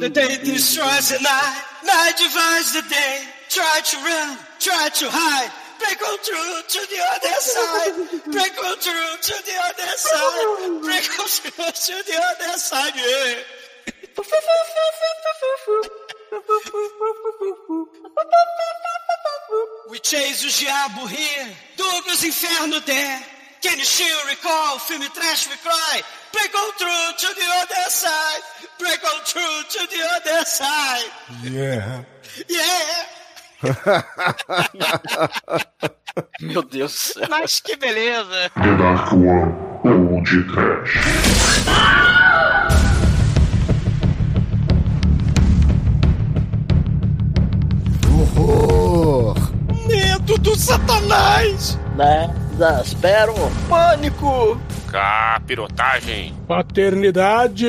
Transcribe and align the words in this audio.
The 0.00 0.10
day 0.12 0.42
destroys 0.42 1.10
the 1.10 1.20
night, 1.22 1.62
night 1.86 2.16
divides 2.18 2.72
the 2.74 2.82
day. 2.90 3.22
Try 3.48 3.80
to 3.80 3.96
run, 3.98 4.38
try 4.58 4.88
to 4.88 5.06
hide. 5.08 5.50
Break 5.78 6.02
on 6.02 6.18
through 6.18 6.62
to 6.66 6.80
the 6.90 6.98
other 7.14 7.38
side. 7.38 7.94
Break 8.26 8.58
on 8.58 8.76
through 8.82 9.18
to 9.22 9.34
the 9.46 9.54
other 9.70 9.94
side. 9.94 10.82
Break 10.82 11.06
on 11.20 11.28
through 11.30 11.62
to 11.62 11.94
the 12.10 12.18
other 12.18 12.58
side. 12.58 12.94
We 19.90 19.98
chase 20.00 20.44
o 20.44 20.48
diabo 20.48 21.06
here, 21.06 21.54
Douglas 21.76 22.24
inferno 22.24 22.80
there. 22.80 23.39
Can 23.62 23.78
you 23.78 23.84
still 23.84 24.18
recall? 24.26 24.78
Filme 24.78 25.06
trash 25.12 25.46
we 25.48 25.56
cry. 25.56 26.00
Break 26.32 26.54
on 26.54 26.72
through 26.78 27.12
to 27.18 27.34
the 27.34 27.46
other 27.60 27.90
side. 27.90 28.40
Break 28.78 29.04
on 29.04 29.20
through 29.24 29.64
to 29.68 29.86
the 29.86 30.02
other 30.16 30.44
side. 30.46 31.10
Yeah. 31.44 32.04
Yeah. 32.48 33.04
Meu 36.40 36.62
Deus 36.62 36.92
do 36.92 36.98
céu. 36.98 37.28
Mas 37.28 37.60
que 37.60 37.76
beleza. 37.76 38.50
The 38.54 38.76
Dark 38.78 39.12
One 39.12 39.52
ou 39.84 40.22
de 40.22 40.42
Trash. 40.44 40.96
Horror! 48.36 49.34
Medo 49.86 50.38
do 50.38 50.56
satanás. 50.56 51.78
Né? 51.96 52.28
Exaspero. 52.60 53.32
Pânico. 53.70 54.60
Capirotagem. 54.92 56.34
Paternidade. 56.46 57.66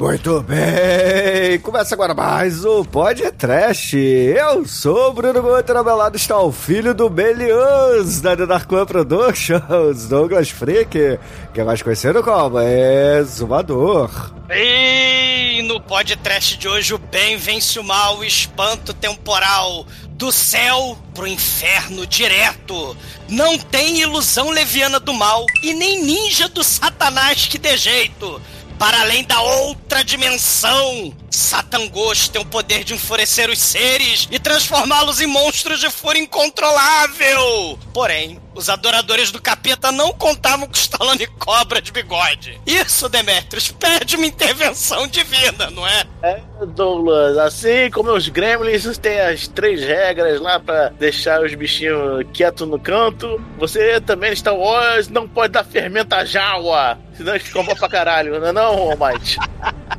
Muito 0.00 0.40
bem, 0.42 1.58
começa 1.58 1.92
agora 1.92 2.14
mais 2.14 2.64
um 2.64 2.84
Pod 2.84 3.20
Trash. 3.32 3.94
Eu 3.94 4.64
sou 4.64 5.08
o 5.08 5.12
Bruno 5.12 5.42
lado 5.42 6.16
está 6.16 6.40
o 6.40 6.52
filho 6.52 6.94
do 6.94 7.10
Belius 7.10 8.20
da 8.20 8.36
The 8.36 8.46
Dark 8.46 8.70
One 8.70 8.86
Productions, 8.86 10.06
Douglas 10.06 10.50
Freak, 10.50 11.18
que 11.52 11.60
é 11.60 11.64
mais 11.64 11.82
conhecido 11.82 12.22
como 12.22 12.60
Exumador. 12.60 14.08
E 14.48 15.62
no 15.62 15.80
podcast 15.80 16.56
de 16.56 16.68
hoje 16.68 16.94
o 16.94 16.98
bem 16.98 17.36
vence 17.36 17.80
o 17.80 17.82
mal, 17.82 18.18
o 18.18 18.24
espanto 18.24 18.94
temporal 18.94 19.84
do 20.10 20.30
céu 20.30 20.96
pro 21.12 21.26
inferno 21.26 22.06
direto. 22.06 22.96
Não 23.28 23.58
tem 23.58 24.00
ilusão 24.00 24.50
leviana 24.50 25.00
do 25.00 25.12
mal 25.12 25.44
e 25.60 25.74
nem 25.74 26.04
ninja 26.04 26.48
do 26.48 26.62
satanás 26.62 27.46
que 27.46 27.58
dê 27.58 27.76
jeito. 27.76 28.40
Para 28.78 29.00
além 29.00 29.24
da 29.24 29.40
outra 29.40 30.04
dimensão, 30.04 31.12
Satangos 31.28 32.28
tem 32.28 32.40
o 32.40 32.44
poder 32.44 32.84
de 32.84 32.94
enfurecer 32.94 33.50
os 33.50 33.58
seres 33.58 34.28
e 34.30 34.38
transformá-los 34.38 35.20
em 35.20 35.26
monstros 35.26 35.80
de 35.80 35.90
fúria 35.90 36.20
incontrolável. 36.20 37.76
Porém, 37.92 38.40
os 38.54 38.68
adoradores 38.68 39.30
do 39.30 39.40
capeta 39.40 39.92
não 39.92 40.12
contavam 40.12 40.66
com 40.66 40.74
Stallone 40.74 41.26
Cobra 41.38 41.80
de 41.80 41.92
bigode. 41.92 42.60
Isso, 42.66 43.08
Demetrius, 43.08 43.70
pede 43.70 44.16
uma 44.16 44.26
intervenção 44.26 45.06
divina, 45.06 45.70
não 45.70 45.86
é? 45.86 46.04
É, 46.22 46.40
Douglas, 46.66 47.38
assim 47.38 47.90
como 47.90 48.12
os 48.12 48.28
gremlins 48.28 48.98
têm 48.98 49.20
as 49.20 49.46
três 49.48 49.80
regras 49.80 50.40
lá 50.40 50.58
pra 50.58 50.88
deixar 50.90 51.42
os 51.42 51.54
bichinhos 51.54 52.26
quietos 52.32 52.66
no 52.66 52.78
canto, 52.78 53.40
você 53.58 54.00
também, 54.00 54.34
Star 54.34 54.56
Wars, 54.56 55.08
não 55.08 55.28
pode 55.28 55.52
dar 55.52 55.64
fermenta 55.64 56.24
jaua, 56.24 56.98
senão 57.16 57.38
ficam 57.38 57.64
bom 57.64 57.74
pra 57.74 57.88
caralho, 57.88 58.40
não 58.40 58.48
é 58.48 58.52
não, 58.52 58.90
Almighty? 58.90 59.38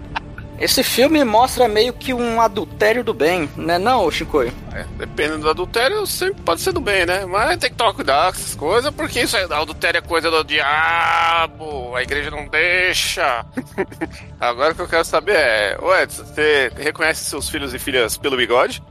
Esse 0.59 0.83
filme 0.83 1.23
mostra 1.23 1.69
meio 1.69 1.93
que 1.93 2.13
um 2.13 2.41
adultério 2.41 3.01
do 3.01 3.13
bem, 3.13 3.49
né 3.55 3.77
não, 3.77 4.11
Shinkoi? 4.11 4.51
É, 4.73 4.83
dependendo 4.97 5.43
do 5.43 5.49
adultério, 5.49 6.05
sempre 6.05 6.41
pode 6.41 6.59
ser 6.59 6.73
do 6.73 6.81
bem, 6.81 7.05
né? 7.05 7.25
Mas 7.25 7.57
tem 7.57 7.69
que 7.69 7.77
tomar 7.77 7.93
cuidado 7.93 8.33
com 8.33 8.39
essas 8.41 8.55
coisas, 8.55 8.93
porque 8.93 9.21
isso 9.21 9.37
é, 9.37 9.43
adultério 9.43 9.99
é 9.99 10.01
coisa 10.01 10.29
do 10.29 10.43
diabo, 10.43 11.95
a 11.95 12.03
igreja 12.03 12.29
não 12.29 12.45
deixa. 12.47 13.45
Agora 14.37 14.73
o 14.73 14.75
que 14.75 14.81
eu 14.81 14.87
quero 14.87 15.05
saber 15.05 15.37
é, 15.37 15.77
Edson, 16.03 16.25
você 16.25 16.71
reconhece 16.75 17.23
seus 17.23 17.49
filhos 17.49 17.73
e 17.73 17.79
filhas 17.79 18.17
pelo 18.17 18.35
bigode? 18.35 18.83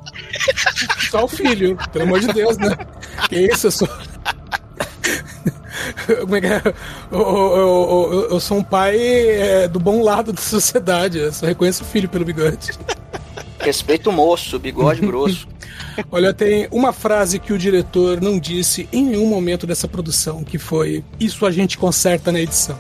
Só 1.11 1.25
o 1.25 1.29
filho, 1.29 1.77
pelo 1.93 2.05
amor 2.05 2.21
de 2.21 2.29
Deus, 2.29 2.57
né? 2.57 2.75
Que 3.29 3.41
isso, 3.41 3.67
eu 3.67 3.71
sou. 3.71 3.89
Como 6.21 6.37
é 6.37 6.41
que 6.41 6.47
é? 6.47 6.63
Eu, 7.11 7.19
eu- 7.21 8.11
eu- 8.13 8.29
eu 8.31 8.41
sou 8.41 8.59
um 8.59 8.63
pai 8.63 8.97
é, 8.99 9.69
do 9.69 9.79
bom 9.81 10.03
lado 10.03 10.33
da 10.33 10.41
sociedade. 10.41 11.19
Eu 11.19 11.33
só 11.33 11.47
reconheço 11.47 11.83
o 11.83 11.87
filho 11.87 12.09
pelo 12.09 12.25
bigode. 12.25 12.71
Respeita 13.61 14.09
o 14.11 14.13
moço, 14.13 14.59
bigode 14.59 15.01
grosso. 15.01 15.47
Olha, 16.13 16.33
tem 16.33 16.69
uma 16.71 16.93
frase 16.93 17.39
que 17.39 17.53
o 17.53 17.59
diretor 17.59 18.21
não 18.21 18.39
disse 18.39 18.89
em 18.93 19.05
nenhum 19.05 19.27
momento 19.27 19.67
dessa 19.67 19.89
produção, 19.89 20.45
que 20.45 20.59
foi: 20.59 21.05
Isso 21.19 21.45
a 21.45 21.51
gente 21.51 21.77
conserta 21.77 22.31
na 22.31 22.41
edição. 22.41 22.77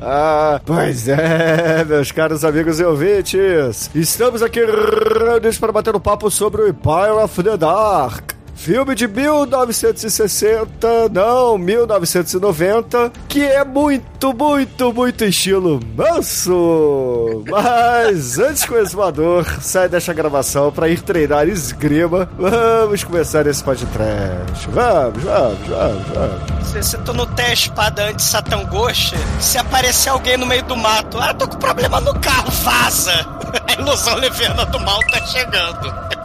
Ah, 0.00 0.60
pois 0.64 1.08
é, 1.08 1.84
meus 1.84 2.10
caros 2.12 2.44
amigos 2.44 2.80
e 2.80 2.84
ouvintes. 2.84 3.90
Estamos 3.94 4.42
aqui 4.42 4.60
reunidos 4.64 5.58
para 5.58 5.72
bater 5.72 5.94
um 5.94 6.00
papo 6.00 6.30
sobre 6.30 6.62
o 6.62 6.68
Empire 6.68 7.12
of 7.22 7.42
the 7.42 7.56
Dark. 7.56 8.32
Filme 8.66 8.96
de 8.96 9.06
1960, 9.06 11.08
não, 11.12 11.56
1990, 11.56 13.12
que 13.28 13.44
é 13.44 13.64
muito, 13.64 14.34
muito, 14.34 14.92
muito 14.92 15.24
estilo 15.24 15.78
manso. 15.94 17.44
Mas 17.48 18.36
antes 18.42 18.64
que 18.64 18.72
o 18.72 18.78
exumador 18.80 19.46
saia 19.62 19.88
desta 19.88 20.12
gravação 20.12 20.72
para 20.72 20.88
ir 20.88 21.00
treinar 21.00 21.46
esgrima, 21.46 22.28
vamos 22.36 23.04
começar 23.04 23.46
esse 23.46 23.62
podcast. 23.62 24.68
Vamos, 24.70 25.22
vamos, 25.22 25.68
vamos, 25.68 26.08
vamos. 26.08 26.66
Se, 26.66 26.82
se 26.82 26.98
tu 26.98 27.14
não 27.14 27.24
tem 27.24 27.46
a 27.46 27.52
espada 27.52 28.08
anti-Satangoshi, 28.08 29.14
se 29.38 29.58
aparecer 29.58 30.08
alguém 30.08 30.36
no 30.36 30.44
meio 30.44 30.64
do 30.64 30.76
mato, 30.76 31.20
ah, 31.20 31.32
tô 31.32 31.46
com 31.46 31.56
problema 31.56 32.00
no 32.00 32.18
carro, 32.18 32.50
vaza! 32.50 33.14
A 33.68 33.72
ilusão 33.80 34.16
leviana 34.16 34.66
do 34.66 34.80
mal 34.80 34.98
tá 35.08 35.24
chegando. 35.24 36.16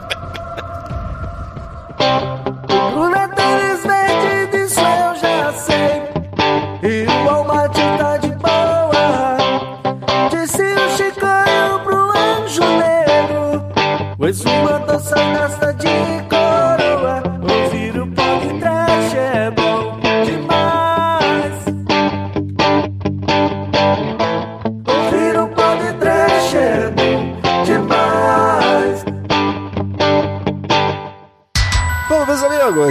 Una 2.72 3.51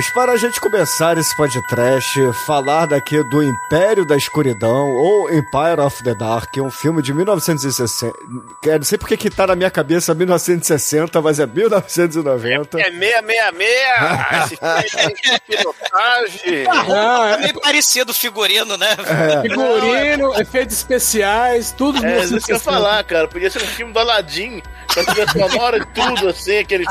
amigos, 0.00 0.10
para 0.10 0.32
a 0.32 0.36
gente 0.36 0.60
começar 0.60 1.18
esse 1.18 1.36
podcast, 1.36 2.18
falar 2.46 2.86
daqui 2.86 3.22
do 3.24 3.42
Império 3.42 4.04
da 4.04 4.16
Escuridão, 4.16 4.90
ou 4.90 5.30
Empire 5.32 5.80
of 5.80 6.02
the 6.02 6.14
Dark, 6.14 6.56
um 6.56 6.70
filme 6.70 7.02
de 7.02 7.12
1960. 7.12 8.16
Eu 8.64 8.78
não 8.78 8.84
sei 8.84 8.96
porque 8.98 9.16
que 9.16 9.28
tá 9.28 9.46
na 9.46 9.54
minha 9.54 9.70
cabeça 9.70 10.14
1960, 10.14 11.20
mas 11.20 11.38
é 11.38 11.46
1990. 11.46 12.80
É 12.80 12.90
666! 12.90 14.52
Esse 14.84 14.96
filme 14.96 15.40
tem 15.46 15.58
pilotagem! 15.58 16.66
Ah, 16.68 17.30
É 17.34 17.36
meio 17.38 17.60
parecido 17.60 18.12
o 18.12 18.14
figurino, 18.14 18.76
né? 18.76 18.96
Figurino, 19.42 20.40
efeitos 20.40 20.76
especiais, 20.76 21.72
tudo 21.72 22.04
É, 22.04 22.24
isso 22.24 22.40
que 22.40 22.52
eu 22.52 22.56
ia 22.56 22.60
falar, 22.60 23.04
cara. 23.04 23.28
Podia 23.28 23.50
ser 23.50 23.62
um 23.62 23.66
filme 23.66 23.92
do 23.92 23.98
Aladdin, 23.98 24.62
com 24.92 25.00
a 25.00 25.04
trilha 25.04 25.28
sonora 25.28 25.78
e 25.78 25.86
tudo, 25.86 26.28
assim, 26.28 26.58
aquele 26.58 26.84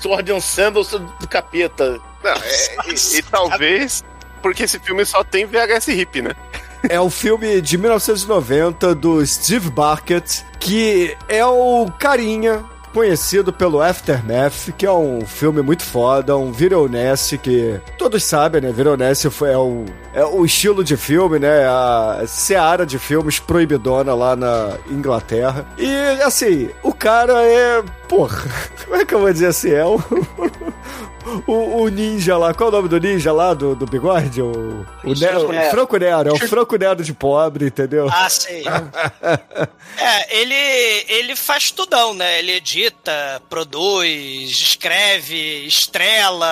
Sword 0.00 0.32
and 0.32 0.40
Sandals 0.40 0.90
do 0.90 1.28
capeta. 1.28 2.00
Não, 2.26 2.42
é- 2.42 2.90
e, 2.92 3.18
e 3.18 3.22
talvez 3.22 4.04
porque 4.42 4.62
esse 4.64 4.78
filme 4.78 5.04
só 5.04 5.24
tem 5.24 5.44
VHS 5.46 5.88
hip, 5.88 6.22
né? 6.22 6.30
É 6.88 7.00
o 7.00 7.10
filme 7.10 7.60
de 7.60 7.76
1990 7.76 8.94
do 8.94 9.24
Steve 9.26 9.70
Barkett, 9.70 10.44
que 10.60 11.16
é 11.28 11.44
o 11.44 11.90
carinha 11.98 12.64
conhecido 12.96 13.52
pelo 13.52 13.82
Aftermath, 13.82 14.72
que 14.78 14.86
é 14.86 14.90
um 14.90 15.26
filme 15.26 15.60
muito 15.60 15.82
foda, 15.82 16.34
um 16.36 16.50
Vironesse 16.50 17.36
que 17.36 17.78
todos 17.98 18.24
sabem, 18.24 18.62
né? 18.62 18.72
Vironesse 18.72 19.28
foi 19.28 19.50
é 19.50 19.58
o, 19.58 19.84
é 20.14 20.24
o 20.24 20.44
estilo 20.46 20.82
de 20.82 20.96
filme, 20.96 21.38
né? 21.38 21.66
A 21.66 22.22
seara 22.26 22.86
de 22.86 22.98
filmes 22.98 23.38
proibidona 23.38 24.14
lá 24.14 24.34
na 24.34 24.78
Inglaterra. 24.88 25.66
E 25.76 25.90
assim, 26.22 26.70
o 26.82 26.94
cara 26.94 27.42
é, 27.42 27.82
porra, 28.08 28.44
como 28.84 28.96
é 28.96 29.04
que 29.04 29.14
eu 29.14 29.20
vou 29.20 29.32
dizer 29.32 29.48
assim? 29.48 29.72
É 29.72 29.84
um 29.84 29.98
o, 31.46 31.82
o 31.82 31.88
ninja 31.88 32.36
lá, 32.36 32.54
qual 32.54 32.68
é 32.68 32.72
o 32.72 32.76
nome 32.76 32.88
do 32.88 32.98
ninja 33.00 33.32
lá, 33.32 33.52
do, 33.54 33.74
do 33.74 33.86
bigode? 33.86 34.40
O, 34.40 34.86
o, 35.04 35.08
ne, 35.08 35.16
Franco 35.16 35.46
o 35.46 35.52
Nero. 35.52 35.70
Franco 35.70 35.96
Nero, 35.96 36.28
é 36.28 36.32
o 36.32 36.48
Franco 36.48 36.76
Nero 36.76 37.02
de 37.02 37.12
pobre, 37.12 37.66
entendeu? 37.66 38.08
Ah, 38.10 38.28
sei. 38.28 38.64
É, 39.98 40.40
ele, 40.40 40.54
ele 41.08 41.34
faz 41.34 41.70
tudão, 41.70 42.12
né? 42.12 42.38
Ele 42.38 42.52
edita, 42.52 43.40
produz, 43.48 44.50
escreve, 44.50 45.64
estrela, 45.66 46.46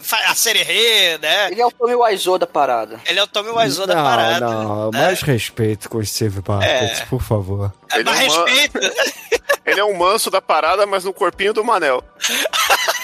fa- 0.00 0.22
a 0.28 0.34
sererê, 0.34 1.18
né? 1.18 1.50
Ele 1.50 1.60
é 1.60 1.66
o 1.66 1.70
Tommy 1.70 1.94
Wiseau 1.94 2.38
da 2.38 2.46
parada. 2.46 2.98
Ele 3.06 3.18
é 3.18 3.22
o 3.22 3.26
Tommy 3.26 3.50
Wiseau 3.50 3.86
da 3.86 3.94
não, 3.94 4.02
parada. 4.04 4.40
não, 4.40 4.90
né? 4.90 5.02
mais 5.02 5.20
respeito 5.20 5.90
com 5.90 5.98
o 5.98 6.04
Steve 6.06 6.40
Bartlett, 6.40 7.04
por 7.06 7.20
favor. 7.22 7.72
É, 7.92 7.98
é 8.00 8.02
uma- 8.02 8.14
respeito. 8.14 8.78
Ele 9.66 9.80
é 9.80 9.84
um 9.84 9.94
manso 9.94 10.30
da 10.30 10.40
parada, 10.40 10.86
mas 10.86 11.04
no 11.04 11.12
corpinho 11.12 11.52
do 11.52 11.62
Manel. 11.62 12.02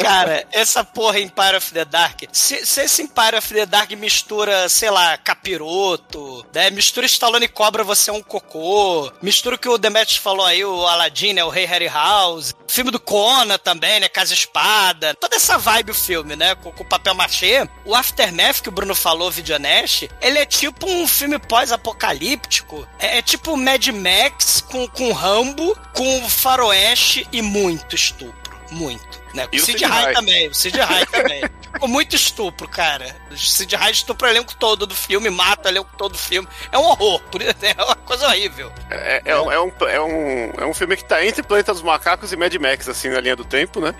Cara, 0.00 0.46
essa 0.52 0.84
porra 0.84 1.20
Empire 1.20 1.56
of 1.56 1.72
the 1.72 1.84
Dark. 1.84 2.22
Se, 2.32 2.64
se 2.66 2.82
esse 2.82 3.02
Empire 3.02 3.36
of 3.36 3.52
the 3.52 3.66
Dark 3.66 3.90
mistura, 3.92 4.68
sei 4.68 4.90
lá, 4.90 5.16
capiroto, 5.16 6.44
né? 6.54 6.70
Mistura 6.70 7.06
Stallone 7.06 7.48
Cobra, 7.48 7.84
você 7.84 8.10
é 8.10 8.12
um 8.12 8.22
cocô. 8.22 9.12
Mistura 9.20 9.56
o 9.56 9.58
que 9.58 9.68
o 9.68 9.78
Demetrius 9.78 10.18
falou 10.18 10.44
aí, 10.46 10.64
o 10.64 10.86
Aladdin, 10.86 11.34
né? 11.34 11.44
O 11.44 11.48
Rei 11.48 11.64
Harryhausen. 11.64 12.54
Filme 12.68 12.90
do 12.90 13.00
Conan 13.00 13.58
também, 13.58 14.00
né? 14.00 14.08
Casa 14.08 14.34
Espada. 14.34 15.14
Toda 15.14 15.36
essa 15.36 15.58
vibe 15.58 15.90
o 15.90 15.94
filme, 15.94 16.36
né? 16.36 16.54
Com, 16.54 16.72
com 16.72 16.84
papel 16.84 17.14
machê. 17.14 17.68
O 17.84 17.94
Aftermath 17.94 18.60
que 18.60 18.68
o 18.68 18.72
Bruno 18.72 18.94
falou, 18.94 19.30
Videonash, 19.30 20.08
ele 20.20 20.38
é 20.38 20.46
tipo 20.46 20.86
um 20.88 21.06
filme 21.06 21.38
pós-apocalíptico. 21.38 22.86
É, 22.98 23.18
é 23.18 23.22
tipo 23.22 23.56
Mad 23.56 23.86
Max 23.88 24.60
com, 24.60 24.86
com 24.88 25.12
Rambo, 25.12 25.76
com 25.94 26.28
faroeste 26.28 27.26
e 27.32 27.42
muito 27.42 27.94
estupro. 27.94 28.42
Muito. 28.70 29.21
Né? 29.34 29.48
E 29.50 29.58
o 29.58 29.64
Sid 29.64 29.84
Haig. 29.84 30.14
também, 30.14 30.48
o 30.48 30.54
Sid 30.54 30.80
Haig 30.80 31.06
também. 31.10 31.42
Com 31.80 31.88
muito 31.88 32.14
estupro, 32.14 32.68
cara. 32.68 33.16
O 33.30 33.36
Sid 33.36 33.74
Haig 33.74 33.92
estupra 33.92 34.28
o 34.28 34.30
elenco 34.30 34.54
todo 34.54 34.86
do 34.86 34.94
filme, 34.94 35.30
mata 35.30 35.68
o 35.68 35.72
elenco 35.72 35.90
todo 35.96 36.12
do 36.12 36.18
filme. 36.18 36.46
É 36.70 36.78
um 36.78 36.84
horror, 36.84 37.20
por 37.30 37.40
isso 37.40 37.54
é 37.62 37.82
uma 37.82 37.96
coisa 37.96 38.26
horrível. 38.26 38.70
É, 38.90 39.22
é, 39.24 39.40
um, 39.40 39.50
é, 39.50 39.60
um, 39.60 39.72
é, 39.88 40.00
um, 40.00 40.52
é 40.58 40.66
um 40.66 40.74
filme 40.74 40.96
que 40.96 41.04
tá 41.04 41.24
entre 41.24 41.42
Planeta 41.42 41.72
dos 41.72 41.82
Macacos 41.82 42.32
e 42.32 42.36
Mad 42.36 42.54
Max, 42.56 42.88
assim, 42.88 43.08
na 43.08 43.20
linha 43.20 43.36
do 43.36 43.44
tempo, 43.44 43.80
né? 43.80 43.94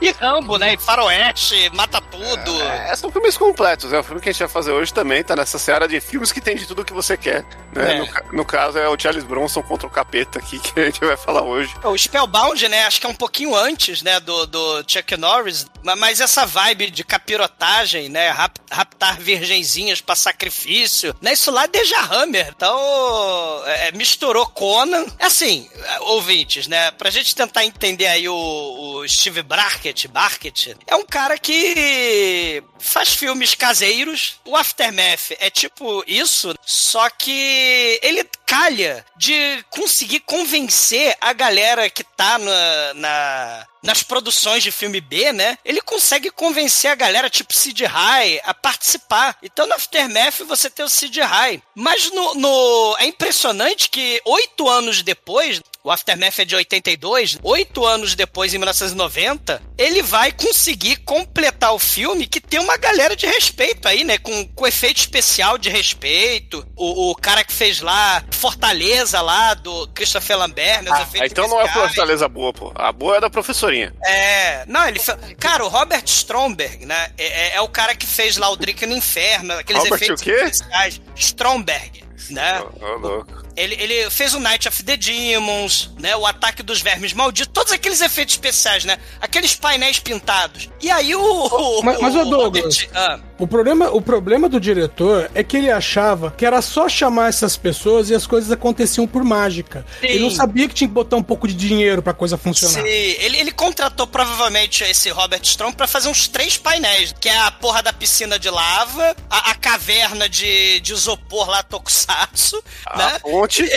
E 0.00 0.10
Rambo, 0.10 0.58
né? 0.58 0.74
E 0.74 0.76
Faroeste, 0.76 1.70
mata 1.74 2.00
tudo. 2.00 2.62
É, 2.62 2.94
são 2.96 3.10
filmes 3.10 3.36
completos, 3.36 3.92
é 3.92 3.98
o 3.98 4.02
filme 4.02 4.20
que 4.20 4.28
a 4.28 4.32
gente 4.32 4.40
vai 4.40 4.48
fazer 4.48 4.72
hoje 4.72 4.92
também, 4.92 5.22
tá 5.22 5.36
nessa 5.36 5.58
seara 5.58 5.86
de 5.86 6.00
filmes 6.00 6.32
que 6.32 6.40
tem 6.40 6.56
de 6.56 6.66
tudo 6.66 6.84
que 6.84 6.92
você 6.92 7.16
quer. 7.16 7.44
Né? 7.72 7.94
É. 7.94 7.98
No, 7.98 8.38
no 8.38 8.44
caso 8.44 8.78
é 8.78 8.88
o 8.88 8.98
Charles 8.98 9.24
Bronson 9.24 9.62
contra 9.62 9.86
o 9.86 9.90
capeta 9.90 10.38
aqui 10.38 10.58
que 10.60 10.80
a 10.80 10.84
gente 10.86 11.00
vai 11.00 11.16
falar 11.16 11.42
hoje. 11.42 11.74
O 11.84 11.96
Spellbound, 11.96 12.68
né? 12.68 12.84
Acho 12.84 13.00
que 13.00 13.06
é 13.06 13.10
um 13.10 13.14
pouquinho 13.14 13.53
antes, 13.56 14.02
né? 14.02 14.20
Do, 14.20 14.46
do 14.46 14.84
Chuck 14.86 15.16
Norris. 15.16 15.66
Ma- 15.82 15.96
Mas 15.96 16.20
essa 16.20 16.44
vibe 16.46 16.90
de 16.90 17.04
capirotagem, 17.04 18.08
né? 18.08 18.30
rap- 18.30 18.58
raptar 18.70 19.18
virgenzinhas 19.20 20.00
pra 20.00 20.14
sacrifício, 20.16 21.14
né? 21.20 21.32
Isso 21.32 21.50
lá 21.50 21.64
é 21.64 21.68
Deja 21.68 22.00
Hammer. 22.00 22.48
Então, 22.56 23.62
é, 23.66 23.92
misturou 23.92 24.46
Conan. 24.46 25.04
Assim, 25.18 25.68
é, 25.84 26.00
ouvintes, 26.00 26.66
né? 26.66 26.90
Pra 26.92 27.10
gente 27.10 27.34
tentar 27.34 27.64
entender 27.64 28.06
aí 28.06 28.28
o, 28.28 28.34
o 28.34 29.08
Steve 29.08 29.42
Brackett, 29.42 30.08
Barkett, 30.08 30.76
é 30.86 30.96
um 30.96 31.04
cara 31.04 31.38
que 31.38 32.62
faz 32.78 33.10
filmes 33.14 33.54
caseiros. 33.54 34.34
O 34.44 34.56
Aftermath 34.56 35.32
é 35.38 35.50
tipo 35.50 36.02
isso, 36.06 36.54
só 36.64 37.08
que 37.10 37.98
ele 38.02 38.24
calha 38.46 39.04
de 39.16 39.64
conseguir 39.70 40.20
convencer 40.20 41.16
a 41.20 41.32
galera 41.32 41.88
que 41.90 42.04
tá 42.04 42.38
na, 42.38 42.94
na- 42.94 43.43
nas 43.82 44.02
produções 44.02 44.62
de 44.62 44.70
filme 44.72 45.00
B, 45.00 45.32
né? 45.32 45.58
Ele 45.64 45.80
consegue 45.80 46.30
convencer 46.30 46.90
a 46.90 46.94
galera, 46.94 47.28
tipo 47.30 47.52
Sid 47.54 47.84
High, 47.84 48.40
a 48.44 48.54
participar. 48.54 49.36
Então 49.42 49.66
no 49.66 49.74
Aftermath 49.74 50.40
você 50.46 50.70
tem 50.70 50.84
o 50.84 50.88
Sid 50.88 51.20
High. 51.20 51.62
Mas 51.74 52.10
no, 52.10 52.34
no- 52.34 52.96
é 52.98 53.06
impressionante 53.06 53.88
que 53.90 54.20
oito 54.24 54.68
anos 54.68 55.02
depois, 55.02 55.60
o 55.84 55.90
Aftermath 55.90 56.38
é 56.38 56.44
de 56.46 56.56
82, 56.56 57.38
oito 57.42 57.84
anos 57.84 58.14
depois, 58.14 58.54
em 58.54 58.56
1990, 58.58 59.60
ele 59.76 60.02
vai 60.02 60.32
conseguir 60.32 60.96
completar 60.96 61.74
o 61.74 61.78
filme 61.78 62.26
que 62.26 62.40
tem 62.40 62.58
uma 62.58 62.78
galera 62.78 63.14
de 63.14 63.26
respeito 63.26 63.86
aí, 63.86 64.02
né? 64.02 64.16
Com, 64.16 64.48
com 64.48 64.66
efeito 64.66 64.96
especial 64.96 65.58
de 65.58 65.68
respeito. 65.68 66.66
O, 66.74 67.10
o 67.10 67.14
cara 67.14 67.44
que 67.44 67.52
fez 67.52 67.82
lá 67.82 68.24
Fortaleza 68.30 69.20
lá, 69.20 69.52
do 69.52 69.86
Christopher 69.88 70.38
Lambert, 70.38 70.82
né? 70.82 70.90
Ah, 70.90 71.26
então 71.26 71.46
não 71.46 71.60
é. 71.60 71.68
Fortaleza 71.70 72.26
boa, 72.28 72.50
pô. 72.54 72.72
A 72.74 72.90
boa 72.90 73.18
é 73.18 73.20
da 73.20 73.28
professorinha. 73.28 73.92
É, 74.06 74.64
não, 74.66 74.88
ele. 74.88 74.98
Cara, 75.38 75.66
o 75.66 75.68
Robert 75.68 76.04
Stromberg, 76.06 76.86
né? 76.86 77.12
É, 77.18 77.26
é- 77.26 77.54
é 77.56 77.60
o 77.60 77.68
cara 77.68 77.94
que 77.94 78.06
fez 78.06 78.38
lá 78.38 78.48
o 78.48 78.56
Drink 78.56 78.86
no 78.86 78.96
Inferno, 78.96 79.52
aqueles 79.52 79.82
Robert 79.82 79.96
efeitos 80.02 80.22
o 80.22 80.24
quê? 80.24 80.30
especiais. 80.30 80.98
Stromberg, 81.14 82.04
né? 82.30 82.62
Ô, 82.80 82.96
louco. 82.98 83.44
Ele, 83.56 83.74
ele 83.80 84.10
fez 84.10 84.34
o 84.34 84.40
Night 84.40 84.66
of 84.68 84.82
the 84.82 84.96
Demons, 84.96 85.90
né? 86.00 86.16
O 86.16 86.26
Ataque 86.26 86.62
dos 86.62 86.80
Vermes 86.80 87.12
Malditos, 87.12 87.52
todos 87.52 87.72
aqueles 87.72 88.00
efeitos 88.00 88.34
especiais, 88.34 88.84
né? 88.84 88.98
Aqueles 89.20 89.54
painéis 89.54 89.98
pintados. 89.98 90.68
E 90.82 90.90
aí 90.90 91.14
o. 91.14 91.20
o 91.20 91.82
Mas, 91.82 92.00
mas, 92.00 92.16
ô 92.16 92.24
Douglas, 92.24 92.80
Robert- 92.80 92.90
ah, 92.94 93.20
o 93.38 93.46
problema, 93.46 93.90
o 93.90 94.00
problema 94.00 94.48
do 94.48 94.58
diretor 94.58 95.30
é 95.34 95.44
que 95.44 95.56
ele 95.56 95.70
achava 95.70 96.32
que 96.36 96.44
era 96.44 96.60
só 96.62 96.88
chamar 96.88 97.28
essas 97.28 97.56
pessoas 97.56 98.10
e 98.10 98.14
as 98.14 98.26
coisas 98.26 98.50
aconteciam 98.50 99.06
por 99.06 99.22
mágica. 99.22 99.84
Sim. 100.00 100.06
Ele 100.08 100.18
não 100.20 100.30
sabia 100.30 100.66
que 100.68 100.74
tinha 100.74 100.88
que 100.88 100.94
botar 100.94 101.16
um 101.16 101.22
pouco 101.22 101.46
de 101.46 101.54
dinheiro 101.54 102.02
pra 102.02 102.12
coisa 102.12 102.36
funcionar. 102.36 102.82
Sim, 102.82 102.88
ele, 102.88 103.38
ele 103.38 103.52
contratou 103.52 104.06
provavelmente 104.06 104.82
esse 104.84 105.10
Robert 105.10 105.42
Strong 105.42 105.76
pra 105.76 105.86
fazer 105.86 106.08
uns 106.08 106.26
três 106.26 106.56
painéis, 106.56 107.14
que 107.20 107.28
é 107.28 107.38
a 107.38 107.50
porra 107.52 107.82
da 107.82 107.92
piscina 107.92 108.36
de 108.38 108.50
lava, 108.50 109.14
a, 109.30 109.50
a 109.52 109.54
caverna 109.54 110.28
de, 110.28 110.80
de 110.80 110.92
isopor 110.92 111.48
lá, 111.48 111.62
Tokusatsu, 112.06 112.62
A 112.86 112.96
né? 112.98 113.18
ponte. 113.20 113.64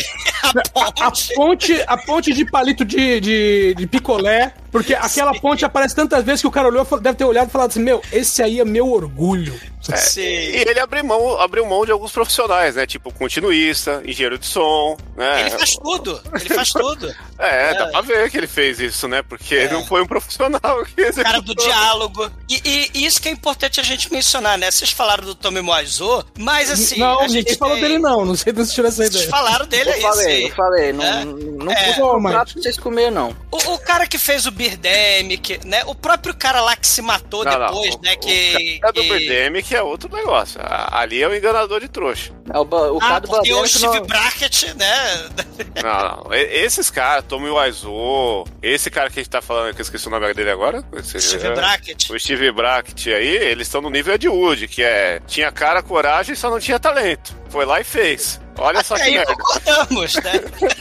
A 0.76 0.88
A 0.88 0.92
ponte. 0.92 1.34
ponte, 1.36 1.84
a 1.88 1.98
ponte 1.98 2.34
de 2.34 2.46
palito 2.46 2.86
de, 2.86 3.20
de, 3.20 3.74
de 3.76 3.88
picolé, 3.88 4.54
porque 4.72 4.94
aquela 4.94 5.34
ponte 5.40 5.64
aparece 5.66 5.96
tantas 5.96 6.24
vezes 6.24 6.42
que 6.42 6.48
o 6.48 6.52
cara 6.52 6.68
olhou, 6.68 6.88
e 6.92 7.00
deve 7.00 7.18
ter 7.18 7.26
olhado 7.26 7.48
e 7.48 7.52
falado 7.52 7.70
assim: 7.70 7.82
Meu, 7.82 8.02
esse 8.12 8.42
aí 8.44 8.60
é 8.60 8.66
meu 8.66 8.88
orgulho. 8.92 9.60
Sim. 9.96 10.22
E 10.22 10.56
ele 10.68 10.80
abriu 10.82 11.02
mão, 11.06 11.40
abriu 11.40 11.66
mão 11.66 11.86
de 11.86 11.92
alguns 11.94 12.12
profissionais, 12.12 12.76
né? 12.76 12.86
Tipo 12.86 13.10
continuista, 13.14 14.02
engenheiro 14.06 14.38
de 14.38 14.46
som, 14.46 14.98
né? 15.16 15.42
Ele 15.42 15.52
faz 15.52 15.76
tudo, 15.78 16.22
ele 16.42 16.50
faz 16.50 16.70
tudo. 16.74 17.08
É, 17.40 17.70
É. 17.70 17.74
dá 17.74 17.88
pra 17.88 18.02
ver 18.02 18.30
que 18.30 18.38
ele 18.38 18.48
fez 18.48 18.80
isso, 18.82 19.08
né? 19.08 19.22
Porque 19.22 19.56
ele 19.56 19.74
não 19.74 19.86
foi 19.86 20.02
um 20.02 20.08
profissional 20.08 20.84
que 20.94 21.02
O 21.04 21.14
cara 21.24 21.40
do 21.42 21.56
diálogo. 21.56 22.30
E, 22.50 22.62
e- 22.66 22.92
e 22.96 23.06
isso 23.06 23.22
que 23.22 23.30
é 23.30 23.32
importante 23.32 23.80
a 23.80 23.84
gente 23.84 24.12
mencionar, 24.12 24.58
né? 24.58 24.70
Vocês 24.70 24.92
falaram 24.92 25.24
do 25.24 25.34
Tommy 25.36 25.62
Wiseau, 25.62 26.24
mas 26.38 26.70
assim. 26.70 27.00
não, 27.00 27.20
a 27.20 27.28
ninguém 27.28 27.44
gente 27.44 27.56
falou 27.58 27.76
tem- 27.76 27.84
dele, 27.84 28.00
não. 28.00 28.26
Não 28.26 28.36
sei 28.36 28.52
de 28.52 28.60
onde 28.62 28.72
tirou 28.74 28.90
essa 28.90 28.98
Vocês 28.98 29.16
ideia. 29.16 29.30
falaram 29.30 29.66
dele 29.68 29.90
Eu 29.90 29.94
aí, 29.94 30.02
falei, 30.02 30.38
sim. 30.42 30.48
eu 30.50 30.56
falei, 30.56 30.94
não, 30.94 31.06
É. 31.06 31.26
não 31.26 31.72
É. 31.72 31.88
puxa 31.94 32.04
o 32.04 32.20
Mas- 32.20 32.34
prato 32.34 32.54
pra 32.54 32.62
vocês 32.62 32.78
comerem, 32.78 33.12
não. 33.12 33.34
O, 33.52 33.58
o 33.74 33.80
cara 33.80 34.06
que 34.06 34.18
fez 34.18 34.46
o 34.46 34.52
Birdemic, 34.58 35.60
né? 35.66 35.84
O 35.86 35.96
próprio 35.96 36.36
cara 36.36 36.60
lá 36.62 36.76
que 36.76 36.88
se 36.88 37.02
matou 37.02 37.46
Não, 37.46 37.58
não, 37.58 37.68
depois, 37.68 37.96
o- 37.96 38.02
né? 38.02 38.14
o 38.14 38.20
Que. 38.20 38.80
cara 38.80 38.94
do 38.94 39.02
que... 39.02 39.10
Birdemic 39.10 39.76
é 39.76 39.82
outro 39.82 40.14
negócio. 40.14 40.60
Ali 40.92 41.22
é 41.22 41.28
o 41.28 41.36
enganador 41.36 41.80
de 41.80 41.88
trouxa. 41.88 42.34
É 42.54 42.58
o, 42.58 42.62
o 42.64 42.98
Ah, 42.98 43.08
cara 43.08 43.20
do 43.20 43.28
porque 43.28 43.54
o 43.54 43.68
Steve 43.68 44.00
não- 44.00 44.06
Brackett, 44.08 44.74
né? 44.76 45.30
Não, 45.84 46.24
não. 46.26 46.34
Esses 46.34 46.90
caras, 46.90 47.24
Tommy 47.28 47.50
Wiseau, 47.50 48.48
esse 48.62 48.90
cara 48.90 49.10
que 49.10 49.20
a 49.20 49.24
gente 49.24 49.30
tá 49.30 49.42
falando, 49.42 49.74
que 49.76 49.82
eu 49.82 49.84
esqueci 49.84 50.08
o 50.08 50.12
nome 50.12 50.34
dele 50.34 50.50
agora. 50.50 50.84
Esse- 50.94 51.20
Steve 51.20 51.48
é, 51.48 51.54
Brackett. 51.54 52.12
O 52.12 52.20
Steve 52.20 52.52
Brackett 52.52 53.14
aí, 53.14 53.28
eles 53.28 53.68
estão 53.68 53.82
no 53.82 53.90
nível 53.90 54.16
Ed 54.16 54.28
Wood, 54.28 54.68
que 54.68 54.82
é 54.84 55.20
tinha 55.28 55.52
cara, 55.52 55.84
coragem, 55.84 56.36
só 56.36 56.50
não 56.50 56.60
tinha 56.60 56.80
talento. 56.80 57.36
Foi 57.50 57.66
lá 57.66 57.80
e 57.80 57.84
fez. 57.84 58.40
Olha 58.60 58.84
só 58.84 58.96
que 58.96 59.04
Aí 59.04 59.12
merda. 59.14 59.36
concordamos, 59.36 60.16
né? 60.16 60.32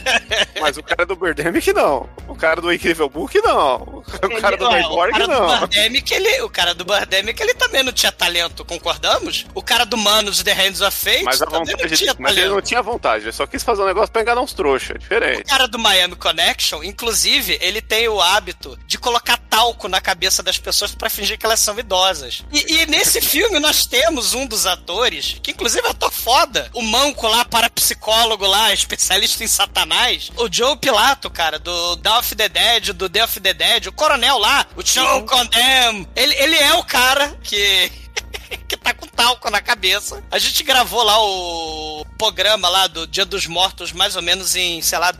Mas 0.59 0.77
o 0.77 0.83
cara 0.83 1.05
do 1.05 1.15
Birdemic 1.15 1.71
não. 1.73 2.09
O 2.27 2.35
cara 2.35 2.59
do 2.59 2.73
Incrível 2.73 3.07
Book 3.07 3.39
não. 3.41 3.75
O 4.03 4.41
cara 4.41 4.57
do 4.57 4.65
Ele- 4.75 5.19
do 5.19 5.27
não. 5.27 5.59
Birdemic, 5.59 6.11
ele, 6.13 6.41
o 6.41 6.49
cara 6.49 6.73
do 6.73 6.83
Birdemic, 6.83 7.39
ele 7.39 7.53
também 7.53 7.83
não 7.83 7.91
tinha 7.93 8.11
talento, 8.11 8.65
concordamos? 8.65 9.45
O 9.53 9.61
cara 9.61 9.85
do 9.85 9.95
Manos 9.95 10.41
The 10.41 10.53
Hands 10.53 10.81
of 10.81 10.97
Fate 10.97 11.23
Mas, 11.23 11.39
a 11.41 11.45
vontade, 11.59 11.97
tinha 11.97 12.15
mas 12.19 12.37
ele 12.37 12.49
não 12.49 12.61
tinha 12.61 12.81
vontade, 12.81 13.25
ele 13.25 13.31
só 13.31 13.45
quis 13.45 13.63
fazer 13.63 13.81
um 13.81 13.85
negócio 13.85 14.11
pra 14.11 14.21
enganar 14.21 14.41
uns 14.41 14.53
trouxa, 14.53 14.93
é 14.93 14.97
diferente. 14.97 15.41
O 15.41 15.45
cara 15.45 15.67
do 15.67 15.79
Miami 15.79 16.15
Connection, 16.15 16.83
inclusive, 16.83 17.57
ele 17.61 17.81
tem 17.81 18.07
o 18.07 18.21
hábito 18.21 18.77
de 18.85 18.97
colocar 18.97 19.37
talco 19.49 19.87
na 19.87 19.99
cabeça 19.99 20.43
das 20.43 20.57
pessoas 20.57 20.93
pra 20.93 21.09
fingir 21.09 21.37
que 21.37 21.45
elas 21.45 21.59
são 21.59 21.77
idosas. 21.77 22.43
E, 22.51 22.81
e 22.81 22.85
nesse 22.85 23.19
filme 23.21 23.59
nós 23.59 23.85
temos 23.85 24.33
um 24.33 24.45
dos 24.45 24.65
atores, 24.65 25.39
que 25.41 25.51
inclusive 25.51 25.85
é 25.87 25.91
ator 25.91 26.11
foda, 26.11 26.69
o 26.73 26.81
manco 26.81 27.27
lá, 27.27 27.43
parapsicólogo 27.45 28.45
lá, 28.45 28.73
especialista 28.73 29.43
em 29.43 29.47
satanás, 29.47 30.31
o 30.37 30.47
Joe 30.51 30.77
Pilato, 30.77 31.29
cara, 31.29 31.57
do 31.59 31.95
Dawn 31.97 32.19
of 32.19 32.35
the 32.35 32.49
Dead, 32.49 32.93
do 32.93 33.09
Day 33.09 33.23
of 33.23 33.39
the 33.39 33.53
Dead, 33.53 33.87
o 33.87 33.91
coronel 33.91 34.37
lá, 34.37 34.65
o 34.75 34.85
Joe 34.85 35.23
Condemn. 35.23 36.07
Ele, 36.15 36.35
ele 36.35 36.55
é 36.55 36.73
o 36.73 36.83
cara 36.83 37.37
que... 37.43 38.07
que 38.67 38.77
tá 38.77 38.93
com 38.93 39.07
talco 39.07 39.49
na 39.49 39.61
cabeça. 39.61 40.23
A 40.31 40.39
gente 40.39 40.63
gravou 40.63 41.03
lá 41.03 41.19
o 41.21 42.05
programa 42.17 42.69
lá 42.69 42.87
do 42.87 43.07
Dia 43.07 43.25
dos 43.25 43.47
Mortos, 43.47 43.91
mais 43.91 44.15
ou 44.15 44.21
menos 44.21 44.55
em, 44.55 44.81
sei 44.81 44.97
lá, 44.97 45.11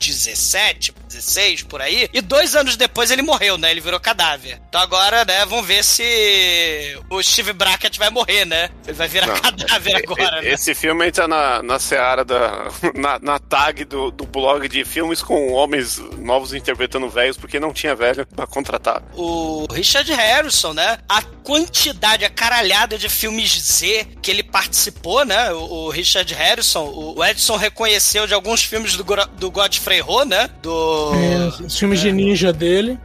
2017, 0.00 0.94
16, 1.08 1.62
por 1.62 1.80
aí. 1.80 2.08
E 2.12 2.20
dois 2.20 2.56
anos 2.56 2.76
depois 2.76 3.10
ele 3.10 3.22
morreu, 3.22 3.58
né? 3.58 3.70
Ele 3.70 3.80
virou 3.80 4.00
cadáver. 4.00 4.60
Então 4.68 4.80
agora, 4.80 5.24
né, 5.24 5.44
vamos 5.44 5.66
ver 5.66 5.84
se 5.84 6.98
o 7.10 7.22
Steve 7.22 7.52
Brackett 7.52 7.98
vai 7.98 8.10
morrer, 8.10 8.44
né? 8.44 8.70
Ele 8.86 8.96
vai 8.96 9.08
virar 9.08 9.26
Não. 9.26 9.36
cadáver 9.40 9.96
agora, 9.96 10.42
né? 10.42 10.50
Esse 10.50 10.74
filme 10.74 11.06
entra 11.06 11.28
na, 11.28 11.62
na 11.62 11.78
seara 11.78 12.24
da. 12.24 12.68
na, 12.96 13.18
na 13.18 13.38
tag 13.38 13.84
do, 13.84 14.10
do 14.10 14.24
blog 14.24 14.68
de 14.68 14.84
filmes 14.84 15.22
com 15.22 15.52
homens 15.52 15.98
novos 16.18 16.54
interpretando 16.54 17.08
velhos, 17.08 17.36
porque 17.36 17.60
não 17.60 17.72
tinha 17.72 17.94
velho 17.94 18.26
pra 18.26 18.46
contratar. 18.46 19.02
o 19.14 19.66
Richard 19.72 20.10
Harrison, 20.12 20.72
né? 20.72 20.98
A 21.08 21.22
quantidade, 21.22 22.24
a 22.24 22.30
caralhada 22.30 22.96
de 22.96 23.08
filmes 23.08 23.50
Z 23.50 24.06
que 24.22 24.30
ele 24.30 24.42
participou, 24.42 25.24
né? 25.24 25.52
O, 25.52 25.86
o 25.86 25.90
Richard 25.90 26.32
Harrison, 26.32 26.84
o 26.84 27.20
o 27.20 27.24
Edson 27.24 27.56
reconheceu 27.56 28.26
de 28.26 28.32
alguns 28.32 28.64
filmes 28.64 28.96
do, 28.96 29.04
do 29.36 29.50
Godfrey 29.50 29.89
Ho, 30.00 30.24
né? 30.24 30.48
Do. 30.62 31.12
É, 31.14 31.64
os 31.64 31.78
filmes 31.78 32.00
de 32.00 32.12
ninja 32.12 32.52
dele. 32.52 32.98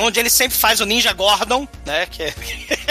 Onde 0.00 0.20
ele 0.20 0.28
sempre 0.30 0.56
faz 0.56 0.80
o 0.80 0.84
Ninja 0.86 1.12
Gordon, 1.12 1.66
né? 1.86 2.06
Que 2.10 2.24
é- 2.24 2.34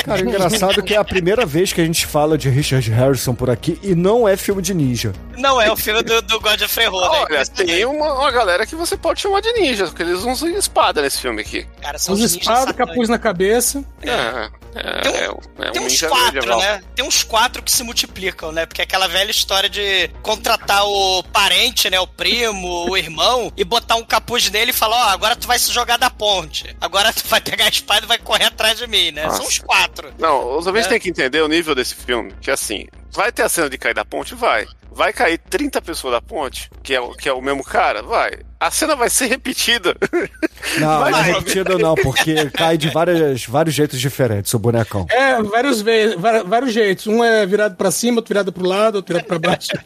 Cara, 0.03 0.23
o 0.23 0.27
engraçado 0.27 0.79
é 0.79 0.83
que 0.83 0.93
é 0.93 0.97
a 0.97 1.03
primeira 1.03 1.45
vez 1.45 1.71
que 1.71 1.79
a 1.79 1.85
gente 1.85 2.05
fala 2.05 2.37
de 2.37 2.49
Richard 2.49 2.89
Harrison 2.91 3.33
por 3.35 3.49
aqui 3.49 3.79
e 3.83 3.93
não 3.95 4.27
é 4.27 4.35
filme 4.35 4.61
de 4.61 4.73
ninja. 4.73 5.13
não 5.37 5.61
é 5.61 5.71
o 5.71 5.75
filme 5.77 6.01
do, 6.03 6.21
do 6.21 6.39
Godfrey 6.39 6.87
Ho, 6.87 6.99
né? 7.01 7.07
Olha, 7.29 7.45
tem 7.45 7.85
uma, 7.85 8.13
uma 8.19 8.31
galera 8.31 8.65
que 8.65 8.75
você 8.75 8.97
pode 8.97 9.21
chamar 9.21 9.41
de 9.41 9.51
ninja, 9.53 9.85
porque 9.85 10.01
eles 10.03 10.23
usam 10.23 10.49
espada 10.49 11.01
nesse 11.01 11.19
filme 11.21 11.41
aqui. 11.41 11.65
Cara, 11.81 11.97
são 11.97 12.13
Os 12.15 12.21
os 12.21 12.31
ninjas 12.35 12.45
satânicos. 12.57 12.85
capuz 12.87 13.09
na 13.09 13.19
cabeça. 13.19 13.83
É, 14.01 14.49
é, 14.75 15.01
Tem 15.01 15.11
um- 15.29 15.63
é, 15.63 15.67
é 15.67 15.71
Tem 15.71 15.81
um 15.81 15.85
uns 15.85 16.01
quatro, 16.01 16.33
medieval. 16.33 16.59
né? 16.59 16.81
Tem 16.95 17.05
uns 17.05 17.23
quatro 17.23 17.61
que 17.63 17.71
se 17.71 17.83
multiplicam, 17.83 18.51
né? 18.51 18.65
Porque 18.65 18.81
é 18.81 18.83
aquela 18.83 19.07
velha 19.07 19.31
história 19.31 19.69
de 19.69 20.09
contratar 20.21 20.85
o 20.85 21.23
parente, 21.23 21.89
né? 21.89 21.99
O 21.99 22.07
primo, 22.07 22.89
o 22.89 22.97
irmão, 22.97 23.51
e 23.57 23.63
botar 23.63 23.95
um 23.95 24.03
capuz 24.05 24.49
nele 24.49 24.71
e 24.71 24.73
falar, 24.73 25.07
ó, 25.07 25.09
agora 25.09 25.35
tu 25.35 25.47
vai 25.47 25.59
se 25.59 25.71
jogar 25.71 25.97
da 25.97 26.09
ponte. 26.09 26.75
Agora 26.81 27.11
tu 27.13 27.23
vai 27.27 27.41
pegar 27.41 27.65
a 27.65 27.69
espada 27.69 28.05
e 28.05 28.07
vai 28.07 28.17
correr 28.17 28.45
atrás 28.45 28.77
de 28.77 28.87
mim, 28.87 29.11
né? 29.11 29.23
São 29.23 29.31
Nossa. 29.39 29.49
os 29.49 29.59
quatro. 29.59 30.13
Não, 30.17 30.57
os 30.57 30.65
ouvintes 30.67 30.87
É. 30.87 30.89
têm 30.91 30.99
que 30.99 31.09
entender 31.09 31.41
o 31.41 31.47
nível 31.47 31.75
desse 31.75 31.95
filme, 31.95 32.33
que 32.41 32.49
assim, 32.51 32.85
vai 33.11 33.31
ter 33.31 33.43
a 33.43 33.49
cena 33.49 33.69
de 33.69 33.77
cair 33.77 33.93
da 33.93 34.05
ponte? 34.05 34.33
Vai. 34.35 34.65
Vai 34.95 35.11
cair 35.11 35.39
30 35.39 35.81
pessoas 35.81 36.13
da 36.13 36.21
ponte, 36.21 36.69
que 36.83 36.93
é, 36.93 37.01
o- 37.01 37.13
que 37.13 37.27
é 37.27 37.33
o 37.33 37.41
mesmo 37.41 37.63
cara? 37.63 38.03
Vai. 38.03 38.31
A 38.65 38.71
cena 38.71 38.95
vai 38.95 39.09
ser 39.09 39.27
repetida. 39.27 39.95
Não, 40.79 40.99
Vai, 41.01 41.11
não 41.11 41.19
é 41.19 41.23
vai. 41.23 41.33
repetido 41.33 41.77
não, 41.77 41.93
porque 41.93 42.49
cai 42.51 42.77
de 42.77 42.89
várias, 42.89 43.45
vários 43.45 43.75
jeitos 43.75 43.99
diferentes 43.99 44.53
o 44.53 44.57
bonecão. 44.57 45.05
É, 45.09 45.41
vários, 45.43 45.81
ve 45.81 46.15
vários 46.45 46.73
jeitos. 46.73 47.05
Um 47.05 47.21
é 47.21 47.45
virado 47.45 47.75
pra 47.75 47.91
cima, 47.91 48.19
outro 48.19 48.29
virado 48.29 48.51
pro 48.53 48.65
lado, 48.65 48.95
outro 48.95 49.13
virado 49.13 49.27
pra 49.27 49.39
baixo. 49.39 49.67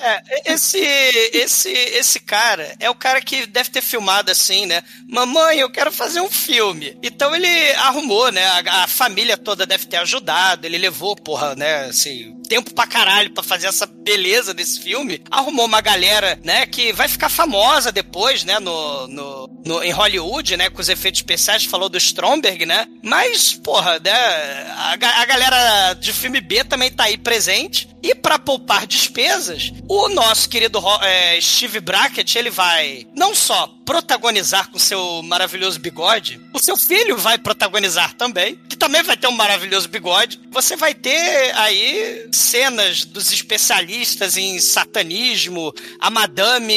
É, 0.00 0.52
esse, 0.52 0.78
esse, 0.78 1.68
esse 1.70 2.20
cara 2.20 2.74
é 2.80 2.88
o 2.88 2.94
cara 2.94 3.20
que 3.20 3.46
deve 3.46 3.70
ter 3.70 3.82
filmado 3.82 4.30
assim, 4.30 4.66
né? 4.66 4.82
Mamãe, 5.08 5.58
eu 5.58 5.70
quero 5.70 5.90
fazer 5.92 6.20
um 6.20 6.30
filme. 6.30 6.96
Então 7.02 7.34
ele 7.34 7.72
arrumou, 7.74 8.30
né? 8.32 8.44
A, 8.44 8.84
a 8.84 8.86
família 8.88 9.36
toda 9.36 9.66
deve 9.66 9.86
ter 9.86 9.96
ajudado. 9.96 10.64
Ele 10.66 10.78
levou, 10.78 11.14
porra, 11.16 11.54
né? 11.54 11.86
Assim, 11.86 12.36
tempo 12.48 12.72
pra 12.74 12.86
caralho 12.86 13.30
pra 13.32 13.42
fazer 13.42 13.66
essa 13.66 13.86
beleza 13.86 14.54
desse 14.54 14.80
filme. 14.80 15.22
Arrumou 15.30 15.66
uma 15.66 15.80
galera, 15.80 16.38
né? 16.44 16.66
Que 16.66 16.92
vai 16.92 17.08
ficar 17.08 17.28
famosa 17.28 17.71
depois, 17.92 18.44
né? 18.44 18.58
No, 18.58 19.06
no, 19.08 19.48
no- 19.64 19.82
em 19.82 19.90
Hollywood, 19.92 20.56
né? 20.56 20.68
Com 20.68 20.80
os 20.80 20.88
efeitos 20.88 21.20
especiais. 21.20 21.64
Falou 21.64 21.88
do 21.88 21.96
Stromberg, 21.98 22.66
né? 22.66 22.86
Mas, 23.02 23.52
porra, 23.54 23.98
né? 23.98 24.12
A, 24.12 24.92
a 25.22 25.24
galera 25.24 25.94
de 25.94 26.12
filme 26.12 26.40
B 26.40 26.64
também 26.64 26.90
tá 26.90 27.04
aí 27.04 27.16
presente. 27.16 27.88
E 28.02 28.14
pra 28.14 28.38
poupar 28.38 28.86
despesas, 28.86 29.72
o 29.88 30.08
nosso 30.08 30.48
querido 30.48 30.80
é, 31.02 31.40
Steve 31.40 31.78
Brackett, 31.78 32.36
ele 32.36 32.50
vai 32.50 33.06
não 33.14 33.34
só 33.34 33.72
protagonizar 33.84 34.70
com 34.70 34.78
seu 34.78 35.22
maravilhoso 35.22 35.78
bigode, 35.78 36.40
o 36.52 36.58
seu 36.58 36.76
filho 36.76 37.16
vai 37.16 37.38
protagonizar 37.38 38.14
também, 38.14 38.56
que 38.68 38.76
também 38.76 39.02
vai 39.02 39.16
ter 39.16 39.28
um 39.28 39.32
maravilhoso 39.32 39.88
bigode. 39.88 40.40
Você 40.50 40.76
vai 40.76 40.94
ter 40.94 41.54
aí 41.56 42.28
cenas 42.32 43.04
dos 43.04 43.32
especialistas 43.32 44.36
em 44.36 44.58
satanismo, 44.60 45.72
a 46.00 46.10
madame 46.10 46.74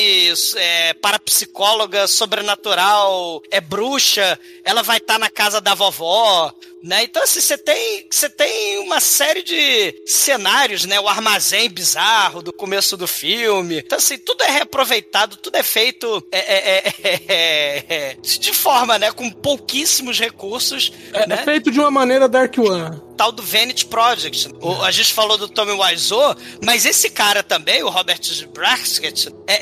é, 0.56 0.94
parapsicóloga 0.94 2.08
sobrenatural 2.08 3.42
é 3.50 3.60
bruxa, 3.60 4.40
ela 4.64 4.84
vai 4.84 4.98
estar 4.98 5.18
na 5.18 5.30
casa 5.30 5.60
da 5.60 5.74
vovó, 5.74 6.54
né? 6.86 7.04
Então, 7.04 7.24
assim, 7.24 7.42
você 7.42 7.58
tem, 7.58 8.08
você 8.12 8.30
tem 8.30 8.78
uma 8.80 9.00
série 9.00 9.42
de 9.42 10.04
cenários, 10.06 10.86
né? 10.86 11.00
O 11.00 11.08
armazém 11.08 11.68
bizarro 11.68 12.44
do 12.44 12.54
começo 12.54 12.96
do 12.96 13.08
filme. 13.08 13.80
Então, 13.80 13.98
assim, 13.98 14.20
tudo 14.20 14.44
é 14.44 14.52
reaproveitado, 14.52 15.36
tudo 15.38 15.56
é 15.56 15.64
feito 15.64 16.24
é, 16.32 16.38
é, 16.38 16.78
é, 16.78 17.22
é, 17.28 17.86
é, 17.90 18.18
de 18.22 18.54
forma, 18.54 19.00
né? 19.00 19.12
Com 19.12 19.32
pouquíssimos 19.32 20.20
recursos, 20.20 20.92
É, 21.12 21.26
né? 21.28 21.40
é 21.40 21.44
feito 21.44 21.72
de 21.72 21.80
uma 21.80 21.90
maneira 21.90 22.30
Dark 22.30 22.56
One. 22.58 23.02
Tal 23.18 23.32
do 23.32 23.42
Vanity 23.44 23.86
Project. 23.86 24.50
O- 24.62 24.82
a 24.84 24.92
gente 24.92 25.14
falou 25.14 25.38
do 25.38 25.48
Tommy 25.48 25.72
Wiseau, 25.74 26.36
mas 26.64 26.86
esse 26.86 27.10
cara 27.10 27.42
também, 27.44 27.84
o 27.84 27.90
Robert 27.90 28.20
Brackett, 28.54 29.30
é, 29.48 29.54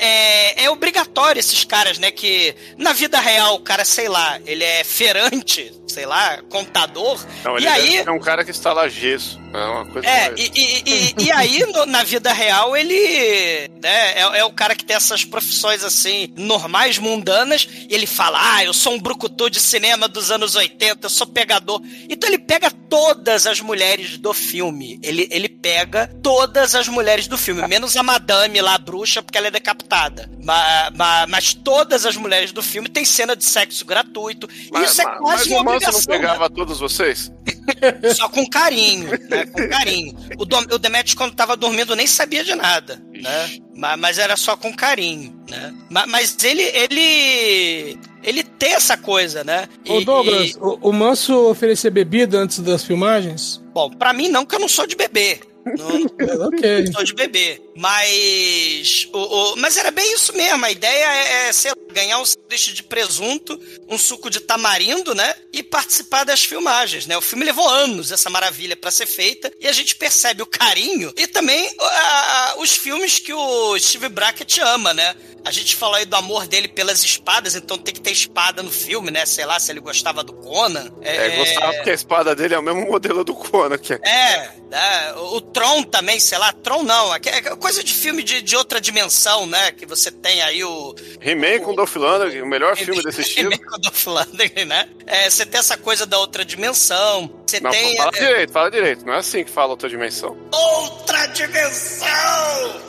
é, 0.62 0.64
é 0.64 0.70
obrigatório 0.70 1.38
esses 1.40 1.64
caras, 1.64 1.98
né? 1.98 2.10
Que 2.10 2.54
na 2.76 2.92
vida 2.92 3.18
real 3.20 3.54
o 3.56 3.60
cara, 3.60 3.84
sei 3.84 4.08
lá, 4.08 4.38
ele 4.46 4.64
é 4.64 4.82
feirante, 4.84 5.72
sei 5.86 6.06
lá, 6.06 6.38
contador. 6.50 7.18
Não, 7.44 7.56
ele 7.56 7.66
e 7.66 7.68
aí. 7.68 7.96
é 7.98 8.10
um 8.10 8.18
cara 8.20 8.44
que 8.44 8.50
instala 8.50 8.88
gesso. 8.88 9.38
É 9.54 9.64
uma 9.66 9.86
coisa 9.86 10.08
É, 10.08 10.30
mais- 10.30 10.40
e, 10.40 10.50
e, 10.54 10.82
e, 11.20 11.24
e 11.26 11.32
aí, 11.32 11.60
no- 11.72 11.86
na 11.86 12.02
vida 12.02 12.32
real, 12.32 12.76
ele 12.76 13.68
né, 13.80 14.12
é, 14.18 14.38
é 14.40 14.44
o 14.44 14.52
cara 14.52 14.74
que 14.74 14.84
tem 14.84 14.96
essas 14.96 15.24
profissões 15.24 15.84
assim, 15.84 16.32
normais, 16.36 16.98
mundanas, 16.98 17.68
e 17.88 17.94
ele 17.94 18.06
fala: 18.06 18.38
Ah, 18.56 18.64
eu 18.64 18.72
sou 18.74 18.94
um 18.94 19.00
brucutu 19.00 19.48
de 19.48 19.60
cinema 19.60 20.08
dos 20.08 20.30
anos 20.32 20.56
80, 20.56 21.06
eu 21.06 21.10
sou 21.10 21.26
pegador. 21.26 21.80
Então 22.08 22.28
ele 22.28 22.38
pega 22.38 22.68
todas 22.70 23.43
as 23.46 23.60
mulheres 23.60 24.18
do 24.18 24.32
filme. 24.32 24.98
Ele, 25.02 25.28
ele 25.30 25.48
pega 25.48 26.06
todas 26.22 26.74
as 26.74 26.88
mulheres 26.88 27.26
do 27.26 27.36
filme, 27.38 27.66
menos 27.66 27.96
a 27.96 28.02
madame 28.02 28.60
lá, 28.60 28.74
a 28.74 28.78
bruxa, 28.78 29.22
porque 29.22 29.38
ela 29.38 29.46
é 29.48 29.50
decapitada. 29.50 30.30
Ma- 30.42 30.90
ma- 30.94 31.26
mas 31.28 31.54
todas 31.54 32.04
as 32.06 32.16
mulheres 32.16 32.52
do 32.52 32.62
filme 32.62 32.88
tem 32.88 33.04
cena 33.04 33.34
de 33.36 33.44
sexo 33.44 33.84
gratuito. 33.84 34.48
Mas, 34.72 34.90
Isso 34.92 35.02
é 35.02 35.04
mas- 35.04 35.18
quase 35.18 35.36
mas 35.36 35.46
o 35.46 35.50
uma 35.50 35.60
obrigação. 35.72 36.00
não 36.00 36.06
né? 36.08 36.16
pegava 36.20 36.50
todos 36.50 36.78
vocês? 36.80 37.32
Só 38.14 38.28
com 38.28 38.46
carinho, 38.48 39.10
né? 39.28 39.46
Com 39.46 39.68
carinho. 39.68 40.16
O, 40.38 40.44
Dom- 40.44 40.66
o 40.72 40.78
Demetrius, 40.78 41.14
quando 41.14 41.34
tava 41.34 41.56
dormindo, 41.56 41.94
nem 41.96 42.06
sabia 42.06 42.44
de 42.44 42.54
nada, 42.54 43.02
né? 43.12 43.58
Mas, 43.76 43.98
mas 43.98 44.18
era 44.18 44.36
só 44.36 44.56
com 44.56 44.72
carinho, 44.74 45.34
né? 45.50 45.74
Ma- 45.90 46.06
Mas, 46.06 46.36
ele, 46.44 46.62
ele... 46.62 47.98
Ele 48.22 48.42
tem 48.42 48.72
essa 48.72 48.96
coisa, 48.96 49.44
né? 49.44 49.68
Ô, 49.88 50.00
E- 50.00 50.04
Douglas, 50.04 50.50
e- 50.52 50.56
o, 50.58 50.78
o 50.88 50.92
Manso 50.92 51.34
oferecia 51.48 51.90
bebida 51.90 52.38
antes 52.38 52.58
das 52.60 52.84
filmagens? 52.84 53.62
bom, 53.74 53.90
pra 53.90 54.12
mim 54.12 54.28
não, 54.28 54.46
que 54.46 54.54
eu 54.54 54.60
não 54.60 54.68
sou 54.68 54.86
de 54.86 54.96
bebê. 54.96 55.40
Não, 55.64 56.46
ok. 56.48 56.86
sou 56.92 57.02
de 57.02 57.14
bebê. 57.14 57.58
Mas. 57.76 59.08
O, 59.12 59.18
o- 59.18 59.56
mas 59.56 59.76
era 59.76 59.90
bem 59.90 60.12
isso 60.14 60.32
mesmo. 60.36 60.64
A 60.64 60.70
ideia 60.70 61.04
é, 61.04 61.48
é, 61.48 61.52
sei 61.52 61.70
lá, 61.70 61.76
ganhar 61.92 62.18
um 62.18 62.24
sanduíche 62.24 62.72
de 62.72 62.82
presunto, 62.82 63.58
um 63.88 63.96
suco 63.98 64.28
de 64.30 64.40
tamarindo, 64.40 65.14
né? 65.14 65.34
E 65.52 65.62
participar 65.62 66.24
das 66.24 66.44
filmagens, 66.44 67.06
né? 67.06 67.16
O 67.16 67.20
filme 67.22 67.44
levou 67.44 67.68
anos, 67.68 68.10
essa 68.10 68.28
maravilha, 68.30 68.76
pra 68.76 68.90
ser 68.90 69.06
feita. 69.06 69.50
E 69.60 69.66
a 69.68 69.72
gente 69.72 69.94
percebe 69.94 70.42
o 70.42 70.46
carinho 70.46 71.12
e 71.16 71.26
também 71.26 71.74
ah, 71.80 72.54
os 72.58 72.76
filmes 72.76 73.18
que 73.18 73.32
o 73.32 73.78
Steve 73.78 74.08
Brackett 74.08 74.60
ama, 74.60 74.92
né? 74.94 75.14
A 75.46 75.50
gente 75.50 75.76
falou 75.76 75.96
aí 75.96 76.06
do 76.06 76.16
amor 76.16 76.46
dele 76.46 76.68
pelas 76.68 77.04
espadas, 77.04 77.54
então 77.54 77.76
tem 77.76 77.92
que 77.92 78.00
ter 78.00 78.12
espada 78.12 78.62
no 78.62 78.70
filme, 78.70 79.10
né? 79.10 79.26
Sei 79.26 79.44
lá 79.44 79.60
se 79.60 79.70
ele 79.70 79.78
gostava 79.80 80.24
do 80.24 80.32
Conan. 80.32 80.90
É, 81.02 81.36
gostava 81.36 81.74
porque 81.74 81.90
a 81.90 81.94
espada 81.94 82.34
dele 82.34 82.54
é 82.54 82.58
o 82.58 82.62
mesmo 82.62 82.80
modelo 82.86 83.22
do 83.22 83.34
Conan, 83.34 83.76
que 83.76 83.92
é 83.92 84.00
É, 84.02 84.50
né? 84.70 85.12
o 85.16 85.42
Tron 85.42 85.82
também, 85.82 86.18
sei 86.18 86.38
lá, 86.38 86.50
Tron 86.50 86.82
não, 86.82 87.14
é 87.14 87.20
é 87.24 87.56
coisa 87.64 87.82
de 87.82 87.94
filme 87.94 88.22
de, 88.22 88.42
de 88.42 88.54
outra 88.54 88.78
dimensão, 88.78 89.46
né? 89.46 89.72
Que 89.72 89.86
você 89.86 90.10
tem 90.10 90.42
aí 90.42 90.62
o. 90.62 90.94
He-Man 91.18 91.60
com 91.60 91.74
Dolph 91.74 91.96
Lundgren, 91.96 92.42
o 92.42 92.46
melhor 92.46 92.76
filme 92.76 93.02
desse 93.02 93.22
estilo. 93.22 93.48
Remake 93.48 93.80
do 93.80 93.90
Flandre, 93.90 94.66
né? 94.66 94.86
É, 95.06 95.30
você 95.30 95.46
tem 95.46 95.58
essa 95.58 95.78
coisa 95.78 96.04
da 96.04 96.18
outra 96.18 96.44
dimensão. 96.44 97.30
Você 97.46 97.60
Não, 97.60 97.70
tem. 97.70 97.96
fala 97.96 98.10
é, 98.14 98.20
direito, 98.20 98.52
fala 98.52 98.70
direito. 98.70 99.06
Não 99.06 99.14
é 99.14 99.16
assim 99.16 99.44
que 99.44 99.50
fala 99.50 99.70
outra 99.70 99.88
dimensão. 99.88 100.36
outra 100.52 101.24
dimensão! 101.28 102.06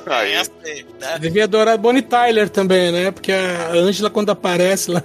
Aí. 0.08 0.34
É 0.34 0.40
assim, 0.40 0.86
né? 1.00 1.20
Devia 1.22 1.46
adorar 1.46 1.78
Bonnie 1.78 2.02
Tyler 2.02 2.50
também, 2.50 2.92
né? 2.92 3.12
Porque 3.12 3.32
a 3.32 3.70
Angela, 3.70 4.10
quando 4.10 4.32
aparece 4.32 4.92
lá, 4.92 5.02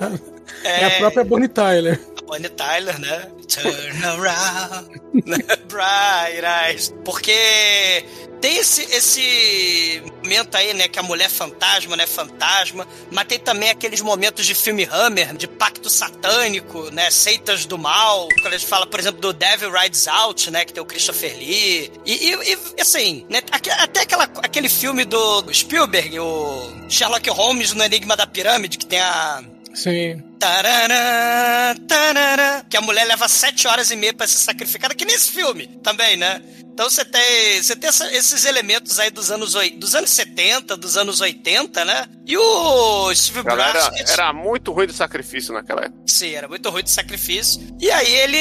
é, 0.64 0.86
a 0.86 0.90
própria 0.98 1.22
Bonnie 1.22 1.48
Tyler. 1.48 2.00
A 2.18 2.22
Bonnie 2.22 2.48
Tyler, 2.48 2.98
né? 2.98 3.30
Turn 3.50 4.04
around, 4.04 5.00
right 5.72 6.44
eyes. 6.44 6.94
Porque 7.04 8.04
tem 8.40 8.56
esse, 8.56 8.82
esse 8.82 10.02
momento 10.22 10.56
aí, 10.56 10.72
né, 10.72 10.88
que 10.88 10.98
a 10.98 11.02
mulher 11.02 11.28
fantasma, 11.28 11.96
né, 11.96 12.06
fantasma, 12.06 12.86
mas 13.10 13.26
tem 13.26 13.38
também 13.38 13.68
aqueles 13.68 14.00
momentos 14.00 14.46
de 14.46 14.54
filme 14.54 14.88
Hammer, 14.90 15.36
de 15.36 15.46
pacto 15.46 15.90
satânico, 15.90 16.90
né, 16.90 17.10
seitas 17.10 17.66
do 17.66 17.76
mal, 17.76 18.28
quando 18.40 18.54
a 18.54 18.58
gente 18.58 18.66
fala, 18.66 18.86
por 18.86 18.98
exemplo, 18.98 19.20
do 19.20 19.32
Devil 19.32 19.70
Rides 19.70 20.08
Out, 20.08 20.50
né, 20.50 20.64
que 20.64 20.72
tem 20.72 20.82
o 20.82 20.86
Christopher 20.86 21.36
Lee, 21.36 21.92
e, 22.06 22.30
e, 22.30 22.58
e 22.78 22.80
assim, 22.80 23.26
né, 23.28 23.42
até 23.50 24.00
aquela, 24.00 24.24
aquele 24.24 24.68
filme 24.68 25.04
do 25.04 25.52
Spielberg, 25.52 26.18
o 26.18 26.88
Sherlock 26.88 27.28
Holmes 27.30 27.72
no 27.72 27.84
Enigma 27.84 28.16
da 28.16 28.26
Pirâmide, 28.26 28.78
que 28.78 28.86
tem 28.86 29.00
a 29.00 29.42
Sim. 29.80 30.22
Tarará, 30.38 31.74
tarará, 31.88 32.64
que 32.68 32.76
a 32.76 32.82
mulher 32.82 33.06
leva 33.06 33.26
sete 33.28 33.66
horas 33.66 33.90
e 33.90 33.96
meia 33.96 34.12
pra 34.12 34.26
ser 34.26 34.36
sacrificada, 34.36 34.94
que 34.94 35.06
nesse 35.06 35.30
filme 35.30 35.68
também, 35.82 36.18
né? 36.18 36.42
Então 36.72 36.88
você 36.88 37.02
tem, 37.02 37.62
você 37.62 37.74
tem 37.74 37.88
essa, 37.88 38.12
esses 38.14 38.44
elementos 38.44 38.98
aí 38.98 39.10
dos 39.10 39.30
anos, 39.30 39.54
dos 39.76 39.94
anos 39.94 40.10
70, 40.10 40.76
dos 40.76 40.98
anos 40.98 41.20
80, 41.20 41.84
né? 41.84 42.06
E 42.26 42.36
o 42.36 43.14
Steve 43.14 43.42
Galera, 43.42 43.90
Buscemi... 43.90 44.10
era 44.10 44.32
muito 44.34 44.70
ruim 44.72 44.86
do 44.86 44.92
sacrifício 44.92 45.54
naquela 45.54 45.86
época. 45.86 46.02
Sim, 46.06 46.34
era 46.34 46.48
muito 46.48 46.68
ruim 46.68 46.82
de 46.82 46.90
sacrifício. 46.90 47.60
E 47.80 47.90
aí 47.90 48.10
ele, 48.10 48.38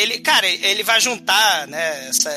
ele, 0.00 0.18
cara, 0.18 0.46
ele 0.46 0.82
vai 0.82 1.00
juntar, 1.00 1.66
né, 1.68 2.08
essa, 2.08 2.30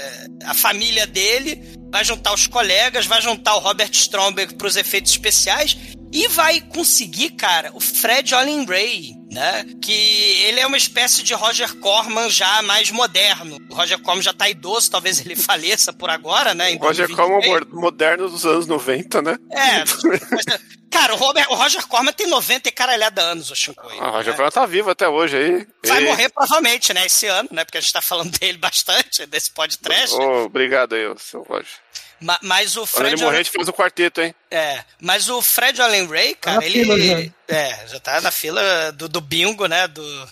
a 0.45 0.53
família 0.53 1.05
dele, 1.05 1.61
vai 1.91 2.05
juntar 2.05 2.33
os 2.33 2.47
colegas, 2.47 3.05
vai 3.05 3.21
juntar 3.21 3.55
o 3.55 3.59
Robert 3.59 3.91
Stromberg 3.91 4.55
pros 4.55 4.77
efeitos 4.77 5.11
especiais 5.11 5.77
e 6.11 6.27
vai 6.29 6.59
conseguir, 6.61 7.31
cara, 7.31 7.71
o 7.73 7.79
Fred 7.79 8.33
Olin 8.33 8.65
Ray, 8.65 9.13
né? 9.31 9.63
Que 9.81 9.91
ele 10.45 10.59
é 10.59 10.65
uma 10.65 10.77
espécie 10.77 11.21
de 11.21 11.33
Roger 11.33 11.75
Corman 11.79 12.29
já 12.29 12.61
mais 12.63 12.89
moderno. 12.91 13.57
O 13.69 13.75
Roger 13.75 13.99
Corman 13.99 14.21
já 14.23 14.33
tá 14.33 14.49
idoso, 14.49 14.89
talvez 14.89 15.19
ele 15.19 15.35
faleça 15.37 15.93
por 15.93 16.09
agora, 16.09 16.53
né? 16.55 16.71
em 16.71 16.77
Roger 16.77 17.07
2023. 17.07 17.15
Corman 17.15 17.69
mo- 17.75 17.81
moderno 17.81 18.29
dos 18.29 18.45
anos 18.45 18.65
90, 18.67 19.21
né? 19.21 19.37
É, 19.51 19.79
mas, 19.79 20.45
cara, 20.89 21.13
o, 21.13 21.17
Robert, 21.17 21.47
o 21.51 21.55
Roger 21.55 21.85
Corman 21.87 22.11
tem 22.11 22.25
90 22.27 22.69
e 22.69 22.71
caralhada 22.71 23.21
anos, 23.21 23.51
o 23.51 23.55
Shinkoi. 23.55 23.97
Ah, 23.99 24.07
o 24.09 24.11
Roger 24.13 24.33
Corman 24.35 24.51
tá 24.51 24.65
vivo 24.65 24.89
até 24.89 25.07
hoje 25.07 25.37
aí. 25.37 25.67
Vai 25.85 26.01
E- 26.01 26.05
morrer 26.05 26.29
provavelmente, 26.29 26.91
né, 26.93 27.05
esse 27.05 27.27
ano, 27.27 27.49
né? 27.51 27.63
Porque 27.63 27.77
a 27.77 27.81
gente 27.81 27.93
tá 27.93 28.01
falando 28.01 28.31
dele 28.39 28.57
bastante, 28.57 29.25
desse 29.27 29.51
podcast. 29.51 30.15
Ô, 30.15 30.45
obrigado 30.45 30.95
aí, 30.95 31.03
seu 31.19 31.43
Roger. 31.43 31.67
Ma- 32.21 32.39
mas 32.41 32.75
o 32.77 32.85
Quando 32.87 33.05
ele 33.07 33.17
Fred. 33.17 33.23
morrer, 33.23 33.35
a 33.37 33.43
gente 33.43 33.51
faz 33.51 33.67
o 33.67 33.73
quarteto, 33.73 34.21
hein? 34.21 34.33
É, 34.51 34.83
mas 34.99 35.29
o 35.29 35.41
Fred 35.41 35.81
Allen 35.81 36.07
Ray, 36.07 36.35
cara, 36.35 36.57
na 36.57 36.65
ele. 36.65 36.83
fila 36.83 36.99
já. 36.99 37.31
É, 37.47 37.87
já 37.87 37.99
tá 37.99 38.21
na 38.21 38.31
fila 38.31 38.91
do, 38.91 39.07
do 39.09 39.21
bingo, 39.21 39.65
né? 39.67 39.87
Do. 39.87 40.03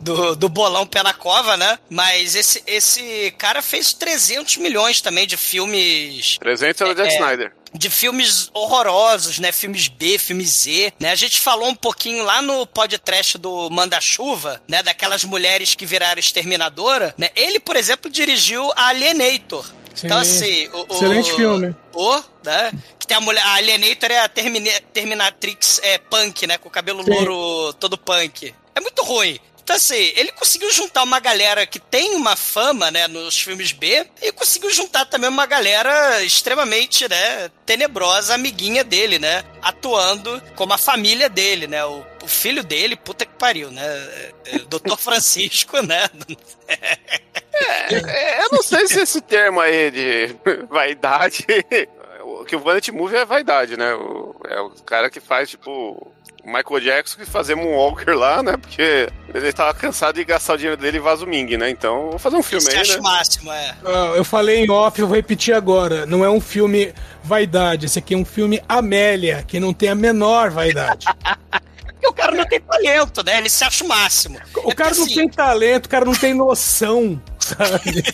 do, 0.00 0.36
do 0.36 0.48
bolão 0.48 0.86
pé 0.86 1.02
na 1.02 1.14
cova, 1.14 1.56
né? 1.56 1.78
Mas 1.88 2.34
esse, 2.34 2.62
esse 2.66 3.32
cara 3.38 3.62
fez 3.62 3.92
300 3.92 4.56
milhões 4.58 5.00
também 5.00 5.26
de 5.26 5.36
filmes 5.36 6.38
300 6.38 6.80
é 6.80 6.84
o 6.84 6.94
Jack 6.94 7.08
É. 7.08 7.14
Snyder. 7.14 7.52
de 7.72 7.90
filmes 7.90 8.50
horrorosos, 8.52 9.38
né? 9.38 9.50
Filmes 9.52 9.88
B, 9.88 10.18
filme 10.18 10.44
Z, 10.44 10.92
né? 11.00 11.10
A 11.10 11.14
gente 11.16 11.40
falou 11.40 11.68
um 11.68 11.74
pouquinho 11.74 12.24
lá 12.24 12.40
no 12.42 12.66
podcast 12.66 13.38
do 13.38 13.68
Manda-Chuva, 13.70 14.62
né? 14.68 14.82
Daquelas 14.82 15.24
mulheres 15.24 15.74
que 15.74 15.86
viraram 15.86 16.20
exterminadora, 16.20 17.14
né? 17.18 17.30
Ele, 17.34 17.58
por 17.58 17.76
exemplo, 17.76 18.10
dirigiu 18.10 18.70
a 18.76 18.88
Alienator. 18.88 19.64
Sim. 19.94 20.06
Então, 20.06 20.18
assim... 20.18 20.68
O, 20.68 20.80
o- 20.82 20.94
Excelente 20.96 21.32
filme. 21.32 21.74
O, 21.92 22.16
né? 22.44 22.72
Que 22.98 23.06
tem 23.06 23.16
a 23.16 23.20
mulher... 23.20 23.42
A 23.44 23.54
Alienator 23.54 24.10
é 24.10 24.18
a 24.20 24.28
Termina- 24.28 24.80
Terminatrix 24.92 25.80
é, 25.82 25.98
punk, 25.98 26.46
né? 26.46 26.58
Com 26.58 26.68
o 26.68 26.72
cabelo 26.72 27.02
Sim. 27.04 27.10
louro 27.10 27.72
todo 27.74 27.96
punk. 27.96 28.54
É 28.74 28.80
muito 28.80 29.02
ruim. 29.04 29.38
Então, 29.64 29.76
assim, 29.76 30.12
ele 30.14 30.30
conseguiu 30.32 30.70
juntar 30.70 31.02
uma 31.02 31.18
galera 31.18 31.64
que 31.66 31.78
tem 31.78 32.14
uma 32.16 32.36
fama, 32.36 32.90
né, 32.90 33.08
nos 33.08 33.40
filmes 33.40 33.72
B, 33.72 34.06
e 34.20 34.30
conseguiu 34.30 34.68
juntar 34.70 35.06
também 35.06 35.30
uma 35.30 35.46
galera 35.46 36.22
extremamente, 36.22 37.08
né, 37.08 37.48
tenebrosa, 37.64 38.34
amiguinha 38.34 38.84
dele, 38.84 39.18
né, 39.18 39.42
atuando 39.62 40.38
como 40.54 40.74
a 40.74 40.78
família 40.78 41.30
dele, 41.30 41.66
né, 41.66 41.82
o, 41.86 42.04
o 42.22 42.28
filho 42.28 42.62
dele, 42.62 42.94
puta 42.94 43.24
que 43.24 43.32
pariu, 43.38 43.70
né, 43.70 43.82
é, 44.44 44.58
Dr. 44.68 44.96
Francisco, 45.00 45.80
né, 45.80 46.10
É, 47.54 48.42
eu 48.44 48.48
não 48.52 48.62
sei 48.62 48.86
se 48.86 49.00
esse 49.00 49.20
termo 49.20 49.60
aí 49.60 49.90
de 49.90 50.36
vaidade. 50.68 51.46
O 52.26 52.42
que 52.46 52.56
o 52.56 52.60
Vanity 52.60 52.90
Movie 52.90 53.16
é 53.18 53.24
vaidade, 53.24 53.76
né? 53.76 53.94
O- 53.94 54.34
é 54.48 54.58
o 54.58 54.70
cara 54.70 55.10
que 55.10 55.20
faz, 55.20 55.50
tipo, 55.50 56.10
Michael 56.44 56.80
Jackson 56.80 57.16
que 57.16 57.24
fazer 57.24 57.54
Moonwalker 57.54 58.16
lá, 58.16 58.42
né? 58.42 58.56
Porque 58.58 59.08
ele 59.32 59.52
tava 59.52 59.72
cansado 59.72 60.16
de 60.16 60.24
gastar 60.24 60.54
o 60.54 60.56
dinheiro 60.56 60.76
dele 60.80 60.98
em 60.98 61.00
Vaso 61.00 61.26
Ming, 61.26 61.56
né? 61.56 61.70
Então, 61.70 62.10
vou 62.10 62.18
fazer 62.18 62.36
um 62.36 62.42
filme 62.42 62.64
você 62.64 62.72
aí, 62.72 62.82
acha 62.82 62.94
né? 62.94 63.00
o 63.00 63.02
máximo, 63.02 63.52
é. 63.52 63.74
Ah, 63.84 64.12
eu 64.14 64.24
falei 64.24 64.64
em 64.64 64.70
off, 64.70 65.00
eu 65.00 65.06
vou 65.06 65.16
repetir 65.16 65.54
agora. 65.54 66.04
Não 66.04 66.24
é 66.24 66.28
um 66.28 66.40
filme 66.40 66.92
vaidade, 67.22 67.86
esse 67.86 67.98
aqui 67.98 68.14
é 68.14 68.16
um 68.16 68.24
filme 68.24 68.62
Amélia, 68.68 69.42
que 69.46 69.58
não 69.58 69.72
tem 69.72 69.88
a 69.88 69.94
menor 69.94 70.50
vaidade. 70.50 71.06
Porque 71.86 72.06
o 72.08 72.12
cara 72.12 72.32
não 72.32 72.44
tem 72.44 72.60
talento, 72.60 73.24
né, 73.24 73.38
ele 73.38 73.48
se 73.48 73.64
acha 73.64 73.82
o 73.82 73.88
máximo. 73.88 74.38
O 74.56 74.70
É 74.70 74.74
cara 74.74 74.90
porque, 74.90 75.00
não 75.00 75.06
assim, 75.06 75.14
tem 75.14 75.28
talento, 75.30 75.86
o 75.86 75.88
cara 75.88 76.04
não 76.04 76.14
tem 76.14 76.34
noção, 76.34 77.20
sabe? 77.40 78.04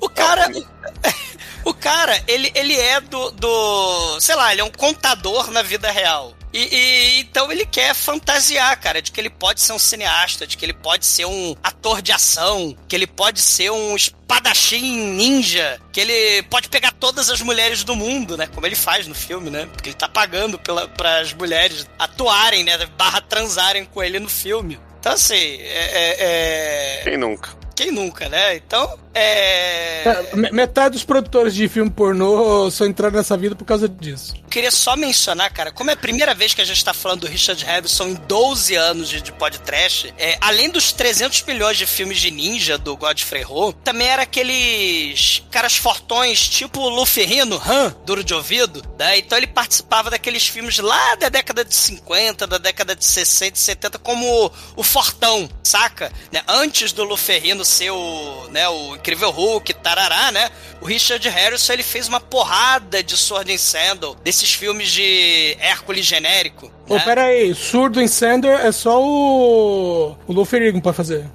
O 0.00 0.08
cara. 0.08 0.50
O 1.62 1.74
cara, 1.74 2.18
ele, 2.26 2.50
ele 2.54 2.74
é 2.74 3.02
do, 3.02 3.30
do. 3.32 4.18
Sei 4.18 4.34
lá, 4.34 4.50
ele 4.50 4.62
é 4.62 4.64
um 4.64 4.70
contador 4.70 5.50
na 5.50 5.60
vida 5.60 5.90
real. 5.90 6.34
E, 6.52 6.58
e- 6.58 7.20
então 7.20 7.50
ele 7.52 7.64
quer 7.64 7.94
fantasiar, 7.94 8.78
cara, 8.80 9.00
de 9.00 9.12
que 9.12 9.20
ele 9.20 9.30
pode 9.30 9.60
ser 9.60 9.72
um 9.72 9.78
cineasta, 9.78 10.46
de 10.46 10.56
que 10.56 10.64
ele 10.64 10.72
pode 10.72 11.06
ser 11.06 11.24
um 11.24 11.54
ator 11.62 12.02
de 12.02 12.10
ação, 12.12 12.76
que 12.88 12.96
ele 12.96 13.06
pode 13.06 13.40
ser 13.40 13.70
um 13.70 13.94
espadachim 13.96 14.82
ninja, 15.12 15.80
que 15.92 16.00
ele 16.00 16.42
pode 16.44 16.68
pegar 16.68 16.92
todas 16.92 17.30
as 17.30 17.40
mulheres 17.40 17.84
do 17.84 17.94
mundo, 17.94 18.36
né? 18.36 18.48
Como 18.52 18.66
ele 18.66 18.74
faz 18.76 19.06
no 19.06 19.14
filme, 19.14 19.50
né? 19.50 19.68
Porque 19.72 19.90
ele 19.90 19.96
tá 19.96 20.08
pagando 20.08 20.58
para 20.58 21.20
as 21.20 21.32
mulheres 21.32 21.86
atuarem, 21.98 22.64
né? 22.64 22.76
Barra 22.96 23.20
transarem 23.20 23.84
com 23.84 24.02
ele 24.02 24.18
no 24.18 24.28
filme. 24.28 24.78
Então, 24.98 25.12
assim, 25.12 25.34
é- 25.34 25.90
é- 25.92 26.16
é... 26.18 27.00
Quem 27.04 27.16
nunca? 27.16 27.58
Quem 27.74 27.90
nunca, 27.90 28.28
né? 28.28 28.56
Então, 28.56 28.98
é. 29.14 30.02
É, 30.02 30.36
me- 30.36 30.50
Metade 30.50 30.94
dos 30.94 31.04
produtores 31.04 31.54
de 31.54 31.68
filme 31.68 31.90
pornô 31.90 32.70
só 32.70 32.86
entraram 32.86 33.16
nessa 33.16 33.36
vida 33.36 33.54
por 33.54 33.64
causa 33.64 33.88
disso. 33.88 34.34
Eu 34.36 34.48
queria 34.48 34.70
só 34.70 34.96
mencionar, 34.96 35.52
cara, 35.52 35.70
como 35.70 35.90
é 35.90 35.92
a 35.94 35.96
primeira 35.96 36.34
vez 36.34 36.54
que 36.54 36.60
a 36.60 36.64
gente 36.64 36.82
tá 36.84 36.94
falando 36.94 37.20
do 37.20 37.26
Richard 37.26 37.62
Harrison 37.64 38.08
em 38.08 38.14
12 38.14 38.74
anos 38.76 39.08
de, 39.08 39.20
de 39.20 39.32
podcast, 39.32 40.12
é, 40.18 40.38
além 40.40 40.70
dos 40.70 40.92
300 40.92 41.42
milhões 41.42 41.76
de 41.76 41.86
filmes 41.86 42.18
de 42.18 42.30
ninja 42.30 42.78
do 42.78 42.96
Godfrey 42.96 43.44
Ho, 43.44 43.72
também 43.72 44.06
era 44.08 44.22
aqueles 44.22 45.42
caras 45.50 45.76
fortões, 45.76 46.48
tipo 46.48 46.80
o 46.80 46.88
Lu 46.88 47.04
Ferrino, 47.06 47.60
Han, 47.66 47.94
duro 48.04 48.24
de 48.24 48.32
ouvido, 48.34 48.82
né? 48.98 49.18
Então 49.18 49.36
ele 49.36 49.46
participava 49.46 50.10
daqueles 50.10 50.46
filmes 50.46 50.78
lá 50.78 51.14
da 51.16 51.28
década 51.28 51.64
de 51.64 51.74
50, 51.74 52.46
da 52.46 52.58
década 52.58 52.94
de 52.96 53.04
60 53.04 53.56
e 53.56 53.60
70, 53.60 53.98
como 53.98 54.26
o, 54.46 54.50
o 54.76 54.82
Fortão, 54.82 55.48
saca? 55.62 56.12
Né? 56.32 56.42
Antes 56.48 56.92
do 56.92 57.04
Lu 57.04 57.16
Ferrino 57.16 57.64
ser 57.64 57.90
o, 57.90 58.48
né, 58.50 58.68
o 58.68 58.98
Incrível 59.00 59.30
Hulk, 59.30 59.74
tarará, 59.74 60.30
né? 60.30 60.50
O 60.80 60.84
Richard 60.86 61.26
Harrison, 61.28 61.72
ele 61.72 61.82
fez 61.82 62.06
uma 62.06 62.20
porrada 62.20 63.02
de 63.02 63.16
Sword 63.16 63.52
and 63.52 63.58
Sandal, 63.58 64.16
desses 64.22 64.52
filmes 64.52 64.90
de 64.90 65.56
Hércules 65.58 66.06
genérico. 66.06 66.70
Ô, 66.88 66.94
né? 66.94 67.00
pera 67.00 67.24
aí, 67.24 67.54
Surdo 67.54 68.00
em 68.00 68.06
Sander 68.08 68.60
é 68.60 68.70
só 68.70 69.02
o. 69.02 70.16
O 70.26 70.32
Lou 70.32 70.44
Ferrigno 70.44 70.80
pra 70.80 70.92
fazer. 70.92 71.26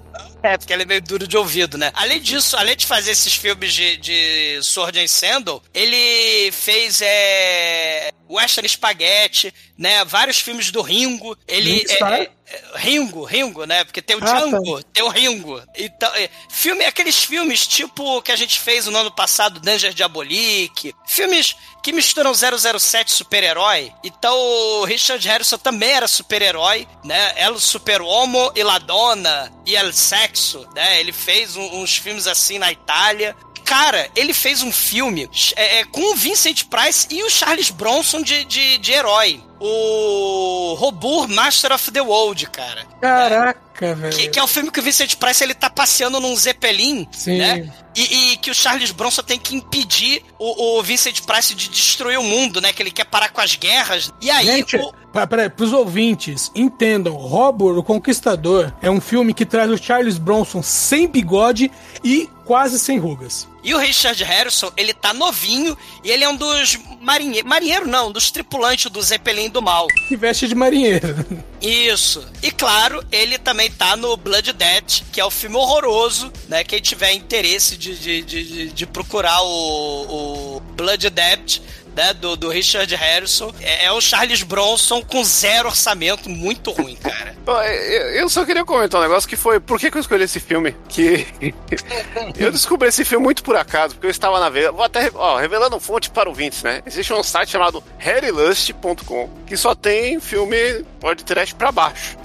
É, 0.45 0.57
porque 0.57 0.71
ele 0.71 0.83
é 0.83 0.85
meio 0.85 1.01
duro 1.01 1.27
de 1.27 1.35
ouvido, 1.35 1.75
né? 1.77 1.91
Além 1.95 2.21
disso, 2.21 2.55
além 2.55 2.75
de 2.75 2.85
fazer 2.85 3.11
esses 3.11 3.33
filmes 3.33 3.73
de, 3.73 3.97
de 3.97 4.59
Sword 4.61 4.99
and 4.99 5.07
Sandal, 5.07 5.63
ele 5.73 6.51
fez 6.51 7.01
é, 7.01 8.11
Western 8.29 8.69
Spaghetti, 8.69 9.51
né? 9.75 10.05
Vários 10.05 10.39
filmes 10.39 10.69
do 10.69 10.81
Ringo. 10.81 11.35
Ele 11.47 11.79
Ringstar? 11.79 12.13
é, 12.13 12.21
é, 12.21 12.31
é, 12.47 12.61
Ringo, 12.75 13.23
Ringo, 13.23 13.65
né? 13.65 13.83
Porque 13.85 14.03
tem 14.03 14.15
o 14.15 14.19
Ah, 14.19 14.25
tá. 14.25 14.39
Django, 14.39 14.83
tem 14.83 15.03
o 15.03 15.09
Ringo. 15.09 15.61
Então, 15.75 16.11
filme, 16.49 16.85
aqueles 16.85 17.23
filmes 17.23 17.65
tipo 17.65 18.21
que 18.21 18.31
a 18.31 18.35
gente 18.35 18.59
fez 18.59 18.85
no 18.85 18.97
ano 18.97 19.11
passado, 19.11 19.59
Danger 19.59 19.93
Diabolique, 19.93 20.93
filmes 21.07 21.55
que 21.85 21.93
misturam 21.93 22.33
007 22.33 23.11
super-herói. 23.11 23.93
Então, 24.03 24.35
o 24.35 24.85
Richard 24.85 25.27
Harrison 25.27 25.55
também 25.59 25.91
era 25.91 26.07
super-herói, 26.07 26.87
né? 27.03 27.33
El 27.37 27.59
Super-Homo 27.59 28.51
e 28.55 28.63
La 28.63 28.79
Donna 28.79 29.53
e 29.67 29.75
El 29.75 29.93
Sexo, 29.93 30.67
né? 30.73 30.99
Ele 30.99 31.11
fez 31.11 31.55
um- 31.55 31.81
uns 31.81 31.95
filmes 31.97 32.25
assim 32.25 32.57
na 32.57 32.71
Itália. 32.71 33.35
Cara, 33.63 34.09
ele 34.15 34.33
fez 34.33 34.63
um 34.63 34.71
filme 34.71 35.29
é, 35.55 35.79
é, 35.81 35.85
com 35.85 36.11
o 36.11 36.15
Vincent 36.15 36.63
Price 36.65 37.05
e 37.11 37.23
o 37.23 37.29
Charles 37.29 37.69
Bronson 37.69 38.21
de, 38.23 38.45
de, 38.45 38.79
de 38.79 38.91
herói. 38.91 39.43
O, 39.67 40.73
Robur 40.75 41.27
Master 41.27 41.71
of 41.73 41.91
the 41.91 42.01
World, 42.01 42.45
cara. 42.49 42.85
Caraca, 43.01 43.95
velho. 43.95 44.15
Que, 44.15 44.27
que 44.29 44.39
é 44.39 44.43
um 44.43 44.47
filme 44.47 44.69
que 44.71 44.79
o 44.79 44.83
Vincent 44.83 45.15
Price 45.15 45.43
ele 45.43 45.53
tá 45.53 45.69
passeando 45.69 46.19
num 46.19 46.35
Zeppelin, 46.35 47.07
Sim. 47.11 47.37
né? 47.37 47.73
E, 47.95 48.33
e 48.33 48.37
que 48.37 48.51
o 48.51 48.53
Charles 48.55 48.91
Bronson 48.91 49.23
tem 49.23 49.39
que 49.39 49.55
impedir 49.55 50.21
o, 50.37 50.77
o 50.79 50.83
Vincent 50.83 51.21
Price 51.21 51.53
de 51.55 51.69
destruir 51.69 52.19
o 52.19 52.23
mundo, 52.23 52.59
né? 52.61 52.73
Que 52.73 52.83
ele 52.83 52.91
quer 52.91 53.05
parar 53.05 53.29
com 53.29 53.41
as 53.41 53.55
guerras. 53.55 54.11
E 54.21 54.29
aí, 54.29 54.45
Gente, 54.45 54.75
o- 54.77 54.93
peraí, 55.27 55.49
pros 55.49 55.71
ouvintes, 55.71 56.51
entendam, 56.53 57.13
Robor, 57.15 57.77
o 57.77 57.83
Conquistador, 57.83 58.73
é 58.81 58.89
um 58.91 58.99
filme 58.99 59.33
que 59.33 59.45
traz 59.45 59.71
o 59.71 59.77
Charles 59.77 60.17
Bronson 60.17 60.61
sem 60.61 61.07
bigode 61.07 61.71
e 62.03 62.29
quase 62.45 62.77
sem 62.77 62.97
rugas. 62.99 63.47
E 63.63 63.73
o 63.73 63.77
Richard 63.79 64.21
Harrison, 64.23 64.71
ele 64.77 64.93
tá 64.93 65.13
novinho 65.13 65.75
e 66.03 66.11
ele 66.11 66.23
é 66.23 66.29
um 66.29 66.35
dos 66.35 66.77
marinheiros. 67.05 67.49
Marinheiro 67.49 67.87
não, 67.87 68.11
dos 68.11 68.31
tripulantes 68.31 68.91
do 68.91 69.01
Zeppelin 69.01 69.49
do 69.49 69.61
Mal. 69.61 69.87
Que 70.07 70.17
veste 70.17 70.47
de 70.47 70.55
marinheiro. 70.55 71.15
Isso. 71.61 72.25
E 72.43 72.51
claro, 72.51 73.03
ele 73.11 73.37
também 73.37 73.71
tá 73.71 73.95
no 73.95 74.17
Blood 74.17 74.51
Debt, 74.53 75.03
que 75.11 75.21
é 75.21 75.25
o 75.25 75.31
filme 75.31 75.55
horroroso, 75.55 76.31
né? 76.49 76.63
Quem 76.63 76.81
tiver 76.81 77.13
interesse 77.13 77.77
de, 77.77 77.95
de, 77.95 78.21
de, 78.23 78.43
de- 78.43 78.67
de 78.71 78.85
procurar 78.85 79.41
o, 79.41 80.55
o 80.57 80.59
Blood 80.75 81.09
Debt. 81.09 81.61
Né, 81.95 82.13
do, 82.13 82.35
do 82.35 82.49
Richard 82.49 82.93
Harrison 82.93 83.53
é, 83.61 83.85
é 83.85 83.91
o 83.91 84.01
Charles 84.01 84.43
Bronson 84.43 85.01
com 85.01 85.23
zero 85.23 85.69
orçamento, 85.69 86.29
muito 86.29 86.71
ruim, 86.71 86.95
cara. 86.95 87.35
Bom, 87.45 87.61
Eu 87.61 88.27
só 88.29 88.43
queria 88.45 88.65
comentar 88.65 88.99
um 88.99 89.03
negócio 89.03 89.29
que 89.29 89.35
foi. 89.35 89.59
Por 89.59 89.79
que, 89.79 89.89
que 89.89 89.97
eu 89.97 90.01
escolhi 90.01 90.23
esse 90.23 90.39
filme? 90.39 90.75
Que. 90.89 91.25
eu 92.37 92.51
descobri 92.51 92.89
esse 92.89 93.05
filme 93.05 93.23
muito 93.23 93.43
por 93.43 93.55
acaso, 93.55 93.95
porque 93.95 94.07
eu 94.07 94.11
estava 94.11 94.39
na 94.39 94.49
veia. 94.49 94.71
Vou 94.71 94.83
até. 94.83 95.09
Ó, 95.13 95.37
revelando 95.37 95.79
fonte 95.79 96.09
para 96.09 96.27
ouvintes, 96.27 96.63
né? 96.63 96.81
Existe 96.85 97.13
um 97.13 97.23
site 97.23 97.51
chamado 97.51 97.83
harrylust.com 97.97 99.29
que 99.45 99.55
só 99.55 99.73
tem 99.75 100.19
filme 100.19 100.83
pode 100.99 101.23
trash 101.23 101.53
pra 101.53 101.71
baixo. 101.71 102.17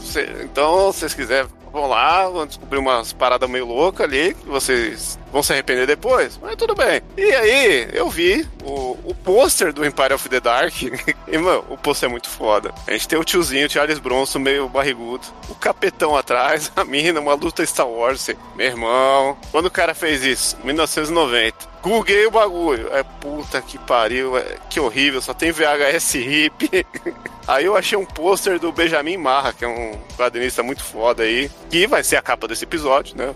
Então, 0.42 0.92
se 0.92 1.00
vocês 1.00 1.14
quiserem, 1.14 1.50
vão 1.72 1.86
lá, 1.86 2.28
vão 2.28 2.46
descobrir 2.46 2.78
umas 2.78 3.12
paradas 3.12 3.48
meio 3.48 3.66
loucas 3.66 4.06
ali, 4.06 4.34
que 4.34 4.46
vocês 4.46 5.18
vão 5.32 5.42
se 5.42 5.52
arrepender 5.52 5.86
depois, 5.86 6.38
mas 6.40 6.56
tudo 6.56 6.74
bem. 6.74 7.02
E 7.16 7.22
aí, 7.34 7.88
eu 7.92 8.08
vi 8.08 8.46
o, 8.64 8.98
o 9.04 9.14
pôster 9.14 9.72
do 9.72 9.84
Empire 9.84 10.14
of 10.14 10.28
the 10.28 10.40
Dark, 10.40 10.74
e, 10.82 11.38
mano, 11.38 11.64
o 11.68 11.76
pôster 11.76 12.08
é 12.08 12.10
muito 12.10 12.28
foda. 12.28 12.72
A 12.86 12.92
gente 12.92 13.08
tem 13.08 13.18
o 13.18 13.24
tiozinho, 13.24 13.66
o 13.66 13.70
Charles 13.70 13.98
Bronson, 13.98 14.38
meio 14.38 14.68
barrigudo, 14.68 15.26
o 15.48 15.54
capetão 15.54 16.16
atrás, 16.16 16.70
a 16.76 16.84
mina, 16.84 17.20
uma 17.20 17.34
luta 17.34 17.64
Star 17.64 17.88
Wars. 17.88 18.22
assim, 18.28 18.38
Meu 18.56 18.66
irmão, 18.66 19.36
quando 19.50 19.66
o 19.66 19.70
cara 19.70 19.94
fez 19.94 20.24
isso? 20.24 20.56
1990. 20.64 21.70
Googlei 21.82 22.26
o 22.26 22.30
bagulho. 22.30 22.88
É 22.92 23.02
puta 23.02 23.62
que 23.62 23.78
pariu, 23.78 24.36
é, 24.36 24.56
que 24.68 24.78
horrível, 24.78 25.22
só 25.22 25.32
tem 25.32 25.50
VHS 25.50 26.14
hip. 26.16 26.86
Aí 27.48 27.64
eu 27.64 27.76
achei 27.76 27.96
um 27.96 28.04
pôster 28.04 28.58
do 28.58 28.70
Benjamin 28.70 29.16
Marra, 29.16 29.52
que 29.52 29.64
é 29.64 29.68
um 29.68 29.98
quadrinista 30.16 30.62
muito 30.62 30.84
foda 30.84 31.24
aí, 31.24 31.50
que 31.68 31.84
vai 31.86 32.04
ser 32.04 32.14
a 32.16 32.22
capa 32.22 32.46
desse 32.46 32.62
episódio, 32.62 33.16
né? 33.16 33.34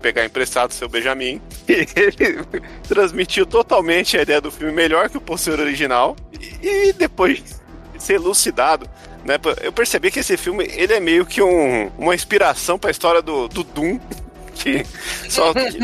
Pegar 0.00 0.24
emprestado 0.24 0.72
seu 0.72 0.88
Benjamin. 0.88 1.40
Ele 1.68 2.44
transmitiu 2.86 3.44
totalmente 3.44 4.16
a 4.16 4.22
ideia 4.22 4.40
do 4.40 4.50
filme 4.50 4.72
melhor 4.72 5.08
que 5.08 5.16
o 5.16 5.20
pôster 5.20 5.58
original. 5.58 6.16
E, 6.62 6.92
depois 6.92 7.42
de 7.42 8.02
ser 8.02 8.14
elucidado, 8.14 8.88
né? 9.24 9.34
Eu 9.62 9.72
percebi 9.72 10.10
que 10.10 10.20
esse 10.20 10.36
filme 10.36 10.68
ele 10.72 10.94
é 10.94 11.00
meio 11.00 11.26
que 11.26 11.42
um, 11.42 11.90
uma 11.98 12.14
inspiração 12.14 12.78
para 12.78 12.90
a 12.90 12.92
história 12.92 13.20
do, 13.20 13.48
do 13.48 13.62
Doom. 13.62 13.98
Que, 14.58 14.84
só, 15.28 15.54
que, 15.54 15.78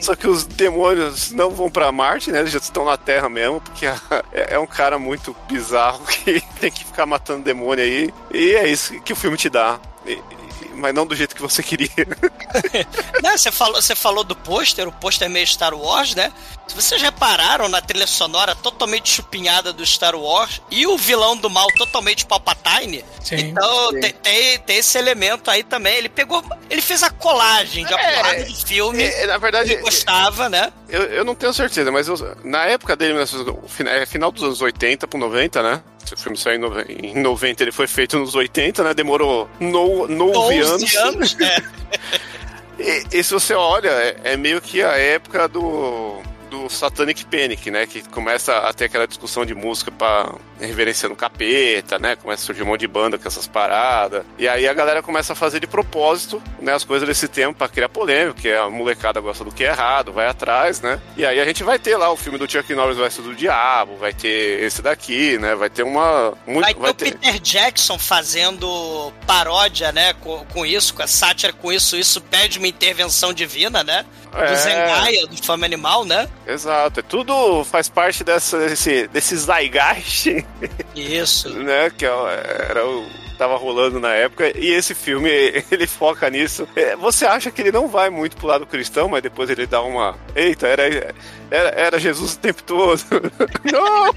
só 0.00 0.14
que 0.16 0.26
os 0.26 0.46
demônios 0.46 1.30
não 1.30 1.50
vão 1.50 1.70
pra 1.70 1.92
Marte, 1.92 2.32
né? 2.32 2.38
Eles 2.38 2.52
já 2.52 2.58
estão 2.58 2.86
na 2.86 2.96
Terra 2.96 3.28
mesmo, 3.28 3.60
porque 3.60 3.84
é, 4.32 4.54
é 4.54 4.58
um 4.58 4.66
cara 4.66 4.98
muito 4.98 5.36
bizarro 5.46 6.02
que 6.06 6.40
tem 6.58 6.70
que 6.70 6.86
ficar 6.86 7.04
matando 7.04 7.44
demônio 7.44 7.84
aí. 7.84 8.08
E 8.32 8.52
é 8.54 8.66
isso 8.66 8.98
que 9.02 9.12
o 9.12 9.16
filme 9.16 9.36
te 9.36 9.50
dá. 9.50 9.78
Mas 10.74 10.94
não 10.94 11.06
do 11.06 11.14
jeito 11.14 11.34
que 11.34 11.42
você 11.42 11.62
queria. 11.62 11.88
Né, 13.22 13.36
Você 13.36 13.50
falou, 13.50 13.80
você 13.80 13.94
falou 13.94 14.22
do 14.24 14.34
pôster, 14.36 14.86
o 14.86 14.92
pôster 14.92 15.26
é 15.26 15.28
meio 15.28 15.46
Star 15.46 15.74
Wars, 15.74 16.14
né? 16.14 16.32
Se 16.68 16.74
vocês 16.74 17.00
repararam 17.02 17.68
na 17.68 17.80
trilha 17.80 18.06
sonora 18.06 18.54
totalmente 18.54 19.10
chupinhada 19.10 19.72
do 19.72 19.84
Star 19.84 20.14
Wars 20.14 20.60
e 20.70 20.86
o 20.86 20.96
vilão 20.96 21.36
do 21.36 21.50
mal 21.50 21.66
totalmente 21.76 22.24
Palpatine, 22.26 23.04
Sim. 23.22 23.36
então 23.36 23.90
Sim. 23.90 24.00
Tem, 24.00 24.12
tem, 24.12 24.58
tem 24.60 24.76
esse 24.78 24.96
elemento 24.98 25.50
aí 25.50 25.62
também. 25.62 25.94
Ele 25.96 26.08
pegou, 26.08 26.42
ele 26.70 26.80
fez 26.82 27.02
a 27.02 27.10
colagem 27.10 27.84
de 27.84 27.92
uma 27.92 28.00
É, 28.00 28.16
porrada 28.16 28.44
de 28.44 28.64
filme. 28.64 29.02
É, 29.02 29.26
na 29.26 29.38
verdade, 29.38 29.72
Ele 29.72 29.82
gostava, 29.82 30.48
né? 30.48 30.72
eu, 30.88 31.02
eu 31.04 31.24
não 31.24 31.34
tenho 31.34 31.52
certeza, 31.52 31.90
mas 31.90 32.08
eu- 32.08 32.36
na 32.44 32.64
época 32.64 32.96
dele, 32.96 33.12
1900 33.14 33.54
o 33.62 33.68
fina- 33.68 33.90
é, 33.90 34.06
final 34.06 34.30
dos 34.30 34.42
anos 34.42 34.60
80 34.60 35.06
pro 35.06 35.18
90, 35.18 35.62
né? 35.62 35.82
Se 36.04 36.14
o 36.14 36.16
filme 36.16 36.36
saiu 36.36 36.56
em 36.56 36.58
nove- 36.58 36.84
em 36.88 37.20
90, 37.20 37.62
ele 37.64 37.72
foi 37.72 37.86
feito 37.86 38.18
nos 38.18 38.34
80, 38.34 38.82
né? 38.84 38.92
Demorou 38.94 39.48
no, 39.58 40.06
9 40.06 40.58
anos. 40.58 40.82
11 40.82 40.96
anos, 40.98 41.34
né? 41.36 41.56
E, 42.76 43.18
e 43.18 43.22
se 43.22 43.32
você 43.32 43.54
olha, 43.54 43.88
é, 43.88 44.16
é 44.24 44.36
meio 44.36 44.60
que 44.60 44.82
a 44.82 44.96
época 44.98 45.46
do, 45.46 46.20
do 46.54 46.68
Satanic 46.70 47.24
Panic, 47.24 47.70
né? 47.70 47.86
Que 47.86 48.02
começa 48.08 48.56
a 48.58 48.72
ter 48.72 48.84
aquela 48.84 49.06
discussão 49.06 49.44
de 49.44 49.54
música 49.54 49.90
pra 49.90 50.32
reverenciando 50.60 51.16
capeta, 51.16 51.98
né? 51.98 52.16
Começa 52.16 52.42
a 52.42 52.46
surgir 52.46 52.62
um 52.62 52.66
monte 52.66 52.80
de 52.80 52.88
banda 52.88 53.18
com 53.18 53.26
essas 53.26 53.46
paradas. 53.46 54.24
E 54.38 54.46
aí 54.48 54.68
a 54.68 54.72
galera 54.72 55.02
começa 55.02 55.32
a 55.32 55.36
fazer 55.36 55.60
de 55.60 55.66
propósito, 55.66 56.42
né? 56.60 56.72
As 56.72 56.84
coisas 56.84 57.06
desse 57.08 57.26
tempo 57.28 57.58
pra 57.58 57.68
criar 57.68 57.88
polêmica, 57.88 58.34
porque 58.34 58.50
a 58.50 58.70
molecada 58.70 59.20
gosta 59.20 59.44
do 59.44 59.52
que 59.52 59.64
é 59.64 59.68
errado, 59.68 60.12
vai 60.12 60.26
atrás, 60.26 60.80
né? 60.80 61.00
E 61.16 61.26
aí 61.26 61.40
a 61.40 61.44
gente 61.44 61.62
vai 61.62 61.78
ter 61.78 61.96
lá 61.96 62.10
o 62.10 62.16
filme 62.16 62.38
do 62.38 62.50
Chuck 62.50 62.72
Norris 62.74 62.96
vs 62.96 63.16
do 63.24 63.34
Diabo, 63.34 63.96
vai 63.96 64.12
ter 64.12 64.62
esse 64.62 64.80
daqui, 64.80 65.36
né? 65.38 65.54
Vai 65.54 65.68
ter 65.68 65.82
uma... 65.82 66.34
Muito, 66.46 66.80
Vai 66.80 66.94
ter 66.94 67.08
o 67.08 67.18
Peter 67.18 67.40
Jackson 67.40 67.98
fazendo 67.98 69.12
paródia, 69.26 69.92
né? 69.92 70.14
Com, 70.14 70.44
com 70.46 70.64
isso, 70.64 70.94
com 70.94 71.02
a 71.02 71.06
sátira 71.06 71.52
com 71.52 71.72
isso. 71.72 71.96
Isso 71.96 72.20
pede 72.20 72.58
uma 72.58 72.68
intervenção 72.68 73.32
divina, 73.32 73.82
né? 73.82 74.04
Do 74.30 74.38
É. 74.38 74.56
Zendaya, 74.56 75.26
do 75.26 75.44
Fama 75.44 75.64
Animal, 75.64 76.04
né? 76.04 76.28
Exato, 76.46 77.00
é 77.00 77.02
tudo 77.02 77.64
faz 77.64 77.88
parte 77.88 78.22
dessa, 78.22 78.58
desse, 78.58 79.06
desse 79.08 79.36
zeitgeist 79.36 80.44
Isso. 80.94 81.48
né? 81.58 81.90
Que 81.90 82.04
é- 82.04 82.66
era 82.70 82.86
o 82.86 83.06
tava 83.38 83.56
rolando 83.56 83.98
na 83.98 84.12
época 84.14 84.56
e 84.56 84.70
esse 84.70 84.94
filme 84.94 85.28
ele 85.70 85.86
foca 85.86 86.30
nisso. 86.30 86.68
É, 86.76 86.94
Você 86.96 87.26
acha 87.26 87.50
que 87.50 87.60
ele 87.62 87.72
não 87.72 87.88
vai 87.88 88.08
muito 88.10 88.36
pro 88.36 88.46
lado 88.46 88.64
cristão, 88.66 89.08
mas 89.08 89.22
depois 89.22 89.50
ele 89.50 89.66
dá 89.66 89.82
uma, 89.82 90.16
eita, 90.36 90.66
era 90.68 91.14
era, 91.50 91.68
era 91.70 91.98
Jesus 91.98 92.34
o 92.34 92.38
tempo 92.38 92.62
todo. 92.62 93.00
não. 93.72 94.14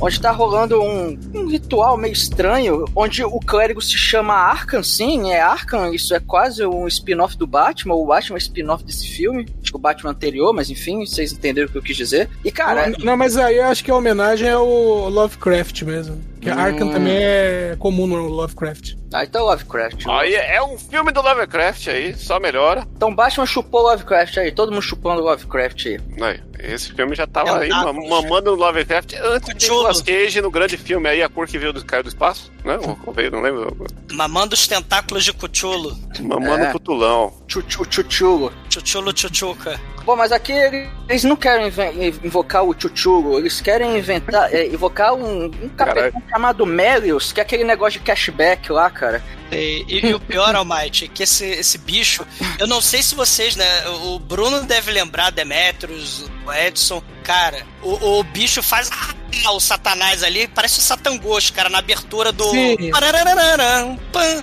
Onde 0.00 0.20
tá 0.20 0.30
rolando 0.30 0.80
um, 0.80 1.18
um 1.34 1.46
ritual 1.48 1.96
meio 1.96 2.12
estranho, 2.12 2.84
onde 2.94 3.24
o 3.24 3.40
clérigo 3.40 3.80
se 3.80 3.96
chama 3.96 4.34
Arkham, 4.34 4.82
sim, 4.82 5.30
é 5.30 5.40
Arkham, 5.40 5.92
isso 5.92 6.14
é 6.14 6.20
quase 6.20 6.64
um 6.64 6.86
spin-off 6.86 7.36
do 7.36 7.46
Batman, 7.46 7.94
o 7.94 8.06
Batman 8.06 8.36
é 8.36 8.38
spin-off 8.38 8.84
desse 8.84 9.08
filme, 9.08 9.46
acho 9.60 9.70
que 9.70 9.76
o 9.76 9.80
Batman 9.80 10.10
anterior, 10.10 10.52
mas 10.54 10.70
enfim, 10.70 11.04
vocês 11.04 11.32
entenderam 11.32 11.68
o 11.68 11.72
que 11.72 11.78
eu 11.78 11.82
quis 11.82 11.96
dizer. 11.96 12.28
E 12.44 12.50
cara, 12.50 12.88
Não, 12.90 12.98
não, 13.04 13.16
mas 13.16 13.36
aí 13.36 13.58
eu 13.58 13.64
acho 13.64 13.84
que 13.84 13.90
a 13.90 13.96
homenagem 13.96 14.48
é 14.48 14.56
o 14.56 15.08
Lovecraft 15.08 15.82
mesmo. 15.82 16.20
Que 16.40 16.48
Arkham 16.48 16.90
também 16.90 17.16
é 17.16 17.76
comum 17.78 18.06
no 18.06 18.28
Lovecraft. 18.28 18.94
Ah, 19.12 19.24
então 19.24 19.44
Lovecraft. 19.46 20.06
Aí 20.08 20.34
é 20.34 20.62
um 20.62 20.78
filme 20.78 21.10
do 21.12 21.20
Lovecraft 21.22 21.88
aí, 21.88 22.14
só 22.14 22.38
melhora. 22.38 22.86
Então 22.96 23.14
Batman 23.14 23.46
chupou 23.46 23.82
Lovecraft 23.82 24.36
aí, 24.38 24.52
todo 24.52 24.70
mundo 24.72 24.82
chupando 24.82 25.22
Lovecraft 25.22 25.86
aí. 25.86 26.00
Aí, 26.20 26.40
esse 26.60 26.92
filme 26.92 27.14
já 27.14 27.26
tava 27.26 27.50
É 27.50 27.62
aí 27.62 27.68
nada, 27.68 27.92
mam- 27.92 28.08
mamando 28.08 28.50
no 28.50 28.56
Lovecraft 28.56 29.14
antes 29.22 29.54
de. 29.54 29.64
Nicolas 29.68 30.02
Cage 30.02 30.40
no 30.40 30.50
grande 30.50 30.76
filme 30.76 31.08
aí, 31.08 31.22
A 31.22 31.28
Cor 31.28 31.46
que 31.46 31.58
Veio 31.58 31.72
do 31.72 31.84
Caiu 31.84 32.02
do 32.02 32.08
Espaço, 32.08 32.50
né? 32.64 32.78
Ou 33.06 33.12
veio, 33.12 33.30
não 33.30 33.40
lembro. 33.40 33.76
Mamando 34.12 34.54
os 34.54 34.66
tentáculos 34.66 35.24
de 35.24 35.32
Cuchulo. 35.32 35.96
Mamando 36.20 36.64
É. 36.64 36.72
Cutulão. 36.72 37.32
Chuchu, 37.46 37.84
chuchulo. 37.90 38.52
Chuchulo, 38.68 39.12
chuchuca. 39.16 39.80
Bom, 40.08 40.16
mas 40.16 40.32
aqui 40.32 40.52
eles 41.06 41.22
não 41.22 41.36
querem 41.36 41.70
invocar 42.24 42.64
o 42.64 42.74
chuchulo, 42.74 43.38
eles 43.38 43.60
querem 43.60 43.98
inventar, 43.98 44.50
é, 44.54 44.66
invocar 44.66 45.12
um, 45.12 45.44
um 45.44 45.68
capitão 45.68 46.22
chamado 46.30 46.64
Melius, 46.64 47.30
que 47.30 47.40
é 47.40 47.42
aquele 47.42 47.62
negócio 47.62 48.00
de 48.00 48.06
cashback 48.06 48.72
lá, 48.72 48.88
cara. 48.88 49.22
E, 49.52 49.84
e- 49.86 50.06
e 50.06 50.14
o 50.14 50.18
pior, 50.20 50.54
Almighty, 50.56 51.04
é 51.04 51.08
que 51.08 51.22
esse, 51.24 51.44
esse 51.44 51.76
bicho, 51.76 52.26
eu 52.58 52.66
não 52.66 52.80
sei 52.80 53.02
se 53.02 53.14
vocês, 53.14 53.54
né? 53.54 53.66
O 54.06 54.18
Bruno 54.18 54.62
deve 54.62 54.90
lembrar, 54.92 55.28
Demetrius, 55.30 56.24
o 56.46 56.52
Edson. 56.54 57.02
Cara, 57.22 57.62
o, 57.82 58.20
o 58.20 58.24
bicho 58.24 58.62
faz 58.62 58.90
ah, 59.44 59.52
o 59.52 59.60
Satanás 59.60 60.22
ali, 60.22 60.48
parece 60.48 60.78
o 60.78 60.82
Satangos, 60.82 61.50
cara, 61.50 61.68
na 61.68 61.80
abertura 61.80 62.32
do. 62.32 62.50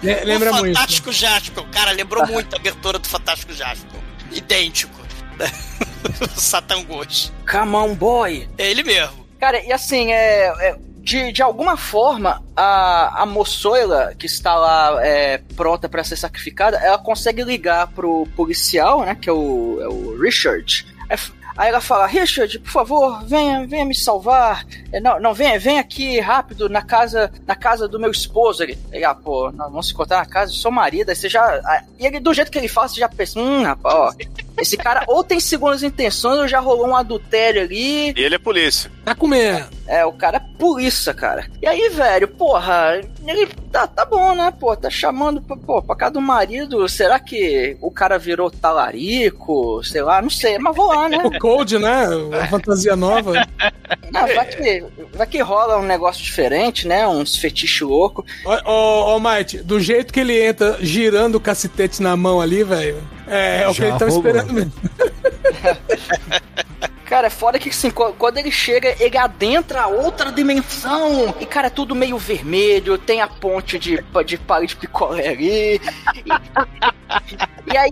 Le- 0.03 0.23
lembra 0.25 0.51
o 0.51 0.55
muito. 0.57 0.75
Fantástico 0.75 1.11
Jaspion. 1.11 1.63
Cara, 1.71 1.89
lembrou 1.89 2.23
muito 2.29 2.53
a 2.53 2.59
abertura 2.59 2.99
do 2.99 3.07
Fantástico 3.09 3.51
Jaspion. 3.51 3.99
Idêntico. 4.31 5.04
o 6.35 6.39
Satangos. 6.39 7.31
Come 7.49 7.75
on, 7.75 7.95
boy! 7.95 8.47
É 8.57 8.69
ele 8.69 8.83
mesmo. 8.83 9.25
Cara, 9.39 9.63
e 9.63 9.71
assim, 9.71 10.11
é, 10.11 10.47
é, 10.59 10.75
de, 10.97 11.31
de 11.31 11.41
alguma 11.41 11.77
forma, 11.77 12.43
a, 12.55 13.21
a 13.21 13.25
moçoila 13.25 14.13
que 14.17 14.25
está 14.25 14.55
lá 14.55 15.05
é, 15.05 15.37
pronta 15.55 15.87
para 15.87 16.03
ser 16.03 16.15
sacrificada, 16.15 16.77
ela 16.77 16.97
consegue 16.97 17.43
ligar 17.43 17.87
pro 17.87 18.27
policial, 18.35 19.05
né, 19.05 19.15
que 19.15 19.29
é 19.29 19.33
o, 19.33 19.79
é 19.81 19.87
o 19.87 20.19
Richard. 20.19 20.85
É 21.09 21.15
Aí 21.57 21.69
ela 21.69 21.79
fala, 21.79 22.05
Richard, 22.05 22.59
por 22.59 22.69
favor, 22.69 23.23
venha, 23.23 23.65
venha 23.65 23.85
me 23.85 23.95
salvar. 23.95 24.65
É, 24.91 24.99
não, 24.99 25.19
não, 25.21 25.33
venha, 25.33 25.57
venha 25.57 25.79
aqui 25.79 26.19
rápido 26.19 26.67
na 26.67 26.81
casa, 26.81 27.31
na 27.47 27.55
casa 27.55 27.87
do 27.87 27.97
meu 27.97 28.11
esposo. 28.11 28.61
Ele, 28.61 28.77
ele 28.91 29.05
ah, 29.05 29.15
pô, 29.15 29.49
não, 29.53 29.69
vamos 29.69 29.87
se 29.87 29.93
encontrar 29.93 30.17
na 30.17 30.25
casa 30.25 30.51
do 30.51 30.57
seu 30.57 30.69
marido. 30.69 31.09
Aí 31.09 31.15
você 31.15 31.29
já. 31.29 31.61
ah, 31.63 31.81
E 31.97 32.05
ele, 32.05 32.19
do 32.19 32.33
jeito 32.33 32.51
que 32.51 32.57
ele 32.57 32.67
fala, 32.67 32.89
você 32.89 32.99
já 32.99 33.07
pensa, 33.07 33.39
hum, 33.39 33.63
rapaz, 33.63 33.95
ó. 33.95 34.11
Esse 34.57 34.77
cara 34.77 35.03
ou 35.07 35.23
tem 35.23 35.39
segundas 35.39 35.83
intenções 35.83 36.39
ou 36.39 36.47
já 36.47 36.59
rolou 36.59 36.87
um 36.87 36.95
adultério 36.95 37.61
ali. 37.61 38.13
E 38.15 38.23
ele 38.23 38.35
é 38.35 38.39
polícia. 38.39 38.91
Tá 39.03 39.13
comendo. 39.13 39.67
É, 39.87 40.05
o 40.05 40.13
cara 40.13 40.37
é 40.37 40.57
polícia, 40.57 41.13
cara. 41.13 41.47
E 41.61 41.67
aí, 41.67 41.89
velho, 41.89 42.27
porra, 42.27 43.01
ele 43.25 43.47
tá, 43.71 43.85
tá 43.85 44.03
bom, 44.05 44.33
né? 44.33 44.51
Pô, 44.59 44.75
tá 44.75 44.89
chamando 44.89 45.41
pô, 45.41 45.55
pô, 45.57 45.81
pra 45.81 45.95
casa 45.95 46.13
do 46.13 46.21
marido. 46.21 46.87
Será 46.89 47.19
que 47.19 47.77
o 47.81 47.91
cara 47.91 48.17
virou 48.17 48.49
talarico? 48.49 49.83
Sei 49.83 50.01
lá, 50.01 50.21
não 50.21 50.29
sei, 50.29 50.57
mas 50.57 50.75
vou 50.75 50.87
lá, 50.87 51.07
né? 51.07 51.17
O 51.23 51.39
Cold, 51.39 51.77
né? 51.77 52.05
A 52.41 52.47
fantasia 52.47 52.95
nova. 52.95 53.33
Ah, 54.13 54.25
vai, 54.33 54.45
que, 54.45 54.85
vai 55.13 55.27
que 55.27 55.41
rola 55.41 55.77
um 55.77 55.85
negócio 55.85 56.23
diferente, 56.23 56.87
né? 56.87 57.07
Uns 57.07 57.35
fetiche 57.35 57.83
louco. 57.83 58.25
Ó, 58.45 58.61
ó, 58.65 59.15
ó, 59.15 59.19
Mike, 59.19 59.57
do 59.57 59.79
jeito 59.79 60.13
que 60.13 60.19
ele 60.19 60.41
entra 60.41 60.77
girando 60.81 61.35
o 61.35 61.39
cacetete 61.39 62.01
na 62.01 62.15
mão 62.15 62.41
ali, 62.41 62.63
velho. 62.63 63.03
É, 63.27 63.63
é 63.63 63.67
o 63.67 63.71
que 63.73 63.79
Já 63.79 63.87
ele 63.87 63.99
tava 63.99 64.11
rolou. 64.11 64.27
esperando 64.27 64.53
mesmo. 64.53 64.71
Cara, 67.15 67.27
é 67.27 67.29
foda 67.29 67.57
que 67.57 67.69
assim, 67.69 67.89
qu- 67.89 68.11
quando 68.19 68.39
ele 68.39 68.51
chega, 68.51 68.93
ele 68.99 69.17
adentra 69.17 69.87
outra 69.87 70.33
dimensão. 70.33 71.33
E, 71.39 71.45
cara, 71.45 71.67
é 71.67 71.69
tudo 71.69 71.95
meio 71.95 72.17
vermelho, 72.17 72.97
tem 72.97 73.21
a 73.21 73.27
ponte 73.29 73.79
de, 73.79 74.03
de 74.25 74.37
palha 74.37 74.67
de 74.67 74.75
picolé 74.75 75.29
ali. 75.29 75.79
E, 75.79 77.71
e 77.73 77.77
aí, 77.77 77.91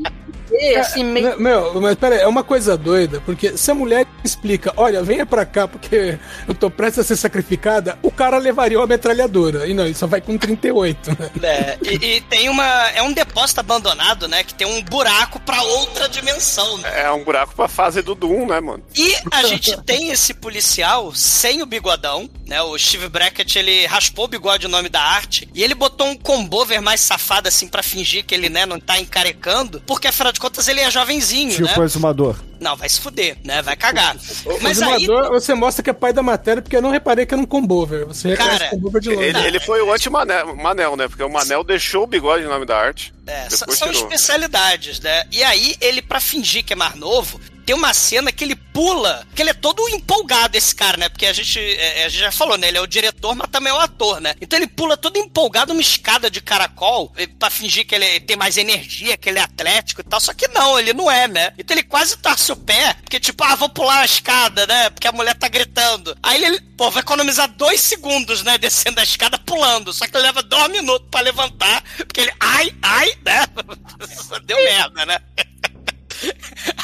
é, 0.51 0.79
assim, 0.79 1.03
meio. 1.03 1.31
Não, 1.31 1.39
Meu, 1.39 1.81
mas 1.81 1.95
pera 1.95 2.15
aí, 2.15 2.21
é 2.21 2.27
uma 2.27 2.43
coisa 2.43 2.77
doida, 2.77 3.21
porque 3.25 3.57
se 3.57 3.71
a 3.71 3.73
mulher 3.75 4.05
explica, 4.23 4.71
olha, 4.77 5.01
venha 5.01 5.25
pra 5.25 5.45
cá 5.45 5.67
porque 5.67 6.19
eu 6.47 6.53
tô 6.53 6.69
prestes 6.69 6.99
a 6.99 7.03
ser 7.03 7.15
sacrificada, 7.15 7.97
o 8.03 8.11
cara 8.11 8.37
levaria 8.37 8.77
uma 8.79 8.85
metralhadora. 8.85 9.65
E 9.67 9.73
não, 9.73 9.85
ele 9.85 9.95
só 9.95 10.05
vai 10.05 10.21
com 10.21 10.37
38, 10.37 11.09
né? 11.17 11.31
É, 11.41 11.77
e, 11.81 12.17
e 12.17 12.21
tem 12.21 12.49
uma. 12.49 12.65
É 12.89 13.01
um 13.01 13.11
depósito 13.13 13.61
abandonado, 13.61 14.27
né? 14.27 14.43
Que 14.43 14.53
tem 14.53 14.67
um 14.67 14.83
buraco 14.83 15.39
pra 15.39 15.61
outra 15.63 16.07
dimensão, 16.07 16.77
né? 16.79 17.01
É 17.03 17.11
um 17.11 17.23
buraco 17.23 17.55
pra 17.55 17.67
fase 17.67 18.01
do 18.01 18.13
Doom, 18.13 18.45
né, 18.47 18.59
mano? 18.59 18.83
E 18.95 19.12
a 19.31 19.43
gente 19.43 19.75
tem 19.83 20.09
esse 20.09 20.33
policial 20.33 21.13
sem 21.13 21.61
o 21.61 21.65
bigodão, 21.65 22.29
né? 22.47 22.61
O 22.61 22.77
Steve 22.77 23.07
Brackett, 23.09 23.57
ele 23.57 23.85
raspou 23.85 24.25
o 24.25 24.27
bigode 24.27 24.65
o 24.65 24.69
nome 24.69 24.89
da 24.89 25.01
arte 25.01 25.47
e 25.53 25.63
ele 25.63 25.75
botou 25.75 26.07
um 26.07 26.15
combover 26.15 26.81
mais 26.81 27.01
safado 27.01 27.47
assim 27.47 27.67
pra 27.67 27.83
fingir 27.83 28.25
que 28.25 28.33
ele, 28.33 28.49
né, 28.49 28.65
não 28.65 28.79
tá 28.79 28.99
encarecando, 28.99 29.81
porque 29.85 30.07
afinal 30.07 30.31
de 30.31 30.39
contas 30.39 30.67
ele 30.67 30.81
é 30.81 30.89
jovenzinho, 30.91 31.51
Tipo 31.65 31.79
né? 31.79 31.85
exumador. 31.85 32.35
Não, 32.63 32.77
vai 32.77 32.87
se 32.87 33.01
fuder, 33.01 33.37
né? 33.43 33.61
Vai 33.61 33.75
cagar. 33.75 34.15
O 34.45 34.57
Mas 34.61 34.81
aí 34.81 35.03
exumador, 35.03 35.31
você 35.31 35.53
mostra 35.53 35.83
que 35.83 35.89
é 35.89 35.93
pai 35.93 36.13
da 36.13 36.23
matéria, 36.23 36.61
porque 36.61 36.77
eu 36.77 36.81
não 36.81 36.91
reparei 36.91 37.25
que 37.25 37.33
era 37.33 37.41
um 37.41 37.45
combover. 37.45 38.05
Você 38.05 38.35
Cara, 38.37 38.67
o 38.67 38.69
combover 38.69 39.01
de 39.01 39.09
longe. 39.09 39.21
Ele, 39.21 39.47
ele 39.47 39.59
foi 39.59 39.81
o 39.81 39.91
anti-Manel, 39.91 40.55
Manel, 40.55 40.95
né? 40.95 41.09
Porque 41.09 41.23
o 41.23 41.29
Manel 41.29 41.61
deixou 41.61 42.03
o 42.03 42.07
bigode 42.07 42.45
em 42.45 42.47
nome 42.47 42.65
da 42.65 42.77
arte. 42.77 43.13
É, 43.27 43.49
são 43.49 43.67
tirou. 43.67 43.91
especialidades, 43.91 45.01
né? 45.01 45.25
E 45.29 45.43
aí, 45.43 45.75
ele, 45.81 46.01
pra 46.01 46.21
fingir 46.21 46.63
que 46.63 46.73
é 46.73 46.75
mais 46.75 46.95
novo, 46.95 47.39
tem 47.65 47.75
uma 47.75 47.93
cena 47.93 48.31
que 48.31 48.43
ele 48.43 48.55
pula, 48.55 49.25
que 49.33 49.41
ele 49.41 49.51
é 49.51 49.53
todo 49.53 49.87
empolgado, 49.89 50.57
esse 50.57 50.75
cara, 50.75 50.97
né? 50.97 51.09
Porque 51.09 51.25
a 51.25 51.33
gente, 51.33 51.59
é, 51.59 52.05
a 52.05 52.09
gente 52.09 52.19
já 52.19 52.31
falou, 52.31 52.57
né? 52.57 52.67
Ele 52.67 52.77
é 52.77 52.81
o 52.81 52.87
diretor, 52.87 53.35
mas 53.35 53.47
também 53.49 53.71
é 53.71 53.75
o 53.75 53.79
ator, 53.79 54.19
né? 54.19 54.35
Então 54.41 54.57
ele 54.57 54.67
pula 54.67 54.97
todo 54.97 55.17
empolgado 55.17 55.73
numa 55.73 55.81
escada 55.81 56.29
de 56.29 56.41
caracol, 56.41 57.13
pra 57.39 57.49
fingir 57.49 57.85
que 57.85 57.95
ele 57.95 58.19
tem 58.21 58.35
mais 58.35 58.57
energia, 58.57 59.15
que 59.15 59.29
ele 59.29 59.39
é 59.39 59.43
atlético 59.43 60.01
e 60.01 60.03
tal. 60.03 60.19
Só 60.19 60.33
que 60.33 60.47
não, 60.49 60.77
ele 60.77 60.93
não 60.93 61.09
é, 61.09 61.27
né? 61.27 61.53
Então 61.57 61.75
ele 61.75 61.83
quase 61.83 62.17
torce 62.17 62.52
o 62.53 62.57
pé, 62.57 62.93
porque 63.01 63.19
tipo, 63.19 63.43
ah, 63.43 63.55
vou 63.55 63.69
pular 63.69 63.99
a 63.99 64.05
escada, 64.05 64.65
né? 64.67 64.89
Porque 64.89 65.07
a 65.07 65.11
mulher 65.11 65.35
tá 65.35 65.47
gritando. 65.47 66.15
Aí 66.23 66.43
ele, 66.43 66.59
pô, 66.77 66.89
vai 66.89 67.01
economizar 67.01 67.47
dois 67.49 67.81
segundos, 67.81 68.43
né? 68.43 68.57
Descendo 68.57 68.99
a 68.99 69.03
escada 69.03 69.37
pulando. 69.39 69.91
Só 69.93 70.07
que 70.07 70.15
ele 70.15 70.25
leva 70.25 70.41
dois 70.43 70.69
minutos 70.69 71.07
pra 71.11 71.21
levantar, 71.21 71.83
porque 71.97 72.21
ele, 72.21 72.31
ai, 72.39 72.73
ai, 72.81 73.13
né? 73.25 73.45
Deu 74.45 74.57
merda, 74.57 75.05
né? 75.05 75.19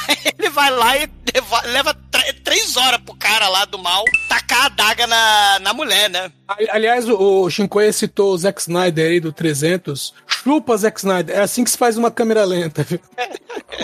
Aí 0.08 0.18
ele 0.38 0.50
vai 0.50 0.70
lá 0.70 0.98
e 0.98 1.10
leva, 1.34 1.62
leva 1.68 1.94
tr- 1.94 2.34
três 2.44 2.76
horas 2.76 3.00
pro 3.02 3.16
cara 3.16 3.48
lá 3.48 3.64
do 3.66 3.78
mal 3.78 4.04
tacar 4.28 4.64
a 4.64 4.66
adaga 4.66 5.08
na, 5.08 5.60
na 5.60 5.74
mulher, 5.74 6.10
né? 6.10 6.32
Ali- 6.48 6.70
Aliás, 6.70 7.08
o, 7.08 7.16
o 7.44 7.50
Shinkoia 7.50 7.94
citou 7.94 8.34
o 8.34 8.38
Zack 8.38 8.60
Snyder 8.62 9.10
aí 9.12 9.20
do 9.20 9.32
300. 9.32 10.14
Chupa 10.44 10.76
Zack 10.78 11.00
Snyder. 11.00 11.36
É 11.38 11.42
assim 11.42 11.64
que 11.64 11.72
se 11.72 11.78
faz 11.78 11.98
uma 11.98 12.10
câmera 12.12 12.46
lenta? 12.46 12.86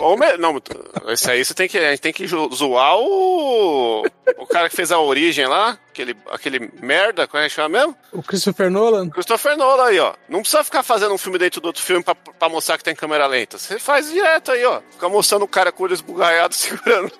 Ou 0.01 0.17
me... 0.17 0.37
Não, 0.37 0.61
esse 1.09 1.29
aí 1.29 1.43
você 1.43 1.53
tem 1.53 1.67
que. 1.67 1.77
A 1.77 1.91
gente 1.91 2.01
tem 2.01 2.13
que 2.13 2.27
zo- 2.27 2.49
zoar 2.53 2.95
o. 2.97 4.03
O 4.38 4.45
cara 4.47 4.69
que 4.69 4.75
fez 4.75 4.91
a 4.91 4.99
origem 4.99 5.45
lá, 5.45 5.77
aquele, 5.89 6.15
aquele 6.31 6.71
merda, 6.81 7.27
como 7.27 7.43
é 7.43 7.47
que 7.47 7.53
chama 7.55 7.69
mesmo? 7.69 7.95
O 8.11 8.23
Christopher 8.23 8.69
Nolan. 8.71 9.09
Christopher 9.09 9.55
Nolan 9.57 9.85
aí, 9.85 9.99
ó. 9.99 10.13
Não 10.27 10.41
precisa 10.41 10.63
ficar 10.63 10.81
fazendo 10.83 11.13
um 11.13 11.17
filme 11.17 11.38
dentro 11.38 11.61
do 11.61 11.65
outro 11.67 11.81
filme 11.83 12.03
pra, 12.03 12.15
pra 12.15 12.49
mostrar 12.49 12.77
que 12.77 12.83
tem 12.83 12.95
câmera 12.95 13.27
lenta. 13.27 13.57
Você 13.57 13.77
faz 13.79 14.09
direto 14.11 14.51
aí, 14.51 14.65
ó. 14.65 14.81
Fica 14.91 15.07
mostrando 15.09 15.43
o 15.43 15.47
cara 15.47 15.71
com 15.71 15.83
o 15.83 15.85
olho 15.85 15.93
esbugalhado 15.93 16.53
segurando 16.55 17.11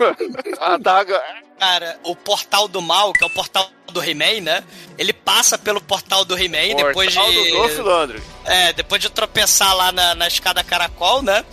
a 0.60 0.74
adaga. 0.74 1.22
Cara, 1.60 1.98
o 2.04 2.16
portal 2.16 2.68
do 2.68 2.82
mal, 2.82 3.14
que 3.14 3.24
é 3.24 3.28
o 3.28 3.30
portal 3.30 3.70
do 3.94 4.04
He-Man, 4.04 4.42
né? 4.42 4.64
Ele 4.98 5.14
passa 5.14 5.58
pelo 5.58 5.80
portal 5.80 6.26
do 6.26 6.38
He-Man 6.38 6.76
depois 6.76 7.14
de. 7.14 7.16
Portal 7.20 7.32
do 7.32 7.84
Dolph. 7.84 8.22
É, 8.46 8.74
depois 8.74 9.02
de 9.02 9.10
tropeçar 9.10 9.74
lá 9.76 9.92
na, 9.92 10.16
na 10.16 10.28
escada 10.28 10.64
caracol, 10.64 11.22
né? 11.22 11.46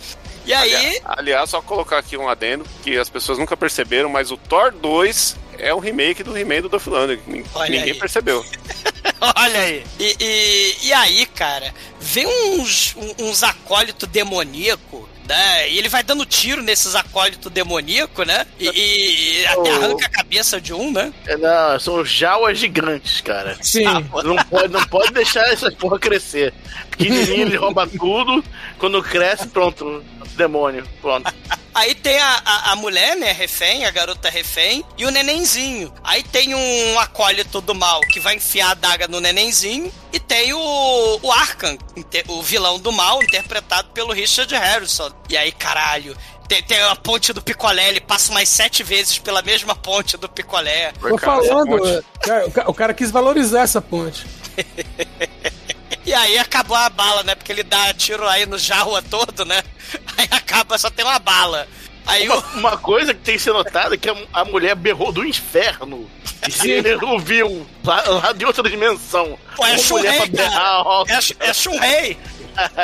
E 0.45 0.53
aí. 0.53 0.75
Ali- 0.75 1.01
Aliás, 1.05 1.49
só 1.51 1.61
colocar 1.61 1.99
aqui 1.99 2.17
um 2.17 2.27
adendo 2.27 2.65
que 2.83 2.97
as 2.97 3.07
pessoas 3.09 3.37
nunca 3.37 3.55
perceberam, 3.55 4.09
mas 4.09 4.29
o 4.29 4.35
Thor 4.35 4.71
2 4.73 5.37
é 5.59 5.73
um 5.73 5.79
remake 5.79 6.23
do 6.23 6.37
He-Man 6.37 6.61
do 6.61 6.69
Dolph 6.69 6.87
Lundgren. 6.87 7.43
Olha 7.53 7.69
Ninguém 7.69 7.91
aí. 7.93 7.99
percebeu. 7.99 8.45
Olha 9.35 9.59
aí. 9.59 9.83
E, 9.99 10.15
e, 10.19 10.87
e 10.87 10.93
aí, 10.93 11.25
cara, 11.27 11.73
vem 11.99 12.25
uns, 12.27 12.95
um- 12.95 13.25
uns 13.29 13.43
acólito 13.43 14.05
demoníaco, 14.07 15.07
né? 15.27 15.69
E 15.69 15.77
ele 15.77 15.87
vai 15.87 16.03
dando 16.03 16.25
tiro 16.25 16.61
nesses 16.61 16.95
acólito 16.95 17.49
demoníaco, 17.49 18.23
né? 18.23 18.45
E, 18.59 18.67
e- 18.69 19.45
até 19.47 19.71
arranca 19.71 20.05
a 20.05 20.09
cabeça 20.09 20.59
de 20.59 20.73
um, 20.73 20.91
né? 20.91 21.13
É, 21.25 21.37
Não, 21.37 21.79
são 21.79 22.03
jaulas 22.03 22.57
gigantes, 22.57 23.21
cara. 23.21 23.57
Sim. 23.61 23.83
Não 23.85 24.03
pode, 24.03 24.67
não 24.69 24.85
pode 24.87 25.13
deixar 25.13 25.47
essas 25.51 25.73
porra 25.75 25.97
crescer. 25.97 26.53
Pequenininho, 26.91 27.47
ele 27.47 27.55
rouba 27.55 27.87
tudo. 27.87 28.43
Quando 28.77 29.01
cresce, 29.01 29.47
pronto. 29.47 30.03
Demônio, 30.35 30.87
pronto. 31.01 31.31
Aí 31.75 31.95
tem 31.95 32.19
a, 32.19 32.41
a, 32.45 32.71
a 32.73 32.75
mulher, 32.75 33.15
né, 33.17 33.31
refém, 33.31 33.83
a 33.83 33.89
garota 33.89 34.29
refém, 34.29 34.85
e 34.95 35.05
o 35.07 35.09
nenenzinho. 35.09 35.91
Aí 36.03 36.21
tem 36.21 36.53
um 36.53 36.99
acólito 36.99 37.59
do 37.61 37.73
mal 37.73 37.99
que 38.01 38.19
vai 38.19 38.35
enfiar 38.35 38.71
a 38.71 38.73
daga 38.75 39.07
no 39.07 39.19
nenenzinho, 39.19 39.91
e 40.11 40.19
tem 40.19 40.53
o, 40.53 41.19
o 41.21 41.31
Arkham, 41.31 41.75
o 42.27 42.43
vilão 42.43 42.77
do 42.77 42.91
mal, 42.91 43.23
interpretado 43.23 43.89
pelo 43.89 44.13
Richard 44.13 44.53
Harrison. 44.53 45.11
E 45.27 45.35
aí, 45.35 45.51
caralho, 45.51 46.15
tem, 46.47 46.61
tem 46.61 46.79
a 46.79 46.95
ponte 46.95 47.33
do 47.33 47.41
picolé, 47.41 47.89
ele 47.89 48.01
passa 48.01 48.31
mais 48.31 48.49
sete 48.49 48.83
vezes 48.83 49.17
pela 49.17 49.41
mesma 49.41 49.75
ponte 49.75 50.15
do 50.15 50.29
picolé. 50.29 50.91
Tô 50.91 51.17
falando, 51.17 52.03
cara, 52.21 52.45
o 52.47 52.51
ca- 52.51 52.65
o 52.69 52.73
cara 52.75 52.93
quis 52.93 53.09
valorizar 53.09 53.61
essa 53.61 53.81
ponte. 53.81 54.27
E 56.05 56.13
aí 56.13 56.37
acabou 56.37 56.75
a 56.75 56.89
bala, 56.89 57.23
né? 57.23 57.35
Porque 57.35 57.51
ele 57.51 57.63
dá 57.63 57.93
tiro 57.93 58.27
aí 58.27 58.45
no 58.45 58.57
jarro 58.57 59.01
todo, 59.03 59.45
né? 59.45 59.63
Aí 60.17 60.27
acaba, 60.31 60.77
só 60.77 60.89
tem 60.89 61.05
uma 61.05 61.19
bala. 61.19 61.67
Aí 62.05 62.27
Uma, 62.27 62.35
o. 62.37 62.57
uma 62.57 62.77
coisa 62.77 63.13
que 63.13 63.21
tem 63.21 63.35
que 63.35 63.41
ser 63.41 63.53
notada 63.53 63.95
é 63.95 63.97
que 63.97 64.09
a, 64.09 64.15
a 64.33 64.45
mulher 64.45 64.75
berrou 64.75 65.11
do 65.11 65.25
inferno. 65.25 66.09
E 66.63 66.71
ele 66.71 66.93
ouviu 67.05 67.65
lá, 67.83 68.01
lá 68.01 68.33
de 68.33 68.45
outra 68.45 68.69
dimensão. 68.69 69.37
Pô, 69.55 69.65
é 69.65 69.77
Shunrei, 69.77 70.19
ó. 70.57 71.05
É, 71.07 71.49
é 71.49 71.53
Shunrei. 71.53 72.17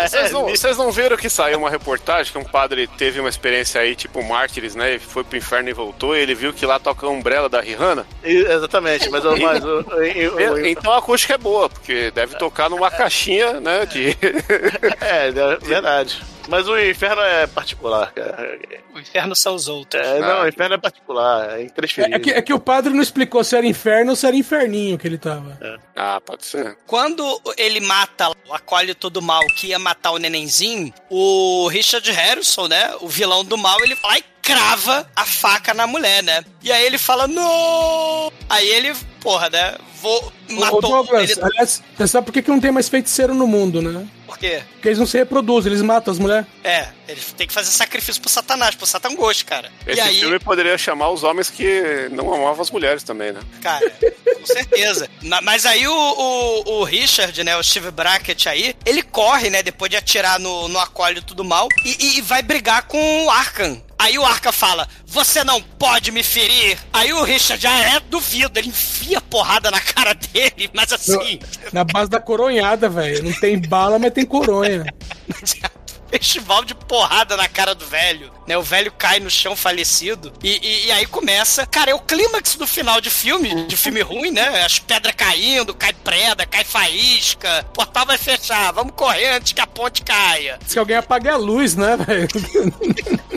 Vocês 0.07 0.31
não, 0.31 0.49
É, 0.49 0.55
vocês 0.55 0.77
não 0.77 0.91
viram 0.91 1.17
que 1.17 1.29
saiu 1.29 1.59
uma 1.59 1.69
reportagem 1.69 2.31
que 2.31 2.37
um 2.37 2.43
padre 2.43 2.87
teve 2.87 3.19
uma 3.19 3.29
experiência 3.29 3.79
aí, 3.81 3.95
tipo 3.95 4.23
Mártires, 4.23 4.75
né? 4.75 4.89
Ele 4.91 4.99
foi 4.99 5.23
pro 5.23 5.37
inferno 5.37 5.69
e 5.69 5.73
voltou, 5.73 6.15
e 6.15 6.19
ele 6.19 6.33
viu 6.35 6.51
que 6.53 6.65
lá 6.65 6.79
toca 6.79 7.05
a 7.05 7.09
Umbrella 7.09 7.47
da 7.49 7.61
Rihanna. 7.61 8.05
Exatamente, 8.23 9.09
mas, 9.09 9.23
mas 9.23 9.63
eu- 9.63 9.81
eu- 10.15 10.39
eu- 10.39 10.65
Então 10.65 10.91
a 10.91 10.97
acústica 10.97 11.33
é 11.33 11.37
boa, 11.37 11.69
porque 11.69 12.11
deve 12.11 12.35
tocar 12.37 12.69
numa 12.69 12.89
caixinha, 12.91 13.59
né? 13.59 13.85
De. 13.85 14.17
É, 15.01 15.27
é 15.27 15.57
verdade. 15.61 16.21
Mas 16.49 16.67
o 16.67 16.77
inferno 16.77 17.21
é 17.21 17.45
particular, 17.47 18.11
cara. 18.11 18.59
O 18.93 18.99
inferno 18.99 19.35
são 19.35 19.55
os 19.55 19.67
outros. 19.67 20.05
É, 20.05 20.19
não, 20.19 20.41
o 20.43 20.47
inferno 20.47 20.75
é 20.75 20.77
particular, 20.77 21.51
é 21.57 21.61
É, 21.61 21.63
intransferível. 21.65 22.15
é 22.17 22.19
que, 22.19 22.31
é 22.31 22.41
que 22.41 22.53
o 22.53 22.59
padre 22.59 22.91
não 22.91 23.01
explicou 23.01 23.43
se 23.43 23.55
era 23.55 23.65
inferno 23.65 24.11
ou 24.11 24.15
se 24.15 24.25
era 24.25 24.35
inferninho 24.35 24.97
que 24.97 25.07
ele 25.07 25.17
tava. 25.17 25.57
Ah, 25.95 26.19
pode 26.19 26.45
ser. 26.45 26.77
Quando 26.87 27.23
ele 27.57 27.79
mata 27.79 28.29
o 28.47 28.53
acólito 28.53 29.09
do 29.09 29.21
mal 29.21 29.45
que 29.55 29.67
ia 29.67 29.79
matar 29.79 30.11
o 30.11 30.17
nenenzinho, 30.17 30.93
o 31.09 31.67
Richard 31.67 32.09
Harrison, 32.11 32.67
né? 32.67 32.95
O 32.99 33.07
vilão 33.07 33.45
do 33.45 33.57
mal, 33.57 33.79
ele 33.83 33.95
vai 33.95 34.23
crava 34.53 35.07
a 35.15 35.25
faca 35.25 35.73
na 35.73 35.85
mulher, 35.85 36.23
né? 36.23 36.43
E 36.61 36.71
aí 36.71 36.85
ele 36.85 36.97
fala, 36.97 37.27
não! 37.27 38.31
Aí 38.49 38.67
ele, 38.67 38.93
porra, 39.21 39.49
né? 39.49 39.75
Vou. 40.01 40.31
Ô, 40.49 40.53
Matou 40.53 40.81
Douglas, 40.81 41.29
ele. 41.31 41.41
aliás, 41.43 41.83
você 41.97 42.07
sabe 42.07 42.25
por 42.25 42.31
que, 42.31 42.41
que 42.41 42.49
não 42.49 42.59
tem 42.59 42.71
mais 42.71 42.87
feiticeiro 42.87 43.35
no 43.35 43.45
mundo, 43.45 43.81
né? 43.81 44.07
Por 44.25 44.37
quê? 44.37 44.63
Porque 44.73 44.87
eles 44.87 44.97
não 44.97 45.05
se 45.05 45.17
reproduzem, 45.17 45.71
eles 45.71 45.81
matam 45.81 46.11
as 46.13 46.19
mulheres. 46.19 46.45
É, 46.63 46.87
ele 47.07 47.19
tem 47.35 47.45
que 47.47 47.53
fazer 47.53 47.69
sacrifício 47.71 48.21
pro 48.21 48.29
Satanás, 48.29 48.75
pro 48.75 48.85
Satanás, 48.85 49.43
cara. 49.43 49.69
Esse 49.85 49.97
e 49.97 50.01
aí, 50.01 50.19
filme 50.21 50.39
poderia 50.39 50.77
chamar 50.77 51.09
os 51.09 51.23
homens 51.23 51.49
que 51.49 52.07
não 52.11 52.33
amavam 52.33 52.61
as 52.61 52.71
mulheres 52.71 53.03
também, 53.03 53.33
né? 53.33 53.41
cara, 53.61 53.91
com 54.39 54.45
certeza. 54.45 55.09
Na- 55.21 55.41
mas 55.41 55.65
aí 55.65 55.85
o, 55.87 55.93
o, 55.93 56.79
o 56.79 56.83
Richard, 56.85 57.43
né, 57.43 57.57
o 57.57 57.63
Steve 57.63 57.91
Brackett 57.91 58.47
aí, 58.47 58.73
ele 58.85 59.01
corre, 59.01 59.49
né, 59.49 59.61
depois 59.61 59.89
de 59.91 59.97
atirar 59.97 60.39
no, 60.39 60.67
no 60.69 60.79
acólito 60.79 61.35
do 61.35 61.43
mal 61.43 61.67
e, 61.83 61.89
e- 61.99 62.17
e 62.19 62.21
vai 62.21 62.41
brigar 62.41 62.83
com 62.83 63.25
o 63.25 63.29
Arkham. 63.29 63.81
Aí 63.99 64.17
o 64.17 64.25
Arkham 64.25 64.53
fala, 64.53 64.87
você 65.05 65.43
não 65.43 65.61
pode 65.61 66.09
me 66.11 66.23
ferir. 66.23 66.77
Aí 66.93 67.11
o 67.11 67.21
Richard 67.23 67.61
já 67.61 67.77
é 67.77 67.99
duvido, 67.99 68.57
ele 68.57 68.69
enfia 68.69 69.19
porrada 69.19 69.69
na 69.69 69.81
cara 69.81 70.13
dele, 70.13 70.69
mas 70.73 70.93
assim... 70.93 71.37
Na 71.73 71.83
base 71.83 72.09
da 72.09 72.19
coronhada, 72.19 72.87
velho. 72.87 73.21
Não 73.25 73.33
tem 73.33 73.59
bala, 73.59 73.99
mas 73.99 74.13
tem 74.13 74.25
coronha. 74.25 74.85
festival 76.09 76.65
de 76.65 76.73
porrada 76.73 77.37
na 77.37 77.47
cara 77.47 77.75
do 77.75 77.85
velho, 77.85 78.31
né? 78.47 78.57
O 78.57 78.63
velho 78.63 78.91
cai 78.91 79.19
no 79.19 79.29
chão 79.29 79.55
falecido. 79.55 80.33
E, 80.43 80.49
e- 80.57 80.85
e 80.87 80.91
aí 80.91 81.05
começa. 81.05 81.67
Cara, 81.67 81.91
é 81.91 81.93
o 81.93 81.99
clímax 81.99 82.55
do 82.55 82.65
final 82.65 82.99
de 82.99 83.11
filme, 83.11 83.65
de 83.67 83.77
filme 83.77 84.01
ruim, 84.01 84.31
né? 84.31 84.63
As 84.65 84.79
pedras 84.79 85.13
caindo, 85.15 85.71
cai 85.75 85.93
preda, 85.93 86.47
cai 86.47 86.63
faísca. 86.63 87.63
O 87.69 87.73
portal 87.73 88.07
vai 88.07 88.17
fechar, 88.17 88.71
vamos 88.73 88.93
correr 88.95 89.33
antes 89.35 89.53
que 89.53 89.61
a 89.61 89.67
ponte 89.67 90.01
caia. 90.01 90.57
Se 90.65 90.79
alguém 90.79 90.95
apague 90.97 91.29
a 91.29 91.35
luz, 91.37 91.75
né, 91.75 91.95
velho? 91.95 92.27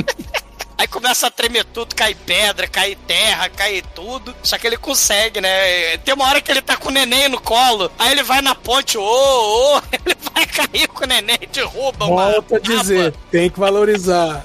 Aí 0.83 0.89
começa 0.89 1.29
a 1.29 1.31
tremer 1.31 1.65
tudo, 1.67 1.95
cai 1.95 2.13
pedra, 2.13 2.67
cai 2.67 2.97
terra, 3.07 3.49
cai 3.49 3.85
tudo. 3.95 4.35
Só 4.43 4.59
que 4.59 4.67
ele 4.67 4.77
consegue, 4.77 5.41
né? 5.41 5.97
Tem 5.99 6.13
uma 6.13 6.25
hora 6.25 6.41
que 6.41 6.51
ele 6.51 6.61
tá 6.61 6.77
com 6.77 6.89
o 6.89 6.91
neném 6.91 7.29
no 7.29 7.41
colo. 7.41 7.89
Aí 7.97 8.11
ele 8.11 8.25
vai 8.25 8.43
na 8.43 8.53
ponte, 8.53 8.99
ô, 8.99 9.05
ô, 9.05 9.81
ele 9.95 10.17
vai 10.35 10.45
cair 10.45 10.89
com 10.89 11.05
o 11.05 11.07
neném 11.07 11.39
derruba 11.53 12.07
uma. 12.07 12.33
Volto 12.33 12.57
a 12.57 12.59
dizer, 12.59 13.15
tem 13.31 13.49
que 13.49 13.61
valorizar. 13.61 14.45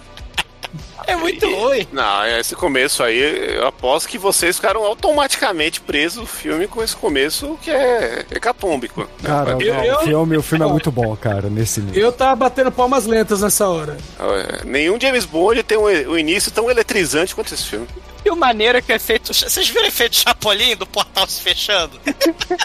É 1.08 1.16
muito 1.16 1.50
ruim. 1.50 1.88
Não, 1.92 2.28
esse 2.38 2.54
começo 2.56 3.02
aí, 3.02 3.56
eu 3.56 3.66
aposto 3.66 4.08
que 4.10 4.18
vocês 4.18 4.58
ficaram 4.58 4.84
automaticamente 4.84 5.80
presos 5.82 6.18
no 6.20 6.26
filme 6.28 6.68
com 6.68 6.84
esse 6.84 6.96
começo 6.96 7.58
que 7.62 7.72
é 7.72 8.26
hecatômbico. 8.30 9.08
Cara, 9.24 9.52
Eu- 9.52 9.74
não, 9.74 9.84
eu- 9.86 9.96
o, 9.96 10.00
filme, 10.04 10.38
o 10.38 10.42
filme 10.44 10.66
é 10.66 10.68
muito 10.68 10.92
bom, 10.92 11.16
cara, 11.16 11.50
nesse 11.50 11.80
nível. 11.80 12.02
Eu 12.04 12.12
tava 12.12 12.36
batendo 12.36 12.72
palmas 12.72 13.06
lentas 13.06 13.42
nessa 13.42 13.68
hora. 13.68 13.98
É, 14.20 14.66
Nenhum 14.66 15.00
James 15.00 15.26
Bond 15.26 15.64
tem 15.64 15.78
um, 15.78 15.86
um 15.86 16.18
início 16.18 16.52
tão 16.52 16.70
eletrizante 16.70 17.34
quanto 17.34 17.54
esse 17.54 17.64
filme. 17.64 17.88
E 18.26 18.30
o 18.30 18.36
maneiro 18.36 18.78
é 18.78 18.82
que 18.82 18.92
é 18.92 19.00
feito. 19.00 19.34
Vocês 19.34 19.70
viram 19.70 19.86
o 19.86 19.88
efeito 19.88 20.16
Chapolin 20.16 20.76
do 20.76 20.86
portal 20.86 21.28
se 21.28 21.42
fechando? 21.42 22.00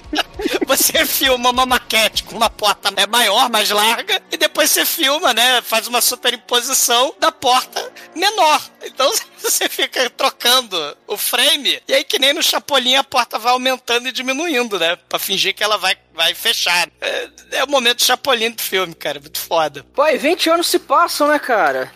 você 0.66 1.04
filma 1.06 1.50
uma 1.50 1.66
maquete 1.66 2.24
com 2.24 2.36
uma 2.36 2.50
porta 2.50 2.92
é 2.96 3.06
maior, 3.06 3.48
mais 3.50 3.70
larga, 3.70 4.22
e 4.30 4.36
depois 4.36 4.70
você 4.70 4.84
filma, 4.84 5.32
né? 5.32 5.62
Faz 5.62 5.86
uma 5.86 6.00
superimposição 6.00 7.14
da 7.18 7.30
porta 7.30 7.92
menor. 8.14 8.60
Então 8.84 9.10
você 9.38 9.68
fica 9.68 10.08
trocando 10.10 10.96
o 11.06 11.16
frame, 11.16 11.80
e 11.86 11.94
aí 11.94 12.04
que 12.04 12.18
nem 12.18 12.32
no 12.32 12.42
Chapolin 12.42 12.96
a 12.96 13.04
porta 13.04 13.38
vai 13.38 13.52
aumentando 13.52 14.08
e 14.08 14.12
diminuindo, 14.12 14.78
né? 14.78 14.96
Pra 15.08 15.18
fingir 15.18 15.54
que 15.54 15.62
ela 15.62 15.78
vai, 15.78 15.96
vai 16.14 16.34
fechar. 16.34 16.88
É, 17.00 17.28
é 17.52 17.64
o 17.64 17.68
momento 17.68 18.04
Chapolin 18.04 18.50
do 18.50 18.62
filme, 18.62 18.94
cara. 18.94 19.20
Muito 19.20 19.38
foda. 19.38 19.84
Pô, 19.94 20.06
e 20.06 20.18
20 20.18 20.50
anos 20.50 20.66
se 20.66 20.78
passam, 20.78 21.28
né, 21.28 21.38
cara? 21.38 21.92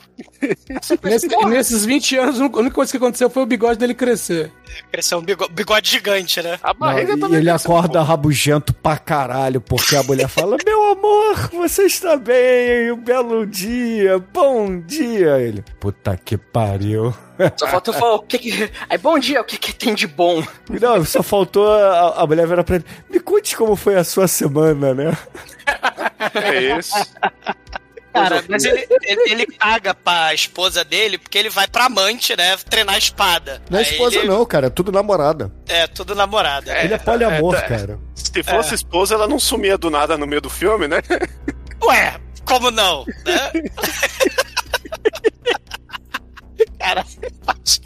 Nesse- 1.03 1.29
nesses 1.47 1.85
20 1.85 2.17
anos, 2.17 2.41
a 2.41 2.45
única 2.45 2.75
coisa 2.75 2.91
que 2.91 2.97
aconteceu 2.97 3.29
foi 3.29 3.43
o 3.43 3.47
bigode 3.47 3.79
dele 3.79 3.95
crescer. 3.95 4.51
Cresceu 4.91 5.19
um 5.19 5.23
bigode, 5.23 5.53
bigode 5.53 5.91
gigante, 5.91 6.43
né? 6.43 6.59
A 6.63 6.69
Não, 6.69 6.75
barriga 6.81 7.13
e 7.15 7.19
também 7.21 7.39
ele 7.39 7.51
acorda 7.51 8.01
um 8.01 8.05
rabugento 8.05 8.73
pra 8.75 8.99
caralho, 8.99 9.61
porque 9.61 9.97
a 9.97 10.03
mulher 10.03 10.29
fala: 10.29 10.57
Meu 10.65 10.93
amor, 10.93 11.51
você 11.53 11.83
está 11.85 12.17
bem? 12.17 12.91
Um 12.93 12.97
belo 12.97 13.47
dia, 13.47 14.19
bom 14.33 14.81
dia. 14.81 15.39
Ele, 15.39 15.63
puta 15.81 16.17
que 16.17 16.37
pariu. 16.37 17.15
só 17.57 17.67
falta 17.69 17.91
eu 17.91 17.95
falar 17.95 18.15
o 18.15 18.23
que 18.23 18.39
que... 18.39 18.71
Aí, 18.89 18.97
bom 18.99 19.19
dia, 19.19 19.41
o 19.41 19.45
que 19.45 19.59
que 19.59 19.75
tem 19.75 19.95
de 19.95 20.07
bom? 20.07 20.43
Não, 20.81 21.05
só 21.05 21.23
faltou 21.23 21.71
a, 21.73 22.23
a 22.23 22.27
mulher 22.27 22.47
virar 22.47 22.65
pra 22.65 22.77
ele: 22.77 22.85
Me 23.11 23.21
conte 23.21 23.57
como 23.57 23.77
foi 23.77 23.97
a 23.97 24.05
sua 24.05 24.27
semana, 24.29 24.95
né? 24.95 25.17
É 26.35 26.79
isso. 26.79 26.95
Cara, 28.23 28.45
mas 28.49 28.65
ele, 28.65 28.87
ele, 29.03 29.31
ele 29.33 29.47
caga 29.47 29.95
pra 29.95 30.33
esposa 30.35 30.85
dele 30.85 31.19
porque 31.19 31.37
ele 31.39 31.51
vai 31.51 31.67
pra 31.69 31.85
amante, 31.87 32.37
né? 32.37 32.57
Treinar 32.69 32.97
espada. 32.97 33.63
Não 33.71 33.79
é 33.79 33.83
Aí 33.83 33.91
esposa, 33.91 34.19
ele- 34.19 34.29
não, 34.29 34.45
cara, 34.47 34.67
é 34.69 34.71
tudo 34.71 34.91
namorada. 34.91 35.53
É, 35.69 35.87
tudo 35.87 36.15
namorada. 36.15 36.77
Ele 36.81 36.95
é 36.95 36.99
poliamor, 36.99 37.55
é, 37.55 37.59
é. 37.59 37.63
cara. 37.63 37.99
Se 38.15 38.43
fosse 38.43 38.75
esposa, 38.75 39.15
ela 39.15 39.29
não 39.29 39.39
sumia 39.39 39.77
do 39.79 39.91
nada 39.91 40.17
no 40.17 40.27
meio 40.27 40.41
do 40.41 40.51
filme, 40.51 40.89
né? 40.89 41.03
Ué, 41.85 42.19
como 42.45 42.71
não? 42.71 43.05
Né? 43.25 43.53
Cara, 46.79 47.05
pode 47.45 47.81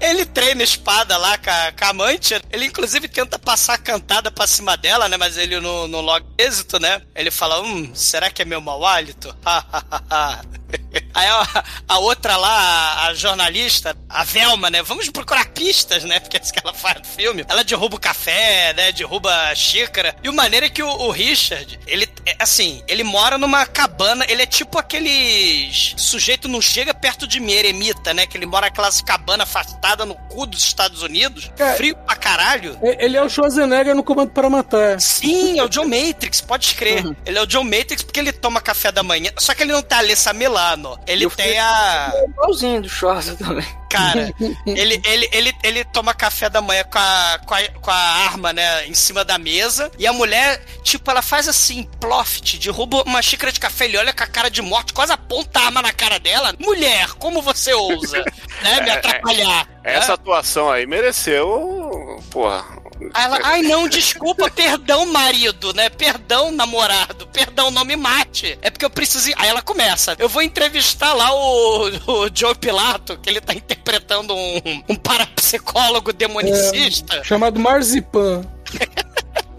ele 0.00 0.24
treina 0.24 0.62
espada 0.62 1.16
lá 1.16 1.36
com 1.38 1.50
a, 1.50 1.72
com 1.72 1.84
a 1.84 1.88
amante. 1.88 2.34
Ele, 2.50 2.66
inclusive, 2.66 3.08
tenta 3.08 3.38
passar 3.38 3.78
cantada 3.78 4.30
pra 4.30 4.46
cima 4.46 4.76
dela, 4.76 5.08
né? 5.08 5.16
Mas 5.16 5.36
ele 5.36 5.58
não, 5.60 5.88
não 5.88 6.00
logra 6.00 6.28
êxito, 6.38 6.78
né? 6.78 7.02
Ele 7.14 7.30
fala: 7.30 7.60
Hum, 7.62 7.94
será 7.94 8.30
que 8.30 8.42
é 8.42 8.44
meu 8.44 8.60
mau 8.60 8.84
hálito? 8.84 9.34
Aí 11.14 11.26
a, 11.26 11.64
a 11.88 11.98
outra 11.98 12.36
lá, 12.36 13.06
a, 13.06 13.14
jornalista, 13.14 13.96
a 14.08 14.24
Velma, 14.24 14.70
né? 14.70 14.82
Vamos 14.82 15.08
procurar 15.10 15.46
pistas, 15.48 16.04
né? 16.04 16.20
Porque 16.20 16.36
é 16.36 16.40
isso 16.40 16.52
que 16.52 16.60
ela 16.62 16.74
faz 16.74 16.98
no 16.98 17.04
filme. 17.04 17.44
Ela 17.48 17.62
derruba 17.64 17.96
o 17.96 18.00
café, 18.00 18.72
né? 18.74 18.92
Derruba 18.92 19.32
a 19.48 19.54
xícara. 19.54 20.14
E 20.22 20.28
o 20.28 20.32
maneiro 20.32 20.66
é 20.66 20.68
que 20.68 20.82
o, 20.82 20.88
o 20.88 21.10
Richard, 21.10 21.78
ele, 21.86 22.08
é, 22.26 22.36
assim, 22.38 22.82
ele 22.88 23.04
mora 23.04 23.36
numa 23.38 23.66
cabana. 23.66 24.24
Ele 24.28 24.42
é 24.42 24.46
tipo 24.46 24.78
aqueles. 24.78 25.94
Sujeito 25.96 26.48
não 26.48 26.60
chega 26.60 26.92
perto 26.94 27.26
de 27.26 27.40
mim, 27.40 27.52
eremita, 27.52 28.12
né? 28.14 28.26
Que 28.26 28.36
ele 28.36 28.46
mora 28.46 28.66
naquelas 28.66 29.00
cabana 29.00 29.42
afastada 29.44 30.04
no 30.04 30.14
cu 30.14 30.46
dos 30.46 30.62
Estados 30.62 31.02
Unidos. 31.02 31.50
É. 31.58 31.74
Frio 31.74 31.96
pra 31.96 32.16
caralho. 32.16 32.78
E- 32.82 33.04
Ele 33.04 33.16
é 33.16 33.22
o 33.22 33.28
Schwarzenegger 33.28 33.94
no 33.94 34.02
Comando 34.02 34.30
para 34.30 34.48
Matar. 34.48 35.00
Sim, 35.00 35.58
é 35.58 35.62
o 35.64 35.68
John 35.68 35.84
Matrix, 35.86 36.40
pode 36.40 36.66
escrever. 36.66 37.16
Ele 37.26 37.38
é 37.38 37.42
o 37.42 37.46
John 37.46 37.64
Matrix 37.64 38.02
porque 38.02 38.20
ele 38.20 38.32
toma 38.32 38.60
café 38.60 38.90
da 38.92 39.02
manhã. 39.02 39.30
Só 39.38 39.54
que 39.54 39.62
ele 39.62 39.72
não 39.72 39.82
tá 39.82 39.98
Alessa 39.98 40.32
Milano. 40.82 40.98
Ele 41.06 41.24
Eu 41.24 41.30
tem 41.30 41.58
a. 41.58 42.12
Igualzinho 42.28 42.82
do 42.82 42.88
Schwarza 42.88 43.36
também. 43.36 43.64
Cara, 43.88 44.32
ele, 44.66 45.00
ele, 45.04 45.28
ele, 45.32 45.52
ele 45.62 45.84
toma 45.84 46.14
café 46.14 46.48
da 46.48 46.60
manhã 46.60 46.82
com 46.84 46.98
a, 46.98 47.40
com, 47.46 47.54
a, 47.54 47.68
com 47.80 47.90
a 47.90 47.94
arma, 47.94 48.52
né, 48.52 48.86
em 48.86 48.94
cima 48.94 49.24
da 49.24 49.38
mesa. 49.38 49.90
E 49.98 50.06
a 50.06 50.12
mulher, 50.12 50.62
tipo, 50.82 51.10
ela 51.10 51.22
faz 51.22 51.46
assim, 51.46 51.84
ploft, 52.00 52.58
derruba 52.58 53.02
uma 53.02 53.20
xícara 53.22 53.52
de 53.52 53.60
café, 53.60 53.84
ele 53.84 53.98
olha 53.98 54.12
com 54.12 54.24
a 54.24 54.26
cara 54.26 54.50
de 54.50 54.62
morte, 54.62 54.92
quase 54.92 55.12
aponta 55.12 55.60
a 55.60 55.66
arma 55.66 55.82
na 55.82 55.92
cara 55.92 56.18
dela. 56.18 56.54
Mulher, 56.58 57.10
como 57.18 57.42
você 57.42 57.72
ousa, 57.74 58.18
né, 58.62 58.80
me 58.80 58.90
É, 58.90 58.92
atrapalhar? 58.94 59.68
Essa 59.84 60.08
né? 60.08 60.14
atuação 60.14 60.70
aí 60.70 60.86
mereceu. 60.86 62.22
Porra. 62.30 62.81
Ela, 63.14 63.38
ai 63.42 63.62
não, 63.62 63.88
desculpa, 63.88 64.50
perdão, 64.50 65.06
marido, 65.06 65.72
né? 65.74 65.88
Perdão, 65.88 66.50
namorado, 66.50 67.26
perdão, 67.28 67.70
não 67.70 67.84
me 67.84 67.96
mate. 67.96 68.58
É 68.62 68.70
porque 68.70 68.84
eu 68.84 68.90
preciso. 68.90 69.30
ir- 69.30 69.34
Aí 69.38 69.48
ela 69.48 69.62
começa. 69.62 70.14
Eu 70.18 70.28
vou 70.28 70.42
entrevistar 70.42 71.12
lá 71.12 71.32
o, 71.34 71.88
o 71.88 72.30
Joe 72.34 72.54
Pilato, 72.54 73.16
que 73.18 73.28
ele 73.30 73.40
tá 73.40 73.54
interpretando 73.54 74.34
um, 74.34 74.82
um 74.88 74.96
parapsicólogo 74.96 76.12
demonicista. 76.12 77.22
Chamado 77.24 77.58
Marzipan. 77.60 78.42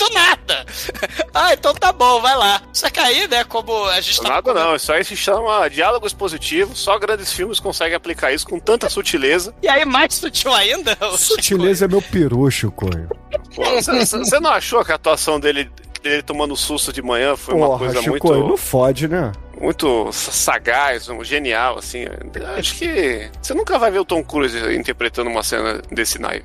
Do 0.08 0.14
nada. 0.14 0.66
Ah, 1.36 1.52
então 1.52 1.74
tá 1.74 1.92
bom, 1.92 2.22
vai 2.22 2.36
lá. 2.38 2.62
Só 2.72 2.90
que 2.92 3.00
aí, 3.00 3.28
né, 3.28 3.44
como 3.44 3.86
a 3.86 4.00
gente 4.00 4.22
tá. 4.22 4.30
Nada 4.30 4.54
não, 4.54 4.76
isso 4.76 4.92
aí 4.94 5.04
se 5.04 5.16
chama 5.16 5.68
diálogo 5.68 6.06
expositivo. 6.06 6.76
Só 6.76 7.00
grandes 7.00 7.34
filmes 7.34 7.60
conseguem 7.60 7.96
aplicar 7.96 8.32
isso 8.32 8.46
com 8.48 8.60
tanta 8.60 8.88
sutileza. 8.88 9.54
E 9.64 9.68
aí, 9.68 9.84
mais 9.84 10.14
sutil 10.14 10.54
ainda. 10.54 10.96
o 11.12 11.18
Sutileza 11.18 11.86
é 11.86 11.88
meu 11.88 12.04
peru, 12.04 12.50
Chicoio. 12.52 13.10
Você 13.58 14.40
não 14.40 14.52
achou 14.52 14.86
que 14.86 14.92
a 14.92 14.96
atuação 14.96 15.40
dele, 15.40 15.72
dele 16.04 16.22
tomando 16.22 16.56
susto 16.56 16.94
de 16.94 17.02
manhã 17.02 17.36
foi 17.36 17.56
uma 17.56 17.66
Porra, 17.66 17.80
coisa 17.80 18.02
Chicoio, 18.02 18.36
muito. 18.40 18.50
não 18.50 18.58
fode, 18.58 19.08
né? 19.08 19.32
Muito 19.64 20.12
sagaz, 20.12 21.08
um 21.08 21.24
genial, 21.24 21.78
assim. 21.80 22.06
Acho 22.58 22.76
que 22.76 23.30
você 23.42 23.54
nunca 23.54 23.80
vai 23.80 23.90
ver 23.90 24.00
o 24.00 24.06
Tom 24.06 24.24
Cruise 24.24 24.58
interpretando 24.76 25.30
uma 25.30 25.42
cena 25.42 25.82
desse 25.92 26.20
naipe. 26.20 26.44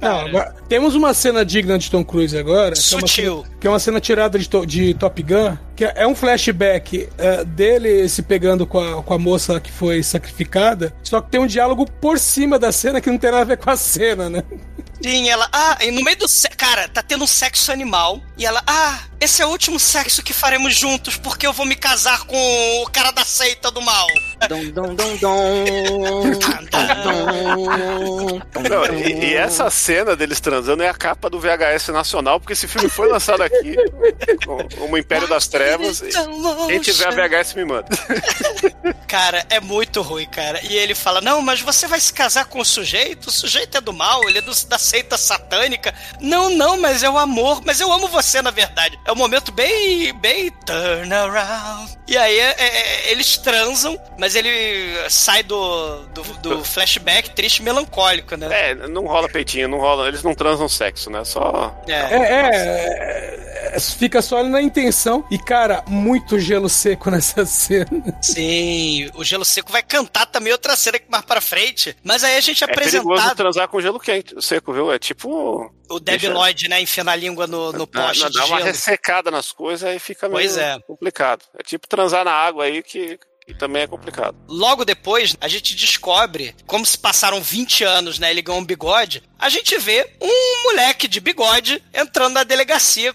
Não, 0.00 0.20
agora, 0.26 0.54
temos 0.68 0.94
uma 0.94 1.14
cena 1.14 1.44
digna 1.44 1.78
de 1.78 1.90
Tom 1.90 2.04
Cruise 2.04 2.36
agora. 2.36 2.72
Que 2.74 2.94
é 2.94 2.96
uma 2.98 3.06
Sutil. 3.06 3.42
cena, 3.44 3.56
que 3.60 3.66
é 3.66 3.70
uma 3.70 3.78
cena 3.78 4.00
tirada 4.00 4.38
de, 4.38 4.48
To- 4.48 4.66
de 4.66 4.94
Top 4.94 5.22
Gun. 5.22 5.56
Que 5.76 5.84
é 5.84 5.92
é 5.96 6.06
um 6.06 6.14
flashback 6.14 7.08
é, 7.18 7.44
dele 7.44 8.08
se 8.08 8.22
pegando 8.22 8.66
com 8.66 8.78
a, 8.80 9.02
com 9.02 9.14
a 9.14 9.18
moça 9.18 9.60
que 9.60 9.70
foi 9.70 10.02
sacrificada. 10.02 10.92
Só 11.02 11.20
que 11.20 11.30
tem 11.30 11.40
um 11.40 11.46
diálogo 11.46 11.86
por 12.00 12.18
cima 12.18 12.58
da 12.58 12.72
cena 12.72 13.00
que 13.00 13.10
não 13.10 13.18
tem 13.18 13.30
nada 13.30 13.42
a 13.42 13.46
ver 13.46 13.58
com 13.58 13.70
a 13.70 13.76
cena, 13.76 14.28
né? 14.30 14.42
Sim, 15.06 15.28
ela. 15.28 15.48
Ah, 15.52 15.78
e 15.82 15.90
no 15.92 16.02
meio 16.02 16.16
do. 16.16 16.26
se- 16.26 16.48
Cara, 16.48 16.88
tá 16.88 17.02
tendo 17.02 17.22
um 17.22 17.26
sexo 17.28 17.70
animal. 17.70 18.20
E 18.36 18.44
ela. 18.44 18.60
Ah, 18.66 18.98
esse 19.20 19.40
é 19.40 19.46
o 19.46 19.50
último 19.50 19.78
sexo 19.78 20.22
que 20.22 20.32
faremos 20.32 20.74
juntos, 20.74 21.16
porque 21.16 21.46
eu 21.46 21.52
vou 21.52 21.64
me 21.64 21.76
casar 21.76 22.24
com 22.24 22.82
o 22.82 22.90
cara 22.90 23.10
da 23.12 23.24
seita 23.24 23.70
do 23.70 23.80
mal. 23.80 24.06
Dum, 24.48 24.70
dum, 24.72 24.94
dum, 24.94 25.16
dum. 25.16 26.36
Não, 28.68 28.84
e, 28.98 29.30
e 29.30 29.34
essa 29.34 29.70
cena 29.70 30.14
deles 30.16 30.40
transando 30.40 30.82
é 30.82 30.88
a 30.88 30.94
capa 30.94 31.30
do 31.30 31.38
VHS 31.40 31.88
nacional, 31.88 32.40
porque 32.40 32.52
esse 32.52 32.66
filme 32.68 32.88
foi 32.88 33.08
lançado 33.08 33.42
aqui, 33.42 33.76
com 34.44 34.90
o 34.92 34.98
Império 34.98 35.28
das 35.28 35.46
Trevas. 35.46 36.00
e 36.00 36.08
Quem 36.66 36.80
tiver 36.80 37.06
a 37.06 37.10
VHS 37.10 37.54
me 37.54 37.64
manda. 37.64 37.88
Cara, 39.06 39.46
é 39.48 39.60
muito 39.60 40.02
ruim, 40.02 40.26
cara. 40.26 40.60
E 40.64 40.76
ele 40.76 40.94
fala: 40.94 41.20
Não, 41.20 41.40
mas 41.40 41.60
você 41.60 41.86
vai 41.86 42.00
se 42.00 42.12
casar 42.12 42.46
com 42.46 42.58
o 42.60 42.64
sujeito? 42.64 43.28
O 43.28 43.32
sujeito 43.32 43.78
é 43.78 43.80
do 43.80 43.92
mal, 43.92 44.28
ele 44.28 44.38
é 44.38 44.42
do- 44.42 44.66
da 44.66 44.78
seita 44.78 44.95
satânica. 45.16 45.94
Não, 46.20 46.50
não, 46.50 46.80
mas 46.80 47.02
é 47.02 47.10
o 47.10 47.18
amor. 47.18 47.62
Mas 47.64 47.80
eu 47.80 47.92
amo 47.92 48.08
você, 48.08 48.40
na 48.42 48.50
verdade. 48.50 48.98
É 49.06 49.12
um 49.12 49.16
momento 49.16 49.52
bem. 49.52 50.12
bem. 50.14 50.50
turn 50.64 51.12
around. 51.12 51.96
E 52.08 52.16
aí 52.16 52.38
é- 52.38 52.54
é- 52.58 53.10
eles 53.12 53.36
transam, 53.36 53.98
mas 54.18 54.34
ele 54.34 54.94
sai 55.08 55.42
do, 55.42 56.02
do, 56.08 56.22
do 56.38 56.64
flashback 56.66 57.30
triste 57.30 57.58
e 57.58 57.62
melancólico, 57.62 58.36
né? 58.36 58.70
É, 58.70 58.74
não 58.88 59.06
rola 59.06 59.28
peitinho, 59.28 59.68
não 59.68 59.78
rola. 59.78 60.08
Eles 60.08 60.22
não 60.22 60.34
transam 60.34 60.68
sexo, 60.68 61.10
né? 61.10 61.24
Só. 61.24 61.74
É. 61.86 61.92
É, 61.92 62.16
é, 62.16 63.70
é, 63.76 63.80
fica 63.80 64.22
só 64.22 64.42
na 64.42 64.60
intenção. 64.62 65.24
E, 65.30 65.38
cara, 65.38 65.82
muito 65.86 66.38
gelo 66.38 66.68
seco 66.68 67.10
nessa 67.10 67.44
cena. 67.46 67.86
Sim, 68.22 69.10
o 69.14 69.24
gelo 69.24 69.44
seco 69.44 69.70
vai 69.72 69.82
cantar 69.82 70.26
também 70.26 70.52
outra 70.52 70.76
cena 70.76 70.98
que 70.98 71.10
mais 71.10 71.24
pra 71.24 71.40
frente. 71.40 71.96
Mas 72.02 72.22
aí 72.24 72.36
a 72.36 72.40
gente 72.40 72.62
é 72.62 72.66
É 72.70 72.74
perigoso 72.74 73.08
apresentado. 73.08 73.36
transar 73.36 73.68
com 73.68 73.80
gelo 73.80 73.98
quente, 74.00 74.34
seco, 74.42 74.72
viu? 74.76 74.92
É 74.92 74.98
tipo. 74.98 75.72
O 75.90 75.98
Debi 76.00 76.18
Deixa- 76.18 76.34
Lloyd, 76.34 76.68
né? 76.68 76.80
Enfiando 76.80 77.10
a 77.10 77.16
língua 77.16 77.46
no, 77.46 77.72
no 77.72 77.86
Dá, 77.86 78.02
poste 78.08 78.22
dá 78.24 78.28
de 78.28 78.38
uma 78.38 78.46
gelo. 78.58 78.62
ressecada 78.64 79.30
nas 79.30 79.52
coisas 79.52 79.88
aí 79.88 79.98
fica 79.98 80.28
meio 80.28 80.40
Pois 80.40 80.56
é. 80.56 80.78
complicado. 80.86 81.44
É 81.58 81.62
tipo 81.62 81.86
transar 81.88 82.24
na 82.24 82.32
água 82.32 82.64
aí 82.64 82.82
que, 82.82 83.18
que 83.46 83.54
também 83.54 83.82
é 83.82 83.86
complicado. 83.86 84.36
Logo 84.48 84.84
depois, 84.84 85.36
a 85.40 85.46
gente 85.46 85.76
descobre, 85.76 86.54
como 86.66 86.84
se 86.84 86.98
passaram 86.98 87.40
20 87.40 87.84
anos, 87.84 88.18
né? 88.18 88.30
Ele 88.32 88.42
ganhou 88.42 88.60
um 88.60 88.64
bigode. 88.64 89.22
A 89.38 89.48
gente 89.48 89.78
vê 89.78 90.10
um 90.20 90.62
moleque 90.70 91.06
de 91.06 91.20
bigode 91.20 91.80
entrando 91.94 92.34
na 92.34 92.42
delegacia 92.42 93.14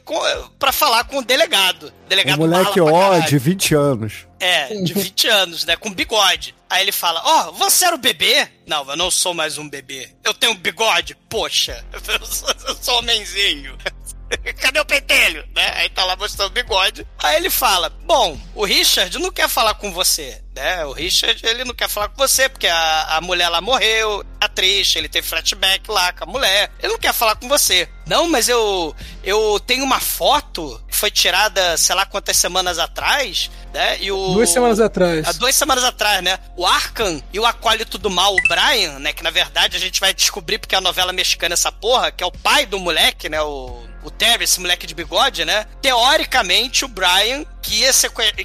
pra 0.57 0.72
falar 0.72 1.03
com 1.03 1.18
o 1.18 1.26
delegado. 1.26 1.88
Um 2.05 2.07
Delegado 2.07 2.39
moleque 2.39 2.80
mala 2.80 2.91
pra 3.18 3.18
ó, 3.18 3.20
de 3.20 3.38
20 3.38 3.76
anos. 3.76 4.28
É, 4.39 4.74
de 4.76 4.93
20 4.95 5.28
anos, 5.28 5.66
né? 5.66 5.76
Com 5.76 5.91
bigode. 5.91 6.55
Aí 6.72 6.84
ele 6.84 6.93
fala: 6.93 7.22
Ó, 7.24 7.51
você 7.51 7.84
era 7.84 7.95
o 7.95 7.99
bebê? 7.99 8.47
Não, 8.65 8.89
eu 8.89 8.95
não 8.95 9.11
sou 9.11 9.34
mais 9.34 9.57
um 9.57 9.67
bebê. 9.67 10.09
Eu 10.24 10.34
tenho 10.34 10.53
um 10.53 10.55
bigode? 10.55 11.15
Poxa, 11.30 11.86
eu 11.91 12.26
sou, 12.26 12.49
eu 12.65 12.76
sou 12.82 12.99
homenzinho. 12.99 13.78
Cadê 14.57 14.80
o 14.80 14.86
pentelho? 14.86 15.45
Né? 15.53 15.74
Aí 15.76 15.89
tá 15.89 16.05
lá 16.05 16.15
mostrando 16.15 16.47
o 16.47 16.53
bigode. 16.53 17.05
Aí 17.19 17.36
ele 17.36 17.49
fala: 17.49 17.89
Bom, 17.89 18.39
o 18.55 18.63
Richard 18.63 19.19
não 19.19 19.32
quer 19.34 19.49
falar 19.49 19.74
com 19.74 19.91
você. 19.91 20.41
Né? 20.56 20.86
O 20.86 20.91
Richard, 20.91 21.39
ele 21.45 21.64
não 21.64 21.74
quer 21.74 21.89
falar 21.89 22.10
com 22.10 22.18
você, 22.18 22.49
porque 22.49 22.68
a, 22.68 23.18
a 23.18 23.22
mulher 23.22 23.47
lá 23.47 23.62
morreu, 23.62 24.24
tá 24.39 24.49
triste, 24.49 24.97
ele 24.97 25.08
teve 25.08 25.26
flashback 25.28 25.89
lá 25.89 26.12
com 26.12 26.26
a 26.26 26.28
mulher. 26.28 26.72
Ele 26.80 26.91
não 26.91 26.99
quer 26.99 27.14
falar 27.14 27.36
com 27.36 27.47
você. 27.47 27.88
Não, 28.06 28.30
mas 28.30 28.49
eu 28.49 28.93
eu 29.24 29.60
tenho 29.66 29.84
uma 29.84 29.99
foto 29.99 30.82
que 30.89 30.95
foi 30.95 31.10
tirada, 31.10 31.78
sei 31.78 31.95
lá 31.95 32.06
quantas 32.06 32.36
semanas 32.36 32.80
atrás, 32.80 33.49
né? 33.74 33.97
E 34.02 34.12
o 34.12 34.34
Duas 34.34 34.49
semanas 34.49 34.80
atrás. 34.82 35.28
Há 35.28 35.32
duas 35.34 35.56
semanas 35.56 35.84
atrás, 35.86 36.22
né? 36.22 36.38
O 36.58 36.66
Arkham 36.66 37.24
e 37.32 37.39
o 37.39 37.45
acólito 37.45 37.97
do 37.97 38.10
mal, 38.10 38.34
o 38.34 38.47
Brian, 38.49 38.99
né? 38.99 39.14
Que 39.14 39.24
na 39.24 39.30
verdade 39.30 39.78
a 39.78 39.80
gente 39.80 40.02
vai 40.02 40.14
descobrir 40.14 40.60
porque 40.60 40.76
é 40.76 40.78
a 40.78 40.82
novela 40.82 41.14
mexicana 41.14 41.54
essa 41.54 41.72
porra, 41.72 42.12
que 42.12 42.24
é 42.24 42.28
o 42.28 42.32
pai 42.32 42.66
do 42.66 42.78
moleque, 42.78 43.30
né? 43.30 43.41
O, 43.41 43.82
o 44.04 44.12
Terry, 44.12 44.43
esse 44.43 44.60
moleque 44.60 44.88
de 44.88 44.95
bigode, 44.95 45.45
né? 45.45 45.66
Teoricamente, 45.82 46.84
o 46.84 46.88
Brian, 46.88 47.45
que 47.62 47.76
ia, 47.82 47.91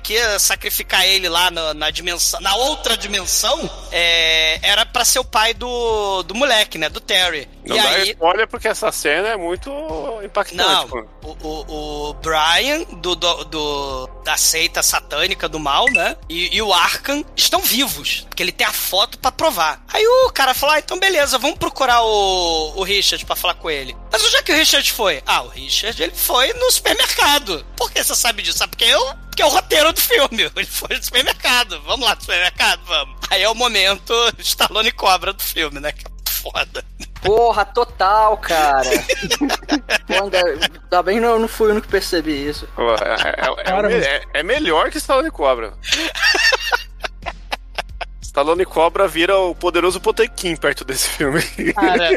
que 0.02 0.12
ia 0.14 0.38
sacrificar 0.38 1.04
ele 1.04 1.28
lá 1.28 1.50
na, 1.50 1.74
na 1.74 1.90
dimensão, 1.90 2.40
na 2.40 2.54
outra 2.56 2.96
dimensão, 2.96 3.68
é, 3.90 4.58
era 4.62 4.84
pra 4.86 5.04
ser 5.04 5.18
o 5.18 5.24
pai 5.24 5.54
do, 5.54 6.22
do 6.22 6.34
moleque, 6.34 6.78
né? 6.78 6.88
Do 6.88 7.00
Terry. 7.00 7.48
Não 7.64 7.76
e 7.76 7.80
dá 7.82 7.88
aí. 7.88 8.10
spoiler 8.10 8.46
porque 8.46 8.68
essa 8.68 8.92
cena 8.92 9.28
é 9.28 9.36
muito 9.36 9.70
impactante. 10.22 10.56
Não, 10.56 11.08
o, 11.22 11.36
o, 11.42 12.10
o 12.10 12.14
Brian 12.14 12.84
do, 12.98 13.16
do, 13.16 13.44
do- 13.44 14.06
da 14.24 14.36
seita 14.36 14.82
satânica 14.82 15.48
do 15.48 15.58
mal, 15.58 15.86
né? 15.92 16.16
E, 16.28 16.56
e 16.56 16.62
o 16.62 16.72
Arkham 16.72 17.24
estão 17.36 17.60
vivos, 17.60 18.26
porque 18.28 18.42
ele 18.42 18.52
tem 18.52 18.66
a 18.66 18.72
foto 18.72 19.18
pra 19.18 19.32
provar. 19.32 19.82
Aí 19.92 20.06
o 20.06 20.30
cara 20.30 20.54
falou: 20.54 20.74
ah, 20.74 20.78
então 20.78 20.98
beleza, 20.98 21.38
vamos 21.38 21.58
procurar 21.58 22.02
o, 22.02 22.72
o 22.76 22.82
Richard 22.84 23.24
pra 23.24 23.34
falar 23.36 23.54
com 23.54 23.70
ele. 23.70 23.96
Mas 24.12 24.24
onde 24.24 24.36
é 24.36 24.42
que 24.42 24.52
o 24.52 24.56
Richard 24.56 24.92
foi? 24.92 25.22
Ah, 25.26 25.42
o 25.42 25.48
Richard 25.48 26.00
ele 26.02 26.14
foi 26.14 26.52
no 26.54 26.70
supermercado. 26.70 27.64
Por 27.76 27.90
que 27.90 28.02
você 28.02 28.14
sabe 28.14 28.42
disso? 28.42 28.58
Sabe 28.58 28.70
porque 28.76 28.84
eu 28.84 29.05
que 29.34 29.42
é 29.42 29.46
o 29.46 29.50
roteiro 29.50 29.92
do 29.92 30.00
filme. 30.00 30.42
Ele 30.56 30.66
foi 30.66 30.96
no 30.96 31.02
supermercado. 31.02 31.80
Vamos 31.82 32.06
lá 32.06 32.14
no 32.14 32.20
supermercado? 32.20 32.80
Vamos. 32.86 33.16
Aí 33.30 33.42
é 33.42 33.48
o 33.48 33.54
momento 33.54 34.12
Stallone 34.38 34.92
Cobra 34.92 35.32
do 35.32 35.42
filme, 35.42 35.80
né? 35.80 35.92
Que 35.92 36.06
é 36.06 36.10
foda. 36.30 36.84
Porra, 37.22 37.64
total, 37.64 38.36
cara. 38.38 38.88
Pô, 40.06 40.14
ainda, 40.24 40.38
ainda 40.38 41.02
bem 41.02 41.16
que 41.16 41.20
não, 41.20 41.38
não 41.40 41.48
fui 41.48 41.68
o 41.68 41.70
único 41.72 41.86
que 41.86 41.90
percebi 41.92 42.48
isso. 42.48 42.68
Pô, 42.76 42.94
É, 42.94 42.96
é- 42.96 43.60
é- 43.60 43.64
Cara, 43.64 43.82
mas- 43.88 44.04
é- 44.06 44.22
é 44.34 44.42
melhor 44.42 44.90
que 44.90 44.98
Stallone 44.98 45.30
Cobra. 45.30 45.74
Stallone 48.22 48.66
Cobra 48.66 49.08
vira 49.08 49.36
o 49.38 49.54
poderoso 49.54 49.98
Potequim 49.98 50.54
perto 50.56 50.84
desse 50.84 51.08
filme. 51.08 51.42
Cara, 51.72 52.10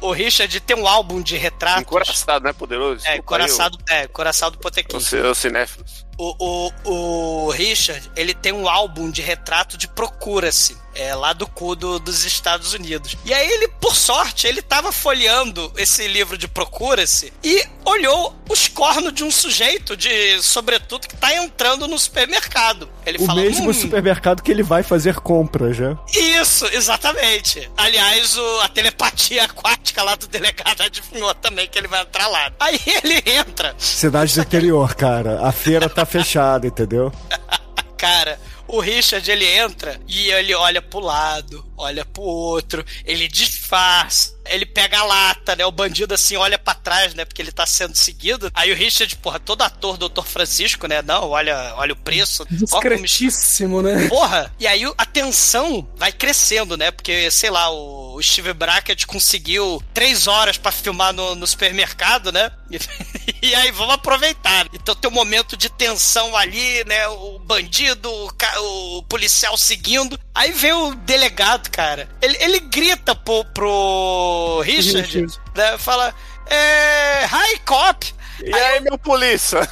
o 0.00 0.10
Richard 0.10 0.58
tem 0.60 0.74
um 0.76 0.88
álbum 0.88 1.20
de 1.20 1.36
retratos. 1.36 1.82
Encoraçado, 1.82 2.44
né? 2.46 2.52
Poderoso. 2.54 3.06
É, 3.06 3.20
coraçado, 3.20 3.78
é, 3.90 4.06
coraçado 4.06 4.52
do 4.52 4.58
Potequim. 4.58 4.96
Os 4.96 5.12
os 5.12 5.36
cinéfilos. 5.38 6.06
O, 6.22 6.70
o, 6.84 7.46
o 7.46 7.50
Richard, 7.50 8.10
ele 8.14 8.34
tem 8.34 8.52
um 8.52 8.68
álbum 8.68 9.10
de 9.10 9.22
retrato 9.22 9.78
de 9.78 9.88
Procura-se, 9.88 10.76
é, 10.94 11.14
lá 11.14 11.32
do 11.32 11.46
cu 11.46 11.74
do- 11.74 11.98
dos 11.98 12.24
Estados 12.26 12.74
Unidos. 12.74 13.16
E 13.24 13.32
aí 13.32 13.48
ele, 13.50 13.68
por 13.68 13.96
sorte, 13.96 14.46
ele 14.46 14.60
tava 14.60 14.92
folheando 14.92 15.72
esse 15.78 16.06
livro 16.08 16.36
de 16.36 16.46
Procura-se 16.46 17.32
e 17.42 17.64
olhou 17.86 18.36
os 18.50 18.68
cornos 18.68 19.14
de 19.14 19.24
um 19.24 19.30
sujeito 19.30 19.96
de 19.96 20.42
sobretudo 20.42 21.08
que 21.08 21.16
tá 21.16 21.34
entrando 21.34 21.88
no 21.88 21.98
supermercado. 21.98 22.86
Ele 23.06 23.16
O 23.18 23.24
fala, 23.26 23.40
mesmo 23.40 23.70
"Hum, 23.70 23.72
supermercado 23.74 24.42
que 24.42 24.50
ele 24.50 24.62
vai 24.62 24.82
fazer 24.82 25.14
compras, 25.20 25.78
né? 25.78 25.96
Isso, 26.14 26.66
exatamente. 26.66 27.70
Aliás, 27.76 28.36
o- 28.36 28.60
a 28.60 28.68
telepatia 28.68 29.44
aquática 29.44 30.02
lá 30.02 30.14
do 30.16 30.26
delegado 30.26 30.82
adivinhou 30.82 31.34
também 31.36 31.66
que 31.66 31.78
ele 31.78 31.88
vai 31.88 32.02
entrar 32.02 32.26
lá. 32.26 32.52
Aí 32.60 32.78
ele 33.02 33.22
entra. 33.26 33.74
Cidade 33.78 34.34
do 34.34 34.40
interior, 34.42 34.94
cara. 34.94 35.40
A 35.46 35.52
feira 35.52 35.88
tá 35.88 36.04
fechada, 36.10 36.66
entendeu? 36.66 37.12
Cara, 37.96 38.38
o 38.66 38.80
Richard 38.80 39.30
ele 39.30 39.46
entra 39.46 40.00
e 40.08 40.30
ele 40.30 40.54
olha 40.54 40.80
pro 40.82 41.00
lado, 41.00 41.64
olha 41.80 42.04
pro 42.04 42.22
outro, 42.22 42.84
ele 43.04 43.26
disfarça, 43.28 44.34
ele 44.46 44.66
pega 44.66 44.98
a 44.98 45.04
lata, 45.04 45.54
né? 45.56 45.64
O 45.64 45.72
bandido 45.72 46.14
assim 46.14 46.36
olha 46.36 46.58
pra 46.58 46.74
trás, 46.74 47.14
né? 47.14 47.24
Porque 47.24 47.40
ele 47.40 47.52
tá 47.52 47.66
sendo 47.66 47.96
seguido. 47.96 48.50
Aí 48.54 48.72
o 48.72 48.76
Richard, 48.76 49.14
porra, 49.16 49.38
todo 49.38 49.62
ator, 49.62 49.96
doutor 49.96 50.26
Francisco, 50.26 50.86
né? 50.86 51.02
Não, 51.02 51.28
olha, 51.30 51.74
olha 51.76 51.92
o 51.92 51.96
preço. 51.96 52.42
Ó 52.42 52.46
como- 52.80 52.82
Discretíssimo, 52.82 53.82
né? 53.82 54.08
Porra! 54.08 54.52
E 54.58 54.66
aí 54.66 54.82
a 54.96 55.06
tensão 55.06 55.88
vai 55.96 56.12
crescendo, 56.12 56.76
né? 56.76 56.90
Porque, 56.90 57.30
sei 57.30 57.50
lá, 57.50 57.70
o 57.70 58.00
o 58.10 58.22
Steve 58.22 58.52
Brackett 58.52 59.06
conseguiu 59.06 59.80
três 59.94 60.26
horas 60.26 60.58
pra 60.58 60.72
filmar 60.72 61.12
no, 61.12 61.34
no 61.36 61.46
supermercado, 61.46 62.32
né? 62.32 62.50
E, 62.70 62.78
e 63.46 63.54
aí 63.54 63.70
vamos 63.70 63.94
aproveitar. 63.94 64.66
Então 64.74 64.94
tem 64.96 65.08
um 65.10 65.14
momento 65.14 65.56
de 65.56 65.70
tensão 65.70 66.36
ali, 66.36 66.84
né? 66.86 67.06
O 67.08 67.38
bandido, 67.38 68.10
o, 68.10 68.98
o 68.98 69.02
policial 69.04 69.56
seguindo. 69.56 70.18
Aí 70.40 70.52
vem 70.52 70.72
o 70.72 70.94
delegado, 70.94 71.68
cara. 71.70 72.08
Ele, 72.22 72.34
ele 72.40 72.60
grita 72.60 73.14
pro, 73.14 73.44
pro 73.44 74.62
Richard, 74.64 75.26
né? 75.54 75.76
Fala. 75.76 76.14
É. 76.46 77.26
Hi, 77.26 77.58
cop! 77.66 78.14
E 78.42 78.54
aí, 78.54 78.80
meu 78.80 78.96
polícia? 78.96 79.60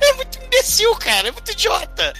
É 0.00 0.12
muito 0.14 0.38
imbecil, 0.44 0.94
cara. 0.96 1.28
É 1.28 1.30
muito 1.30 1.52
idiota. 1.52 2.12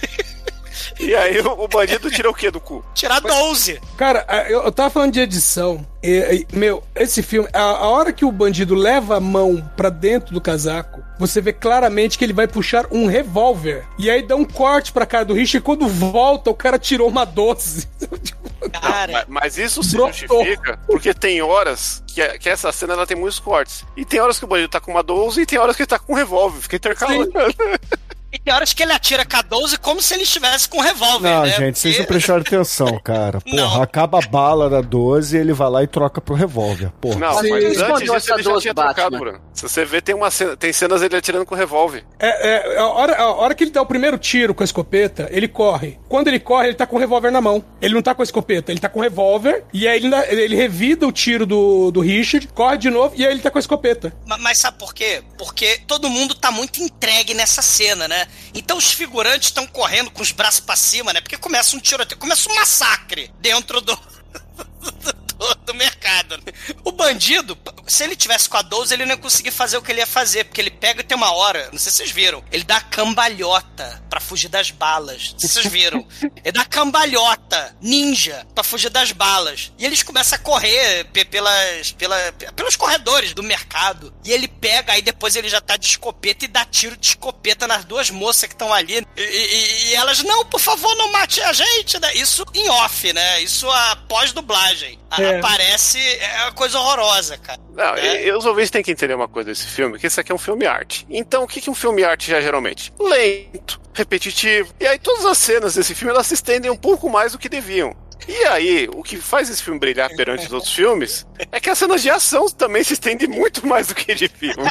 E 0.99 1.13
aí, 1.15 1.39
o, 1.39 1.67
bandido 1.67 2.09
tirou 2.09 2.31
o 2.31 2.35
quê 2.35 2.49
do 2.51 2.59
cu? 2.59 2.83
Tirar 2.93 3.19
12. 3.19 3.79
Cara, 3.97 4.25
eu, 4.49 4.63
eu 4.63 4.71
tava 4.71 4.89
falando 4.89 5.13
de 5.13 5.19
edição. 5.19 5.85
E, 6.01 6.45
e, 6.51 6.55
meu, 6.57 6.83
esse 6.95 7.21
filme, 7.23 7.47
a, 7.53 7.61
a 7.61 7.87
hora 7.89 8.11
que 8.11 8.25
o 8.25 8.31
bandido 8.31 8.75
leva 8.75 9.17
a 9.17 9.19
mão 9.19 9.63
pra 9.77 9.89
dentro 9.89 10.33
do 10.33 10.41
casaco, 10.41 11.01
você 11.19 11.39
vê 11.39 11.53
claramente 11.53 12.17
que 12.17 12.23
ele 12.25 12.33
vai 12.33 12.47
puxar 12.47 12.85
um 12.91 13.05
revólver. 13.05 13.85
E 13.97 14.09
aí 14.09 14.21
dá 14.21 14.35
um 14.35 14.43
corte 14.45 14.91
pra 14.91 15.05
cara 15.05 15.23
do 15.25 15.33
Richard 15.33 15.57
e 15.57 15.61
quando 15.61 15.87
volta, 15.87 16.49
o 16.49 16.55
cara 16.55 16.77
tirou 16.79 17.07
uma 17.07 17.25
12. 17.25 17.87
Cara, 18.71 19.11
Mas, 19.11 19.25
mas 19.27 19.57
isso 19.57 19.83
se 19.83 19.91
Brotou. 19.95 20.13
justifica 20.13 20.79
porque 20.87 21.13
tem 21.13 21.41
horas 21.41 22.01
que, 22.07 22.21
a- 22.21 22.37
que 22.39 22.47
essa 22.49 22.71
cena 22.71 22.93
ela 22.93 23.05
tem 23.05 23.15
muitos 23.15 23.37
cortes. 23.37 23.83
E 23.95 24.05
tem 24.05 24.21
horas 24.21 24.39
que 24.39 24.45
o 24.45 24.47
bandido 24.47 24.69
tá 24.69 24.79
com 24.79 24.91
uma 24.91 25.03
12 25.03 25.41
e 25.41 25.45
tem 25.45 25.59
horas 25.59 25.75
que 25.75 25.81
ele 25.83 25.87
tá 25.87 25.99
com 25.99 26.13
um 26.13 26.15
revólver. 26.15 26.61
Fica 26.61 26.77
intercalando. 26.77 27.29
E 28.33 28.39
tem 28.39 28.51
horas 28.51 28.73
que 28.73 28.81
ele 28.81 28.91
atira 28.91 29.23
com 29.23 29.37
a 29.37 29.41
12 29.43 29.77
como 29.77 30.01
se 30.01 30.13
ele 30.15 30.23
estivesse 30.23 30.67
com 30.67 30.79
um 30.79 30.81
revólver, 30.81 31.29
Não, 31.29 31.43
né? 31.43 31.51
gente, 31.51 31.77
vocês 31.77 31.99
não 31.99 32.05
prestaram 32.05 32.41
atenção, 32.45 32.99
cara. 33.03 33.39
Porra, 33.39 33.55
Não. 33.55 33.81
acaba 33.81 34.17
a 34.17 34.21
bala 34.27 34.67
da 34.71 34.81
12 34.81 35.37
e 35.37 35.39
ele 35.39 35.53
vai 35.53 35.69
lá 35.69 35.83
e 35.83 35.87
troca 35.87 36.19
pro 36.19 36.33
revólver. 36.33 36.91
Porra. 36.99 37.19
Não, 37.19 37.39
Sim. 37.39 37.49
mas 37.51 37.63
Escondeu 37.65 38.13
antes 38.15 38.23
disso 38.23 38.33
ele 38.33 38.43
já 38.43 38.49
12 38.49 38.61
tinha 38.63 38.73
Batman. 38.73 38.93
trocado, 38.95 39.19
Bruno. 39.19 39.39
Se 39.53 39.61
você 39.61 39.85
ver, 39.85 40.01
tem, 40.01 40.15
uma 40.15 40.31
cena, 40.31 40.57
tem 40.57 40.73
cenas 40.73 41.01
dele 41.01 41.15
atirando 41.15 41.45
com 41.45 41.53
revólver. 41.53 42.03
É, 42.19 42.73
é, 42.73 42.79
a, 42.79 42.87
hora, 42.87 43.15
a 43.21 43.31
hora 43.35 43.53
que 43.53 43.63
ele 43.65 43.71
dá 43.71 43.83
o 43.83 43.85
primeiro 43.85 44.17
tiro 44.17 44.55
com 44.55 44.63
a 44.63 44.65
escopeta, 44.65 45.27
ele 45.31 45.47
corre. 45.47 45.99
Quando 46.09 46.27
ele 46.27 46.39
corre, 46.39 46.69
ele 46.69 46.75
tá 46.75 46.87
com 46.87 46.95
o 46.95 46.99
revólver 46.99 47.29
na 47.31 47.39
mão. 47.39 47.63
Ele 47.79 47.93
não 47.93 48.01
tá 48.01 48.15
com 48.15 48.23
a 48.23 48.25
escopeta, 48.25 48.71
ele 48.71 48.79
tá 48.79 48.89
com 48.89 48.97
o 48.99 49.03
revólver. 49.03 49.63
E 49.71 49.87
aí 49.87 49.97
ele, 50.03 50.13
ele 50.29 50.55
revida 50.55 51.05
o 51.07 51.11
tiro 51.11 51.45
do, 51.45 51.91
do 51.91 52.01
Richard, 52.01 52.47
corre 52.47 52.77
de 52.77 52.89
novo 52.89 53.13
e 53.15 53.23
aí 53.25 53.31
ele 53.31 53.41
tá 53.41 53.51
com 53.51 53.59
a 53.59 53.61
escopeta. 53.61 54.11
Ma- 54.25 54.39
Mas 54.39 54.57
sabe 54.57 54.79
por 54.79 54.91
quê? 54.91 55.21
Porque 55.37 55.79
todo 55.85 56.09
mundo 56.09 56.33
tá 56.33 56.49
muito 56.49 56.81
entregue 56.81 57.35
nessa 57.35 57.61
cena, 57.61 58.07
né? 58.07 58.22
Então 58.53 58.77
os 58.77 58.91
figurantes 58.91 59.49
estão 59.49 59.65
correndo 59.67 60.11
com 60.11 60.21
os 60.21 60.31
braços 60.31 60.59
pra 60.59 60.75
cima, 60.75 61.13
né? 61.13 61.21
Porque 61.21 61.37
começa 61.37 61.75
um 61.75 61.79
tiroteio, 61.79 62.19
começa 62.19 62.49
um 62.49 62.55
massacre 62.55 63.31
dentro 63.39 63.81
do. 63.81 63.97
do, 65.47 65.55
do 65.65 65.73
mercado. 65.73 66.39
O 66.83 66.91
bandido, 66.91 67.57
se 67.87 68.03
ele 68.03 68.15
tivesse 68.15 68.47
com 68.49 68.57
a 68.57 68.61
12, 68.61 68.93
ele 68.93 69.05
não 69.05 69.11
ia 69.15 69.17
conseguir 69.21 69.51
fazer 69.51 69.77
o 69.77 69.81
que 69.81 69.91
ele 69.91 69.99
ia 70.01 70.07
fazer, 70.07 70.45
porque 70.45 70.61
ele 70.61 70.71
pega 70.71 71.01
e 71.01 71.03
tem 71.03 71.17
uma 71.17 71.31
hora, 71.33 71.69
não 71.71 71.79
sei 71.79 71.91
se 71.91 71.97
vocês 71.97 72.11
viram, 72.11 72.43
ele 72.51 72.63
dá 72.63 72.79
cambalhota 72.81 74.03
pra 74.09 74.19
fugir 74.19 74.47
das 74.49 74.71
balas. 74.71 75.31
Não 75.33 75.39
sei 75.39 75.49
se 75.49 75.55
vocês 75.55 75.71
viram. 75.71 76.07
Ele 76.21 76.51
dá 76.51 76.65
cambalhota, 76.65 77.75
ninja, 77.81 78.45
pra 78.53 78.63
fugir 78.63 78.89
das 78.89 79.11
balas. 79.11 79.71
E 79.77 79.85
eles 79.85 80.03
começam 80.03 80.35
a 80.35 80.39
correr 80.39 81.05
pe- 81.05 81.25
pelas, 81.25 81.91
pela, 81.93 82.15
pelos 82.55 82.75
corredores 82.75 83.33
do 83.33 83.41
mercado. 83.43 84.13
E 84.23 84.31
ele 84.31 84.47
pega, 84.47 84.93
aí 84.93 85.01
depois 85.01 85.35
ele 85.35 85.49
já 85.49 85.59
tá 85.61 85.77
de 85.77 85.87
escopeta 85.87 86.45
e 86.45 86.47
dá 86.47 86.65
tiro 86.65 86.95
de 86.97 87.07
escopeta 87.07 87.67
nas 87.67 87.85
duas 87.85 88.09
moças 88.09 88.47
que 88.47 88.53
estão 88.55 88.73
ali. 88.73 89.05
E, 89.17 89.21
e- 89.21 89.87
e 89.89 89.95
elas, 89.95 90.21
não, 90.23 90.45
por 90.45 90.59
favor, 90.59 90.95
não 90.95 91.11
mate 91.11 91.41
a 91.41 91.51
gente, 91.53 91.99
né? 91.99 92.13
Isso 92.15 92.45
em 92.53 92.69
off, 92.69 93.11
né? 93.13 93.41
Isso 93.41 93.69
após 93.69 94.31
dublagem. 94.31 94.99
A- 95.09 95.21
É. 95.21 95.32
Aparece, 95.39 95.99
é 95.99 96.43
uma 96.43 96.51
coisa 96.53 96.79
horrorosa, 96.79 97.37
cara. 97.37 97.59
Não, 97.75 97.95
É. 97.95 98.23
e, 98.23 98.27
e 98.27 98.31
os 98.33 98.45
ouvintes 98.45 98.71
têm 98.71 98.83
que 98.83 98.91
entender 98.91 99.13
uma 99.13 99.27
coisa 99.27 99.49
desse 99.49 99.67
filme, 99.67 99.97
que 99.99 100.07
esse 100.07 100.19
aqui 100.19 100.31
é 100.31 100.35
um 100.35 100.39
filme 100.39 100.65
arte. 100.65 101.05
Então, 101.09 101.43
o 101.43 101.47
que, 101.47 101.61
que 101.61 101.69
um 101.69 101.75
filme 101.75 102.03
arte 102.03 102.29
já 102.29 102.37
é 102.37 102.41
geralmente? 102.41 102.93
Lento, 102.99 103.79
repetitivo. 103.93 104.73
E 104.79 104.85
aí 104.87 104.99
todas 104.99 105.25
as 105.25 105.37
cenas 105.37 105.75
desse 105.75 105.95
filme, 105.95 106.13
elas 106.13 106.27
se 106.27 106.33
estendem 106.33 106.69
um 106.69 106.75
pouco 106.77 107.09
mais 107.09 107.31
do 107.31 107.39
que 107.39 107.49
deviam. 107.49 107.95
E 108.27 108.45
aí, 108.45 108.87
o 108.93 109.03
que 109.03 109.17
faz 109.17 109.49
esse 109.49 109.61
filme 109.61 109.79
brilhar 109.79 110.09
perante 110.15 110.45
os 110.45 110.53
outros 110.53 110.73
filmes 110.73 111.25
é 111.51 111.59
que 111.59 111.69
as 111.69 111.77
cenas 111.77 112.01
de 112.01 112.09
ação 112.09 112.49
também 112.49 112.83
se 112.83 112.93
estendem 112.93 113.27
muito 113.27 113.65
mais 113.67 113.87
do 113.87 113.95
que 113.95 114.15
de 114.15 114.27
filme. 114.27 114.63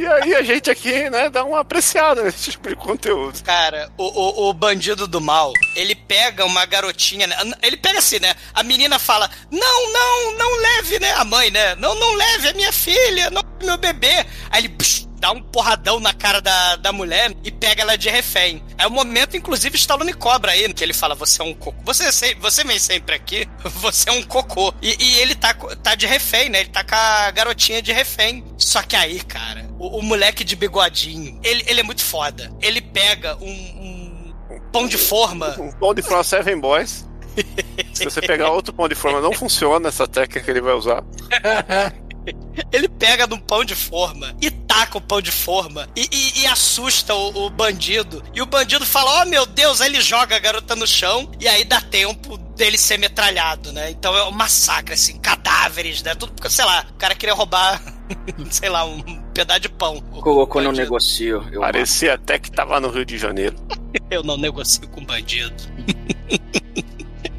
e 0.00 0.06
aí 0.06 0.34
a 0.34 0.42
gente 0.42 0.70
aqui, 0.70 1.10
né, 1.10 1.28
dá 1.28 1.44
uma 1.44 1.60
apreciada 1.60 2.22
nesse 2.22 2.52
tipo 2.52 2.68
de 2.68 2.76
conteúdo. 2.76 3.42
Cara, 3.42 3.90
o, 3.96 4.04
o, 4.04 4.50
o 4.50 4.52
bandido 4.52 5.06
do 5.06 5.20
mal, 5.20 5.52
ele 5.74 5.94
pega 5.94 6.44
uma 6.44 6.64
garotinha, 6.64 7.26
né? 7.26 7.36
ele 7.62 7.76
pega 7.76 7.98
assim, 7.98 8.18
né? 8.20 8.34
A 8.54 8.62
menina 8.62 8.98
fala: 8.98 9.30
Não, 9.50 9.92
não, 9.92 10.38
não 10.38 10.56
leve, 10.60 10.98
né? 10.98 11.12
A 11.12 11.24
mãe, 11.24 11.50
né? 11.50 11.74
Não, 11.76 11.94
não 11.94 12.14
leve 12.14 12.48
a 12.48 12.52
minha 12.54 12.72
filha, 12.72 13.30
não 13.30 13.42
meu 13.64 13.76
bebê. 13.76 14.26
Aí 14.50 14.62
ele 14.62 14.68
psh, 14.70 15.06
dá 15.20 15.30
um 15.30 15.42
porradão 15.42 16.00
na 16.00 16.14
cara 16.14 16.40
da, 16.40 16.76
da 16.76 16.92
mulher 16.92 17.32
e 17.44 17.50
pega 17.50 17.82
ela 17.82 17.96
de 17.96 18.08
refém. 18.08 18.62
É 18.78 18.86
o 18.86 18.90
momento, 18.90 19.36
inclusive, 19.36 19.76
Stallone 19.76 20.14
cobra 20.14 20.52
aí, 20.52 20.72
que 20.72 20.82
ele 20.82 20.94
fala: 20.94 21.14
Você 21.14 21.42
é 21.42 21.44
um 21.44 21.54
cocô. 21.54 21.78
Você, 21.84 22.34
você 22.34 22.64
vem 22.64 22.78
sempre 22.78 23.14
aqui, 23.14 23.46
você 23.76 24.08
é 24.08 24.12
um 24.12 24.22
cocô. 24.22 24.72
E, 24.80 24.96
e 24.98 25.18
ele 25.18 25.34
tá, 25.34 25.52
tá 25.54 25.94
de 25.94 26.06
refém, 26.06 26.48
né? 26.48 26.60
Ele 26.60 26.70
tá 26.70 26.82
com 26.82 26.94
a 26.94 27.30
garotinha 27.30 27.82
de 27.82 27.92
refém. 27.92 28.42
Só 28.56 28.82
que 28.82 28.96
aí, 28.96 29.20
cara, 29.20 29.68
o, 29.78 29.98
o 29.98 30.02
moleque 30.02 30.42
de 30.42 30.56
bigodinho, 30.56 31.38
ele, 31.44 31.62
ele 31.66 31.80
é 31.80 31.84
muito 31.84 32.02
foda. 32.02 32.50
Ele 32.60 32.80
pega 32.80 33.36
um, 33.36 33.44
um 33.46 34.60
pão 34.72 34.88
de 34.88 34.96
forma. 34.96 35.54
Um 35.60 35.70
pão 35.72 35.94
de 35.94 36.02
forma 36.02 36.24
Seven 36.24 36.58
Boys. 36.58 37.06
Se 37.92 38.04
você 38.04 38.20
pegar 38.20 38.50
outro 38.50 38.72
pão 38.72 38.88
de 38.88 38.94
forma, 38.94 39.20
não 39.20 39.32
funciona 39.32 39.88
essa 39.88 40.08
técnica 40.08 40.40
que 40.40 40.50
ele 40.50 40.60
vai 40.60 40.74
usar. 40.74 41.04
Ele 42.72 42.88
pega 42.88 43.26
num 43.26 43.38
pão 43.38 43.64
de 43.64 43.74
forma 43.74 44.34
e 44.40 44.50
taca 44.50 44.98
o 44.98 45.00
pão 45.00 45.20
de 45.20 45.30
forma 45.32 45.88
e, 45.96 46.08
e- 46.10 46.40
e 46.42 46.46
assusta 46.46 47.14
o, 47.14 47.46
o 47.46 47.50
bandido. 47.50 48.22
E 48.34 48.42
o 48.42 48.46
bandido 48.46 48.84
fala: 48.86 49.22
Oh 49.22 49.26
meu 49.26 49.46
Deus! 49.46 49.80
Aí 49.80 49.88
ele 49.88 50.00
joga 50.00 50.36
a 50.36 50.38
garota 50.38 50.76
no 50.76 50.86
chão 50.86 51.30
e 51.40 51.48
aí 51.48 51.64
dá 51.64 51.80
tempo 51.80 52.36
dele 52.38 52.76
ser 52.76 52.98
metralhado, 52.98 53.72
né? 53.72 53.90
Então 53.90 54.16
é 54.16 54.22
um 54.24 54.30
massacre, 54.32 54.94
assim, 54.94 55.18
cadáveres, 55.18 56.02
né? 56.02 56.14
Tudo 56.14 56.32
porque, 56.32 56.50
sei 56.50 56.64
lá, 56.64 56.84
o 56.90 56.94
cara 56.94 57.14
queria 57.14 57.34
roubar, 57.34 57.80
sei 58.50 58.68
lá, 58.68 58.84
um 58.84 59.00
pedaço 59.32 59.60
de 59.60 59.68
pão. 59.70 59.96
O 60.12 60.20
Colocou 60.20 60.60
no 60.62 60.72
negocio. 60.72 61.46
Eu 61.50 61.62
Parecia 61.62 62.14
até 62.14 62.38
que 62.38 62.50
tava 62.50 62.78
no 62.78 62.90
Rio 62.90 63.04
de 63.04 63.16
Janeiro. 63.16 63.56
Eu 64.10 64.22
não 64.22 64.36
negocio 64.36 64.86
com 64.88 65.04
bandido. 65.04 65.54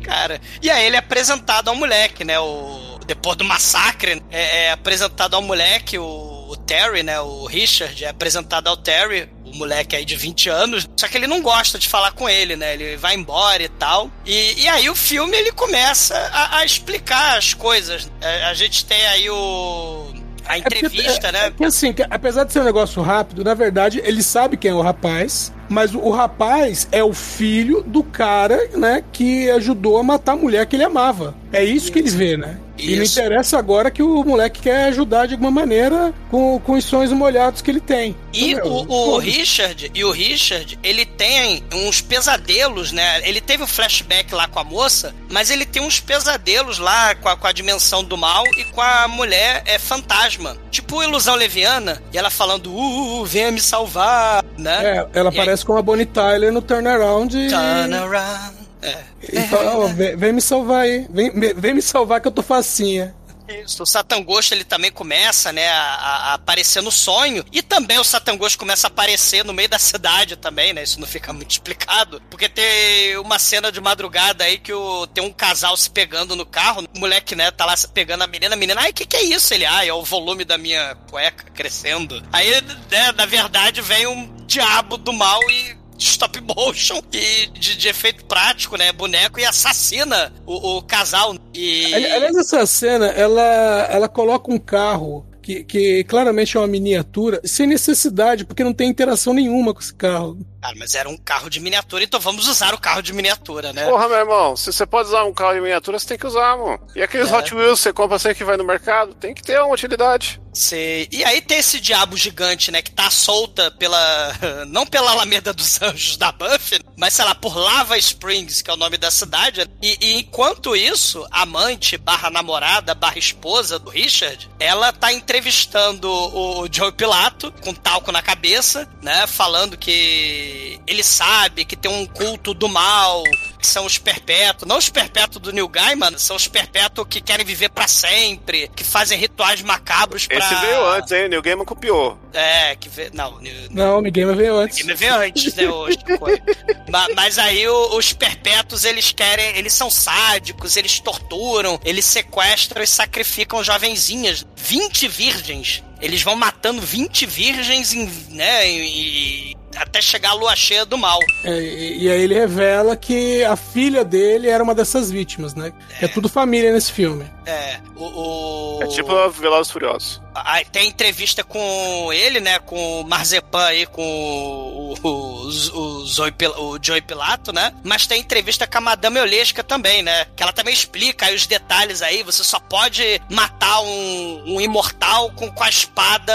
Cara, 0.04 0.42
e 0.62 0.70
aí 0.70 0.86
ele 0.86 0.96
é 0.96 1.00
apresentado 1.00 1.70
ao 1.70 1.76
moleque, 1.76 2.24
né? 2.26 2.40
O, 2.40 2.91
depois 3.12 3.36
do 3.36 3.44
massacre, 3.44 4.24
é, 4.32 4.68
é 4.68 4.72
apresentado 4.72 5.34
ao 5.34 5.42
moleque, 5.42 6.00
o, 6.00 6.06
o 6.48 6.56
Terry, 6.56 7.04
né? 7.04 7.20
O 7.20 7.46
Richard 7.46 8.06
é 8.06 8.08
apresentado 8.08 8.70
ao 8.70 8.78
Terry, 8.78 9.28
o 9.46 9.54
moleque 9.54 9.98
aí 9.98 10.06
de 10.06 10.16
20 10.16 10.50
anos. 10.50 10.88
Só 10.96 11.10
que 11.10 11.18
ele 11.18 11.28
não 11.28 11.42
gosta 11.42 11.78
de 11.78 11.90
falar 11.90 12.14
com 12.14 12.30
ele, 12.30 12.56
né? 12.56 12.74
Ele 12.74 12.96
vai 12.96 13.14
embora 13.14 13.62
e 13.62 13.68
tal. 13.68 14.10
E, 14.26 14.62
e 14.62 14.68
aí 14.70 14.90
o 14.90 14.96
filme 14.96 15.36
ele 15.36 15.52
começa 15.52 16.16
a, 16.32 16.60
a 16.60 16.66
explicar 16.66 17.38
as 17.38 17.54
coisas. 17.54 18.10
A, 18.22 18.48
a 18.50 18.54
gente 18.54 18.86
tem 18.86 19.06
aí 19.08 19.30
o. 19.30 20.14
A 20.48 20.58
entrevista, 20.58 21.28
é, 21.28 21.32
né? 21.34 21.46
É 21.48 21.52
que 21.52 21.66
assim, 21.66 21.94
apesar 22.10 22.46
de 22.46 22.54
ser 22.54 22.62
um 22.62 22.66
negócio 22.66 23.02
rápido, 23.02 23.44
na 23.44 23.54
verdade, 23.54 24.02
ele 24.06 24.24
sabe 24.24 24.56
quem 24.56 24.72
é 24.72 24.74
o 24.74 24.82
rapaz, 24.82 25.54
mas 25.70 25.94
o, 25.94 26.00
o 26.00 26.12
rapaz 26.12 26.88
é 26.92 27.04
o 27.04 27.14
filho 27.14 27.84
do 27.84 28.04
cara, 28.04 28.70
né, 28.74 29.04
que 29.14 29.50
ajudou 29.52 29.98
a 29.98 30.04
matar 30.04 30.34
a 30.34 30.36
mulher 30.36 30.66
que 30.66 30.76
ele 30.76 30.84
amava. 30.84 31.36
É 31.54 31.64
isso 31.64 31.92
que 31.92 32.00
ele 32.00 32.10
vê, 32.10 32.36
né? 32.36 32.58
E 32.82 32.96
não 32.96 33.04
Isso. 33.04 33.20
interessa 33.20 33.58
agora 33.58 33.92
que 33.92 34.02
o 34.04 34.24
moleque 34.24 34.62
quer 34.62 34.86
ajudar 34.86 35.28
de 35.28 35.34
alguma 35.34 35.52
maneira 35.52 36.14
com, 36.30 36.60
com 36.60 36.74
os 36.74 36.84
sonhos 36.86 37.12
molhados 37.12 37.62
que 37.62 37.70
ele 37.72 37.80
tem. 37.80 38.16
E 38.34 38.52
Então, 38.54 38.66
o, 38.68 38.86
meu, 38.86 38.92
o. 38.92 39.18
Richard, 39.18 39.92
e 39.94 40.04
o 40.04 40.12
Richard, 40.12 40.80
ele 40.84 41.06
tem 41.06 41.64
uns 41.74 42.02
pesadelos, 42.02 42.92
né? 42.92 43.22
Ele 43.28 43.40
teve 43.42 43.64
um 43.64 43.68
flashback 43.68 44.34
lá 44.34 44.48
com 44.48 44.60
a 44.60 44.64
moça, 44.64 45.14
mas 45.30 45.50
ele 45.50 45.66
tem 45.66 45.82
uns 45.82 46.00
pesadelos 46.00 46.80
lá 46.80 47.14
com 47.16 47.30
a, 47.30 47.36
com 47.38 47.48
a 47.48 47.52
dimensão 47.52 48.04
do 48.04 48.18
mal 48.18 48.44
e 48.58 48.64
com 48.66 48.82
a 48.82 49.08
mulher 49.08 49.64
é 49.66 49.78
fantasma. 49.78 50.58
Tipo 50.72 51.04
ilusão 51.04 51.36
leviana, 51.36 52.02
e 52.14 52.18
ela 52.18 52.30
falando, 52.30 52.68
uh, 52.72 53.22
uh, 53.22 53.26
venha 53.26 53.52
me 53.52 53.60
salvar, 53.62 54.44
né? 54.58 54.98
É, 55.14 55.20
ela 55.20 55.30
E 55.30 55.34
aí- 55.40 55.46
parece 55.46 55.66
com 55.66 55.76
a 55.78 55.82
Bonnie 55.82 56.06
Tyler 56.06 56.52
no 56.52 56.62
Turnaround 56.62 57.38
e, 57.38 57.50
Turn 57.50 57.94
around. 57.94 58.61
É. 58.82 59.04
e 59.24 59.94
vem, 59.94 60.16
vem 60.16 60.34
me 60.34 60.42
salvar 60.42 60.82
aí. 60.82 61.08
Vem, 61.10 61.32
vem 61.32 61.74
me 61.74 61.82
salvar 61.82 62.20
que 62.22 62.28
eu 62.28 62.32
tô 62.32 62.42
facinha. 62.42 63.16
Isso, 63.60 63.84
o 63.84 63.86
Satangosto 63.86 64.54
ele 64.54 64.64
também 64.64 64.92
começa, 64.92 65.52
né, 65.52 65.70
a, 65.70 66.32
a 66.32 66.34
aparecer 66.36 66.82
no 66.82 66.92
sonho. 66.92 67.44
E 67.52 67.62
também 67.62 68.00
o 68.00 68.04
Satangosto 68.04 68.58
começa 68.58 68.88
a 68.88 68.90
aparecer 68.90 69.44
no 69.44 69.54
meio 69.54 69.68
da 69.68 69.80
cidade 69.80 70.36
também, 70.36 70.74
né? 70.74 70.84
Isso 70.84 71.00
não 71.00 71.08
fica 71.08 71.34
muito 71.34 71.52
explicado. 71.52 72.22
Porque 72.30 72.48
tem 72.48 73.18
uma 73.18 73.38
cena 73.38 73.72
de 73.72 73.82
madrugada 73.82 74.44
aí 74.44 74.58
que 74.58 74.74
o, 74.74 75.06
tem 75.08 75.24
um 75.24 75.34
casal 75.34 75.76
se 75.76 75.90
pegando 75.90 76.36
no 76.36 76.46
carro. 76.46 76.88
O 76.96 77.00
moleque, 77.00 77.36
né, 77.36 77.52
tá 77.52 77.66
lá 77.66 77.76
pegando 77.94 78.24
a 78.24 78.28
menina. 78.28 78.56
A 78.56 78.58
menina, 78.58 78.82
ai, 78.82 78.92
o 78.92 78.94
que, 78.94 79.06
que 79.06 79.18
é 79.18 79.24
isso? 79.24 79.54
Ele, 79.54 79.66
ai, 79.66 79.90
é 79.90 79.94
o 79.94 80.04
volume 80.04 80.46
da 80.46 80.58
minha 80.58 80.96
cueca 81.10 81.46
crescendo. 81.52 82.24
Aí, 82.32 82.50
né, 82.90 83.12
na 83.12 83.26
verdade, 83.26 83.82
vem 83.82 84.08
um 84.08 84.46
diabo 84.46 84.98
do 84.98 85.12
mal 85.12 85.40
e 85.50 85.81
stop 86.10 86.42
motion 86.42 87.02
e 87.14 87.48
de, 87.48 87.76
de 87.78 87.88
efeito 87.88 88.26
prático, 88.26 88.78
né? 88.78 88.92
Boneco 88.92 89.40
e 89.40 89.46
assassina 89.46 90.34
o, 90.46 90.78
o 90.78 90.82
casal. 90.82 91.36
E... 91.54 91.94
Ali- 91.94 92.06
Aliás, 92.12 92.36
essa 92.38 92.66
cena, 92.66 93.08
ela, 93.08 93.42
ela 93.90 94.08
coloca 94.10 94.52
um 94.52 94.58
carro 94.60 95.26
que, 95.42 95.64
que 95.64 96.04
claramente 96.04 96.56
é 96.56 96.60
uma 96.60 96.68
miniatura, 96.68 97.42
sem 97.44 97.66
necessidade, 97.68 98.46
porque 98.46 98.64
não 98.64 98.74
tem 98.74 98.90
interação 98.90 99.34
nenhuma 99.34 99.74
com 99.74 99.80
esse 99.80 99.94
carro. 99.94 100.38
Cara, 100.62 100.76
mas 100.78 100.94
era 100.94 101.10
um 101.10 101.18
carro 101.18 101.50
de 101.50 101.60
miniatura, 101.60 102.04
então 102.04 102.20
vamos 102.20 102.48
usar 102.48 102.74
o 102.74 102.78
carro 102.80 103.02
de 103.02 103.12
miniatura, 103.14 103.74
né? 103.74 103.86
Porra, 103.86 104.08
meu 104.08 104.18
irmão, 104.18 104.56
se 104.56 104.72
você 104.72 104.86
pode 104.86 105.10
usar 105.10 105.24
um 105.24 105.34
carro 105.34 105.56
de 105.56 105.62
miniatura, 105.62 105.98
você 105.98 106.08
tem 106.08 106.18
que 106.18 106.28
usar, 106.28 106.56
mano. 106.56 106.80
E 106.96 107.02
aqueles 107.02 107.32
É. 107.32 107.36
Hot 107.36 107.56
Wheels 107.56 107.80
que 107.80 107.84
você 107.84 107.94
compra 107.94 108.20
sempre 108.20 108.38
que 108.38 108.44
vai 108.44 108.58
no 108.58 108.64
mercado, 108.64 109.16
tem 109.16 109.34
que 109.34 109.42
ter 109.42 109.60
uma 109.60 109.74
utilidade. 109.74 110.40
Sei. 110.54 111.08
E 111.12 111.24
aí 111.24 111.42
tem 111.42 111.60
esse 111.60 111.80
diabo 111.80 112.18
gigante, 112.18 112.72
né, 112.72 112.82
que 112.82 112.92
tá 112.92 113.10
solta 113.10 113.72
pela. 113.72 114.36
Não 114.68 114.86
pela 114.86 115.12
Alameda 115.12 115.54
dos 115.54 115.82
Anjos 115.82 116.18
da 116.18 116.32
Buffy, 116.32 116.80
mas 116.98 117.14
sei 117.14 117.26
lá, 117.26 117.34
por 117.34 117.56
Lava 117.58 117.98
Springs, 117.98 118.62
que 118.62 118.70
é 118.70 118.74
o 118.74 118.78
nome 118.78 118.98
da 118.98 119.10
cidade. 119.10 119.66
E, 119.82 119.98
e 120.00 120.20
enquanto 120.20 120.76
isso, 120.76 121.26
a 121.32 121.42
amante, 121.42 121.98
barra 121.98 122.30
namorada, 122.30 122.94
barra 122.94 123.18
esposa 123.18 123.80
do 123.80 123.90
Richard, 123.90 124.50
ela 124.60 124.94
tá 124.94 125.12
entrevistando 125.12 126.10
o 126.10 126.68
Joe 126.72 126.92
Pilato, 126.92 127.52
com 127.64 127.74
talco 127.74 128.12
na 128.12 128.22
cabeça, 128.22 128.88
né? 129.02 129.26
Falando 129.28 129.78
que 129.78 130.51
ele 130.88 131.04
sabe 131.04 131.66
que 131.66 131.76
tem 131.76 131.92
um 131.92 132.06
culto 132.06 132.54
do 132.54 132.68
mal, 132.68 133.24
que 133.60 133.68
são 133.68 133.86
os 133.86 133.98
perpétuos. 133.98 134.68
Não 134.68 134.78
os 134.78 134.90
perpétuos 134.90 135.42
do 135.42 135.52
Neil 135.54 135.68
Gaiman, 135.68 136.18
são 136.18 136.36
os 136.36 136.48
perpétuos 136.48 137.08
que 137.10 137.22
querem 137.22 137.46
viver 137.46 137.70
pra 137.70 137.88
sempre, 137.88 138.70
que 138.76 138.84
fazem 138.84 139.18
rituais 139.18 139.62
macabros 139.62 140.28
pra. 140.28 140.38
Esse 140.38 140.56
veio 140.56 140.86
antes, 140.88 141.12
hein? 141.12 141.26
O 141.26 141.30
New 141.30 141.42
Gaiman 141.42 141.66
copiou. 141.66 142.18
É, 142.34 142.76
que 142.76 142.90
vê. 142.90 143.10
Não, 143.14 143.40
Neil- 143.40 143.68
Não, 143.72 144.00
o 144.00 144.02
Miguel 144.02 144.36
veio 144.36 144.56
antes. 144.56 144.78
Game 144.78 144.94
veio 144.94 145.16
antes, 145.16 145.54
né, 145.56 145.68
hoje. 145.70 145.98
Foi. 146.20 146.40
Ma- 146.90 147.08
Mas 147.16 147.38
aí 147.38 147.68
o- 147.68 147.96
os 147.98 148.14
perpétuos, 148.14 148.86
eles 148.86 149.12
querem. 149.12 149.58
Eles 149.58 149.74
são 149.74 149.90
sádicos, 149.90 150.78
eles 150.78 151.00
torturam, 151.00 151.80
eles 151.84 152.06
sequestram 152.06 152.82
e 152.84 152.88
sacrificam 152.88 153.64
jovenzinhas. 153.64 154.46
20 154.56 155.08
virgens. 155.08 155.84
Eles 156.02 156.22
vão 156.24 156.36
matando 156.36 156.82
20 156.82 157.26
virgens 157.28 157.94
em, 157.94 158.06
né, 158.30 158.68
e- 158.70 159.56
até 159.76 160.02
chegar 160.02 160.32
a 160.32 160.34
lua 160.34 160.56
cheia 160.56 160.86
do 160.86 160.98
mal. 160.98 161.20
É, 161.44 161.60
e, 161.60 162.04
e 162.04 162.10
aí 162.10 162.22
ele 162.22 162.34
revela 162.34 162.96
que 162.96 163.44
a 163.44 163.56
filha 163.56 164.04
dele 164.04 164.48
era 164.48 164.64
uma 164.64 164.76
dessas 164.76 165.12
vítimas, 165.12 165.56
né? 165.56 165.74
É, 166.00 166.08
tudo 166.08 166.30
família 166.30 166.72
nesse 166.72 166.92
filme. 166.92 167.26
É, 167.46 167.80
o. 167.96 168.78
o... 168.78 168.84
É 168.84 168.88
tipo 168.88 169.30
Velozes 169.30 169.72
Furiosos. 169.72 170.22
Tem 170.72 170.88
entrevista 170.88 171.44
com 171.44 172.12
ele, 172.14 172.40
né? 172.40 172.60
Com 172.60 173.02
o 173.02 173.04
Marzepan 173.08 173.66
aí, 173.66 173.86
com 173.86 174.02
o, 174.02 174.94
o, 174.94 175.10
o, 175.10 175.48
o, 175.78 176.06
Zoe 176.06 176.32
Pil- 176.32 176.56
o 176.58 176.78
Joey 176.82 177.02
Pilato, 177.02 177.52
né? 177.52 177.74
Mas 177.84 178.08
tem 178.08 178.22
entrevista 178.22 178.66
com 178.66 178.78
a 178.78 178.82
Madame 178.82 179.20
Olesca 179.20 179.64
também, 179.64 180.02
né? 180.02 180.26
Que 180.36 180.44
ela 180.44 180.54
também 180.54 180.74
explica 180.74 181.26
aí 181.26 181.36
os 181.36 181.46
detalhes 181.46 182.02
aí. 182.02 182.24
Você 182.24 182.44
só 182.44 182.60
pode 182.60 183.22
matar 183.30 183.82
um, 183.82 184.44
um 184.56 184.62
imortal 184.62 185.32
com, 185.32 185.52
com 185.52 185.64
a 185.64 185.70
espada 185.70 186.34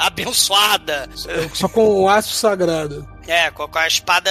abençoada. 0.00 1.08
Só 1.54 1.68
com 1.68 2.02
o 2.02 2.08
aço 2.08 2.34
sagrado. 2.34 3.08
É, 3.26 3.50
com, 3.52 3.68
a 3.78 3.86
espada 3.86 4.30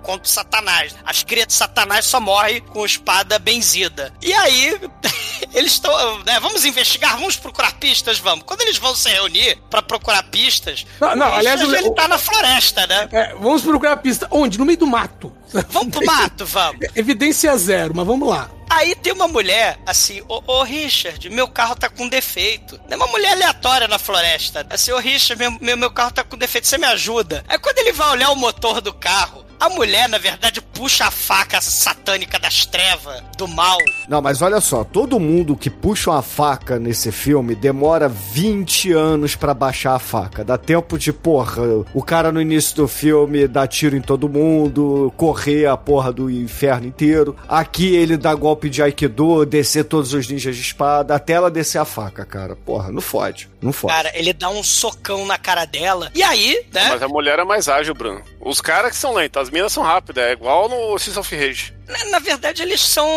contra 0.00 0.26
o 0.26 0.30
Satanás. 0.30 0.94
As 1.04 1.22
crias 1.22 1.46
de 1.48 1.52
Satanás 1.54 2.04
só 2.06 2.20
morrem 2.20 2.60
com 2.60 2.84
espada 2.84 3.38
benzida. 3.38 4.12
E 4.22 4.32
aí, 4.32 4.80
eles 5.54 5.72
estão. 5.72 6.18
Né, 6.24 6.38
vamos 6.40 6.64
investigar, 6.64 7.12
vamos 7.18 7.36
procurar 7.36 7.72
pistas, 7.74 8.18
vamos. 8.18 8.44
Quando 8.44 8.62
eles 8.62 8.76
vão 8.78 8.94
se 8.94 9.08
reunir 9.08 9.56
pra 9.70 9.82
procurar 9.82 10.22
pistas, 10.24 10.86
Não, 11.00 11.14
não, 11.16 11.34
aliás, 11.34 11.60
o- 11.62 11.74
ele 11.74 11.90
tá 11.92 12.08
na 12.08 12.18
floresta, 12.18 12.86
né? 12.86 13.08
É, 13.12 13.34
vamos 13.34 13.62
procurar 13.62 13.96
pista. 13.98 14.26
Onde? 14.30 14.58
No 14.58 14.64
meio 14.66 14.78
do 14.78 14.86
mato. 14.86 15.32
Vamos 15.70 15.90
pro 15.96 16.04
mato, 16.06 16.46
vamos. 16.46 16.80
Evidência 16.94 17.56
zero, 17.56 17.92
mas 17.94 18.06
vamos 18.06 18.28
lá. 18.28 18.50
Aí 18.70 18.94
tem 18.94 19.12
uma 19.12 19.26
mulher 19.26 19.80
assim, 19.84 20.22
ô, 20.28 20.62
Richard, 20.62 21.28
meu 21.28 21.48
carro 21.48 21.74
tá 21.74 21.88
com 21.88 22.08
defeito. 22.08 22.80
É 22.88 22.94
uma 22.94 23.08
mulher 23.08 23.32
aleatória 23.32 23.88
na 23.88 23.98
floresta. 23.98 24.64
Assim, 24.70 24.92
ô 24.92 24.98
Richard, 24.98 25.36
meu, 25.36 25.58
meu, 25.60 25.76
meu 25.76 25.90
carro 25.90 26.12
tá 26.12 26.22
com 26.22 26.38
defeito, 26.38 26.68
você 26.68 26.78
me 26.78 26.86
ajuda? 26.86 27.44
Aí 27.48 27.58
quando 27.58 27.78
ele 27.78 27.92
vai 27.92 28.10
olhar 28.10 28.30
o 28.30 28.36
motor 28.36 28.80
do 28.80 28.94
carro, 28.94 29.44
a 29.60 29.68
mulher, 29.68 30.08
na 30.08 30.16
verdade, 30.16 30.62
puxa 30.62 31.04
a 31.04 31.10
faca 31.10 31.60
satânica 31.60 32.38
das 32.38 32.64
trevas, 32.64 33.22
do 33.36 33.46
mal. 33.46 33.76
Não, 34.08 34.22
mas 34.22 34.40
olha 34.40 34.58
só, 34.58 34.82
todo 34.82 35.20
mundo 35.20 35.54
que 35.54 35.68
puxa 35.68 36.10
uma 36.10 36.22
faca 36.22 36.78
nesse 36.78 37.12
filme 37.12 37.54
demora 37.54 38.08
20 38.08 38.90
anos 38.92 39.36
pra 39.36 39.52
baixar 39.52 39.94
a 39.94 39.98
faca. 39.98 40.42
Dá 40.42 40.56
tempo 40.56 40.98
de, 40.98 41.12
porra, 41.12 41.62
o 41.92 42.02
cara 42.02 42.32
no 42.32 42.40
início 42.40 42.74
do 42.74 42.88
filme 42.88 43.46
dá 43.46 43.66
tiro 43.66 43.94
em 43.94 44.00
todo 44.00 44.30
mundo, 44.30 45.12
correr 45.14 45.66
a 45.66 45.76
porra 45.76 46.10
do 46.10 46.30
inferno 46.30 46.86
inteiro. 46.86 47.36
Aqui 47.46 47.94
ele 47.94 48.16
dá 48.16 48.34
golpe 48.34 48.59
de 48.68 48.82
Aikido, 48.82 49.46
descer 49.46 49.84
todos 49.84 50.12
os 50.12 50.28
ninjas 50.28 50.56
de 50.56 50.62
espada, 50.62 51.14
até 51.14 51.34
ela 51.34 51.50
descer 51.50 51.78
a 51.78 51.84
faca, 51.84 52.24
cara. 52.24 52.56
Porra, 52.56 52.90
não 52.90 53.00
fode, 53.00 53.48
não 53.62 53.72
fode. 53.72 53.94
Cara, 53.94 54.10
ele 54.14 54.32
dá 54.32 54.50
um 54.50 54.62
socão 54.62 55.24
na 55.24 55.38
cara 55.38 55.64
dela. 55.64 56.10
E 56.14 56.22
aí, 56.22 56.64
né? 56.72 56.88
Mas 56.90 57.02
a 57.02 57.08
mulher 57.08 57.38
é 57.38 57.44
mais 57.44 57.68
ágil, 57.68 57.94
Bruno. 57.94 58.20
Os 58.40 58.60
caras 58.60 58.92
que 58.92 58.96
são 58.96 59.12
lentos, 59.12 59.40
as 59.40 59.50
minas 59.50 59.72
são 59.72 59.82
rápidas. 59.82 60.24
É 60.24 60.32
igual 60.32 60.68
no 60.68 60.98
Seas 60.98 61.16
of 61.16 61.36
Rage. 61.36 61.74
Na, 61.86 62.04
na 62.06 62.18
verdade, 62.20 62.62
eles 62.62 62.80
são. 62.80 63.08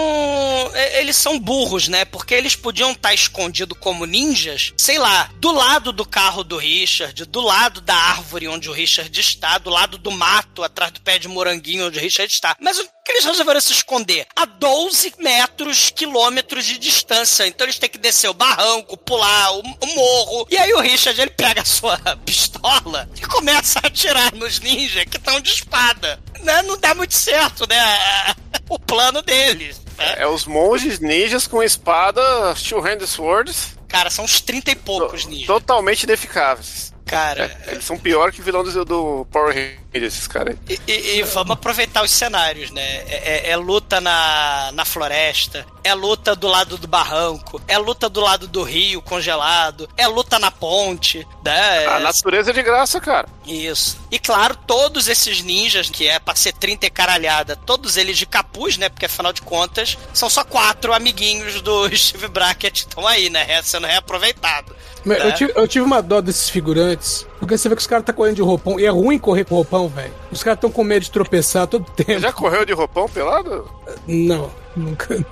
Eles 0.95 1.15
são 1.15 1.39
burros, 1.39 1.88
né? 1.88 2.03
Porque 2.05 2.34
eles 2.34 2.55
podiam 2.55 2.91
estar 2.91 3.13
escondidos 3.13 3.78
como 3.80 4.05
ninjas, 4.05 4.74
sei 4.78 4.97
lá, 4.97 5.30
do 5.36 5.51
lado 5.51 5.93
do 5.93 6.05
carro 6.05 6.43
do 6.43 6.57
Richard, 6.57 7.26
do 7.26 7.39
lado 7.39 7.80
da 7.82 7.95
árvore 7.95 8.47
onde 8.47 8.69
o 8.69 8.74
Richard 8.74 9.17
está, 9.17 9.57
do 9.57 9.69
lado 9.69 9.97
do 9.97 10.11
mato, 10.11 10.63
atrás 10.63 10.91
do 10.91 11.01
pé 11.01 11.19
de 11.19 11.28
moranguinho 11.28 11.88
onde 11.88 11.99
o 11.99 12.01
Richard 12.01 12.32
está. 12.32 12.55
Mas 12.59 12.80
o 12.80 12.84
que 13.05 13.11
eles 13.11 13.26
resolveram 13.26 13.61
se 13.61 13.74
esconder? 13.74 14.26
A 14.36 14.45
12 14.45 15.13
metros, 15.19 15.89
quilômetros 15.89 16.65
de 16.65 16.78
distância. 16.78 17.45
Então 17.45 17.65
eles 17.65 17.78
têm 17.78 17.89
que 17.89 17.97
descer 17.97 18.30
o 18.30 18.34
barranco, 18.34 18.97
pular 18.97 19.53
o, 19.53 19.59
o 19.59 19.95
morro. 19.95 20.47
E 20.49 20.57
aí 20.57 20.74
o 20.74 20.80
Richard, 20.80 21.19
ele 21.19 21.32
pega 21.32 21.61
a 21.61 21.65
sua 21.65 21.97
pistola 22.26 23.09
e 23.15 23.21
começa 23.21 23.80
a 23.80 23.88
atirar 23.88 24.34
nos 24.34 24.59
ninjas 24.59 25.05
que 25.14 25.18
estão 25.18 25.39
de 25.39 25.49
espada. 25.49 26.20
Né? 26.41 26.61
Não 26.64 26.78
dá 26.78 26.93
muito 26.95 27.14
certo, 27.14 27.68
né? 27.70 27.76
O 28.70 28.80
plano 28.80 29.22
deles. 29.22 29.80
né? 29.97 30.16
É 30.20 30.28
os 30.28 30.45
monges 30.45 30.99
ninjas 30.99 31.45
com 31.45 31.61
espada, 31.61 32.22
two-handed 32.55 33.05
swords, 33.07 33.76
Cara, 33.88 34.09
são 34.09 34.26
uns 34.26 34.41
30 34.41 34.72
e 34.72 34.76
poucos 34.76 35.26
ninjas. 35.26 35.45
totalmente 35.47 36.03
ineficáveis. 36.03 36.92
Cara, 37.05 37.55
Eles 37.67 37.83
são 37.85 37.97
pior 37.97 38.31
que 38.31 38.41
vilão 38.41 38.63
do, 38.63 38.85
do 38.85 39.27
Power 39.31 39.53
Rangers, 39.53 40.13
esses 40.13 40.27
caras 40.27 40.55
aí. 40.67 40.79
E, 40.87 40.91
e- 40.91 41.17
e 41.19 41.23
vamos 41.23 41.51
aproveitar 41.51 42.03
os 42.03 42.09
cenários, 42.11 42.71
né? 42.71 42.81
É, 42.81 43.47
é- 43.47 43.49
é 43.51 43.55
luta 43.57 43.99
na, 44.01 44.71
na 44.73 44.85
floresta, 44.85 45.65
é 45.83 45.93
luta 45.93 46.35
do 46.35 46.47
lado 46.47 46.77
do 46.77 46.87
barranco, 46.87 47.61
é 47.67 47.77
luta 47.77 48.07
do 48.09 48.19
lado 48.21 48.47
do 48.47 48.63
rio 48.63 49.01
congelado, 49.01 49.87
é 49.97 50.07
luta 50.07 50.39
na 50.39 50.49
ponte, 50.49 51.27
né? 51.43 51.85
A 51.87 51.99
natureza 51.99 52.51
é 52.51 52.53
de 52.53 52.63
graça, 52.63 52.99
cara. 53.01 53.27
Isso. 53.45 53.97
E 54.09 54.17
claro, 54.17 54.55
todos 54.65 55.07
esses 55.07 55.41
ninjas, 55.41 55.89
que 55.89 56.07
é 56.07 56.17
pra 56.19 56.35
ser 56.35 56.53
30 56.53 56.85
e 56.85 56.89
caralhada, 56.89 57.55
todos 57.55 57.97
eles 57.97 58.17
de 58.17 58.25
capuz, 58.25 58.77
né? 58.77 58.87
Porque 58.89 59.05
afinal 59.05 59.33
de 59.33 59.41
contas, 59.41 59.97
são 60.13 60.29
só 60.29 60.43
quatro 60.43 60.93
amiguinhos 60.93 61.61
do 61.61 61.87
Steve 61.95 62.27
Brackett 62.29 62.79
estão 62.79 63.05
aí, 63.05 63.29
né? 63.29 63.61
Sendo 63.61 63.85
reaproveitado. 63.85 64.73
Mas 65.05 65.19
né? 65.19 65.29
Eu, 65.29 65.33
tive, 65.33 65.53
eu 65.55 65.67
tive 65.67 65.85
uma 65.85 66.01
dó 66.01 66.21
desses 66.21 66.49
figurantes, 66.49 67.27
porque 67.43 67.57
você 67.57 67.67
vê 67.67 67.75
que 67.75 67.81
os 67.81 67.87
caras 67.87 68.05
tá 68.05 68.13
correndo 68.13 68.37
de 68.37 68.41
roupão, 68.41 68.79
e 68.79 68.85
é 68.85 68.89
ruim 68.89 69.19
correr 69.19 69.43
com 69.43 69.55
roupão, 69.55 69.87
velho. 69.89 70.13
Os 70.31 70.41
caras 70.41 70.59
tão 70.59 70.71
com 70.71 70.83
medo 70.83 71.03
de 71.03 71.11
tropeçar 71.11 71.67
todo 71.67 71.83
tempo. 71.91 72.19
Já 72.19 72.31
correu 72.31 72.65
de 72.65 72.73
roupão 72.73 73.07
pelado? 73.07 73.69
Não, 74.07 74.49
nunca. 74.75 75.13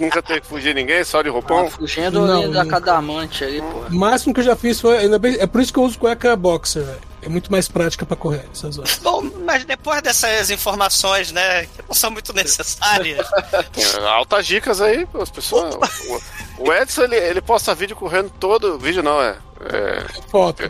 Nunca 0.00 0.22
teve 0.22 0.42
que 0.42 0.46
fugir 0.46 0.74
ninguém, 0.74 1.02
só 1.02 1.22
de 1.22 1.28
roupão? 1.28 1.70
Fugindo 1.70 2.26
Não, 2.26 2.50
da 2.50 2.64
cadamante 2.66 3.42
ali, 3.42 3.60
porra. 3.60 3.88
O 3.90 3.94
máximo 3.94 4.34
que 4.34 4.40
eu 4.40 4.44
já 4.44 4.54
fiz 4.54 4.80
foi. 4.80 4.98
Ainda 4.98 5.18
bem, 5.18 5.36
é 5.38 5.46
por 5.46 5.60
isso 5.60 5.72
que 5.72 5.78
eu 5.78 5.84
uso 5.84 5.98
cueca 5.98 6.36
boxer, 6.36 6.84
velho. 6.84 7.00
É 7.22 7.28
muito 7.28 7.50
mais 7.50 7.66
prática 7.66 8.06
pra 8.06 8.16
correr 8.16 8.44
essas 8.52 8.78
horas. 8.78 9.00
Bom, 9.02 9.22
mas 9.44 9.64
depois 9.64 10.00
dessas 10.02 10.50
informações, 10.50 11.32
né, 11.32 11.62
que 11.64 11.82
não 11.88 11.94
são 11.94 12.10
muito 12.10 12.32
necessárias, 12.32 13.26
É, 13.52 14.06
Altas 14.06 14.46
dicas 14.46 14.80
aí, 14.80 15.04
pô, 15.06 15.22
as 15.22 15.30
pessoas. 15.30 15.74
O, 16.58 16.68
o 16.68 16.72
Edson, 16.72 17.02
ele, 17.02 17.16
ele 17.16 17.40
posta 17.40 17.74
vídeo 17.74 17.96
correndo 17.96 18.30
todo. 18.38 18.78
Vídeo 18.78 19.02
não, 19.02 19.20
é. 19.20 19.36
É 19.64 20.04
Foto. 20.30 20.62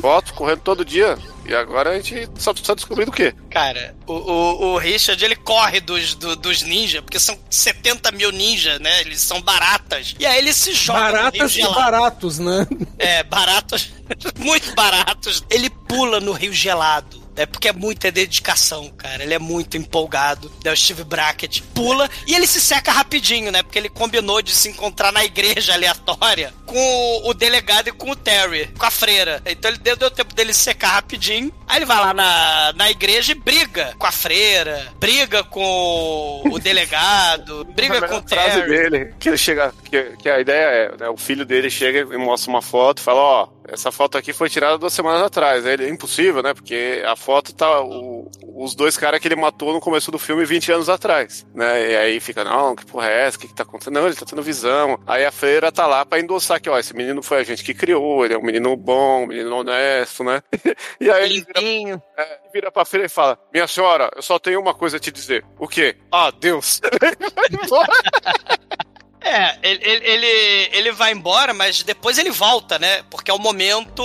foto 0.00 0.34
correndo 0.34 0.60
todo 0.60 0.84
dia. 0.84 1.18
E 1.44 1.54
agora 1.54 1.90
a 1.90 1.94
gente 2.00 2.28
só 2.38 2.52
precisa 2.52 2.74
descobrir 2.76 3.04
do 3.04 3.10
quê? 3.12 3.34
Cara, 3.50 3.94
o, 4.06 4.12
o, 4.12 4.66
o 4.74 4.78
Richard, 4.78 5.22
ele 5.24 5.34
corre 5.36 5.80
dos, 5.80 6.14
do- 6.14 6.36
dos 6.36 6.62
ninjas, 6.62 7.00
porque 7.00 7.18
são 7.18 7.36
70 7.50 8.12
mil 8.12 8.30
ninjas, 8.30 8.78
né? 8.80 9.00
Eles 9.00 9.20
são 9.20 9.40
baratas. 9.42 10.14
E 10.18 10.24
aí 10.26 10.38
ele 10.38 10.52
se 10.52 10.72
joga 10.72 11.00
Baratas 11.00 11.56
e 11.56 11.62
baratos, 11.62 12.38
né? 12.38 12.66
É, 12.98 13.22
baratos, 13.24 13.90
muito 14.38 14.72
baratos. 14.74 15.42
Ele 15.50 15.68
pula 15.70 16.20
no 16.20 16.32
Rio 16.32 16.52
Gelado. 16.52 17.21
É 17.36 17.46
porque 17.46 17.68
é 17.68 17.72
muita 17.72 18.10
dedicação, 18.10 18.88
cara. 18.90 19.22
Ele 19.22 19.34
é 19.34 19.38
muito 19.38 19.76
empolgado. 19.76 20.50
Né? 20.64 20.72
O 20.72 20.76
Steve 20.76 21.04
Brackett 21.04 21.62
pula 21.74 22.08
e 22.26 22.34
ele 22.34 22.46
se 22.46 22.60
seca 22.60 22.92
rapidinho, 22.92 23.50
né? 23.50 23.62
Porque 23.62 23.78
ele 23.78 23.88
combinou 23.88 24.42
de 24.42 24.52
se 24.52 24.68
encontrar 24.68 25.12
na 25.12 25.24
igreja 25.24 25.74
aleatória 25.74 26.52
com 26.66 27.22
o 27.24 27.34
delegado 27.34 27.88
e 27.88 27.92
com 27.92 28.10
o 28.10 28.16
Terry, 28.16 28.68
com 28.78 28.86
a 28.86 28.90
freira. 28.90 29.42
Então 29.46 29.70
ele 29.70 29.78
deu, 29.78 29.96
deu 29.96 30.10
tempo 30.10 30.34
dele 30.34 30.52
se 30.52 30.60
secar 30.60 30.92
rapidinho. 30.92 31.52
Aí 31.66 31.78
ele 31.78 31.86
vai 31.86 31.98
lá 31.98 32.14
na, 32.14 32.72
na 32.74 32.90
igreja 32.90 33.32
e 33.32 33.34
briga 33.34 33.94
com 33.98 34.06
a 34.06 34.12
freira, 34.12 34.92
briga 34.98 35.42
com 35.44 36.42
o 36.50 36.58
delegado, 36.58 37.64
briga 37.74 37.98
a 37.98 38.08
com 38.08 38.18
o 38.18 38.24
melhor 38.24 38.28
frase 38.28 38.60
Terry. 38.60 38.68
dele, 38.68 39.14
que 39.18 39.28
ele 39.28 39.38
chega, 39.38 39.72
que, 39.84 40.02
que 40.16 40.28
a 40.28 40.40
ideia 40.40 40.64
é, 40.64 40.96
né, 40.98 41.08
o 41.08 41.16
filho 41.16 41.44
dele 41.44 41.70
chega 41.70 42.00
e 42.00 42.18
mostra 42.18 42.50
uma 42.50 42.62
foto, 42.62 42.98
e 42.98 43.02
fala, 43.02 43.20
ó, 43.20 43.48
essa 43.68 43.90
foto 43.92 44.18
aqui 44.18 44.32
foi 44.32 44.48
tirada 44.48 44.78
duas 44.78 44.92
semanas 44.92 45.22
atrás. 45.22 45.64
É 45.66 45.88
impossível, 45.88 46.42
né? 46.42 46.52
Porque 46.54 47.02
a 47.06 47.16
foto 47.16 47.52
tá 47.54 47.80
o- 47.80 48.30
os 48.56 48.74
dois 48.74 48.96
caras 48.96 49.20
que 49.20 49.28
ele 49.28 49.36
matou 49.36 49.72
no 49.72 49.80
começo 49.80 50.10
do 50.10 50.18
filme 50.18 50.44
20 50.44 50.70
anos 50.72 50.88
atrás, 50.88 51.46
né? 51.54 51.90
E 51.92 51.96
aí 51.96 52.20
fica, 52.20 52.44
não, 52.44 52.74
que 52.76 52.84
porra 52.86 53.08
é 53.08 53.26
essa? 53.26 53.36
O 53.36 53.40
que 53.40 53.48
que 53.48 53.54
tá 53.54 53.62
acontecendo? 53.62 53.94
Não, 53.94 54.06
ele 54.06 54.14
tá 54.16 54.26
tendo 54.26 54.42
visão. 54.42 54.98
Aí 55.06 55.24
a 55.24 55.32
freira 55.32 55.72
tá 55.72 55.86
lá 55.86 56.04
pra 56.04 56.20
endossar 56.20 56.60
que, 56.60 56.68
ó, 56.68 56.78
esse 56.78 56.94
menino 56.94 57.22
foi 57.22 57.38
a 57.38 57.44
gente 57.44 57.64
que 57.64 57.74
criou, 57.74 58.24
ele 58.24 58.34
é 58.34 58.38
um 58.38 58.42
menino 58.42 58.76
bom, 58.76 59.22
um 59.24 59.26
menino 59.26 59.54
honesto, 59.56 60.22
né? 60.24 60.42
e 61.00 61.10
aí 61.10 61.24
ele 61.24 61.40
vira, 61.46 62.02
é, 62.18 62.38
vira 62.52 62.70
pra 62.72 62.84
freira 62.84 63.06
e 63.06 63.10
fala, 63.10 63.38
minha 63.52 63.66
senhora, 63.66 64.10
eu 64.14 64.22
só 64.22 64.38
tenho 64.38 64.60
uma 64.60 64.74
coisa 64.74 64.96
a 64.96 65.00
te 65.00 65.10
dizer. 65.10 65.44
O 65.58 65.66
quê? 65.66 65.96
Ah, 66.12 66.30
Deus. 66.30 66.80
É, 69.24 69.56
ele, 69.62 69.84
ele, 69.84 70.70
ele, 70.72 70.92
vai 70.92 71.12
embora, 71.12 71.54
mas 71.54 71.82
depois 71.82 72.18
ele 72.18 72.30
volta, 72.30 72.78
né? 72.78 73.02
Porque 73.08 73.30
é 73.30 73.34
o 73.34 73.38
momento. 73.38 74.02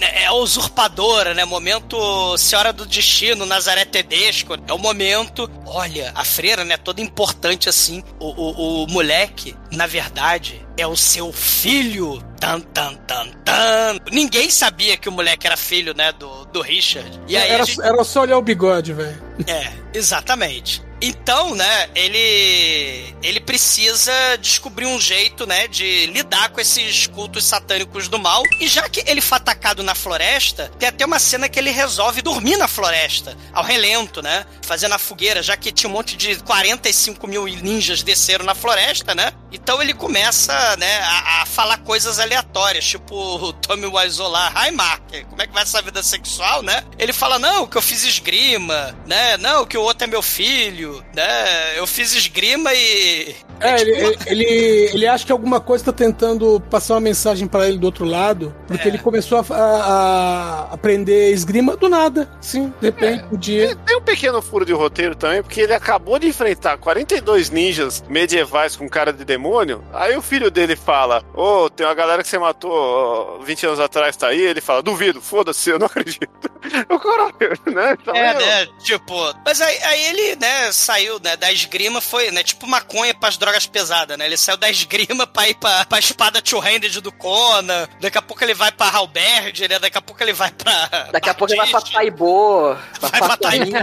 É 0.00 0.30
usurpadora, 0.32 1.34
né? 1.34 1.44
Momento 1.44 2.36
Senhora 2.36 2.72
do 2.72 2.86
Destino, 2.86 3.46
Nazaré 3.46 3.84
Tedesco. 3.84 4.54
É 4.66 4.72
o 4.72 4.78
momento. 4.78 5.50
Olha, 5.66 6.12
a 6.14 6.24
freira, 6.24 6.64
né? 6.64 6.76
Toda 6.76 7.00
importante 7.00 7.68
assim. 7.68 8.02
O, 8.18 8.28
o, 8.28 8.84
o 8.84 8.86
moleque, 8.88 9.54
na 9.70 9.86
verdade, 9.86 10.66
é 10.76 10.86
o 10.86 10.96
seu 10.96 11.32
filho. 11.32 12.22
Tan, 12.40 12.60
tan, 12.60 12.94
tan, 12.94 13.28
tan. 13.44 13.98
Ninguém 14.10 14.48
sabia 14.48 14.96
que 14.96 15.10
o 15.10 15.12
moleque 15.12 15.46
era 15.46 15.56
filho, 15.56 15.94
né? 15.94 16.10
Do, 16.12 16.39
do 16.52 16.60
Richard. 16.62 17.20
E 17.28 17.36
aí 17.36 17.50
a 17.50 17.54
era, 17.54 17.64
gente- 17.64 17.80
era 17.80 18.04
só 18.04 18.22
olhar 18.22 18.38
o 18.38 18.42
bigode, 18.42 18.92
velho. 18.92 19.22
é, 19.46 19.72
exatamente. 19.94 20.82
Então, 21.02 21.54
né, 21.54 21.88
ele 21.94 23.14
ele 23.22 23.40
precisa 23.40 24.12
descobrir 24.38 24.84
um 24.86 25.00
jeito, 25.00 25.46
né, 25.46 25.66
de 25.68 26.06
lidar 26.06 26.50
com 26.50 26.60
esses 26.60 27.06
cultos 27.06 27.44
satânicos 27.44 28.06
do 28.08 28.18
mal. 28.18 28.42
E 28.60 28.66
já 28.68 28.86
que 28.88 29.02
ele 29.06 29.20
foi 29.22 29.36
atacado 29.38 29.82
na 29.82 29.94
floresta, 29.94 30.70
tem 30.78 30.88
até 30.88 31.04
uma 31.06 31.18
cena 31.18 31.48
que 31.48 31.58
ele 31.58 31.70
resolve 31.70 32.20
dormir 32.22 32.56
na 32.58 32.68
floresta, 32.68 33.34
ao 33.52 33.62
relento, 33.64 34.20
né, 34.22 34.44
fazendo 34.62 34.94
a 34.94 34.98
fogueira, 34.98 35.42
já 35.42 35.56
que 35.56 35.70
tinha 35.72 35.88
um 35.88 35.92
monte 35.92 36.16
de 36.16 36.36
45 36.36 37.26
mil 37.26 37.44
ninjas 37.46 38.02
desceram 38.02 38.44
na 38.44 38.54
floresta, 38.54 39.14
né? 39.14 39.32
Então 39.52 39.80
ele 39.82 39.94
começa, 39.94 40.76
né, 40.76 40.98
a, 41.00 41.42
a 41.42 41.46
falar 41.46 41.78
coisas 41.78 42.18
aleatórias, 42.18 42.84
tipo 42.86 43.14
o 43.16 43.52
Tommy 43.54 43.86
Wiseau 43.86 44.28
lá, 44.28 44.52
Hi 44.66 44.70
Mark, 44.72 45.02
como 45.28 45.40
é 45.42 45.46
que 45.46 45.52
vai 45.52 45.62
essa 45.62 45.80
vida 45.82 46.02
sexual, 46.02 46.39
né? 46.62 46.84
Ele 46.98 47.12
fala, 47.12 47.38
não, 47.38 47.66
que 47.66 47.76
eu 47.76 47.82
fiz 47.82 48.04
esgrima, 48.04 48.96
né? 49.06 49.36
Não, 49.36 49.64
que 49.64 49.76
o 49.76 49.82
outro 49.82 50.04
é 50.04 50.06
meu 50.06 50.22
filho, 50.22 51.04
né? 51.14 51.78
Eu 51.78 51.86
fiz 51.86 52.14
esgrima 52.14 52.72
e... 52.74 53.34
É, 53.60 53.76
tipo, 53.76 53.90
ele, 53.90 54.18
ele, 54.26 54.90
ele 54.94 55.06
acha 55.06 55.24
que 55.26 55.32
alguma 55.32 55.60
coisa 55.60 55.84
tá 55.84 55.92
tentando 55.92 56.60
passar 56.70 56.94
uma 56.94 57.00
mensagem 57.00 57.46
pra 57.46 57.68
ele 57.68 57.78
do 57.78 57.84
outro 57.84 58.04
lado, 58.04 58.54
porque 58.66 58.84
É. 58.86 58.90
ele 58.90 58.98
começou 58.98 59.38
a, 59.38 59.44
a- 59.54 60.60
a 60.70 60.74
aprender 60.74 61.32
esgrima 61.32 61.76
do 61.76 61.88
nada. 61.88 62.28
Sim, 62.40 62.72
de 62.80 62.86
repente, 62.88 63.24
um 63.32 63.36
dia. 63.36 63.76
Tem 63.86 63.96
um 63.96 64.00
pequeno 64.02 64.40
furo 64.42 64.64
de 64.64 64.72
roteiro 64.72 65.14
também, 65.14 65.42
porque 65.42 65.60
ele 65.60 65.74
acabou 65.74 66.18
de 66.18 66.26
enfrentar 66.28 66.78
42 66.78 67.50
ninjas 67.50 68.02
medievais 68.08 68.76
com 68.76 68.88
cara 68.88 69.12
de 69.12 69.24
demônio. 69.24 69.84
Aí 69.92 70.16
o 70.16 70.22
filho 70.22 70.50
dele 70.50 70.76
fala: 70.76 71.22
Ô, 71.34 71.68
tem 71.68 71.86
uma 71.86 71.94
galera 71.94 72.22
que 72.22 72.28
você 72.28 72.38
matou 72.38 72.70
ó, 72.72 73.38
20 73.44 73.66
anos 73.66 73.80
atrás, 73.80 74.16
tá 74.16 74.28
aí. 74.28 74.40
Ele 74.40 74.60
fala: 74.60 74.82
Duvido, 74.82 75.20
foda-se, 75.20 75.70
eu 75.70 75.78
não 75.78 75.86
acredito. 75.86 76.28
O 76.90 76.98
caralho, 77.00 77.32
né? 77.74 77.96
É, 78.14 78.34
né? 78.34 78.68
Tipo. 78.84 79.14
Mas 79.44 79.60
aí, 79.62 79.78
aí 79.82 80.04
ele, 80.08 80.36
né, 80.36 80.70
saiu, 80.72 81.18
né, 81.18 81.34
da 81.36 81.50
esgrima, 81.50 82.00
foi, 82.02 82.30
né, 82.30 82.42
tipo 82.42 82.66
maconha 82.66 83.14
pras 83.14 83.38
drogas 83.38 83.49
pesadas, 83.66 84.16
né? 84.16 84.26
Ele 84.26 84.36
saiu 84.36 84.56
da 84.56 84.70
esgrima 84.70 85.26
pra 85.26 85.48
ir 85.48 85.54
pra, 85.54 85.84
pra 85.84 85.98
espada 85.98 86.40
two-handed 86.42 87.00
do 87.00 87.12
Conan. 87.12 87.88
Daqui 88.00 88.18
a 88.18 88.22
pouco 88.22 88.42
ele 88.44 88.54
vai 88.54 88.72
pra 88.72 88.88
Halberd, 88.88 89.68
né? 89.68 89.78
Daqui 89.78 89.98
a 89.98 90.02
pouco 90.02 90.22
ele 90.22 90.32
vai 90.32 90.50
pra. 90.50 91.08
Daqui 91.12 91.28
a 91.28 91.34
pouco 91.34 91.52
ele 91.52 91.60
vai 91.60 91.70
pra. 91.70 91.80
Taibô. 91.80 92.74
Vai 93.00 93.10
pra 93.10 93.36
Taibô. 93.36 93.76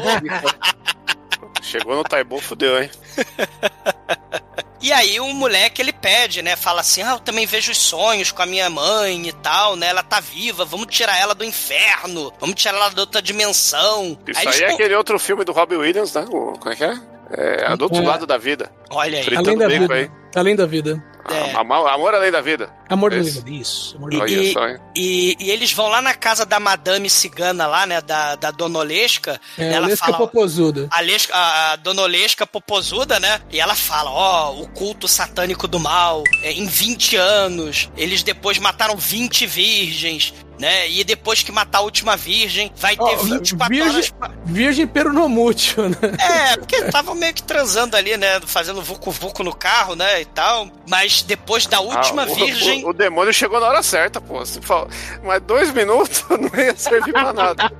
Chegou 1.61 1.95
no 1.95 2.03
Taibo, 2.03 2.39
fudeu, 2.39 2.81
hein? 2.81 2.89
E 4.79 4.91
aí 4.91 5.19
o 5.19 5.33
moleque 5.33 5.81
ele 5.81 5.91
pede, 5.91 6.41
né? 6.41 6.55
Fala 6.55 6.81
assim: 6.81 7.01
"Ah, 7.01 7.13
eu 7.13 7.19
também 7.19 7.45
vejo 7.45 7.71
os 7.71 7.77
sonhos 7.77 8.31
com 8.31 8.41
a 8.41 8.45
minha 8.45 8.69
mãe 8.69 9.27
e 9.27 9.33
tal, 9.33 9.75
né? 9.75 9.87
Ela 9.87 10.03
tá 10.03 10.19
viva, 10.19 10.63
vamos 10.65 10.87
tirar 10.87 11.17
ela 11.17 11.33
do 11.33 11.43
inferno, 11.43 12.31
vamos 12.39 12.55
tirar 12.55 12.77
ela 12.77 12.89
da 12.89 13.01
outra 13.01 13.21
dimensão". 13.21 14.17
Isso 14.27 14.39
eles 14.39 14.55
aí 14.55 14.69
é 14.69 14.73
aquele 14.73 14.95
outro 14.95 15.17
filme 15.17 15.43
do 15.43 15.51
Robbie 15.51 15.77
Williams, 15.77 16.13
né? 16.13 16.25
O, 16.29 16.53
como 16.59 16.71
é 16.71 16.75
que 16.75 16.83
é? 16.83 16.95
É, 17.31 17.75
do 17.75 17.83
outro 17.83 18.01
É. 18.01 18.05
lado 18.05 18.25
da 18.25 18.37
vida. 18.37 18.71
Olha 18.89 19.17
aí. 19.19 19.23
Fritando 19.25 19.49
Além 19.49 19.57
da 19.59 19.67
bacon 19.67 19.81
vida. 19.81 19.93
aí. 19.95 20.11
Além 20.35 20.55
da 20.55 20.65
vida. 20.65 21.03
É. 21.29 21.51
Amor, 21.57 21.89
amor 21.89 22.15
além 22.15 22.31
da 22.31 22.39
vida. 22.39 22.69
Amor 22.87 23.11
da 23.11 23.17
Esse. 23.17 23.41
vida. 23.41 23.49
Isso. 23.51 23.97
Amor 23.97 24.13
E- 24.13 24.17
da 24.19 24.25
vida. 24.25 24.59
Olha 24.61 24.71
hein? 24.71 24.77
E, 24.95 25.35
e 25.41 25.51
eles 25.51 25.73
vão 25.73 25.89
lá 25.89 26.01
na 26.01 26.13
casa 26.13 26.45
da 26.45 26.57
madame 26.57 27.09
cigana 27.09 27.67
lá, 27.67 27.85
né? 27.85 27.99
Da, 27.99 28.35
da 28.35 28.49
Dona 28.49 28.79
Olesca. 28.79 29.41
É, 29.57 29.73
ela 29.73 29.87
Lesca 29.87 30.05
fala. 30.05 30.17
Popozuda. 30.19 30.87
A, 30.89 31.01
Lesca, 31.01 31.35
a, 31.35 31.71
a 31.73 31.75
Dona 31.75 32.01
Olesca 32.03 32.47
Popozuda, 32.47 33.19
né? 33.19 33.41
E 33.51 33.59
ela 33.59 33.75
fala: 33.75 34.09
Ó, 34.09 34.53
o 34.61 34.69
culto 34.69 35.05
satânico 35.05 35.67
do 35.67 35.79
mal, 35.81 36.23
é, 36.43 36.53
em 36.53 36.65
20 36.65 37.17
anos, 37.17 37.89
eles 37.97 38.23
depois 38.23 38.57
mataram 38.57 38.95
20 38.95 39.45
virgens, 39.45 40.33
né? 40.59 40.89
E 40.89 41.03
depois 41.03 41.43
que 41.43 41.51
matar 41.51 41.79
a 41.79 41.81
última 41.81 42.15
virgem, 42.17 42.71
vai 42.77 42.95
ter 42.95 43.03
Ó, 43.03 43.15
24 43.17 43.73
virgem- 43.75 43.93
horas. 43.93 44.09
pra- 44.09 44.31
Virgem 44.45 44.87
peronomútil, 44.87 45.89
né? 45.89 45.97
É, 46.19 46.57
porque 46.57 46.75
estavam 46.77 47.15
meio 47.15 47.33
que 47.33 47.43
transando 47.43 47.95
ali, 47.95 48.17
né? 48.17 48.39
Fazendo 48.45 48.81
vucu-vucu 48.81 49.43
no 49.43 49.55
carro, 49.55 49.95
né? 49.95 50.21
E 50.21 50.25
tal. 50.25 50.69
Mas 50.89 51.21
depois 51.21 51.65
da 51.65 51.79
última 51.79 52.23
Ah, 52.23 52.27
o- 52.31 52.35
virgem. 52.35 52.85
O, 52.85 52.89
o 52.89 52.93
demônio 52.93 53.33
chegou 53.33 53.59
na 53.59 53.67
hora 53.67 53.83
certa, 53.83 54.19
pô. 54.21 54.39
Você 54.39 54.61
fala, 54.61 54.87
mas 55.23 55.41
dois 55.41 55.71
minutos 55.73 56.23
não 56.29 56.59
ia 56.59 56.75
servir 56.75 57.11
pra 57.13 57.33
nada. 57.33 57.71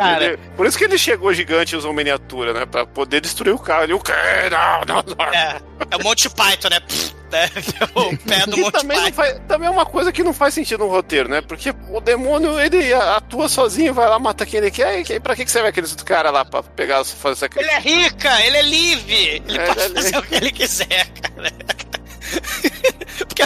Cara, 0.00 0.24
Ele- 0.24 0.36
por 0.56 0.66
isso 0.66 0.78
que 0.78 0.84
ele 0.84 0.96
chegou 0.98 1.32
gigante 1.34 1.74
e 1.74 1.78
usou 1.78 1.92
miniatura, 1.92 2.52
né? 2.52 2.66
Pra 2.66 2.86
poder 2.86 3.20
destruir 3.20 3.52
o 3.54 3.58
carro. 3.58 3.84
Ele, 3.84 3.92
o 3.92 4.00
quê? 4.00 4.12
Não, 4.50 4.80
não, 4.94 5.04
não. 5.16 5.24
é, 5.32 5.60
é 5.90 5.96
o 5.96 6.02
Monty 6.02 6.28
Python, 6.30 6.68
né? 6.70 6.80
Pff, 6.80 7.14
né? 7.30 7.50
O 7.94 8.16
pé 8.18 8.46
do 8.46 8.56
E 8.56 8.60
Monty 8.60 8.72
também, 8.72 8.98
Python. 8.98 9.12
faz- 9.16 9.40
também 9.46 9.68
é 9.68 9.70
uma 9.70 9.84
coisa 9.86 10.10
que 10.12 10.22
não 10.22 10.32
faz 10.32 10.54
sentido 10.54 10.84
no 10.84 10.90
roteiro, 10.90 11.28
né? 11.28 11.40
Porque 11.40 11.74
o 11.90 12.00
demônio, 12.00 12.58
ele 12.58 12.92
atua 12.94 13.48
sozinho, 13.48 13.92
vai 13.94 14.08
lá, 14.08 14.18
mata 14.18 14.46
quem 14.46 14.58
ele 14.58 14.70
quer. 14.70 15.00
E 15.10 15.20
pra 15.20 15.36
que 15.36 15.44
que 15.44 15.50
serve 15.50 15.68
aqueles 15.68 15.94
caras 15.96 16.32
lá 16.32 16.44
pra 16.44 16.62
pegar, 16.62 17.04
fazer 17.04 17.28
Ele 17.28 17.36
sacrifício? 17.68 17.76
é 17.76 17.80
rica, 17.80 18.40
ele 18.46 18.56
é 18.56 18.62
livre. 18.62 19.42
Ele 19.46 19.58
É, 19.58 19.66
pode 19.66 19.80
ele 19.80 19.98
é 19.98 20.02
fazer 20.02 20.18
o 20.18 20.22
que 20.22 20.34
ele 20.34 20.50
quiser, 20.52 21.06
cara. 21.20 21.52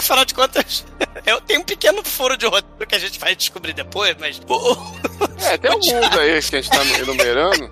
Afinal 0.04 0.24
de 0.26 0.34
contas, 0.34 0.84
eu 1.24 1.40
tenho 1.40 1.60
um 1.60 1.64
pequeno 1.64 2.04
furo 2.04 2.36
de 2.36 2.44
roteiro 2.44 2.86
que 2.86 2.94
a 2.94 2.98
gente 2.98 3.18
vai 3.18 3.34
descobrir 3.34 3.72
depois, 3.72 4.14
mas. 4.20 4.40
É, 5.46 5.56
tem 5.56 5.70
alguns 5.72 5.92
aí 6.18 6.42
que 6.42 6.56
a 6.56 6.62
gente 6.62 6.70
tá 6.70 6.84
enumerando. 6.84 7.70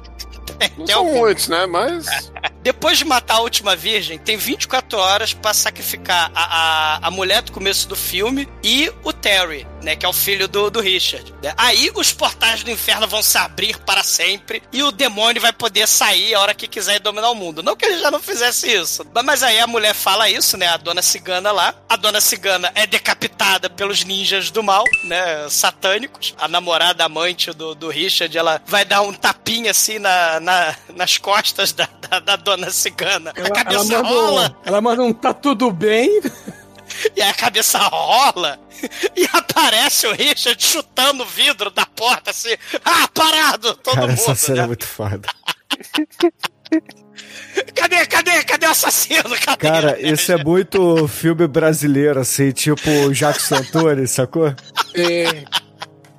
Não 0.78 0.87
Tem 0.87 0.95
são 0.95 1.01
alguns. 1.01 1.18
muitos, 1.18 1.49
né? 1.49 1.66
Mas. 1.66 2.07
Depois 2.62 2.97
de 2.97 3.05
matar 3.05 3.35
a 3.35 3.41
última 3.41 3.74
virgem, 3.74 4.16
tem 4.18 4.37
24 4.37 4.97
horas 4.99 5.35
pra 5.35 5.53
sacrificar 5.53 6.30
a, 6.35 6.45
a, 6.45 7.09
a 7.09 7.11
mulher 7.11 7.43
do 7.43 7.51
começo 7.53 7.89
do 7.89 7.97
filme 7.97 8.49
e 8.62 8.91
o 9.03 9.12
Terry, 9.12 9.66
né? 9.83 9.97
Que 9.97 10.07
é 10.07 10.09
o 10.09 10.12
filho 10.12 10.49
do, 10.49 10.70
do 10.70 10.80
Richard. 10.80 11.33
né? 11.43 11.53
Aí 11.57 11.91
os 11.95 12.12
portais 12.12 12.62
do 12.62 12.70
inferno 12.70 13.07
vão 13.07 13.22
se 13.22 13.37
abrir 13.39 13.76
para 13.78 14.03
sempre 14.03 14.62
e 14.72 14.83
o 14.83 14.91
demônio 14.93 15.41
vai 15.43 15.53
poder 15.53 15.87
sair 15.89 16.35
a 16.35 16.41
hora 16.41 16.55
que 16.55 16.66
quiser 16.68 16.97
e 16.97 16.99
dominar 16.99 17.30
o 17.30 17.35
mundo. 17.35 17.62
Não 17.62 17.76
que 17.76 17.85
ele 17.85 17.99
já 17.99 18.11
não 18.11 18.20
fizesse 18.20 18.70
isso. 18.72 19.05
Mas 19.24 19.43
aí 19.43 19.59
a 19.59 19.66
mulher 19.66 19.95
fala 19.95 20.28
isso, 20.30 20.57
né? 20.57 20.66
A 20.68 20.76
dona 20.76 21.03
cigana 21.03 21.51
lá. 21.53 21.74
A 21.89 21.97
dona 21.97 22.20
cigana 22.20 22.70
é 22.74 22.87
decapitada 22.87 23.68
pelos 23.68 24.05
ninjas 24.05 24.51
do 24.51 24.62
mal, 24.62 24.85
né? 25.05 25.49
Satânicos. 25.49 26.35
A 26.39 26.49
namorada 26.49 27.05
amante 27.05 27.53
do, 27.53 27.74
do 27.74 27.89
Richard, 27.89 28.37
ela 28.37 28.61
vai 28.66 28.85
dar 28.85 29.03
um 29.03 29.12
tapinha 29.12 29.70
assim 29.70 29.99
na, 29.99 30.41
na- 30.41 30.74
nas 30.95 31.18
costas 31.18 31.72
da, 31.72 31.89
da, 32.09 32.20
da 32.20 32.37
dona 32.37 32.70
cigana. 32.70 33.33
a 33.35 33.39
Ela, 33.39 33.49
ela 33.49 33.57
cabeça 33.64 33.85
manda, 34.03 34.03
rola. 34.09 34.57
um, 34.64 34.68
ela 34.68 34.80
manda 34.80 35.03
um 35.03 35.12
tá 35.12 35.33
tudo 35.35 35.70
bem. 35.70 36.20
E 37.16 37.22
aí 37.22 37.28
a 37.28 37.34
cabeça 37.34 37.78
rola 37.78 38.59
e 39.16 39.28
aparece 39.32 40.07
o 40.07 40.12
Richard 40.12 40.64
chutando 40.64 41.22
o 41.22 41.26
vidro 41.26 41.70
da 41.70 41.84
porta 41.86 42.30
assim. 42.30 42.55
Ah, 42.84 43.09
parado! 43.12 43.74
Todo 43.76 43.95
Cara, 43.95 44.07
mundo. 44.09 44.18
essa 44.18 44.34
cena 44.34 44.59
né? 44.59 44.64
é 44.64 44.66
muito 44.66 44.86
foda. 44.86 45.28
Cadê, 47.74 48.07
cadê, 48.07 48.45
cadê 48.45 48.66
o 48.66 48.70
assassino? 48.70 49.36
Cadê? 49.45 49.57
Cara, 49.68 50.01
isso 50.01 50.32
é 50.32 50.43
muito 50.43 51.07
filme 51.07 51.47
brasileiro, 51.47 52.20
assim, 52.20 52.51
tipo 52.51 53.12
Jacques 53.12 53.45
Santoro, 53.47 54.07
sacou? 54.09 54.49
É, 54.95 55.45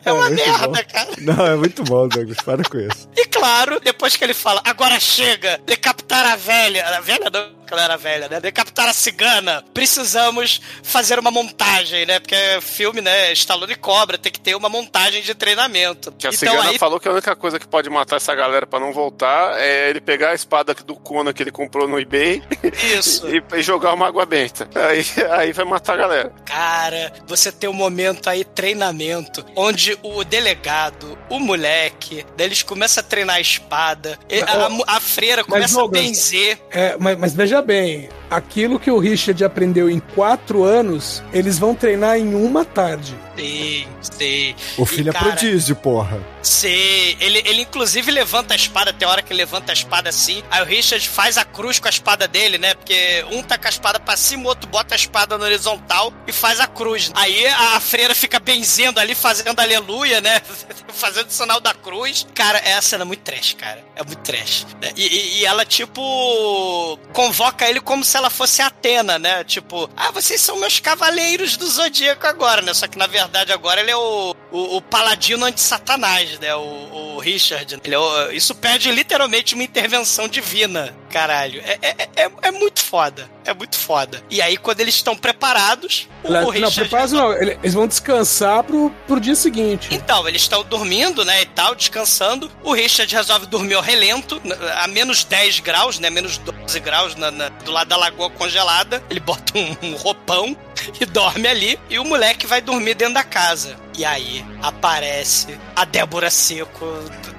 É 0.05 0.11
uma 0.11 0.29
muito 0.29 0.45
merda, 0.45 0.67
bom. 0.67 0.73
cara. 0.91 1.09
Não, 1.19 1.45
é 1.45 1.55
muito 1.55 1.83
bom, 1.83 2.07
Douglas. 2.07 2.37
Para 2.37 2.63
com 2.63 2.77
isso. 2.77 3.09
E 3.15 3.25
claro, 3.25 3.79
depois 3.79 4.15
que 4.15 4.23
ele 4.23 4.33
fala, 4.33 4.61
agora 4.65 4.99
chega, 4.99 5.59
decapitar 5.65 6.25
a 6.25 6.35
velha. 6.35 6.85
A 6.97 6.99
velha 7.01 7.29
não, 7.31 7.49
ela 7.73 7.83
era 7.83 7.97
velha, 7.97 8.27
né? 8.29 8.39
Decapitar 8.39 8.87
a 8.87 8.93
cigana. 8.93 9.63
Precisamos 9.73 10.61
fazer 10.81 11.19
uma 11.19 11.31
montagem, 11.31 12.05
né? 12.05 12.19
Porque 12.19 12.35
filme, 12.61 13.01
né? 13.01 13.31
Stallone 13.33 13.75
cobra, 13.75 14.17
tem 14.17 14.31
que 14.31 14.39
ter 14.39 14.55
uma 14.55 14.69
montagem 14.69 15.21
de 15.21 15.33
treinamento. 15.33 16.11
Que 16.11 16.27
a 16.27 16.29
então 16.29 16.51
cigana 16.51 16.69
aí 16.69 16.77
falou 16.77 16.99
que 16.99 17.07
a 17.07 17.11
única 17.11 17.35
coisa 17.35 17.59
que 17.59 17.67
pode 17.67 17.89
matar 17.89 18.17
essa 18.17 18.33
galera 18.35 18.65
pra 18.65 18.79
não 18.79 18.91
voltar 18.93 19.59
é 19.59 19.89
ele 19.89 20.01
pegar 20.01 20.31
a 20.31 20.33
espada 20.33 20.73
do 20.73 20.95
Conan 20.95 21.33
que 21.33 21.43
ele 21.43 21.51
comprou 21.51 21.87
no 21.87 21.99
eBay 21.99 22.41
Isso. 22.97 23.27
e, 23.27 23.43
e 23.55 23.61
jogar 23.61 23.93
uma 23.93 24.07
água 24.07 24.25
benta. 24.25 24.69
Aí, 24.75 25.05
aí 25.31 25.53
vai 25.53 25.65
matar 25.65 25.93
a 25.93 25.97
galera. 25.97 26.33
Cara, 26.45 27.11
você 27.27 27.51
tem 27.51 27.69
um 27.69 27.73
momento 27.73 28.29
aí, 28.29 28.43
treinamento, 28.43 29.45
onde 29.55 29.97
o 30.03 30.23
delegado, 30.23 31.17
o 31.29 31.39
moleque, 31.39 32.25
daí 32.37 32.47
eles 32.47 32.63
começam 32.63 33.03
a 33.03 33.07
treinar 33.07 33.37
a 33.37 33.41
espada, 33.41 34.19
e 34.29 34.41
a, 34.41 34.95
a 34.95 34.99
freira 34.99 35.43
começa 35.43 35.77
a 35.77 35.81
Douglas, 35.81 36.03
benzer. 36.03 36.59
é, 36.71 36.95
mas, 36.99 37.17
mas 37.17 37.33
veja 37.33 37.61
bem, 37.63 38.09
aquilo 38.35 38.79
que 38.79 38.89
o 38.91 38.99
Richard 38.99 39.43
aprendeu 39.43 39.89
em 39.89 39.99
quatro 39.99 40.63
anos, 40.63 41.23
eles 41.33 41.57
vão 41.59 41.73
treinar 41.75 42.17
em 42.17 42.33
uma 42.35 42.63
tarde. 42.65 43.15
Sei, 43.35 43.87
sei. 44.01 44.55
O 44.77 44.83
E, 44.83 44.85
filho 44.85 45.09
é 45.09 45.13
cara, 45.13 45.25
prodígio, 45.31 45.75
porra. 45.75 46.19
Sei. 46.43 47.17
Ele, 47.19 47.41
ele 47.45 47.61
inclusive 47.61 48.11
levanta 48.11 48.53
a 48.53 48.55
espada, 48.55 48.93
tem 48.93 49.07
hora 49.07 49.23
que 49.23 49.33
ele 49.33 49.39
levanta 49.39 49.71
a 49.71 49.73
espada 49.73 50.09
assim. 50.09 50.43
Aí 50.51 50.61
o 50.61 50.65
Richard 50.65 51.07
faz 51.09 51.37
a 51.37 51.43
cruz 51.43 51.79
com 51.79 51.87
a 51.87 51.89
espada 51.89 52.27
dele, 52.27 52.59
né? 52.59 52.75
Porque 52.75 53.25
um 53.31 53.41
tá 53.41 53.57
com 53.57 53.65
a 53.65 53.69
espada 53.69 53.99
pra 53.99 54.15
cima, 54.15 54.43
o 54.43 54.47
outro 54.47 54.69
bota 54.69 54.93
a 54.93 54.97
espada 54.97 55.35
no 55.37 55.43
horizontal 55.45 56.13
e 56.27 56.31
faz 56.31 56.59
a 56.59 56.67
cruz. 56.67 57.11
Aí 57.15 57.47
a 57.47 57.79
freira 57.79 58.13
fica 58.13 58.39
benzendo 58.39 58.99
ali, 58.99 59.15
fazendo 59.15 59.59
aleluia, 59.59 60.21
né? 60.21 60.39
fazendo 60.93 61.27
o 61.27 61.31
sinal 61.31 61.59
da 61.59 61.73
cruz. 61.73 62.27
Cara, 62.35 62.59
é 62.59 62.75
uma 62.75 62.81
cena 62.83 63.03
muito 63.05 63.21
trash, 63.21 63.53
cara. 63.57 63.83
É 63.95 64.03
muito 64.03 64.19
trash. 64.19 64.67
né? 64.79 64.91
E, 64.95 65.07
e- 65.07 65.39
e 65.39 65.45
ela, 65.45 65.65
tipo, 65.65 66.99
convoca 67.13 67.67
ele 67.67 67.79
como 67.81 68.03
se 68.03 68.15
ela 68.15 68.22
fosse 68.29 68.61
Atena, 68.61 69.17
né? 69.19 69.43
Tipo, 69.43 69.89
ah, 69.95 70.11
vocês 70.11 70.41
são 70.41 70.59
meus 70.59 70.79
cavaleiros 70.79 71.57
do 71.57 71.67
Zodíaco 71.67 72.25
agora, 72.27 72.61
né? 72.61 72.73
Só 72.73 72.87
que 72.87 72.97
na 72.97 73.07
verdade 73.07 73.51
agora 73.51 73.81
ele 73.81 73.91
é 73.91 73.95
o, 73.95 74.35
o, 74.53 74.77
o 74.77 74.81
paladino 74.81 75.45
anti-satanás, 75.45 76.39
né? 76.39 76.55
O, 76.55 77.15
o 77.15 77.19
Richard. 77.19 77.77
Ele 77.83 77.95
é 77.95 77.99
o- 77.99 78.31
isso 78.31 78.53
pede 78.55 78.89
literalmente 78.91 79.53
uma 79.55 79.63
intervenção 79.63 80.27
divina, 80.27 80.95
caralho. 81.09 81.61
É, 81.65 81.77
é, 81.81 82.09
é, 82.23 82.31
é 82.43 82.51
muito 82.51 82.79
foda. 82.81 83.29
É 83.45 83.53
muito 83.53 83.77
foda. 83.77 84.23
E 84.29 84.41
aí, 84.41 84.55
quando 84.55 84.79
eles 84.79 84.95
estão 84.95 85.17
preparados, 85.17 86.07
o, 86.23 86.31
Não, 86.31 86.45
o 86.45 86.49
Richard. 86.49 86.75
preparados 86.75 87.11
não, 87.11 87.33
ele- 87.33 87.57
eles 87.61 87.73
vão 87.73 87.85
descansar 87.87 88.63
pro, 88.63 88.89
pro 89.05 89.19
dia 89.19 89.35
seguinte. 89.35 89.89
Então, 89.91 90.25
eles 90.27 90.43
estão 90.43 90.63
dormindo, 90.63 91.25
né, 91.25 91.41
e 91.41 91.45
tal, 91.47 91.75
descansando. 91.75 92.49
O 92.63 92.71
Richard 92.73 93.13
resolve 93.13 93.45
dormir 93.47 93.73
ao 93.73 93.81
relento, 93.81 94.41
a 94.77 94.87
menos 94.87 95.23
10 95.25 95.59
graus, 95.59 95.99
né, 95.99 96.09
menos 96.09 96.37
12 96.37 96.79
graus 96.79 97.15
na- 97.15 97.31
na- 97.31 97.49
do 97.49 97.71
lado 97.71 97.87
da 97.89 97.97
lagoa 97.97 98.29
congelada. 98.29 99.03
Ele 99.09 99.19
bota 99.19 99.57
um, 99.57 99.75
um 99.81 99.95
roupão 99.95 100.55
e 100.99 101.05
dorme 101.05 101.47
ali. 101.47 101.79
E 101.89 101.99
o 101.99 102.05
moleque 102.05 102.45
vai 102.47 102.61
dormir 102.61 102.95
dentro 102.95 103.13
da 103.15 103.23
casa. 103.23 103.75
E 103.97 104.03
aí 104.05 104.43
aparece 104.61 105.57
a 105.75 105.85
Débora 105.85 106.29
Seco 106.29 106.85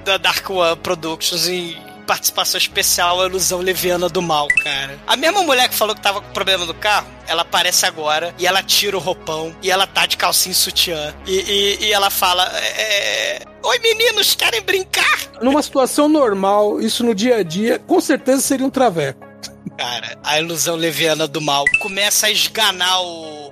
da 0.03 0.17
Dark 0.17 0.49
One 0.49 0.75
Productions 0.77 1.47
em 1.47 1.77
participação 2.05 2.59
especial, 2.59 3.19
a 3.19 3.25
ilusão 3.25 3.59
leviana 3.61 4.07
do 4.07 4.21
mal, 4.21 4.47
cara. 4.63 4.99
A 5.07 5.15
mesma 5.15 5.41
mulher 5.41 5.67
que 5.67 5.73
falou 5.73 5.95
que 5.95 6.01
tava 6.01 6.21
com 6.21 6.31
problema 6.33 6.63
no 6.63 6.73
carro, 6.75 7.07
ela 7.27 7.41
aparece 7.41 7.83
agora 7.87 8.33
e 8.37 8.45
ela 8.45 8.61
tira 8.61 8.95
o 8.95 8.99
roupão 8.99 9.55
e 9.63 9.71
ela 9.71 9.87
tá 9.87 10.05
de 10.05 10.15
calcinha 10.15 10.51
e 10.51 10.55
sutiã. 10.55 11.15
E, 11.25 11.31
e- 11.31 11.85
e 11.85 11.91
ela 11.91 12.11
fala: 12.11 12.43
é, 12.59 13.41
Oi 13.63 13.79
meninos, 13.79 14.35
querem 14.35 14.61
brincar? 14.61 15.17
Numa 15.41 15.63
situação 15.63 16.07
normal, 16.07 16.79
isso 16.79 17.03
no 17.03 17.15
dia 17.15 17.37
a 17.37 17.43
dia, 17.43 17.79
com 17.79 17.99
certeza 17.99 18.39
seria 18.43 18.67
um 18.67 18.69
traveco. 18.69 19.24
Cara, 19.77 20.17
a 20.23 20.39
ilusão 20.39 20.75
leviana 20.75 21.27
do 21.27 21.41
mal. 21.41 21.65
Começa 21.79 22.27
a 22.27 22.31
esganar 22.31 23.01
o, 23.01 23.44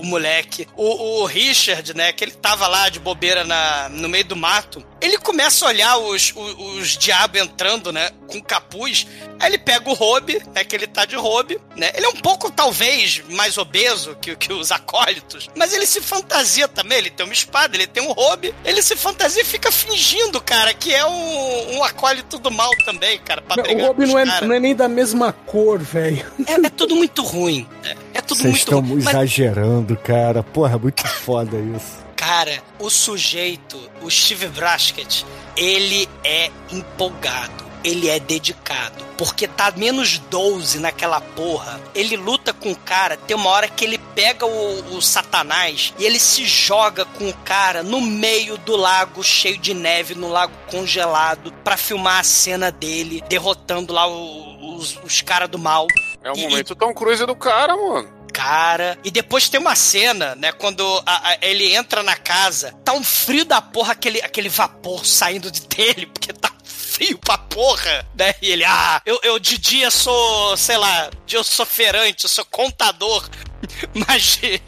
o, 0.00 0.04
moleque. 0.04 0.66
O, 0.76 1.22
o 1.22 1.26
Richard, 1.26 1.94
né, 1.94 2.12
que 2.12 2.24
ele 2.24 2.32
tava 2.32 2.66
lá 2.66 2.88
de 2.88 2.98
bobeira 2.98 3.44
na, 3.44 3.88
no 3.88 4.08
meio 4.08 4.24
do 4.24 4.36
mato, 4.36 4.84
ele 5.00 5.18
começa 5.18 5.64
a 5.64 5.68
olhar 5.68 5.96
os, 5.98 6.32
os, 6.34 6.54
os 6.78 6.88
diabos 6.96 7.40
entrando, 7.40 7.92
né, 7.92 8.10
com 8.26 8.40
capuz. 8.40 9.06
Aí 9.38 9.50
ele 9.50 9.58
pega 9.58 9.88
o 9.88 9.94
Robe, 9.94 10.40
né, 10.54 10.64
que 10.64 10.76
ele 10.76 10.86
tá 10.86 11.04
de 11.04 11.16
Robe, 11.16 11.58
né? 11.76 11.90
Ele 11.94 12.04
é 12.04 12.08
um 12.08 12.16
pouco, 12.16 12.50
talvez, 12.50 13.22
mais 13.30 13.56
obeso 13.56 14.16
que, 14.20 14.36
que 14.36 14.52
os 14.52 14.70
acólitos, 14.70 15.48
mas 15.56 15.72
ele 15.72 15.86
se 15.86 16.00
fantasia 16.00 16.68
também. 16.68 16.98
Ele 16.98 17.10
tem 17.10 17.24
uma 17.24 17.32
espada, 17.32 17.76
ele 17.76 17.86
tem 17.86 18.02
um 18.02 18.12
Robe, 18.12 18.54
ele 18.64 18.82
se 18.82 18.96
fantasia 18.96 19.42
e 19.42 19.46
fica 19.46 19.72
fingindo, 19.72 20.40
cara, 20.40 20.74
que 20.74 20.94
é 20.94 21.04
um, 21.06 21.76
um 21.76 21.84
acólito 21.84 22.38
do 22.38 22.50
mal 22.50 22.70
também, 22.84 23.18
cara, 23.18 23.40
pra 23.40 23.56
Não, 23.56 23.62
brigar 23.62 23.90
o 23.90 23.94
com 23.94 24.06
não 24.06 24.18
é, 24.18 24.40
não 24.42 24.54
é 24.54 24.60
nem 24.60 24.74
da 24.74 24.88
mesma 24.88 25.32
cor, 25.32 25.78
velho. 25.78 26.30
É, 26.46 26.54
é 26.54 26.70
tudo 26.70 26.94
muito 26.94 27.22
ruim. 27.22 27.66
É, 27.84 27.96
é 28.14 28.20
tudo 28.20 28.38
Vocês 28.38 28.50
muito 28.52 28.58
estão 28.58 28.80
ruim. 28.80 29.02
Mas, 29.02 29.14
exagerando, 29.14 29.96
cara. 29.96 30.42
Porra, 30.42 30.78
muito 30.78 31.06
foda 31.08 31.56
isso. 31.76 31.98
cara, 32.16 32.62
o 32.78 32.90
sujeito, 32.90 33.78
o 34.02 34.10
Steve 34.10 34.48
Braskett, 34.48 35.24
ele 35.56 36.08
é 36.24 36.50
empolgado. 36.70 37.70
Ele 37.82 38.10
é 38.10 38.20
dedicado. 38.20 39.02
Porque 39.16 39.48
tá 39.48 39.72
menos 39.74 40.18
12 40.18 40.78
naquela 40.80 41.18
porra. 41.18 41.80
Ele 41.94 42.14
luta 42.14 42.52
com 42.52 42.70
o 42.72 42.76
cara. 42.76 43.16
Tem 43.16 43.34
uma 43.34 43.48
hora 43.48 43.68
que 43.68 43.82
ele 43.82 43.96
pega 44.14 44.44
o, 44.44 44.96
o 44.96 45.00
Satanás 45.00 45.94
e 45.98 46.04
ele 46.04 46.20
se 46.20 46.44
joga 46.44 47.06
com 47.06 47.26
o 47.30 47.32
cara 47.38 47.82
no 47.82 47.98
meio 48.02 48.58
do 48.58 48.76
lago 48.76 49.24
cheio 49.24 49.56
de 49.56 49.72
neve, 49.72 50.14
no 50.14 50.28
lago 50.28 50.52
congelado, 50.70 51.50
pra 51.64 51.78
filmar 51.78 52.20
a 52.20 52.22
cena 52.22 52.70
dele 52.70 53.24
derrotando 53.30 53.94
lá 53.94 54.06
o- 54.06 54.76
os, 54.76 54.98
os 55.02 55.22
caras 55.22 55.48
do 55.48 55.58
mal. 55.58 55.86
É 56.22 56.30
o 56.30 56.36
E- 56.36 56.42
momento 56.42 56.74
Tom 56.74 56.92
Cruise 56.94 57.24
do 57.24 57.34
cara, 57.36 57.76
mano. 57.76 58.20
Cara, 58.32 58.96
e 59.02 59.10
depois 59.10 59.48
tem 59.48 59.58
uma 59.60 59.74
cena, 59.74 60.34
né? 60.36 60.52
Quando 60.52 60.84
a- 61.04 61.30
a- 61.30 61.38
ele 61.42 61.74
entra 61.74 62.02
na 62.02 62.16
casa, 62.16 62.72
tá 62.84 62.92
um 62.92 63.02
frio 63.02 63.44
da 63.44 63.60
porra, 63.60 63.92
aquele, 63.92 64.20
aquele 64.22 64.48
vapor 64.48 65.04
saindo 65.04 65.50
de 65.50 65.60
dele, 65.62 66.06
porque 66.06 66.32
tá 66.32 66.50
frio 66.64 67.18
pra 67.18 67.36
porra, 67.36 68.06
né? 68.16 68.34
E 68.40 68.50
ele, 68.50 68.64
ah, 68.64 69.02
eu, 69.04 69.18
eu 69.24 69.38
de 69.38 69.58
dia 69.58 69.90
sou, 69.90 70.56
sei 70.56 70.76
lá, 70.76 71.10
eu 71.30 71.42
sou 71.42 71.66
feirante, 71.66 72.24
eu 72.24 72.30
sou 72.30 72.44
contador, 72.44 73.28
mas 73.94 74.38
de, 74.38 74.60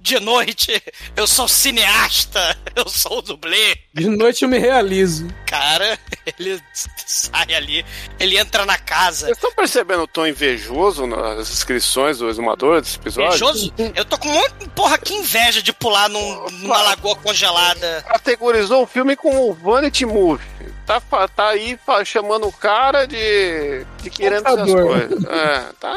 de 0.00 0.20
noite 0.20 0.82
eu 1.16 1.26
sou 1.26 1.46
cineasta, 1.48 2.58
eu 2.74 2.88
sou 2.88 3.18
o 3.18 3.22
dublê. 3.22 3.76
De 3.94 4.08
noite 4.08 4.42
eu 4.42 4.48
me 4.48 4.58
realizo. 4.58 5.28
Cara, 5.46 5.98
ele 6.38 6.60
sai 7.06 7.54
ali, 7.54 7.84
ele 8.18 8.38
entra 8.38 8.64
na 8.66 8.78
casa. 8.78 9.26
Vocês 9.26 9.36
estão 9.36 9.52
percebendo 9.54 10.02
o 10.02 10.06
tom 10.08 10.26
invejoso 10.26 11.06
nas 11.06 11.50
inscrições 11.50 12.18
do 12.18 12.28
exumador 12.28 12.80
desse 12.80 12.96
episódio? 12.96 13.28
Invejoso? 13.34 13.74
Eu 13.94 14.04
tô 14.04 14.18
com 14.18 14.28
um 14.28 14.32
monte, 14.32 14.68
porra, 14.74 14.98
que 14.98 15.14
inveja 15.14 15.62
de 15.62 15.72
pular 15.72 16.08
num- 16.08 16.50
numa 16.50 16.82
lagoa 16.82 17.16
congelada. 17.16 18.02
Categorizou 18.08 18.82
o 18.82 18.86
filme 18.86 19.14
como 19.16 19.52
Vanity 19.54 20.04
Movie. 20.06 20.44
Tá, 20.84 21.00
tá 21.28 21.48
aí 21.48 21.78
chamando 22.04 22.48
o 22.48 22.52
cara 22.52 23.06
de, 23.06 23.86
de 24.02 24.10
querendo 24.10 24.46
essas 24.48 24.72
coisas. 24.72 25.24
É, 25.24 25.60
tá, 25.78 25.96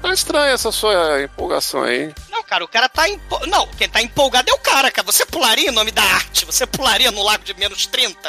tá 0.00 0.12
estranha 0.12 0.52
essa 0.52 0.72
sua 0.72 1.22
empolgação 1.22 1.81
aí. 1.82 2.12
Não, 2.30 2.42
cara, 2.42 2.64
o 2.64 2.68
cara 2.68 2.88
tá 2.88 3.08
empo... 3.08 3.46
Não, 3.46 3.66
quem 3.68 3.88
tá 3.88 4.00
empolgado 4.02 4.50
é 4.50 4.54
o 4.54 4.58
cara, 4.58 4.90
cara. 4.90 5.04
Você 5.10 5.24
pularia 5.26 5.68
em 5.68 5.72
nome 5.72 5.90
da 5.90 6.02
arte? 6.02 6.44
Você 6.44 6.66
pularia 6.66 7.10
no 7.10 7.22
lago 7.22 7.44
de 7.44 7.54
menos 7.54 7.86
30? 7.86 8.28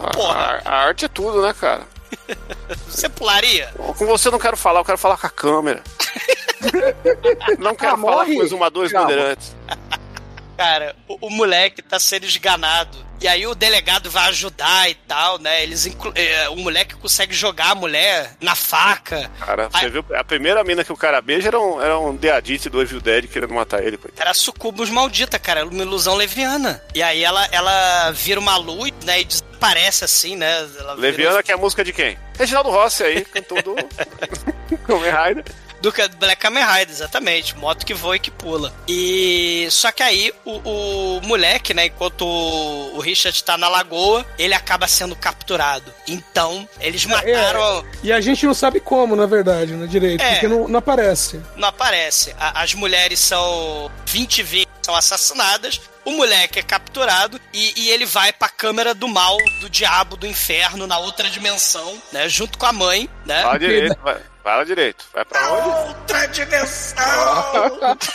A, 0.00 0.10
Porra, 0.10 0.62
a- 0.64 0.68
a 0.70 0.74
arte 0.86 1.04
é 1.04 1.08
tudo, 1.08 1.42
né, 1.42 1.52
cara? 1.58 1.86
você 2.88 3.08
pularia? 3.08 3.72
Com 3.76 4.06
você 4.06 4.28
eu 4.28 4.32
não 4.32 4.38
quero 4.38 4.56
falar, 4.56 4.80
eu 4.80 4.84
quero 4.84 4.98
falar 4.98 5.16
com 5.16 5.26
a 5.26 5.30
câmera. 5.30 5.82
não 7.58 7.74
quero 7.74 7.94
Ah, 7.94 7.98
falar 7.98 8.16
morre. 8.16 8.34
com 8.34 8.40
os 8.40 8.46
exumadores 8.46 8.92
Calma. 8.92 9.08
bandeirantes. 9.08 9.54
Cara, 10.56 10.94
o, 11.08 11.26
o 11.26 11.30
moleque 11.30 11.82
tá 11.82 11.98
sendo 11.98 12.24
esganado. 12.26 13.04
E 13.20 13.28
aí 13.28 13.46
o 13.46 13.54
delegado 13.54 14.10
vai 14.10 14.28
ajudar 14.28 14.90
e 14.90 14.94
tal, 14.94 15.38
né? 15.38 15.62
Eles 15.62 15.86
eh, 16.14 16.48
O 16.50 16.56
moleque 16.56 16.94
consegue 16.96 17.32
jogar 17.34 17.70
a 17.70 17.74
mulher 17.74 18.32
na 18.40 18.54
faca. 18.54 19.30
Cara, 19.40 19.68
você 19.68 19.88
viu? 19.88 20.04
A 20.14 20.22
primeira 20.24 20.62
mina 20.62 20.84
que 20.84 20.92
o 20.92 20.96
cara 20.96 21.22
beija 21.22 21.48
era 21.48 21.58
um, 21.58 21.80
era 21.80 21.98
um 21.98 22.14
Deadite 22.14 22.68
do 22.68 22.82
Evil 22.82 23.00
Dead 23.00 23.26
querendo 23.26 23.54
matar 23.54 23.82
ele, 23.82 23.96
coitado. 23.96 24.20
Era 24.20 24.34
sucubus 24.34 24.90
maldita, 24.90 25.38
cara. 25.38 25.64
Uma 25.66 25.82
ilusão 25.82 26.14
leviana. 26.16 26.82
E 26.94 27.02
aí 27.02 27.24
ela, 27.24 27.46
ela 27.50 28.10
vira 28.10 28.38
uma 28.38 28.56
luz, 28.56 28.92
né? 29.04 29.20
E 29.20 29.24
desaparece 29.24 29.54
aparece 29.64 30.04
assim, 30.04 30.36
né? 30.36 30.58
Ela 30.58 30.94
vira- 30.94 30.94
Leviana, 30.96 31.42
que 31.42 31.50
é 31.50 31.54
a 31.54 31.58
música 31.58 31.82
de 31.82 31.90
quem? 31.90 32.18
Reginaldo 32.38 32.68
Rossi 32.68 33.02
aí, 33.02 33.24
cantor 33.24 33.62
do 33.62 33.74
Kamen 34.86 35.08
Rider. 35.10 35.44
Do 35.84 35.92
que- 35.92 36.08
do 36.08 36.16
Black 36.16 36.40
Kamen 36.40 36.64
Rider, 36.64 36.90
exatamente. 36.90 37.54
Moto 37.58 37.84
que 37.84 37.92
voa 37.92 38.16
e 38.16 38.18
que 38.18 38.30
pula. 38.30 38.72
E. 38.88 39.68
Só 39.70 39.92
que 39.92 40.02
aí 40.02 40.32
o, 40.44 40.52
o 41.18 41.20
moleque, 41.22 41.74
né? 41.74 41.86
Enquanto 41.86 42.22
o, 42.24 42.96
o 42.96 43.00
Richard 43.00 43.44
tá 43.44 43.58
na 43.58 43.68
lagoa, 43.68 44.24
ele 44.38 44.54
acaba 44.54 44.88
sendo 44.88 45.14
capturado. 45.14 45.92
Então, 46.08 46.66
eles 46.80 47.04
mataram. 47.04 47.84
E 48.02 48.10
a 48.12 48.20
gente 48.20 48.46
não 48.46 48.54
sabe 48.54 48.80
como, 48.80 49.14
na 49.14 49.26
verdade, 49.26 49.72
né, 49.74 49.86
direito, 49.86 50.22
É. 50.22 50.32
porque 50.32 50.48
não, 50.48 50.66
não 50.68 50.78
aparece. 50.78 51.40
Não 51.56 51.68
aparece. 51.68 52.34
A- 52.38 52.62
as 52.62 52.72
mulheres 52.74 53.20
são. 53.20 53.90
20 54.06 54.42
vítimas 54.42 54.78
são 54.82 54.94
assassinadas. 54.94 55.80
O 56.04 56.12
moleque 56.12 56.58
é 56.58 56.62
capturado 56.62 57.40
e, 57.52 57.72
e 57.82 57.90
ele 57.90 58.06
vai 58.06 58.32
pra 58.32 58.48
câmera 58.48 58.94
do 58.94 59.08
mal, 59.08 59.36
do 59.60 59.68
diabo, 59.70 60.16
do 60.16 60.26
inferno, 60.26 60.86
na 60.86 60.98
outra 60.98 61.28
dimensão, 61.30 62.00
né? 62.12 62.28
Junto 62.28 62.56
com 62.58 62.66
a 62.66 62.72
mãe, 62.72 63.08
né? 63.26 63.42
Fala 63.42 63.58
direito, 63.58 63.96
vai. 64.02 64.20
Fala 64.44 64.64
direito. 64.64 65.06
Vai 65.12 65.24
pra 65.24 65.52
onde? 65.52 65.88
Outra 65.88 66.26
dimensão! 66.26 66.98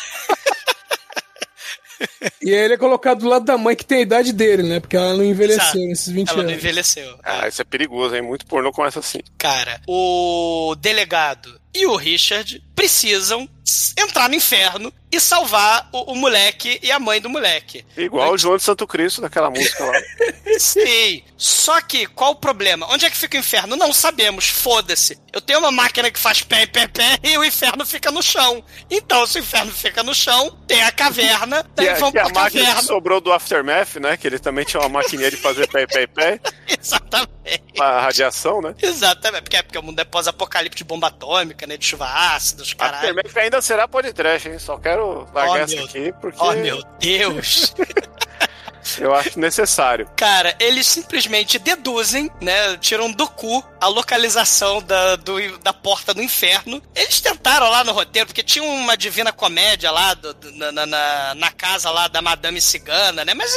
E 2.41 2.53
aí 2.53 2.59
ele 2.63 2.75
é 2.75 2.77
colocado 2.77 3.19
do 3.19 3.27
lado 3.27 3.43
da 3.43 3.57
mãe 3.57 3.75
que 3.75 3.85
tem 3.85 3.97
a 3.97 4.01
idade 4.01 4.31
dele, 4.31 4.63
né? 4.63 4.79
Porque 4.79 4.95
ela 4.95 5.13
não 5.15 5.23
envelheceu 5.23 5.61
Exato. 5.63 5.77
nesses 5.79 6.07
20 6.07 6.29
Ela 6.29 6.37
não 6.37 6.43
anos. 6.49 6.55
envelheceu. 6.55 7.19
Ah, 7.21 7.45
isso 7.47 7.61
é 7.61 7.65
perigoso, 7.65 8.15
hein? 8.15 8.21
Muito 8.21 8.45
pornô 8.45 8.71
começa 8.71 8.99
assim. 8.99 9.19
Cara, 9.37 9.81
o 9.85 10.75
delegado 10.79 11.59
e 11.75 11.85
o 11.85 11.97
Richard 11.97 12.63
precisam 12.73 13.49
entrar 13.97 14.29
no 14.29 14.35
inferno 14.35 14.93
e 15.11 15.19
salvar 15.19 15.89
o, 15.91 16.11
o 16.13 16.15
moleque 16.15 16.79
e 16.83 16.91
a 16.91 16.99
mãe 16.99 17.19
do 17.21 17.29
moleque. 17.29 17.85
Igual 17.97 18.33
o 18.33 18.37
João 18.37 18.57
de 18.57 18.63
Santo 18.63 18.85
Cristo 18.85 19.21
daquela 19.21 19.49
música 19.49 19.83
lá. 19.83 19.93
Sim. 20.59 21.23
Só 21.37 21.79
que, 21.81 22.05
qual 22.07 22.31
o 22.31 22.35
problema? 22.35 22.85
Onde 22.91 23.05
é 23.05 23.09
que 23.09 23.17
fica 23.17 23.37
o 23.37 23.39
inferno? 23.39 23.75
Não 23.75 23.93
sabemos. 23.93 24.49
Foda-se. 24.49 25.17
Eu 25.31 25.39
tenho 25.41 25.59
uma 25.59 25.71
máquina 25.71 26.11
que 26.11 26.19
faz 26.19 26.41
pé, 26.41 26.65
pé, 26.65 26.87
pé 26.87 27.17
e 27.23 27.37
o 27.37 27.43
inferno 27.45 27.85
fica 27.85 28.11
no 28.11 28.21
chão. 28.21 28.63
Então, 28.89 29.25
se 29.25 29.37
o 29.37 29.41
inferno 29.41 29.71
fica 29.71 30.03
no 30.03 30.13
chão, 30.13 30.57
tem 30.67 30.83
a 30.83 30.91
caverna, 30.91 31.63
Que, 31.63 31.69
daí 31.75 31.87
é- 31.87 31.93
vamos 31.95 32.11
que 32.13 32.19
pra 32.19 32.23
a 32.29 32.33
máquina 32.43 32.49
que 32.49 32.67
caverna. 32.67 32.81
sobrou 32.81 33.21
do 33.21 33.31
Aftermath, 33.31 33.95
né? 33.95 34.17
Que 34.17 34.27
ele 34.27 34.39
também 34.39 34.65
tinha 34.65 34.81
uma 34.81 34.89
maquininha 34.89 35.29
de 35.31 35.37
fazer 35.37 35.67
pé, 35.67 35.87
pé, 35.87 36.07
pé. 36.07 36.39
Exatamente. 36.67 37.63
A 37.79 38.01
radiação, 38.01 38.61
né? 38.61 38.75
Exatamente. 38.81 39.43
Porque 39.43 39.57
é 39.57 39.63
porque 39.63 39.77
o 39.77 39.83
mundo 39.83 39.99
é 39.99 40.03
pós-apocalipse 40.03 40.77
de 40.77 40.83
bomba 40.83 41.07
atômica, 41.07 41.65
né? 41.65 41.77
De 41.77 41.85
chuva 41.85 42.05
ácida, 42.05 42.63
os 42.63 42.73
caralho. 42.73 42.97
Aftermath 43.09 43.37
ainda 43.37 43.61
será 43.61 43.87
podcast, 43.87 44.49
hein? 44.49 44.59
Só 44.59 44.77
quero 44.77 44.98
largar 45.33 45.49
Oh, 45.51 45.57
essa 45.57 45.75
meu- 45.75 45.85
aqui 45.85 46.13
porque 46.21 46.37
Oh, 46.41 46.51
meu 46.53 46.83
Deus. 46.99 47.73
eu 48.99 49.13
acho 49.13 49.39
necessário. 49.39 50.09
Cara, 50.15 50.55
eles 50.59 50.87
simplesmente 50.87 51.59
deduzem, 51.59 52.29
né? 52.41 52.75
Tiram 52.77 53.11
do 53.11 53.27
cu 53.27 53.63
a 53.79 53.87
localização 53.87 54.81
da, 54.81 55.15
do- 55.15 55.57
da 55.59 55.71
porta 55.73 56.13
do 56.13 56.21
inferno. 56.23 56.81
Eles 56.95 57.21
tentaram 57.21 57.69
lá 57.69 57.83
no 57.83 57.91
roteiro, 57.91 58.25
porque 58.27 58.41
tinha 58.43 58.63
uma 58.63 58.97
divina 58.97 59.31
comédia 59.31 59.91
lá 59.91 60.13
do- 60.15 60.33
do- 60.33 60.51
na, 60.53 60.71
na- 60.85 61.35
na- 61.35 61.51
casa 61.51 61.89
lá 61.91 62.07
da 62.07 62.21
Madame 62.21 62.59
Cigana, 62.61 63.23
né? 63.25 63.33
Mas 63.33 63.53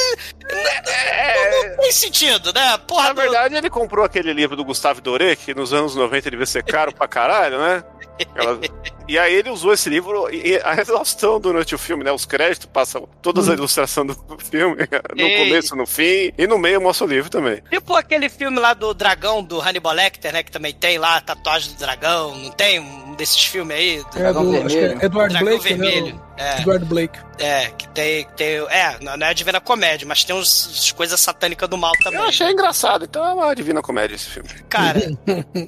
eh, 0.49 1.49
não, 1.51 1.69
não 1.69 1.77
tem 1.77 1.91
sentido, 1.91 2.51
né? 2.53 2.77
Porra, 2.87 3.07
Na 3.07 3.13
verdade, 3.13 3.55
ele 3.55 3.69
comprou 3.69 4.03
aquele 4.05 4.33
livro 4.33 4.55
do 4.55 4.63
Gustavo 4.65 4.99
Doré, 5.01 5.35
que 5.35 5.53
nos 5.55 5.73
anos 5.73 5.95
90 5.95 6.29
devia 6.29 6.45
ser 6.45 6.63
caro 6.63 6.93
pra 6.93 7.07
caralho, 7.07 7.57
né? 7.59 7.83
Aquela- 8.21 8.59
E 9.07 9.17
aí 9.19 9.33
ele 9.33 9.49
usou 9.49 9.73
esse 9.73 9.89
livro 9.89 10.29
e 10.33 10.59
a 10.63 10.79
exaustão 10.79 11.39
durante 11.39 11.75
o 11.75 11.77
filme, 11.77 12.03
né? 12.03 12.11
Os 12.11 12.25
créditos 12.25 12.67
passam 12.71 13.07
todas 13.21 13.49
a 13.49 13.53
ilustração 13.53 14.05
do 14.05 14.15
filme, 14.39 14.77
no 15.15 15.21
Ei. 15.21 15.37
começo, 15.43 15.75
no 15.75 15.85
fim, 15.85 16.31
e 16.37 16.47
no 16.47 16.57
meio 16.57 16.81
mostra 16.81 17.05
o 17.05 17.09
livro 17.09 17.29
também. 17.29 17.61
Tipo 17.69 17.95
aquele 17.95 18.29
filme 18.29 18.59
lá 18.59 18.73
do 18.73 18.93
dragão, 18.93 19.43
do 19.43 19.59
Hannibal 19.59 19.93
Lecter, 19.93 20.31
né? 20.31 20.43
Que 20.43 20.51
também 20.51 20.73
tem 20.73 20.97
lá 20.97 21.17
a 21.17 21.21
tatuagem 21.21 21.73
do 21.73 21.79
dragão. 21.79 22.35
Não 22.35 22.51
tem 22.51 22.79
um 22.79 23.13
desses 23.15 23.43
filmes 23.45 23.75
aí? 23.75 24.03
Do 24.11 24.19
É 24.19 24.33
do, 24.33 24.65
acho 24.65 24.75
que 24.75 24.77
é 24.77 25.05
Edward 25.05 25.33
Dragão 25.33 25.57
Blake, 25.57 25.63
Vermelho. 25.63 26.15
né? 26.15 26.21
É. 26.37 26.59
Edward 26.59 26.85
Blake. 26.85 27.19
É, 27.39 27.67
que 27.71 27.87
tem, 27.89 28.27
tem. 28.35 28.57
É, 28.69 28.97
não 29.01 29.25
é 29.25 29.29
a 29.29 29.33
Divina 29.33 29.59
Comédia, 29.59 30.07
mas 30.07 30.23
tem 30.23 30.35
uns, 30.35 30.67
uns 30.67 30.91
coisas 30.91 31.19
satânicas 31.19 31.67
do 31.67 31.77
mal 31.77 31.91
também. 32.03 32.19
Eu 32.19 32.27
achei 32.27 32.49
engraçado, 32.51 33.05
então 33.05 33.25
é 33.25 33.33
uma 33.33 33.53
divina 33.55 33.81
comédia 33.81 34.15
esse 34.15 34.29
filme. 34.29 34.49
Cara, 34.69 34.99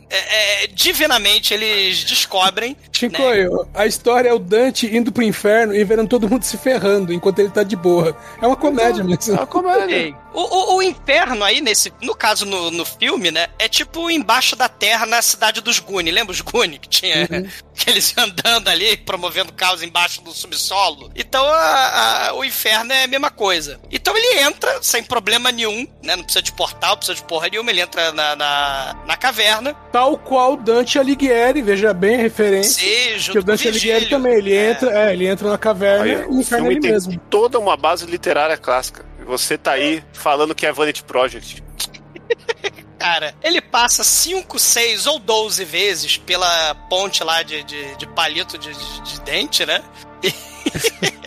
é, 0.10 0.64
é, 0.64 0.68
divinamente 0.68 1.54
eles 1.54 2.04
descobrem. 2.04 2.78
Chico, 2.92 3.18
né? 3.18 3.48
a 3.74 3.86
história 3.86 4.30
é 4.30 4.34
o 4.34 4.40
Dante 4.40 4.86
indo 4.96 5.12
pro 5.12 5.24
inferno 5.24 5.76
e 5.76 5.84
vendo 5.84 6.08
todo 6.08 6.30
mundo 6.30 6.44
se 6.44 6.58
ferrando 6.58 7.12
enquanto 7.12 7.40
ele 7.40 7.50
tá 7.50 7.64
de 7.64 7.76
boa. 7.76 8.16
É 8.42 8.48
uma 8.48 8.56
comédia 8.56 9.04
mesmo. 9.04 9.34
É 9.34 9.38
uma 9.38 9.48
comédia. 9.48 10.16
O, 10.34 10.42
o, 10.42 10.78
o 10.78 10.84
inferno 10.84 11.44
aí, 11.44 11.62
nesse, 11.62 11.92
no 12.02 12.14
caso 12.14 12.46
no, 12.46 12.70
no 12.70 12.86
filme, 12.86 13.32
né? 13.32 13.48
É 13.58 13.68
tipo 13.68 14.10
embaixo 14.10 14.56
da 14.56 14.70
terra 14.70 15.06
na 15.06 15.22
cidade 15.22 15.62
dos 15.62 15.80
Guni. 15.80 16.12
Lembra 16.12 16.32
os 16.32 16.42
Guni 16.42 16.78
que 16.78 16.90
tinha 16.90 17.28
que 17.74 17.90
eles 17.90 18.14
andando 18.18 18.68
ali, 18.68 18.98
promovendo 18.98 19.52
caos 19.54 19.82
embaixo 19.82 20.22
do 20.22 20.32
subsolo? 20.32 20.55
Então 21.16 21.46
a- 21.46 22.28
a- 22.30 22.34
o 22.36 22.44
inferno 22.44 22.92
é 22.94 23.04
a 23.04 23.08
mesma 23.08 23.30
coisa. 23.32 23.80
Então 23.92 24.16
ele 24.18 24.40
entra 24.42 24.82
sem 24.82 25.04
problema 25.04 25.52
nenhum, 25.52 25.88
né? 26.04 26.16
Não 26.16 26.24
precisa 26.24 26.42
de 26.42 26.52
portal, 26.54 26.92
não 26.92 26.98
precisa 26.98 27.16
de 27.16 27.24
porra 27.24 27.48
nenhuma. 27.50 27.70
Ele 27.72 27.82
entra 27.82 28.12
na, 28.12 28.36
na, 28.36 28.96
na 29.06 29.18
caverna. 29.18 29.74
Tal 29.92 30.18
qual 30.18 30.56
Dante 30.58 30.98
Alighieri, 31.00 31.62
veja 31.62 31.94
bem 31.94 32.16
a 32.16 32.20
referência. 32.20 32.84
Sim, 32.84 33.18
junto 33.20 33.32
que 33.34 33.40
o 33.40 33.44
Dante 33.44 33.68
Alighieri 33.68 34.06
também, 34.08 34.34
ele 34.36 34.56
entra, 34.56 34.92
é, 35.10 35.14
ele 35.14 35.28
entra 35.28 35.50
na 35.50 35.58
caverna 35.58 36.04
Aí, 36.06 36.12
e 36.12 36.16
o 36.26 36.40
inferno 36.40 36.68
é 36.68 36.70
filme 36.70 36.74
ele 36.74 36.80
tem 36.82 36.92
mesmo. 36.92 37.20
toda 37.30 37.60
uma 37.60 37.76
base 37.78 38.06
literária 38.06 38.58
clássica. 38.58 39.06
Você 39.26 39.58
tá 39.58 39.72
aí 39.72 40.04
falando 40.14 40.54
que 40.54 40.66
é 40.66 40.72
Vanity 40.72 41.04
Project. 41.04 41.64
Cara, 42.98 43.36
ele 43.44 43.62
passa 43.62 44.04
5, 44.04 44.58
6 44.58 45.06
ou 45.06 45.20
12 45.20 45.64
vezes 45.66 46.18
pela 46.18 46.74
ponte 46.90 47.24
lá 47.24 47.44
de, 47.44 47.62
de, 47.64 47.96
de 47.98 48.08
palito 48.08 48.58
de, 48.58 48.74
de- 48.74 49.02
de 49.02 49.22
dente, 49.22 49.66
né? 49.66 49.84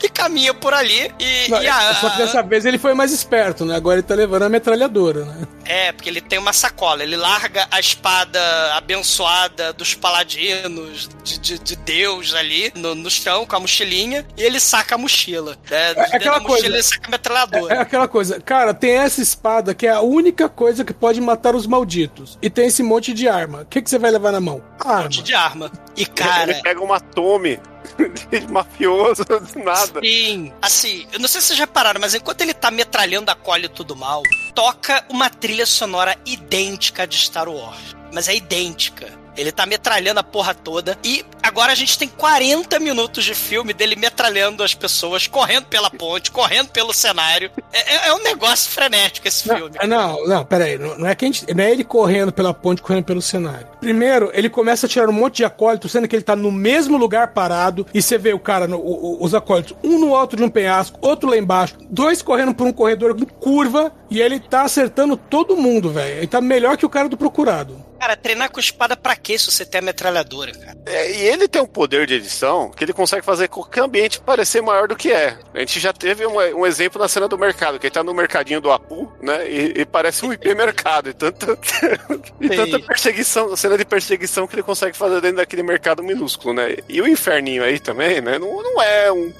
E... 0.00 0.06
e 0.06 0.08
caminha 0.08 0.54
por 0.54 0.72
ali 0.72 1.12
e, 1.18 1.50
Não, 1.50 1.62
e 1.62 1.68
a, 1.68 1.94
Só 1.94 2.10
que 2.10 2.18
dessa 2.18 2.42
vez 2.42 2.64
ele 2.64 2.78
foi 2.78 2.94
mais 2.94 3.12
esperto, 3.12 3.64
né? 3.64 3.74
Agora 3.76 3.96
ele 3.98 4.06
tá 4.06 4.14
levando 4.14 4.42
a 4.42 4.48
metralhadora, 4.48 5.24
né? 5.24 5.46
É, 5.70 5.92
porque 5.92 6.08
ele 6.08 6.20
tem 6.20 6.36
uma 6.36 6.52
sacola. 6.52 7.04
Ele 7.04 7.16
larga 7.16 7.68
a 7.70 7.78
espada 7.78 8.40
abençoada 8.74 9.72
dos 9.72 9.94
paladinos, 9.94 11.08
de, 11.22 11.38
de, 11.38 11.58
de 11.60 11.76
Deus 11.76 12.34
ali, 12.34 12.72
no, 12.74 12.96
no 12.96 13.08
chão, 13.08 13.46
com 13.46 13.54
a 13.54 13.60
mochilinha, 13.60 14.26
e 14.36 14.42
ele 14.42 14.58
saca 14.58 14.96
a 14.96 14.98
mochila. 14.98 15.56
Né? 15.70 15.94
De 15.94 15.94
dentro 15.94 16.16
aquela 16.16 16.38
da 16.38 16.40
mochila 16.40 16.48
coisa. 16.48 16.66
ele 16.66 16.82
saca 16.82 17.06
a 17.06 17.10
metralhadora. 17.12 17.74
É 17.74 17.78
aquela 17.78 18.08
coisa, 18.08 18.40
cara, 18.40 18.74
tem 18.74 18.96
essa 18.96 19.22
espada 19.22 19.72
que 19.72 19.86
é 19.86 19.90
a 19.90 20.00
única 20.00 20.48
coisa 20.48 20.84
que 20.84 20.92
pode 20.92 21.20
matar 21.20 21.54
os 21.54 21.68
malditos. 21.68 22.36
E 22.42 22.50
tem 22.50 22.66
esse 22.66 22.82
monte 22.82 23.12
de 23.14 23.28
arma. 23.28 23.60
O 23.60 23.66
que, 23.66 23.80
que 23.80 23.88
você 23.88 23.98
vai 23.98 24.10
levar 24.10 24.32
na 24.32 24.40
mão? 24.40 24.60
Arma. 24.80 25.04
monte 25.04 25.22
de 25.22 25.34
arma. 25.34 25.70
E, 25.96 26.04
cara. 26.04 26.50
Ele 26.50 26.62
pega 26.62 26.82
uma 26.82 26.98
tome 26.98 27.60
de 28.30 28.52
mafioso 28.52 29.24
do 29.24 29.64
nada. 29.64 30.00
Sim, 30.00 30.52
assim, 30.60 31.06
eu 31.12 31.18
não 31.18 31.28
sei 31.28 31.40
se 31.40 31.48
vocês 31.48 31.58
repararam, 31.58 32.00
mas 32.00 32.14
enquanto 32.14 32.40
ele 32.40 32.54
tá 32.54 32.70
metralhando 32.70 33.30
acólito 33.30 33.84
do 33.84 33.96
mal, 33.96 34.22
toca 34.60 35.02
uma 35.08 35.30
trilha 35.30 35.64
sonora 35.64 36.14
idêntica 36.26 37.06
de 37.06 37.16
Star 37.16 37.48
Wars. 37.48 37.96
Mas 38.12 38.28
é 38.28 38.36
idêntica. 38.36 39.06
Ele 39.40 39.50
tá 39.52 39.64
metralhando 39.64 40.20
a 40.20 40.22
porra 40.22 40.54
toda. 40.54 40.98
E 41.02 41.24
agora 41.42 41.72
a 41.72 41.74
gente 41.74 41.98
tem 41.98 42.08
40 42.08 42.78
minutos 42.78 43.24
de 43.24 43.34
filme 43.34 43.72
dele 43.72 43.96
metralhando 43.96 44.62
as 44.62 44.74
pessoas, 44.74 45.26
correndo 45.26 45.64
pela 45.66 45.90
ponte, 45.90 46.30
correndo 46.30 46.68
pelo 46.68 46.92
cenário. 46.92 47.50
É, 47.72 47.94
é- 47.94 48.08
é 48.08 48.14
um 48.14 48.22
negócio 48.22 48.70
frenético 48.70 49.26
esse 49.26 49.44
filme. 49.44 49.70
Não, 49.82 49.88
não, 50.16 50.26
não, 50.26 50.44
peraí. 50.44 50.76
Não, 50.78 50.98
não 50.98 51.06
é 51.08 51.14
que 51.14 51.24
a 51.24 51.28
gente, 51.28 51.54
não 51.54 51.64
é 51.64 51.70
ele 51.70 51.84
correndo 51.84 52.32
pela 52.32 52.52
ponte, 52.52 52.82
correndo 52.82 53.04
pelo 53.04 53.22
cenário. 53.22 53.66
Primeiro, 53.80 54.30
ele 54.34 54.50
começa 54.50 54.86
a 54.86 54.88
tirar 54.88 55.08
um 55.08 55.12
monte 55.12 55.36
de 55.36 55.44
acólitos, 55.44 55.90
sendo 55.92 56.06
que 56.06 56.14
ele 56.14 56.22
tá 56.22 56.36
no 56.36 56.52
mesmo 56.52 56.96
lugar 56.98 57.28
parado. 57.28 57.86
E 57.94 58.02
você 58.02 58.18
vê 58.18 58.32
o 58.34 58.38
cara, 58.38 58.66
no- 58.68 58.78
o- 58.78 59.24
os 59.24 59.34
acólitos, 59.34 59.74
um 59.82 59.98
no 59.98 60.14
alto 60.14 60.36
de 60.36 60.42
um 60.42 60.50
penhasco, 60.50 60.98
outro 61.00 61.30
lá 61.30 61.36
embaixo, 61.38 61.76
dois 61.88 62.20
correndo 62.20 62.54
por 62.54 62.66
um 62.66 62.72
corredor 62.72 63.14
com 63.14 63.24
curva. 63.24 63.92
E 64.10 64.20
ele 64.20 64.38
tá 64.40 64.62
acertando 64.62 65.16
todo 65.16 65.56
mundo, 65.56 65.90
velho. 65.90 66.18
Ele 66.18 66.26
tá 66.26 66.40
melhor 66.40 66.76
que 66.76 66.84
o 66.84 66.88
cara 66.90 67.08
do 67.08 67.16
procurado. 67.16 67.82
Cara, 68.00 68.16
treinar 68.16 68.50
com 68.50 68.58
espada 68.58 68.96
pra 68.96 69.14
quê 69.14 69.38
se 69.38 69.50
você 69.50 69.62
tem 69.66 69.78
a 69.80 69.82
metralhadora, 69.82 70.52
cara? 70.52 70.74
É, 70.86 71.10
e 71.12 71.20
ele 71.28 71.46
tem 71.46 71.60
um 71.60 71.66
poder 71.66 72.06
de 72.06 72.14
edição 72.14 72.70
que 72.70 72.82
ele 72.82 72.94
consegue 72.94 73.22
fazer 73.22 73.46
qualquer 73.48 73.82
ambiente 73.82 74.18
parecer 74.20 74.62
maior 74.62 74.88
do 74.88 74.96
que 74.96 75.12
é. 75.12 75.36
A 75.52 75.58
gente 75.60 75.78
já 75.78 75.92
teve 75.92 76.26
um, 76.26 76.36
um 76.60 76.66
exemplo 76.66 76.98
na 76.98 77.08
cena 77.08 77.28
do 77.28 77.36
mercado, 77.36 77.78
que 77.78 77.86
ele 77.86 77.92
tá 77.92 78.02
no 78.02 78.14
mercadinho 78.14 78.58
do 78.58 78.72
Apu, 78.72 79.12
né? 79.20 79.46
E, 79.50 79.80
e 79.82 79.84
parece 79.84 80.24
um 80.24 80.32
hipermercado. 80.32 81.10
E 81.10 81.12
tanta, 81.12 81.58
e 82.40 82.48
tanta 82.48 82.78
perseguição, 82.80 83.54
cena 83.54 83.76
de 83.76 83.84
perseguição 83.84 84.46
que 84.46 84.54
ele 84.54 84.62
consegue 84.62 84.96
fazer 84.96 85.20
dentro 85.20 85.36
daquele 85.36 85.62
mercado 85.62 86.02
minúsculo, 86.02 86.54
né? 86.54 86.76
E 86.88 87.02
o 87.02 87.06
inferninho 87.06 87.62
aí 87.62 87.78
também, 87.78 88.22
né? 88.22 88.38
Não, 88.38 88.62
não 88.62 88.80
é 88.80 89.12
um 89.12 89.30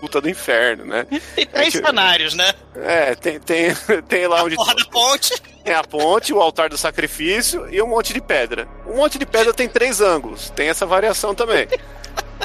puta 0.00 0.20
do 0.20 0.28
inferno, 0.30 0.84
né? 0.84 1.04
Tem 1.34 1.46
três 1.46 1.74
É 1.74 1.80
que- 1.80 1.84
cenários, 1.84 2.34
né? 2.34 2.54
É, 2.76 3.14
tem, 3.16 3.40
tem, 3.40 3.74
tem 4.08 4.26
lá 4.28 4.44
onde. 4.44 4.54
Porra 4.54 4.74
da 4.76 4.84
ponte. 4.84 5.32
Tem 5.64 5.74
a 5.74 5.82
ponte, 5.82 6.32
o 6.32 6.40
altar 6.40 6.68
do 6.68 6.76
sacrifício 6.76 7.66
e 7.72 7.80
um 7.80 7.86
monte 7.86 8.12
de 8.12 8.20
pedra. 8.20 8.68
Um 8.86 8.96
monte 8.96 9.18
de 9.18 9.24
pedra 9.24 9.54
tem 9.54 9.66
três 9.66 10.02
ângulos. 10.02 10.50
Tem 10.50 10.68
essa 10.68 10.84
variação 10.84 11.34
também. 11.34 11.66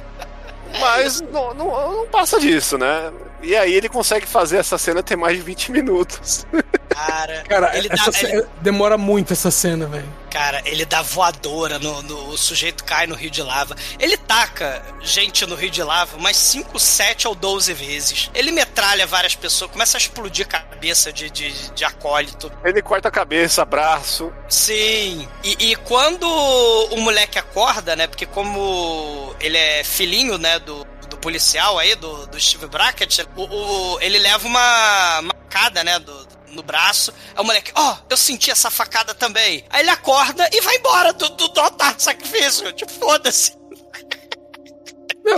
Mas 0.79 1.19
não, 1.19 1.53
não, 1.53 1.97
não 1.97 2.07
passa 2.07 2.39
disso, 2.39 2.77
né? 2.77 3.11
E 3.41 3.55
aí 3.55 3.73
ele 3.73 3.87
consegue 3.89 4.25
fazer 4.25 4.57
essa 4.57 4.77
cena 4.77 5.01
ter 5.01 5.15
mais 5.15 5.37
de 5.37 5.43
20 5.43 5.71
minutos. 5.71 6.45
Cara, 6.89 7.43
Cara, 7.47 7.77
ele 7.77 7.87
dá, 7.87 7.93
essa 7.95 8.11
ce- 8.11 8.25
ele- 8.25 8.45
demora 8.61 8.97
muito 8.97 9.31
essa 9.31 9.49
cena, 9.49 9.85
velho. 9.87 10.07
cara, 10.29 10.61
ele 10.65 10.83
dá 10.83 11.01
voadora 11.01 11.79
no, 11.79 12.01
no- 12.01 12.29
O 12.29 12.37
sujeito 12.37 12.83
cai 12.83 13.07
no 13.07 13.15
rio 13.15 13.29
de 13.29 13.41
lava. 13.41 13.75
Ele 13.97 14.17
taca 14.17 14.83
gente 14.99 15.45
no 15.45 15.55
rio 15.55 15.69
de 15.69 15.81
lava 15.81 16.17
umas 16.17 16.35
5, 16.35 16.77
7 16.79 17.27
ou 17.27 17.33
12 17.35 17.73
vezes. 17.73 18.29
Ele 18.33 18.51
metralha 18.51 19.07
várias 19.07 19.35
pessoas, 19.35 19.71
começa 19.71 19.97
a 19.97 19.99
explodir 19.99 20.45
cabeça 20.47 21.13
de, 21.13 21.29
de, 21.29 21.51
de 21.71 21.85
acólito. 21.85 22.51
Ele 22.65 22.81
corta 22.81 23.07
a 23.07 23.11
cabeça, 23.11 23.63
braço. 23.63 24.33
Sim. 24.49 25.27
E, 25.43 25.71
e 25.71 25.75
quando 25.77 26.23
o 26.27 26.97
moleque 26.97 27.39
acorda, 27.39 27.95
né? 27.95 28.07
Porque 28.07 28.25
como 28.25 29.33
ele 29.39 29.57
é 29.57 29.83
filhinho, 29.83 30.37
né, 30.37 30.59
do 30.59 30.85
policial 31.19 31.77
aí, 31.77 31.95
do, 31.95 32.27
do 32.27 32.39
Steve 32.39 32.67
Brackett, 32.67 33.25
o, 33.35 33.43
o- 33.43 33.99
ele 34.01 34.19
leva 34.19 34.47
uma 34.47 35.21
macada, 35.21 35.83
né, 35.83 35.99
do, 35.99 36.27
no 36.53 36.63
braço. 36.63 37.13
Aí 37.35 37.41
o 37.41 37.45
moleque, 37.45 37.71
ó, 37.75 37.97
eu 38.09 38.17
senti 38.17 38.49
essa 38.51 38.69
facada 38.71 39.13
também. 39.13 39.63
Aí 39.69 39.81
ele 39.81 39.89
acorda 39.89 40.49
e 40.51 40.61
vai 40.61 40.75
embora 40.77 41.13
do, 41.13 41.29
do, 41.29 41.47
do 41.49 41.59
altar 41.59 41.95
de 41.95 42.03
sacrifício. 42.03 42.71
Tipo, 42.73 42.91
foda-se. 42.91 43.57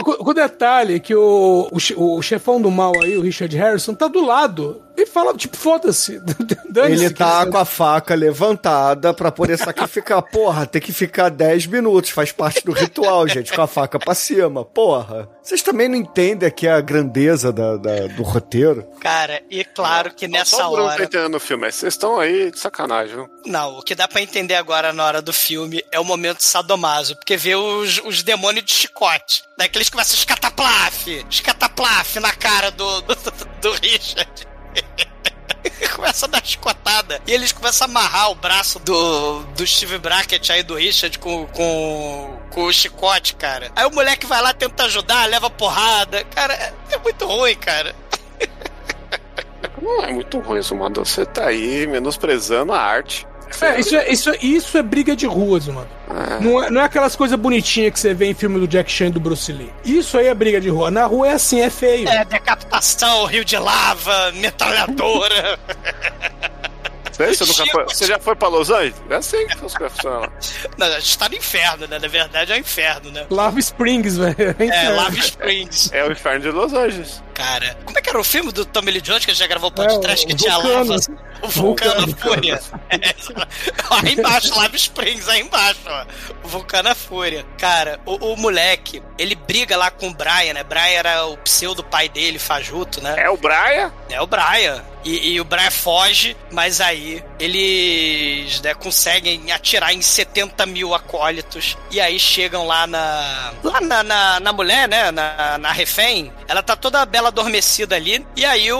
Com, 0.06 0.30
o 0.30 0.34
detalhe 0.34 1.00
que 1.02 1.14
o, 1.14 1.70
o, 1.70 2.16
o 2.18 2.22
chefão 2.22 2.62
do 2.62 2.72
mal 2.72 2.94
aí, 3.02 3.18
o 3.18 3.22
Richard 3.22 3.56
Harrison, 3.58 3.94
tá 3.94 4.08
do 4.08 4.24
lado. 4.24 4.82
E 5.02 5.06
fala, 5.08 5.34
tipo, 5.36 5.58
foda-se. 5.58 6.22
Ele 6.88 7.10
tá 7.10 7.46
com 7.48 7.58
a 7.58 7.66
faca 7.66 8.14
levantada 8.14 9.14
pra 9.14 9.32
poder 9.32 9.58
sacrificar. 9.58 10.22
Porra, 10.22 10.68
tem 10.68 10.80
que 10.82 10.94
ficar 10.94 11.30
10 11.30 11.66
minutos. 11.66 12.12
Faz 12.12 12.32
parte 12.32 12.64
do 12.64 12.72
ritual, 12.72 13.28
gente, 13.28 13.52
com 13.52 13.62
a 13.64 13.68
faca 13.68 13.98
pra 13.98 14.14
cima. 14.14 14.64
Porra. 14.64 15.28
Vocês 15.42 15.64
também 15.64 15.88
não 15.90 15.96
entendem 15.96 16.48
aqui 16.48 16.68
a 16.68 16.80
grandeza 16.80 17.52
da, 17.52 17.78
da- 17.78 18.06
do 18.08 18.22
roteiro? 18.22 18.86
Cara, 19.00 19.42
e 19.50 19.64
claro 19.64 20.14
que 20.14 20.28
nessa 20.28 20.58
Só 20.58 20.68
o 20.68 20.72
Bruno 20.74 20.88
tá 20.90 20.94
hora. 20.94 21.04
entendendo 21.04 21.36
o 21.36 21.40
filme. 21.40 21.62
mas 21.66 21.76
Vocês 21.76 21.94
estão 21.96 22.20
aí 22.20 22.52
de 22.52 22.60
sacanagem, 22.60 23.16
viu? 23.16 23.30
Não, 23.48 23.80
o 23.80 23.82
que 23.82 23.96
dá 23.96 24.08
pra 24.08 24.22
entender 24.22 24.54
agora 24.56 24.94
na 24.94 25.04
hora 25.04 25.22
do 25.22 25.34
filme 25.34 25.84
é 25.92 26.00
o 26.00 26.06
momento 26.06 26.42
sadomaso, 26.44 27.16
porque 27.16 27.36
vê 27.38 27.56
os, 27.56 28.00
os 28.06 28.22
demônios 28.22 28.66
de 28.66 28.74
chicote. 28.74 29.44
Daí 29.58 29.68
que 29.68 29.80
eles 29.80 29.90
começam 29.90 30.14
a 30.16 30.20
escataplaf, 30.20 31.08
escataplaf 31.30 32.18
na 32.20 32.32
cara 32.34 32.70
do, 32.70 33.02
do, 33.02 33.16
do 33.62 33.72
Richard. 33.82 34.51
Começa 35.96 36.26
a 36.26 36.30
dar 36.30 36.46
chicotada. 36.46 37.22
E 37.28 37.32
eles 37.32 37.52
começam 37.52 37.88
a 37.88 37.90
amarrar 37.90 38.32
o 38.32 38.36
braço 38.36 38.80
do, 38.80 39.44
do 39.56 39.66
Steve 39.66 39.98
Brackett 39.98 40.52
aí, 40.52 40.64
do 40.64 40.76
Richard, 40.76 41.18
com, 41.20 41.46
com, 41.48 42.40
com 42.50 42.64
o 42.64 42.74
chicote, 42.74 43.36
cara. 43.36 43.72
Aí 43.76 43.86
o 43.86 43.92
moleque 43.92 44.26
vai 44.26 44.42
lá, 44.42 44.54
tenta 44.54 44.86
ajudar, 44.86 45.30
leva 45.30 45.50
porrada. 45.50 46.24
Cara, 46.26 46.54
é, 46.54 46.74
é 46.92 46.98
muito 46.98 47.26
ruim, 47.26 47.56
cara. 47.56 47.96
Não 49.82 50.04
é 50.04 50.14
muito 50.14 50.40
ruim, 50.40 50.62
Zumado. 50.62 51.04
Você 51.04 51.26
tá 51.26 51.48
aí 51.48 51.88
menosprezando 51.88 52.72
a 52.72 52.80
arte. 52.80 53.28
É, 53.60 53.80
isso, 53.80 53.96
é, 53.96 54.10
isso, 54.12 54.30
é- 54.30 54.38
isso 54.42 54.78
é 54.78 54.82
briga 54.84 55.16
de 55.16 55.26
ruas, 55.26 55.68
mano. 55.68 55.88
Ah, 56.10 56.40
Não 56.42 56.64
é, 56.64 56.70
não 56.70 56.82
é 56.82 56.86
aquelas 56.86 57.16
coisas 57.16 57.38
bonitinhas 57.40 57.94
que 57.94 58.00
você 58.00 58.14
vê 58.14 58.26
em 58.28 58.34
filme 58.34 58.60
do 58.60 58.68
Jack 58.68 58.92
Chan 58.92 59.08
e 59.08 59.12
do 59.12 59.20
Bruce 59.20 59.52
Lee. 59.52 59.72
Isso 59.86 60.18
aí 60.18 60.28
é 60.28 60.34
briga 60.34 60.60
de 60.62 60.70
rua. 60.70 60.92
Na 60.92 61.06
rua 61.06 61.28
é 61.30 61.34
assim, 61.34 61.62
é 61.62 61.70
feio. 61.70 62.08
É, 62.08 62.24
decapitação, 62.26 63.26
rio 63.26 63.44
de 63.46 63.58
lava, 63.58 64.32
metralhadora. 64.34 65.58
Você, 67.14 67.46
nunca 67.46 67.66
foi- 67.72 67.84
você 67.86 68.06
já 68.08 68.18
foi 68.18 68.36
pra 68.36 68.48
Los 68.48 68.72
Angeles? 68.72 68.96
É 69.10 69.16
assim 69.16 69.46
que 69.46 69.54
as 69.54 69.74
coisas 69.76 69.92
funcionam 69.96 70.22
lá. 70.22 70.30
Não, 70.78 70.88
a 70.88 71.00
gente 71.00 71.18
tá 71.18 71.30
no 71.30 71.36
inferno, 71.36 71.88
né? 71.88 72.00
Na 72.00 72.08
verdade 72.08 72.52
é 72.52 72.56
o 72.56 72.60
inferno, 72.60 73.12
né? 73.12 73.26
Lava 73.30 73.60
Springs, 73.60 74.18
velho. 74.18 74.36
É, 74.60 74.90
Lava 74.90 75.18
Springs. 75.20 75.92
É 75.94 76.04
o 76.04 76.12
inferno 76.12 76.40
de 76.40 76.50
Los 76.50 76.74
Angeles. 76.74 77.22
Cara, 77.34 77.78
como 77.86 77.98
é 77.98 78.02
que 78.02 78.10
era 78.10 78.20
o 78.20 78.24
filme 78.24 78.52
do 78.52 78.66
Tommy 78.66 78.92
Lee 78.92 79.02
Jones 79.02 79.26
que 79.26 79.32
a 79.32 79.34
gente 79.34 79.42
já 79.42 79.48
gravou 79.48 79.72
o 79.76 79.82
É, 79.82 79.86
podcast 79.88 80.26
que 80.26 80.36
tinha 80.36 80.58
lava? 80.58 80.96
O 81.42 81.48
Vulcano, 81.48 82.06
Vulcano. 82.08 82.18
Fúria. 82.18 82.62
É, 82.90 83.16
aí 83.90 84.14
embaixo, 84.14 84.56
Lava 84.58 84.76
Springs, 84.76 85.28
aí 85.28 85.42
embaixo, 85.42 85.80
ó. 85.88 86.06
O 86.44 86.48
Vulcano 86.48 86.94
Fúria. 86.96 87.46
Cara, 87.58 88.00
o, 88.06 88.34
o 88.34 88.38
moleque, 88.38 89.02
ele 89.18 89.34
briga 89.34 89.76
lá 89.76 89.90
com 89.90 90.10
o 90.10 90.14
Brian, 90.14 90.54
né? 90.54 90.64
Brian 90.64 90.82
era 90.82 91.26
o 91.26 91.38
pseudo 91.38 91.84
pai 91.84 92.08
dele, 92.10 92.38
fajuto, 92.38 93.02
né? 93.02 93.16
É 93.18 93.30
o 93.30 93.38
Brian? 93.38 93.92
É 94.10 94.22
o 94.22 94.28
Brian. 94.28 94.84
E, 95.04 95.32
e 95.32 95.42
o 95.42 95.44
Brian 95.44 95.72
foge, 95.72 96.38
mas 96.52 96.80
aí 96.80 97.24
eles 97.40 98.62
né, 98.62 98.74
conseguem 98.76 99.52
atirar 99.52 99.94
em 99.94 100.02
70 100.02 100.64
mil 100.68 100.94
acólitos. 100.94 101.76
E 101.90 102.00
aí 102.00 102.20
chegam 102.20 102.68
lá 102.68 102.86
na. 102.86 103.54
Lá 103.64 103.82
na, 103.82 104.04
na, 104.04 104.40
na 104.40 104.54
mulher, 104.54 104.88
né? 104.88 105.10
Na, 105.12 105.58
na 105.58 105.72
refém. 105.72 106.32
Ela 106.48 106.62
tá 106.62 106.76
toda 106.76 107.04
bela 107.06 107.31
adormecida 107.32 107.96
ali. 107.96 108.26
E 108.36 108.46
aí 108.46 108.72
o, 108.72 108.78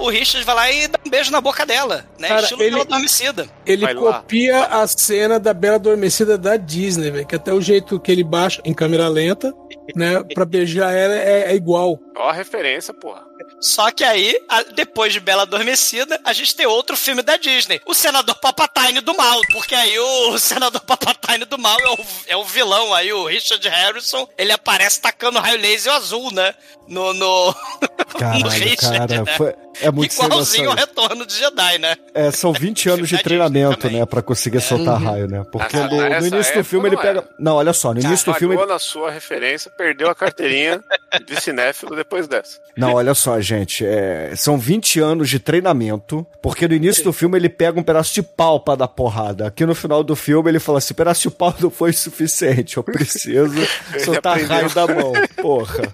o 0.00 0.08
Richard 0.08 0.44
vai 0.44 0.54
lá 0.54 0.70
e 0.70 0.88
dá 0.88 0.98
um 1.04 1.10
beijo 1.10 1.30
na 1.30 1.40
boca 1.40 1.64
dela, 1.66 2.04
né? 2.18 2.28
Cara, 2.28 2.42
Estilo 2.42 2.62
ele- 2.62 2.70
bela 2.72 2.82
adormecida. 2.82 3.46
Ele 3.66 3.84
Vai 3.84 3.94
lá. 3.94 4.00
copia 4.20 4.64
a 4.66 4.86
cena 4.86 5.38
da 5.40 5.52
Bela 5.54 5.76
Adormecida 5.76 6.36
da 6.38 6.56
Disney, 6.56 7.10
velho. 7.10 7.26
Que 7.26 7.34
até 7.34 7.52
o 7.52 7.60
jeito 7.60 7.98
que 7.98 8.12
ele 8.12 8.22
baixa 8.22 8.60
em 8.64 8.74
câmera 8.74 9.08
lenta, 9.08 9.54
né? 9.94 10.22
Pra 10.34 10.44
beijar 10.44 10.92
ela 10.92 11.14
é, 11.14 11.52
é 11.52 11.54
igual. 11.54 11.98
Ó 12.16 12.28
a 12.28 12.32
referência, 12.32 12.94
porra. 12.94 13.22
Só 13.60 13.90
que 13.90 14.04
aí, 14.04 14.38
depois 14.74 15.12
de 15.12 15.20
Bela 15.20 15.42
Adormecida, 15.42 16.20
a 16.24 16.32
gente 16.32 16.54
tem 16.54 16.66
outro 16.66 16.96
filme 16.96 17.22
da 17.22 17.36
Disney. 17.36 17.80
O 17.84 17.94
Senador 17.94 18.36
Papatine 18.36 19.00
do 19.00 19.14
Mal. 19.16 19.40
Porque 19.52 19.74
aí 19.74 19.98
o 19.98 20.38
Senador 20.38 20.80
Papatine 20.82 21.44
do 21.44 21.58
Mal 21.58 21.78
é 21.80 21.90
o, 21.90 21.98
é 22.28 22.36
o 22.36 22.44
vilão 22.44 22.94
aí, 22.94 23.12
o 23.12 23.26
Richard 23.26 23.66
Harrison. 23.68 24.28
Ele 24.38 24.52
aparece 24.52 25.00
tacando 25.00 25.38
raio 25.40 25.60
laser 25.60 25.92
azul, 25.92 26.30
né? 26.32 26.54
No, 26.86 27.12
no, 27.14 27.46
no 27.82 28.18
Caralho, 28.18 28.48
Richard, 28.48 28.98
cara. 29.08 29.22
né? 29.24 29.36
foi- 29.36 29.54
é 29.80 29.90
muito 29.90 30.12
Igualzinho 30.14 30.70
ao. 30.70 30.76
Retorno 30.76 31.26
de 31.26 31.34
Jedi, 31.34 31.78
né? 31.78 31.96
É, 32.14 32.30
são 32.30 32.52
20 32.54 32.88
anos 32.90 33.08
de 33.08 33.20
treinamento, 33.20 33.90
né, 33.90 34.06
pra 34.06 34.22
conseguir 34.22 34.60
soltar 34.60 35.00
Uhum. 35.00 35.04
raio, 35.08 35.26
né? 35.26 35.44
Porque 35.50 35.76
no, 35.76 36.20
no 36.20 36.26
início 36.28 36.54
do 36.54 36.64
filme 36.64 36.88
ele 36.88 36.96
pega. 36.96 37.08
era. 37.20 37.28
Não, 37.40 37.56
olha 37.56 37.72
só, 37.72 37.92
no 37.92 38.00
início 38.00 38.32
do 38.32 38.38
filme. 38.38 38.54
Na 38.66 38.78
sua 38.78 39.10
referência, 39.10 39.70
perdeu 39.76 40.08
a 40.10 40.14
carteirinha 40.14 40.82
de 41.26 41.40
cinéfilo 41.40 41.94
depois 41.96 42.26
dessa. 42.26 42.58
Não, 42.76 42.94
olha 42.94 43.14
só, 43.14 43.40
gente. 43.40 43.84
é, 43.84 44.32
São 44.36 44.58
20 44.58 45.00
anos 45.00 45.28
de 45.28 45.38
treinamento, 45.38 46.26
porque 46.42 46.66
no 46.66 46.74
início 46.74 47.04
do 47.04 47.12
filme 47.12 47.38
ele 47.38 47.48
pega 47.48 47.78
um 47.78 47.82
pedaço 47.82 48.14
de 48.14 48.22
pau 48.22 48.60
pra 48.60 48.74
dar 48.74 48.88
porrada. 48.88 49.46
Aqui 49.46 49.64
no 49.66 49.74
final 49.74 50.02
do 50.02 50.16
filme 50.16 50.50
ele 50.50 50.58
fala 50.60 50.78
assim: 50.78 50.94
pedaço 50.94 51.28
de 51.28 51.34
pau 51.34 51.54
não 51.60 51.70
foi 51.70 51.92
suficiente, 51.92 52.76
eu 52.76 52.82
preciso 52.84 53.54
soltar 54.04 54.40
raio 54.40 54.68
da 54.74 54.86
mão. 54.86 55.12
Porra. 55.40 55.92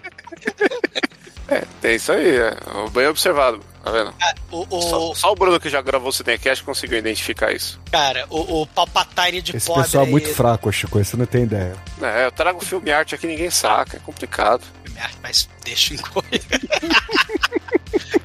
É, 1.50 1.64
tem 1.80 1.96
isso 1.96 2.12
aí, 2.12 2.36
é. 2.38 2.54
bem 2.92 3.08
observado, 3.08 3.58
tá 3.82 3.90
vendo? 3.90 4.14
O, 4.52 4.64
o- 4.70 4.82
Só, 4.82 5.14
só 5.14 5.32
o 5.32 5.34
Bruno 5.34 5.58
que 5.58 5.68
já 5.68 5.82
gravou 5.82 6.10
o 6.10 6.12
Cinecast 6.12 6.62
conseguiu 6.62 6.98
identificar 6.98 7.50
isso. 7.52 7.80
cara, 7.90 8.24
o, 8.30 8.62
o 8.62 8.66
Palpatine 8.68 9.42
de 9.42 9.56
Esse 9.56 9.66
pobre. 9.66 9.82
pessoal 9.82 10.06
é 10.06 10.08
muito 10.08 10.32
fraco, 10.32 10.70
Chico, 10.72 11.02
você 11.02 11.16
não 11.16 11.26
tem 11.26 11.42
ideia. 11.42 11.74
É, 12.00 12.26
eu 12.26 12.30
trago 12.32 12.64
filme 12.64 12.92
arte 12.92 13.16
aqui, 13.16 13.26
ninguém 13.26 13.50
saca, 13.50 13.96
é 13.96 14.00
complicado. 14.00 14.62
Mas 15.22 15.48
deixa 15.64 15.94
em 15.94 15.96
coisa. 15.96 16.28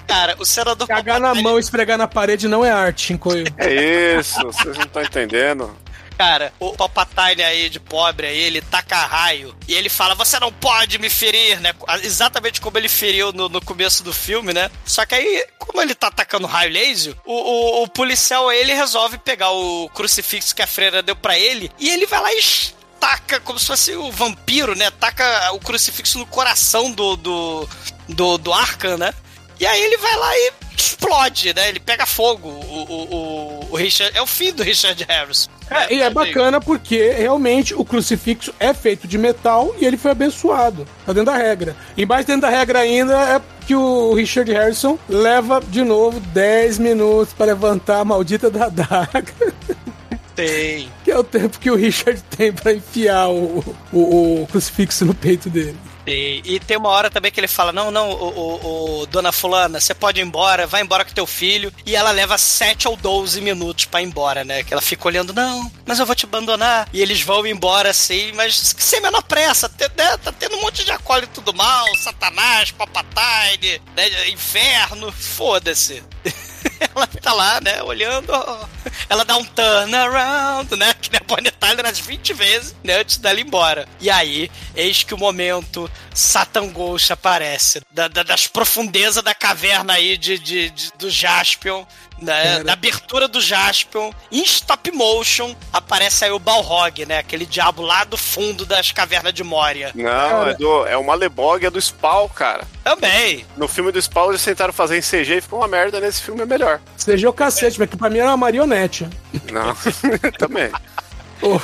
Cara, 0.08 0.36
o 0.40 0.46
senador 0.46 0.88
Cagar 0.88 1.20
na 1.20 1.34
mão 1.36 1.58
e 1.58 1.62
esfregar 1.62 1.98
na 1.98 2.08
parede 2.08 2.48
não 2.48 2.64
é 2.64 2.72
arte, 2.72 3.08
Chincoio. 3.08 3.46
É 3.58 4.18
isso, 4.20 4.40
vocês 4.44 4.78
não 4.78 4.86
estão 4.86 5.02
entendendo. 5.02 5.76
Cara, 6.18 6.54
o 6.60 6.74
Palpatine 6.74 7.44
aí 7.44 7.70
de 7.70 7.80
pobre 7.80 8.28
aí, 8.28 8.38
ele 8.38 8.62
taca 8.62 9.06
raio 9.06 9.56
e 9.68 9.74
ele 9.74 9.90
fala: 9.90 10.16
Você 10.16 10.40
não 10.40 10.52
pode 10.52 10.98
me 10.98 11.10
ferir, 11.10 11.60
né? 11.60 11.74
Exatamente 12.04 12.62
como 12.62 12.78
ele 12.78 12.88
feriu 12.88 13.34
no, 13.34 13.50
no 13.50 13.62
começo 13.62 14.04
do 14.04 14.14
filme, 14.14 14.54
né? 14.54 14.72
Só 14.86 15.06
que 15.06 15.16
aí, 15.16 15.46
como 15.60 15.82
ele 15.82 15.94
tá 15.94 16.08
atacando 16.08 16.48
raio 16.48 16.72
laser, 16.72 17.16
o, 17.26 17.34
o, 17.34 17.84
o 17.84 17.88
policial 17.88 18.52
ele 18.52 18.74
resolve 18.74 19.18
pegar 19.18 19.52
o 19.52 19.90
crucifixo 19.90 20.56
que 20.56 20.62
a 20.62 20.68
freira 20.68 21.04
deu 21.04 21.16
pra 21.16 21.38
ele 21.38 21.70
e 21.78 21.90
ele 21.90 22.06
vai 22.06 22.22
lá 22.22 22.34
e 22.34 22.42
taca 23.00 23.40
como 23.42 23.60
se 23.60 23.68
fosse 23.68 23.96
o 23.96 24.12
vampiro, 24.12 24.76
né? 24.76 24.90
Taca 24.92 25.52
o 25.52 25.60
crucifixo 25.60 26.18
no 26.18 26.26
coração 26.26 26.92
do, 26.92 27.16
do, 27.16 27.70
do, 28.08 28.38
do 28.38 28.52
né? 28.98 29.14
E 29.60 29.66
aí 29.66 29.82
ele 29.82 29.98
vai 29.98 30.16
lá 30.16 30.38
e 30.38 30.54
explode, 30.78 31.54
né? 31.54 31.70
Ele 31.70 31.80
pega 31.80 32.06
fogo. 32.06 32.50
O, 32.50 32.84
o, 32.84 33.16
o, 33.16 33.72
o 33.72 33.76
Richard. 33.76 34.16
É 34.18 34.22
o 34.22 34.28
fim 34.28 34.52
do 34.52 34.64
Richard 34.64 35.02
Harris. 35.08 35.50
É, 35.70 35.94
e 35.94 36.02
é 36.02 36.10
bacana 36.10 36.62
porque 36.62 37.10
realmente 37.12 37.74
o 37.74 37.84
crucifixo 37.84 38.54
é 38.60 38.74
feito 38.74 39.08
de 39.08 39.18
metal 39.18 39.76
e 39.80 39.86
ele 39.86 39.98
foi 39.98 40.12
abençoado. 40.12 40.88
Tá 41.06 41.14
dentro 41.14 41.32
da 41.32 41.38
regra. 41.38 41.76
E 41.98 42.06
mais 42.06 42.26
dentro 42.26 42.42
da 42.42 42.50
regra 42.50 42.80
ainda 42.80 43.14
é 43.14 43.42
que 43.66 43.76
o 43.76 44.14
Richard 44.14 44.52
Harrison 44.52 44.98
leva 45.10 45.62
de 45.68 45.84
novo 45.84 46.20
10 46.20 46.78
minutos 46.78 47.34
para 47.34 47.48
levantar 47.48 48.00
a 48.00 48.06
maldita 48.06 48.50
da 48.50 48.70
daga. 48.70 49.26
Tem. 50.36 50.90
Que 51.06 51.12
é 51.12 51.18
o 51.18 51.24
tempo 51.24 51.60
que 51.60 51.72
o 51.72 51.76
Richard 51.76 52.22
tem 52.36 52.52
pra 52.52 52.74
enfiar 52.74 53.30
o, 53.30 53.64
o, 53.94 54.42
o 54.42 54.48
crucifixo 54.48 55.06
no 55.06 55.14
peito 55.14 55.50
dele. 55.50 55.78
E, 56.08 56.42
e 56.46 56.60
tem 56.60 56.78
uma 56.78 56.90
hora 56.90 57.10
também 57.10 57.32
que 57.32 57.40
ele 57.40 57.48
fala: 57.48 57.72
Não, 57.72 57.90
não, 57.90 58.12
o, 58.12 58.28
o- 58.28 59.02
o- 59.02 59.06
dona 59.08 59.32
Fulana, 59.32 59.80
você 59.80 59.94
pode 59.94 60.20
ir 60.20 60.24
embora, 60.24 60.68
vai 60.68 60.82
embora 60.82 61.04
com 61.04 61.12
teu 61.14 61.26
filho. 61.26 61.74
E 61.86 61.96
ela 61.96 62.12
leva 62.12 62.38
7 62.38 62.88
ou 62.88 62.96
12 62.96 63.42
minutos 63.42 63.86
pra 63.86 64.02
ir 64.02 64.06
embora, 64.06 64.44
né? 64.44 64.64
Que 64.64 64.74
ela 64.74 64.82
fica 64.82 65.08
olhando: 65.08 65.34
Não, 65.34 65.72
mas 65.86 65.98
eu 66.00 66.06
vou 66.06 66.16
te 66.16 66.26
abandonar. 66.26 66.88
E 66.94 67.02
eles 67.02 67.22
vão 67.22 67.46
embora 67.48 67.90
assim, 67.90 68.32
mas 68.34 68.56
sem 68.78 69.00
a 69.00 69.04
menor 69.04 69.24
pressa. 69.24 69.68
né? 69.98 70.18
Tá 70.18 70.32
tendo 70.32 70.56
um 70.58 70.62
monte 70.62 70.84
de 70.84 70.92
acólito 70.92 71.42
do 71.42 71.54
mal, 71.54 71.86
Satanás, 71.98 72.72
Papatine, 72.72 73.82
né? 73.96 74.30
inferno, 74.30 75.12
foda-se. 75.12 76.04
Ela 76.96 77.08
tá 77.08 77.34
lá, 77.34 77.60
né, 77.62 77.82
olhando. 77.84 78.32
Ela 79.10 79.24
dá 79.26 79.38
um 79.38 79.44
turnaround, 79.46 80.76
né? 80.76 80.94
Que 81.02 81.16
a 81.16 81.20
Bonnie 81.26 81.52
Tyler 81.52 81.86
umas 81.86 82.00
20 82.00 82.34
vezes, 82.34 82.76
né? 82.84 83.00
Antes 83.00 83.18
dela 83.18 83.40
ir 83.40 83.46
embora. 83.46 83.88
E 84.00 84.10
aí, 84.10 84.50
eis 84.76 85.04
que 85.04 85.14
o 85.14 85.18
momento 85.18 85.90
Satan 86.14 86.70
Ghost 86.70 87.12
aparece. 87.14 87.82
da- 87.92 88.08
da- 88.08 88.24
das 88.24 88.48
profundezas 88.48 89.24
da 89.24 89.34
caverna 89.34 89.94
aí 89.94 90.18
de, 90.18 90.38
de- 90.38 90.70
de- 90.70 90.92
do 90.98 91.10
Jaspion. 91.10 91.86
Né, 92.18 92.64
da 92.64 92.74
abertura 92.74 93.28
do 93.28 93.42
Jaspion, 93.42 94.10
em 94.32 94.42
stop 94.44 94.90
motion, 94.92 95.54
aparece 95.74 96.24
aí 96.24 96.32
o 96.32 96.40
Balrog, 96.40 97.06
né? 97.06 97.18
Aquele 97.20 97.46
diabo 97.46 97.82
lá 97.82 98.06
do 98.06 98.16
fundo 98.16 98.66
das 98.66 98.92
cavernas 98.92 99.34
de 99.34 99.44
Moria. 99.44 99.92
Não, 99.94 100.48
é, 100.48 100.54
do, 100.54 100.86
é 100.88 100.96
uma 100.96 101.14
Lebog, 101.14 101.66
é 101.66 101.70
do 101.70 101.80
Spawn, 101.80 102.30
cara. 102.30 102.64
Também. 102.84 103.46
No 103.58 103.68
filme 103.68 103.92
do 103.92 104.02
Spawn 104.02 104.30
eles 104.30 104.44
tentaram 104.44 104.72
fazer 104.72 104.98
em 104.98 105.02
CG 105.02 105.38
e 105.38 105.42
ficou 105.42 105.60
uma 105.60 105.68
merda. 105.68 106.00
Nesse 106.00 106.22
filme 106.22 106.42
é 106.42 106.46
melhor. 106.46 106.80
Seja 106.96 107.30
o 107.30 107.34
cacete, 107.34 107.78
mas 107.80 107.90
que 107.90 107.98
pra 107.98 108.10
mim 108.10 108.20
era 108.20 108.30
uma 108.30 108.38
marionete. 108.38 109.08
Não, 109.52 109.76
também. 110.40 110.72
Oh, 111.42 111.60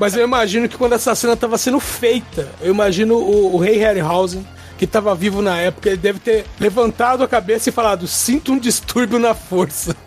Mas 0.00 0.16
eu 0.16 0.24
imagino 0.24 0.68
que 0.68 0.76
quando 0.76 0.94
essa 0.94 1.14
cena 1.14 1.36
tava 1.36 1.56
sendo 1.56 1.78
feita, 1.78 2.50
eu 2.60 2.72
imagino 2.72 3.14
o, 3.16 3.54
o 3.54 3.58
rei 3.58 3.78
Harryhausen, 3.78 4.46
que 4.76 4.86
tava 4.86 5.14
vivo 5.14 5.40
na 5.42 5.58
época, 5.58 5.88
ele 5.88 5.96
deve 5.96 6.18
ter 6.18 6.46
levantado 6.60 7.24
a 7.24 7.28
cabeça 7.28 7.68
e 7.68 7.72
falado: 7.72 8.06
sinto 8.06 8.52
um 8.52 8.58
distúrbio 8.58 9.18
na 9.18 9.34
força. 9.34 9.96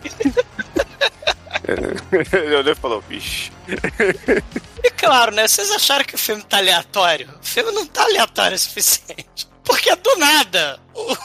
Ele 2.32 2.56
olhou 2.56 2.72
e 2.72 2.74
falou, 2.74 3.00
vixe. 3.00 3.52
E 4.82 4.90
claro, 4.90 5.30
né? 5.32 5.46
Vocês 5.46 5.70
acharam 5.70 6.04
que 6.04 6.14
o 6.14 6.18
filme 6.18 6.42
tá 6.42 6.56
aleatório? 6.56 7.28
O 7.40 7.46
filme 7.46 7.70
não 7.70 7.86
tá 7.86 8.02
aleatório 8.02 8.56
o 8.56 8.58
suficiente. 8.58 9.48
Porque 9.62 9.94
do 9.94 10.16
nada. 10.16 10.80
O, 10.94 11.16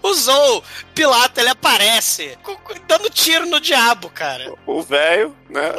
o 0.08 0.14
Zou, 0.14 0.64
Pilato, 0.94 1.40
ele 1.40 1.50
aparece 1.50 2.38
dando 2.86 3.10
tiro 3.10 3.46
no 3.46 3.60
diabo, 3.60 4.08
cara. 4.08 4.54
O 4.66 4.82
velho, 4.82 5.36
né? 5.50 5.72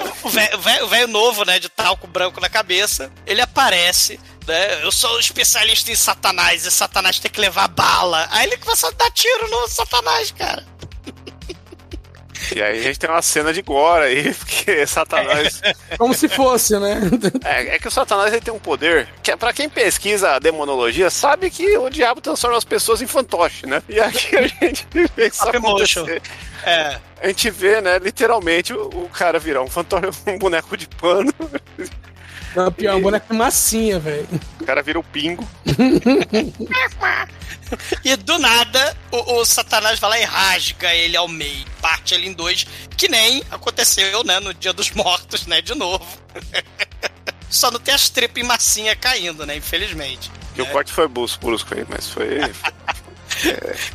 O 0.83 0.87
velho 0.87 1.07
novo, 1.07 1.43
né? 1.45 1.59
De 1.59 1.69
talco 1.69 2.05
branco 2.07 2.39
na 2.39 2.49
cabeça. 2.49 3.11
Ele 3.25 3.41
aparece. 3.41 4.19
Né? 4.47 4.83
Eu 4.83 4.91
sou 4.91 5.19
especialista 5.19 5.91
em 5.91 5.95
Satanás 5.95 6.65
e 6.65 6.71
Satanás 6.71 7.19
tem 7.19 7.31
que 7.31 7.39
levar 7.41 7.67
bala. 7.67 8.27
Aí 8.31 8.45
ele 8.47 8.57
começa 8.57 8.87
a 8.87 8.91
dar 8.91 9.09
tiro 9.11 9.49
no 9.49 9.67
Satanás, 9.67 10.31
cara. 10.31 10.63
E 12.55 12.61
aí 12.61 12.79
a 12.79 12.83
gente 12.83 12.99
tem 12.99 13.09
uma 13.09 13.23
cena 13.23 13.51
de 13.51 13.61
gore 13.63 14.03
aí, 14.03 14.33
porque 14.35 14.85
Satanás. 14.85 15.61
Como 15.97 16.13
se 16.13 16.29
fosse, 16.29 16.77
né? 16.79 17.01
É, 17.43 17.75
é 17.75 17.79
que 17.79 17.87
o 17.87 17.91
Satanás 17.91 18.31
ele 18.31 18.41
tem 18.41 18.53
um 18.53 18.59
poder 18.59 19.07
que, 19.23 19.31
é- 19.31 19.35
pra 19.35 19.51
quem 19.51 19.67
pesquisa 19.67 20.31
a 20.35 20.39
demonologia, 20.39 21.09
sabe 21.09 21.49
que 21.49 21.75
o 21.77 21.89
diabo 21.89 22.21
transforma 22.21 22.57
as 22.57 22.63
pessoas 22.63 23.01
em 23.01 23.07
fantoche, 23.07 23.65
né? 23.65 23.81
E 23.89 23.99
aqui 23.99 24.35
a 24.37 24.47
gente 24.47 24.85
vê 25.15 25.27
isso 25.27 25.47
acontecer. 25.47 26.21
É. 26.63 26.99
A 27.21 27.27
gente 27.27 27.49
vê, 27.49 27.81
né, 27.81 27.97
literalmente 27.97 28.73
o, 28.73 28.89
o 28.89 29.09
cara 29.09 29.39
virar 29.39 29.61
um 29.63 29.67
fantoche, 29.67 30.07
um 30.27 30.37
boneco 30.37 30.77
de 30.77 30.87
pano, 30.87 31.33
Não, 32.55 32.71
pior, 32.71 32.93
é 32.93 32.95
um 32.95 33.01
boneco 33.01 33.33
massinha, 33.33 33.99
velho. 33.99 34.27
o 34.61 34.65
cara 34.65 34.81
vira 34.81 34.99
o 34.99 35.03
pingo. 35.03 35.47
E 38.03 38.15
do 38.15 38.37
nada, 38.37 38.95
o, 39.11 39.39
o 39.39 39.45
Satanás 39.45 39.99
vai 39.99 40.09
lá 40.11 40.19
e 40.19 40.23
rasga 40.23 40.93
ele 40.93 41.17
ao 41.17 41.27
meio, 41.27 41.65
parte 41.81 42.13
ele 42.13 42.27
em 42.27 42.33
dois, 42.33 42.65
que 42.95 43.07
nem 43.07 43.43
aconteceu, 43.49 44.23
né, 44.23 44.39
no 44.39 44.53
Dia 44.53 44.71
dos 44.71 44.91
Mortos, 44.91 45.45
né, 45.47 45.61
de 45.61 45.73
novo. 45.73 46.05
Só 47.49 47.71
não 47.71 47.79
tem 47.79 47.93
as 47.93 48.09
tripas 48.09 48.43
em 48.43 48.45
massinha 48.45 48.95
caindo, 48.95 49.45
né, 49.45 49.55
infelizmente. 49.57 50.31
E 50.55 50.61
o 50.61 50.65
corte 50.67 50.91
foi 50.91 51.07
brusco, 51.07 51.45
brusco 51.45 51.73
aí, 51.73 51.85
mas 51.89 52.09
foi. 52.09 52.39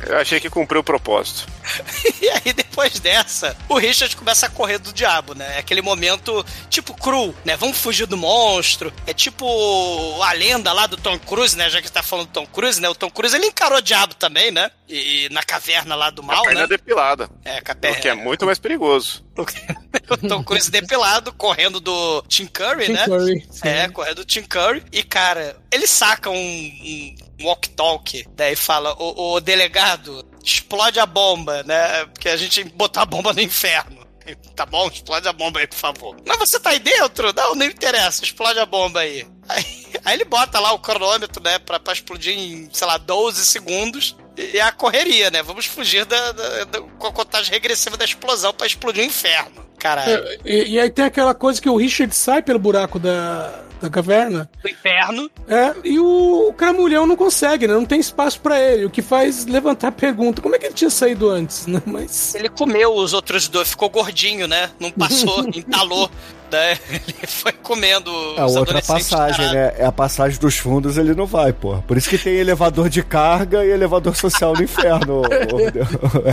Eu 0.07 0.17
achei 0.17 0.39
que 0.39 0.49
cumpriu 0.49 0.81
o 0.81 0.83
propósito. 0.83 1.47
E 2.21 2.29
aí, 2.29 2.53
depois 2.53 2.99
dessa, 2.99 3.57
o 3.67 3.77
Richard 3.77 4.15
começa 4.15 4.45
a 4.45 4.49
correr 4.49 4.77
do 4.77 4.93
diabo, 4.93 5.33
né? 5.33 5.55
É 5.55 5.59
aquele 5.59 5.81
momento 5.81 6.45
tipo 6.69 6.93
cru, 6.93 7.35
né? 7.43 7.57
Vamos 7.57 7.79
fugir 7.79 8.05
do 8.05 8.15
monstro. 8.15 8.93
É 9.07 9.13
tipo 9.13 10.21
a 10.21 10.31
lenda 10.33 10.71
lá 10.71 10.85
do 10.85 10.97
Tom 10.97 11.17
Cruise, 11.17 11.57
né? 11.57 11.67
Já 11.69 11.81
que 11.81 11.91
tá 11.91 12.03
falando 12.03 12.27
do 12.27 12.33
Tom 12.33 12.45
Cruise, 12.45 12.79
né? 12.79 12.87
O 12.89 12.95
Tom 12.95 13.09
Cruise 13.09 13.35
ele 13.35 13.47
encarou 13.47 13.79
o 13.79 13.81
diabo 13.81 14.13
também, 14.13 14.51
né? 14.51 14.69
E, 14.87 15.25
e 15.25 15.29
na 15.29 15.41
caverna 15.41 15.95
lá 15.95 16.11
do 16.11 16.21
mal, 16.21 16.41
a 16.41 16.43
perna 16.43 16.61
né? 16.61 16.67
depilada. 16.67 17.29
É, 17.43 17.59
com 17.59 17.71
a 17.71 17.91
O 17.91 18.01
que 18.01 18.07
é 18.07 18.13
muito 18.13 18.45
mais 18.45 18.59
perigoso. 18.59 19.23
o 20.09 20.17
Tom 20.17 20.43
Cruise 20.43 20.69
depilado, 20.69 21.33
correndo 21.33 21.79
do 21.79 22.21
Tim 22.27 22.45
Curry, 22.45 22.85
Tim 22.85 22.93
né? 22.93 23.05
Curry, 23.05 23.47
sim. 23.49 23.67
É, 23.67 23.89
correndo 23.89 24.17
do 24.17 24.25
Tim 24.25 24.43
Curry. 24.43 24.83
E, 24.91 25.01
cara, 25.03 25.57
ele 25.71 25.87
saca 25.87 26.29
um, 26.29 26.35
um 26.35 27.15
walk-talk, 27.43 28.25
daí 28.35 28.55
fala, 28.55 28.93
o, 28.99 29.33
o 29.33 29.39
delegado, 29.39 30.25
explode 30.43 30.99
a 30.99 31.05
bomba, 31.05 31.63
né? 31.63 32.05
Porque 32.05 32.29
a 32.29 32.37
gente 32.37 32.63
botou 32.63 33.01
a 33.01 33.05
bomba 33.05 33.33
no 33.33 33.41
inferno. 33.41 34.01
Tá 34.55 34.65
bom? 34.67 34.87
Explode 34.87 35.27
a 35.27 35.33
bomba 35.33 35.59
aí, 35.59 35.67
por 35.67 35.77
favor. 35.77 36.15
Mas 36.25 36.37
você 36.37 36.59
tá 36.59 36.69
aí 36.69 36.79
dentro? 36.79 37.33
Não, 37.33 37.55
não 37.55 37.65
interessa. 37.65 38.23
Explode 38.23 38.59
a 38.59 38.65
bomba 38.67 38.99
aí. 39.01 39.27
Aí, 39.49 39.65
aí 40.05 40.13
ele 40.13 40.23
bota 40.23 40.57
lá 40.59 40.71
o 40.71 40.79
cronômetro, 40.79 41.43
né? 41.43 41.59
Pra, 41.59 41.77
pra 41.79 41.91
explodir 41.91 42.37
em, 42.37 42.69
sei 42.71 42.87
lá, 42.87 42.97
12 42.97 43.45
segundos. 43.45 44.15
E 44.37 44.57
é 44.57 44.61
a 44.61 44.71
correria, 44.71 45.29
né? 45.31 45.41
Vamos 45.43 45.65
fugir 45.65 46.05
da, 46.05 46.31
da- 46.31 46.63
da- 46.65 46.81
com 46.81 47.07
a 47.07 47.11
contagem 47.11 47.51
regressiva 47.51 47.97
da 47.97 48.05
explosão 48.05 48.53
pra 48.53 48.65
explodir 48.67 49.03
o 49.03 49.07
inferno. 49.07 49.65
Caralho. 49.81 50.11
É, 50.11 50.37
E, 50.45 50.73
e 50.73 50.79
aí 50.79 50.89
tem 50.91 51.03
aquela 51.05 51.33
coisa 51.33 51.59
que 51.59 51.67
o 51.67 51.75
Richard 51.75 52.15
sai 52.15 52.43
pelo 52.43 52.59
buraco 52.59 52.99
da, 52.99 53.63
da 53.81 53.89
caverna. 53.89 54.47
Do 54.61 54.69
inferno. 54.69 55.29
É, 55.47 55.73
e 55.83 55.99
o, 55.99 56.49
o 56.49 56.53
Cramulhão 56.53 57.07
não 57.07 57.15
consegue, 57.15 57.67
né? 57.67 57.73
Não 57.73 57.85
tem 57.85 57.99
espaço 57.99 58.39
pra 58.39 58.59
ele. 58.61 58.85
O 58.85 58.89
que 58.91 59.01
faz 59.01 59.45
levantar 59.47 59.87
a 59.87 59.91
pergunta: 59.91 60.39
como 60.39 60.55
é 60.55 60.59
que 60.59 60.67
ele 60.67 60.75
tinha 60.75 60.89
saído 60.91 61.29
antes, 61.29 61.65
né? 61.65 61.81
Mas. 61.85 62.35
Ele 62.35 62.47
comeu 62.47 62.93
os 62.93 63.11
outros 63.11 63.47
dois, 63.47 63.69
ficou 63.69 63.89
gordinho, 63.89 64.47
né? 64.47 64.69
Não 64.79 64.91
passou, 64.91 65.47
entalou. 65.49 66.09
Né? 66.51 66.77
Ele 66.89 67.27
foi 67.27 67.51
comendo 67.53 68.11
A 68.37 68.45
os 68.45 68.55
outra 68.55 68.81
passagem, 68.81 69.51
né? 69.53 69.73
É 69.77 69.85
a 69.85 69.91
passagem 69.91 70.37
dos 70.39 70.57
fundos, 70.57 70.97
ele 70.97 71.13
não 71.15 71.25
vai, 71.25 71.53
pô. 71.53 71.77
Por 71.83 71.97
isso 71.97 72.09
que 72.09 72.17
tem 72.17 72.33
elevador 72.33 72.89
de 72.89 73.01
carga 73.03 73.63
e 73.65 73.69
elevador 73.69 74.15
social 74.15 74.53
no 74.53 74.63
inferno, 74.63 75.21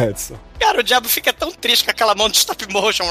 Edson. 0.09 0.35
Cara, 0.59 0.81
o 0.81 0.83
diabo 0.83 1.09
fica 1.09 1.33
tão 1.33 1.53
triste 1.53 1.85
com 1.85 1.91
aquela 1.93 2.15
mão 2.15 2.29
de 2.29 2.37
stop 2.37 2.67
motion. 2.73 3.05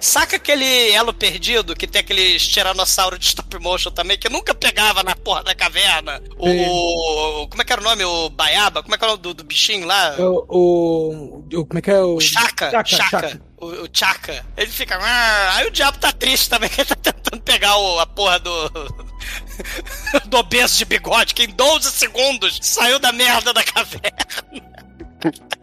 Saca 0.00 0.36
aquele 0.36 0.90
elo 0.92 1.12
perdido 1.12 1.74
que 1.74 1.86
tem 1.86 2.00
aqueles 2.00 2.46
tiranossauro 2.46 3.18
de 3.18 3.26
stop 3.26 3.58
motion 3.58 3.90
também, 3.90 4.16
que 4.18 4.28
nunca 4.28 4.54
pegava 4.54 5.02
na 5.02 5.14
porra 5.16 5.42
da 5.44 5.54
caverna? 5.54 6.22
O. 6.38 7.46
Como 7.48 7.60
é 7.60 7.64
que 7.64 7.72
era 7.72 7.80
o 7.80 7.84
nome? 7.84 8.04
O 8.04 8.30
Baiaba? 8.30 8.82
Como 8.82 8.94
é 8.94 8.98
que 8.98 9.04
é 9.04 9.06
o 9.06 9.10
nome 9.10 9.22
do, 9.22 9.34
do 9.34 9.44
bichinho 9.44 9.86
lá? 9.86 10.14
é 10.16 10.22
O, 10.22 10.46
o, 10.48 11.44
o- 11.60 11.66
Como 11.66 11.78
é 11.78 11.82
que 11.82 11.90
é 11.90 12.00
o. 12.00 12.14
O 12.16 12.20
Chaka. 12.20 12.70
Chaka, 12.70 12.84
Chaka. 12.84 13.10
Chaka. 13.28 13.40
O, 13.58 13.66
o 13.84 13.88
Chaka. 13.92 14.44
Ele 14.56 14.70
fica. 14.70 14.98
"Ah", 15.00 15.54
Aí 15.56 15.66
o 15.66 15.70
diabo 15.70 15.98
tá 15.98 16.12
triste 16.12 16.48
também, 16.50 16.68
que 16.70 16.80
ele 16.80 16.86
tá 16.94 16.96
tentando 17.12 17.42
pegar 17.42 17.76
o- 17.76 17.98
a 18.00 18.06
porra 18.06 18.38
do. 18.38 18.68
do 20.26 20.36
obeso 20.36 20.76
de 20.76 20.84
bigode, 20.84 21.34
que 21.34 21.44
em 21.44 21.48
12 21.50 21.90
segundos 21.90 22.58
saiu 22.62 22.98
da 22.98 23.12
merda 23.12 23.52
da 23.52 23.64
caverna. 23.64 24.16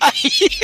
Aí. 0.00 0.60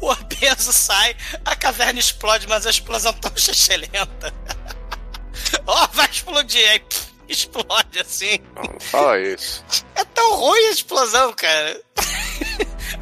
O 0.00 0.10
obeso 0.10 0.72
sai, 0.72 1.16
a 1.44 1.56
caverna 1.56 1.98
explode, 2.00 2.46
mas 2.46 2.66
a 2.66 2.70
explosão 2.70 3.12
tão 3.14 3.32
lenta. 3.78 4.32
Ó, 5.66 5.86
vai 5.92 6.06
explodir. 6.10 6.68
Aí 6.70 6.80
pff, 6.80 7.06
explode 7.28 7.98
assim. 8.00 8.38
Não 8.56 8.78
fala 8.80 9.18
isso. 9.20 9.64
É 9.94 10.04
tão 10.04 10.36
ruim 10.36 10.66
a 10.66 10.70
explosão, 10.70 11.32
cara. 11.32 11.80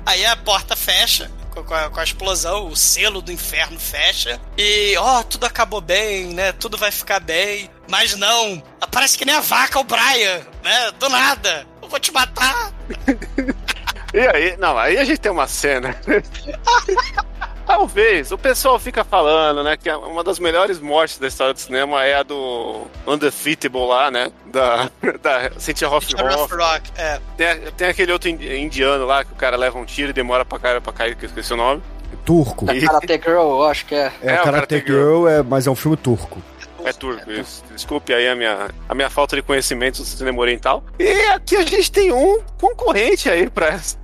Aí 0.07 0.25
a 0.25 0.37
porta 0.37 0.75
fecha 0.77 1.31
com 1.65 1.75
a, 1.75 1.91
com 1.91 2.01
a 2.01 2.05
explosão, 2.05 2.69
o 2.69 2.77
selo 2.77 3.21
do 3.21 3.33
inferno 3.33 3.79
fecha. 3.79 4.41
E, 4.57 4.97
ó, 4.99 5.23
tudo 5.23 5.47
acabou 5.47 5.81
bem, 5.81 6.27
né? 6.35 6.53
Tudo 6.53 6.77
vai 6.77 6.91
ficar 6.91 7.21
bem. 7.21 7.71
Mas 7.91 8.15
não, 8.15 8.63
parece 8.91 9.17
que 9.17 9.25
nem 9.25 9.35
a 9.35 9.41
vaca, 9.41 9.79
o 9.79 9.85
Brian, 9.85 10.41
né? 10.63 10.91
Do 10.99 11.09
nada. 11.09 11.67
Eu 11.83 11.89
vou 11.89 12.01
te 12.01 12.13
matar. 12.13 12.73
E 14.15 14.21
aí, 14.21 14.57
não, 14.57 14.79
aí 14.79 14.97
a 14.97 15.05
gente 15.05 15.21
tem 15.21 15.31
uma 15.31 15.47
cena. 15.47 15.95
Talvez, 17.69 18.33
o 18.33 18.39
pessoal 18.39 18.79
fica 18.79 19.05
falando, 19.05 19.63
né, 19.63 19.77
que 19.77 19.91
uma 19.91 20.25
das 20.25 20.39
melhores 20.39 20.81
mortes 20.81 21.19
da 21.19 21.27
história 21.29 21.53
do 21.53 21.61
cinema 21.61 22.03
é 22.03 22.15
a 22.15 22.23
do 22.23 22.87
Undefeatable 23.07 23.87
lá, 23.87 24.11
né, 24.11 24.33
da, 24.47 24.91
da 25.23 25.51
Cynthia. 25.59 25.87
Rock, 25.87 26.91
é. 26.97 27.21
Tem, 27.37 27.61
tem 27.77 27.89
aquele 27.89 28.11
outro 28.11 28.31
indi- 28.31 28.57
indiano 28.59 29.05
lá 29.05 29.23
que 29.23 29.33
o 29.33 29.37
cara 29.37 29.55
leva 29.59 29.79
um 29.79 29.85
tiro 29.85 30.09
e 30.11 30.13
demora 30.15 30.47
pra 30.47 30.59
cair, 30.59 30.81
pra 30.81 30.93
cair 30.95 31.15
que 31.15 31.27
eu 31.27 31.29
esqueci 31.29 31.53
o 31.53 31.57
nome. 31.59 31.83
Turco. 32.25 32.65
Da 32.65 32.75
Karate 32.75 33.21
Girl, 33.23 33.39
eu 33.61 33.65
acho 33.65 33.85
que 33.85 33.95
é. 33.95 34.11
É, 34.23 34.31
É, 34.37 34.41
o 34.41 34.45
Karate 34.45 34.67
Karate 34.67 34.87
Girl, 34.87 35.29
é, 35.29 35.43
mas 35.43 35.67
é 35.67 35.71
um 35.71 35.75
filme 35.77 35.97
turco. 35.99 36.43
É 36.85 36.93
turco, 36.93 37.31
isso. 37.31 37.63
Desculpe 37.75 38.15
aí 38.15 38.29
a 38.29 38.35
minha, 38.35 38.69
a 38.89 38.95
minha 38.95 39.11
falta 39.11 39.37
de 39.37 39.43
conhecimento 39.43 39.99
do 39.99 40.05
cinema 40.07 40.41
oriental. 40.41 40.83
E 40.99 41.11
aqui 41.33 41.57
a 41.57 41.63
gente 41.67 41.93
tem 41.93 42.13
um 42.13 42.41
concorrente 42.59 43.29
aí 43.29 43.51
pra 43.51 43.69
essa, 43.69 43.99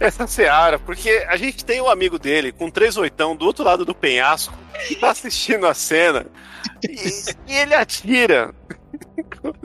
essa 0.00 0.26
seara, 0.26 0.78
porque 0.78 1.24
a 1.28 1.36
gente 1.36 1.64
tem 1.64 1.80
um 1.80 1.88
amigo 1.88 2.18
dele 2.18 2.52
com 2.52 2.70
três 2.70 2.96
oitão 2.96 3.36
do 3.36 3.44
outro 3.44 3.64
lado 3.64 3.84
do 3.84 3.94
penhasco 3.94 4.54
que 4.86 4.96
tá 4.96 5.10
assistindo 5.10 5.66
a 5.66 5.74
cena 5.74 6.26
e, 6.82 7.52
e 7.52 7.56
ele 7.56 7.74
atira. 7.74 8.54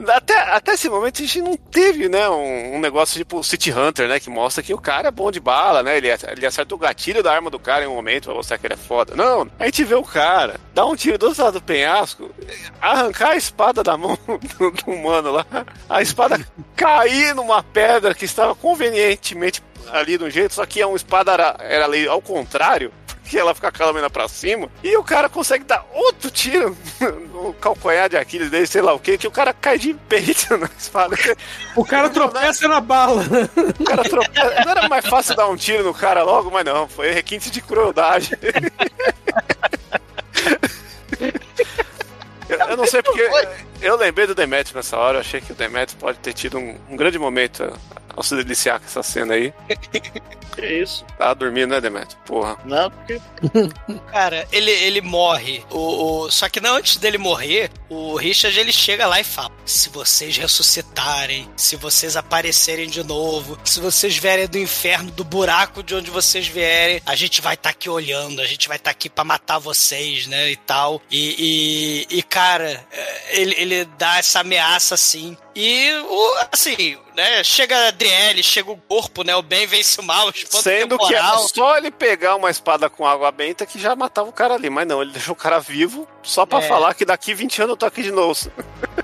Até, 0.08 0.38
até 0.38 0.74
esse 0.74 0.88
momento 0.88 1.22
a 1.22 1.26
gente 1.26 1.40
não 1.40 1.56
teve, 1.56 2.08
né, 2.08 2.28
um, 2.28 2.76
um 2.76 2.80
negócio 2.80 3.16
tipo 3.16 3.42
City 3.42 3.72
Hunter, 3.72 4.08
né, 4.08 4.20
que 4.20 4.28
mostra 4.28 4.62
que 4.62 4.74
o 4.74 4.80
cara 4.80 5.08
é 5.08 5.10
bom 5.10 5.30
de 5.30 5.40
bala, 5.40 5.82
né, 5.82 5.96
ele, 5.96 6.08
ele 6.08 6.46
acerta 6.46 6.74
o 6.74 6.78
gatilho 6.78 7.22
da 7.22 7.32
arma 7.32 7.50
do 7.50 7.58
cara 7.58 7.84
em 7.84 7.88
um 7.88 7.94
momento 7.94 8.24
pra 8.24 8.34
mostrar 8.34 8.58
que 8.58 8.66
ele 8.66 8.74
é 8.74 8.76
foda. 8.76 9.14
Não, 9.16 9.50
a 9.58 9.64
gente 9.64 9.84
vê 9.84 9.94
o 9.94 10.02
cara 10.02 10.60
dar 10.74 10.86
um 10.86 10.94
tiro 10.94 11.18
do 11.18 11.26
outro 11.26 11.42
lado 11.42 11.54
do 11.54 11.62
penhasco, 11.62 12.30
arrancar 12.80 13.30
a 13.30 13.36
espada 13.36 13.82
da 13.82 13.96
mão 13.96 14.18
do, 14.58 14.70
do 14.70 14.90
humano 14.90 15.32
lá, 15.32 15.46
a 15.88 16.02
espada 16.02 16.38
cair 16.76 17.34
numa 17.34 17.62
pedra 17.62 18.14
que 18.14 18.24
estava 18.24 18.54
convenientemente 18.54 19.62
ali 19.88 20.18
de 20.18 20.24
um 20.24 20.30
jeito, 20.30 20.54
só 20.54 20.64
que 20.66 20.82
a 20.82 20.88
espada 20.94 21.32
era, 21.32 21.56
era 21.60 21.84
ali 21.84 22.06
ao 22.06 22.20
contrário, 22.20 22.92
que 23.24 23.38
ela 23.38 23.54
fica 23.54 23.70
com 23.70 23.82
a 23.82 23.86
lâmina 23.86 24.10
pra 24.10 24.28
cima, 24.28 24.68
e 24.82 24.96
o 24.96 25.04
cara 25.04 25.28
consegue 25.28 25.64
dar 25.64 25.86
outro 25.92 26.30
tiro 26.30 26.76
no 27.32 27.52
calcanhar 27.54 28.08
de 28.08 28.16
Aquiles 28.16 28.50
dele, 28.50 28.66
sei 28.66 28.82
lá 28.82 28.92
o 28.92 28.98
que, 28.98 29.16
que 29.16 29.26
o 29.26 29.30
cara 29.30 29.52
cai 29.52 29.78
de 29.78 29.94
peito 29.94 30.54
na 30.58 30.68
espada. 30.78 31.16
O 31.76 31.84
cara 31.84 32.10
tropeça 32.10 32.66
na 32.66 32.80
bala. 32.80 33.22
O 33.78 33.84
cara 33.84 34.02
tropeça. 34.02 34.64
Não 34.64 34.70
era 34.72 34.88
mais 34.88 35.06
fácil 35.06 35.36
dar 35.36 35.48
um 35.48 35.56
tiro 35.56 35.84
no 35.84 35.94
cara 35.94 36.22
logo, 36.22 36.50
mas 36.50 36.64
não, 36.64 36.88
foi 36.88 37.12
requinte 37.12 37.50
de 37.50 37.60
crueldade. 37.60 38.36
Eu, 42.48 42.58
eu 42.58 42.76
não 42.76 42.86
sei 42.86 43.02
porque. 43.02 43.28
Eu 43.80 43.96
lembrei 43.96 44.26
do 44.26 44.34
Demetrius 44.34 44.74
nessa 44.74 44.96
hora, 44.98 45.16
eu 45.18 45.20
achei 45.20 45.40
que 45.40 45.52
o 45.52 45.54
Demetrius 45.54 45.94
pode 46.00 46.18
ter 46.18 46.32
tido 46.32 46.58
um, 46.58 46.76
um 46.90 46.96
grande 46.96 47.18
momento 47.18 47.72
ao 48.14 48.22
se 48.22 48.34
deliciar 48.36 48.78
com 48.78 48.86
essa 48.86 49.02
cena 49.02 49.34
aí. 49.34 49.52
Que 50.56 50.66
isso? 50.66 51.04
Tava 51.16 51.32
dormindo, 51.36 51.70
né, 51.70 51.80
Demetrius? 51.80 52.18
Porra. 52.26 52.58
Não, 52.64 52.90
porque. 52.90 53.20
Cara, 54.10 54.48
ele, 54.50 54.72
ele 54.72 55.00
morre. 55.00 55.64
O, 55.70 56.24
o- 56.24 56.30
só 56.30 56.48
que 56.48 56.58
não 56.60 56.74
antes 56.74 56.96
dele 56.96 57.18
morrer, 57.18 57.70
o 57.88 58.16
Richard 58.16 58.58
ele 58.58 58.72
chega 58.72 59.06
lá 59.06 59.20
e 59.20 59.24
fala: 59.24 59.52
Se 59.64 59.88
vocês 59.90 60.36
ressuscitarem, 60.36 61.48
se 61.56 61.76
vocês 61.76 62.16
aparecerem 62.16 62.88
de 62.90 63.04
novo, 63.04 63.56
se 63.64 63.78
vocês 63.78 64.16
vierem 64.16 64.48
do 64.48 64.58
inferno, 64.58 65.12
do 65.12 65.22
buraco 65.22 65.84
de 65.84 65.94
onde 65.94 66.10
vocês 66.10 66.48
vierem, 66.48 67.00
a 67.06 67.14
gente 67.14 67.40
vai 67.40 67.54
estar 67.54 67.70
aqui 67.70 67.88
olhando, 67.88 68.40
a 68.42 68.46
gente 68.46 68.66
vai 68.66 68.76
estar 68.76 68.90
aqui 68.90 69.08
pra 69.08 69.22
matar 69.22 69.60
vocês, 69.60 70.26
né? 70.26 70.50
E 70.50 70.56
tal. 70.56 71.00
E, 71.08 72.06
e, 72.10 72.18
e, 72.18 72.22
cara, 72.24 72.84
é, 72.90 73.40
ele, 73.40 73.54
ele 73.74 73.84
dá 73.98 74.18
essa 74.18 74.40
ameaça 74.40 74.94
assim. 74.94 75.36
E 75.54 75.90
o, 76.08 76.34
assim, 76.52 76.96
né? 77.16 77.42
Chega 77.44 77.76
a 77.76 77.88
Adriele, 77.88 78.42
chega 78.42 78.70
o 78.70 78.76
corpo, 78.76 79.22
né? 79.24 79.34
O 79.36 79.42
bem 79.42 79.66
vence 79.66 80.00
o 80.00 80.04
mal, 80.04 80.32
Sendo 80.34 80.98
que 80.98 81.14
era 81.14 81.24
temporal. 81.24 81.48
só 81.48 81.76
ele 81.76 81.90
pegar 81.90 82.36
uma 82.36 82.50
espada 82.50 82.88
com 82.88 83.06
água 83.06 83.30
benta 83.32 83.66
que 83.66 83.78
já 83.78 83.94
matava 83.96 84.28
o 84.28 84.32
cara 84.32 84.54
ali. 84.54 84.70
Mas 84.70 84.86
não, 84.86 85.02
ele 85.02 85.12
deixou 85.12 85.32
o 85.32 85.36
cara 85.36 85.58
vivo 85.58 86.06
só 86.22 86.46
pra 86.46 86.60
É. 86.60 86.68
falar 86.68 86.94
que 86.94 87.04
daqui 87.04 87.34
20 87.34 87.62
anos 87.62 87.70
eu 87.72 87.76
tô 87.76 87.86
aqui 87.86 88.02
de 88.02 88.10
novo. 88.12 88.50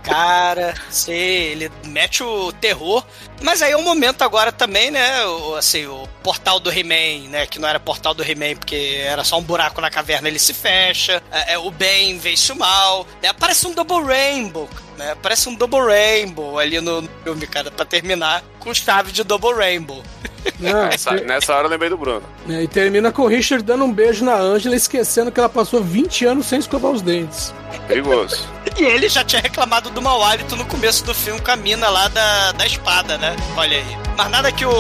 Cara, 0.07 0.73
sim, 0.89 1.13
ele 1.13 1.71
mete 1.85 2.23
o 2.23 2.53
terror. 2.53 3.05
Mas 3.43 3.61
aí 3.61 3.73
é 3.73 3.77
um 3.77 3.83
momento 3.83 4.23
agora 4.23 4.53
também, 4.53 4.89
né? 4.89 5.27
O, 5.27 5.57
assim, 5.57 5.85
o 5.87 6.07
portal 6.23 6.61
do 6.61 6.71
He-Man, 6.71 7.29
né? 7.29 7.45
Que 7.45 7.59
não 7.59 7.69
era 7.69 7.81
portal 7.81 8.15
do 8.15 8.23
He-Man, 8.23 8.55
porque 8.57 9.03
era 9.05 9.25
só 9.25 9.37
um 9.37 9.43
buraco 9.43 9.81
na 9.81 9.91
caverna, 9.91 10.29
ele 10.29 10.39
se 10.39 10.55
fecha. 10.55 11.21
É, 11.33 11.55
é, 11.55 11.59
o 11.59 11.73
bem 11.73 12.19
vence 12.19 12.53
o 12.53 12.57
mal. 12.57 13.05
Né? 13.21 13.31
Aparece 13.31 13.67
um 13.67 13.75
Double 13.75 14.05
Rainbow, 14.05 14.71
né? 14.97 15.11
Aparece 15.11 15.49
um 15.49 15.55
Double 15.57 15.81
Rainbow 15.81 16.57
ali 16.57 16.81
no 16.81 17.09
filme, 17.25 17.47
cara, 17.49 17.71
pra 17.71 17.85
terminar 17.85 18.45
com 18.61 18.73
chave 18.73 19.11
de 19.11 19.25
Double 19.25 19.55
Rainbow. 19.55 20.05
Ah, 20.65 20.89
Nessa, 20.91 21.15
e- 21.17 21.25
nessa 21.25 21.55
hora 21.55 21.67
eu 21.67 21.71
lembrei 21.71 21.91
do 21.91 21.97
Bruno. 21.97 22.23
É, 22.49 22.63
E 22.63 22.69
termina 22.69 23.11
com 23.13 23.23
o 23.23 23.27
Richard 23.27 23.63
dando 23.65 23.85
um 23.85 23.93
beijo 23.93 24.25
na 24.25 24.35
Angela, 24.35 24.75
esquecendo 24.77 25.31
que 25.33 25.39
ela 25.41 25.49
passou 25.49 25.83
20 25.83 26.25
anos 26.27 26.47
sem 26.47 26.59
escovar 26.59 26.91
os 26.93 27.03
dentes. 27.03 27.53
Perigoso. 27.89 28.49
E 28.79 28.83
ele 28.85 29.09
já 29.09 29.23
tinha 29.25 29.41
reclamado 29.41 29.91
do 29.91 30.03
mau 30.03 30.23
hálito 30.25 30.57
no 30.57 30.65
começo 30.67 31.05
do 31.05 31.15
filme 31.15 31.41
com 31.41 31.51
a 31.51 31.57
mina 31.57 31.89
lá 31.89 32.09
da, 32.09 32.53
da 32.53 32.67
espada, 32.67 33.17
né? 33.19 33.35
Olha 33.57 33.77
aí. 33.77 33.99
Mas 34.17 34.31
nada 34.31 34.51
que 34.53 34.65
o. 34.67 34.71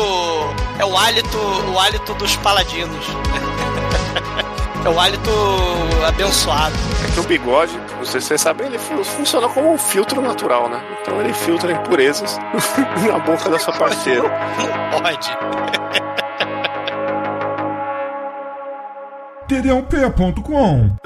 É 0.79 0.85
o 0.85 0.97
hálito, 0.97 1.39
o 1.73 1.79
hálito 1.79 2.15
dos 2.15 2.35
paladinos. 2.37 3.07
é 4.87 4.89
o 4.89 5.01
hálito 5.01 5.31
abençoado. 6.07 6.75
É 7.09 7.13
que 7.13 7.21
o 7.21 7.23
bigode, 7.25 7.77
não 7.97 8.05
sei 8.05 8.21
se 8.21 8.29
vocês 8.29 8.41
sabem, 8.41 8.67
ele 8.69 8.79
fu- 8.79 9.03
funciona 9.05 9.49
como 9.49 9.73
um 9.73 9.79
filtro 9.79 10.21
natural, 10.23 10.69
né? 10.69 10.81
Então 11.03 11.21
ele 11.21 11.33
filtra 11.33 11.73
impurezas 11.73 12.39
na 13.07 13.19
boca 13.19 13.49
da 13.51 13.59
sua 13.59 13.75
parceira. 13.75 14.29
Não 14.93 15.01
pode. 15.03 15.31
td1p.com 19.49 20.97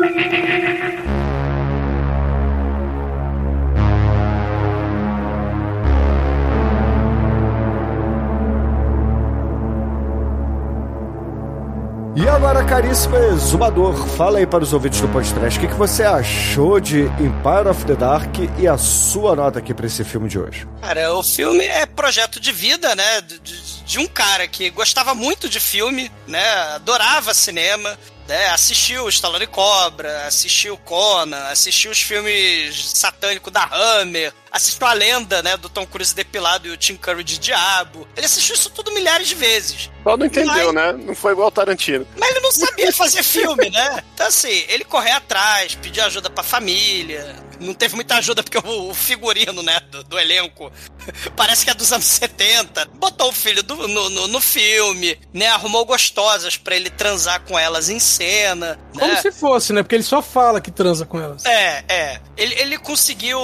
E 12.23 12.29
agora, 12.29 12.63
caríssimo 12.65 13.17
exumador, 13.17 13.97
fala 14.17 14.39
aí 14.39 14.47
para 14.47 14.63
os 14.63 14.73
ouvintes 14.75 15.01
do 15.01 15.09
podcast 15.09 15.59
o 15.59 15.63
que, 15.63 15.69
que 15.69 15.75
você 15.75 16.03
achou 16.03 16.79
de 16.79 17.03
Empire 17.19 17.69
of 17.71 17.85
the 17.87 17.95
Dark 17.95 18.35
e 18.59 18.67
a 18.69 18.77
sua 18.77 19.35
nota 19.35 19.59
aqui 19.59 19.73
para 19.73 19.87
esse 19.87 20.05
filme 20.05 20.29
de 20.29 20.39
hoje. 20.39 20.69
Cara, 20.83 21.15
o 21.15 21.23
filme 21.23 21.65
é 21.65 21.87
projeto 21.87 22.39
de 22.39 22.53
vida, 22.53 22.95
né? 22.95 23.21
De, 23.23 23.39
de- 23.39 23.80
de 23.91 23.99
um 23.99 24.07
cara 24.07 24.47
que 24.47 24.71
gostava 24.71 25.17
muito 25.17 25.49
de 25.49 25.59
filme, 25.59 26.13
né? 26.29 26.49
Adorava 26.77 27.35
cinema. 27.35 27.99
Né, 28.29 28.47
assistiu 28.51 29.09
Stallone 29.09 29.49
Cobra, 29.49 30.25
assistiu 30.29 30.77
Conan, 30.77 31.49
assistiu 31.49 31.91
os 31.91 32.01
filmes 32.01 32.93
satânicos 32.95 33.53
da 33.53 33.65
Hammer, 33.65 34.33
assistiu 34.53 34.87
a 34.87 34.93
lenda, 34.93 35.43
né, 35.43 35.57
do 35.57 35.69
Tom 35.69 35.85
Cruise 35.85 36.15
depilado 36.15 36.69
e 36.69 36.71
o 36.71 36.77
Tim 36.77 36.95
Curry 36.95 37.25
de 37.25 37.41
Diabo. 37.41 38.07
Ele 38.17 38.27
assistiu 38.27 38.55
isso 38.55 38.71
tudo 38.71 38.93
milhares 38.93 39.27
de 39.27 39.35
vezes. 39.35 39.91
Só 40.05 40.17
não 40.17 40.27
entendeu, 40.27 40.73
né? 40.73 40.93
Não 40.93 41.13
foi 41.13 41.33
igual 41.33 41.49
o 41.49 41.51
Tarantino. 41.51 42.07
Mas 42.17 42.31
ele 42.31 42.39
não 42.39 42.53
sabia 42.53 42.93
fazer 42.93 43.25
filme, 43.25 43.69
né? 43.69 44.05
Então, 44.15 44.29
assim, 44.29 44.65
ele 44.69 44.85
correu 44.85 45.17
atrás, 45.17 45.75
pediu 45.75 46.05
ajuda 46.05 46.31
pra 46.31 46.45
família. 46.45 47.35
Não 47.61 47.75
teve 47.75 47.95
muita 47.95 48.17
ajuda 48.17 48.43
porque 48.43 48.59
o 48.59 48.95
figurino, 48.95 49.63
né, 49.63 49.79
do, 49.91 50.03
do 50.05 50.19
elenco 50.19 50.73
parece 51.37 51.65
que 51.65 51.71
é 51.71 51.75
dos 51.75 51.93
anos 51.93 52.07
70. 52.07 52.87
Botou 52.95 53.29
o 53.29 53.33
filho 53.33 53.63
do- 53.63 53.87
no, 53.87 54.09
no, 54.11 54.29
no 54.29 54.41
filme, 54.41 55.19
né? 55.33 55.47
Arrumou 55.49 55.85
gostosas 55.85 56.57
pra 56.57 56.75
ele 56.75 56.91
transar 56.91 57.41
com 57.43 57.59
elas 57.59 57.89
em 57.89 57.99
cena. 57.99 58.79
Como 58.93 59.07
né? 59.13 59.21
se 59.21 59.31
fosse, 59.31 59.73
né? 59.73 59.83
Porque 59.83 59.95
ele 59.95 60.03
só 60.03 60.23
fala 60.23 60.61
que 60.61 60.71
transa 60.71 61.05
com 61.05 61.21
elas. 61.21 61.45
É, 61.45 61.85
é. 61.89 62.21
Ele, 62.37 62.55
ele 62.55 62.79
conseguiu 62.79 63.39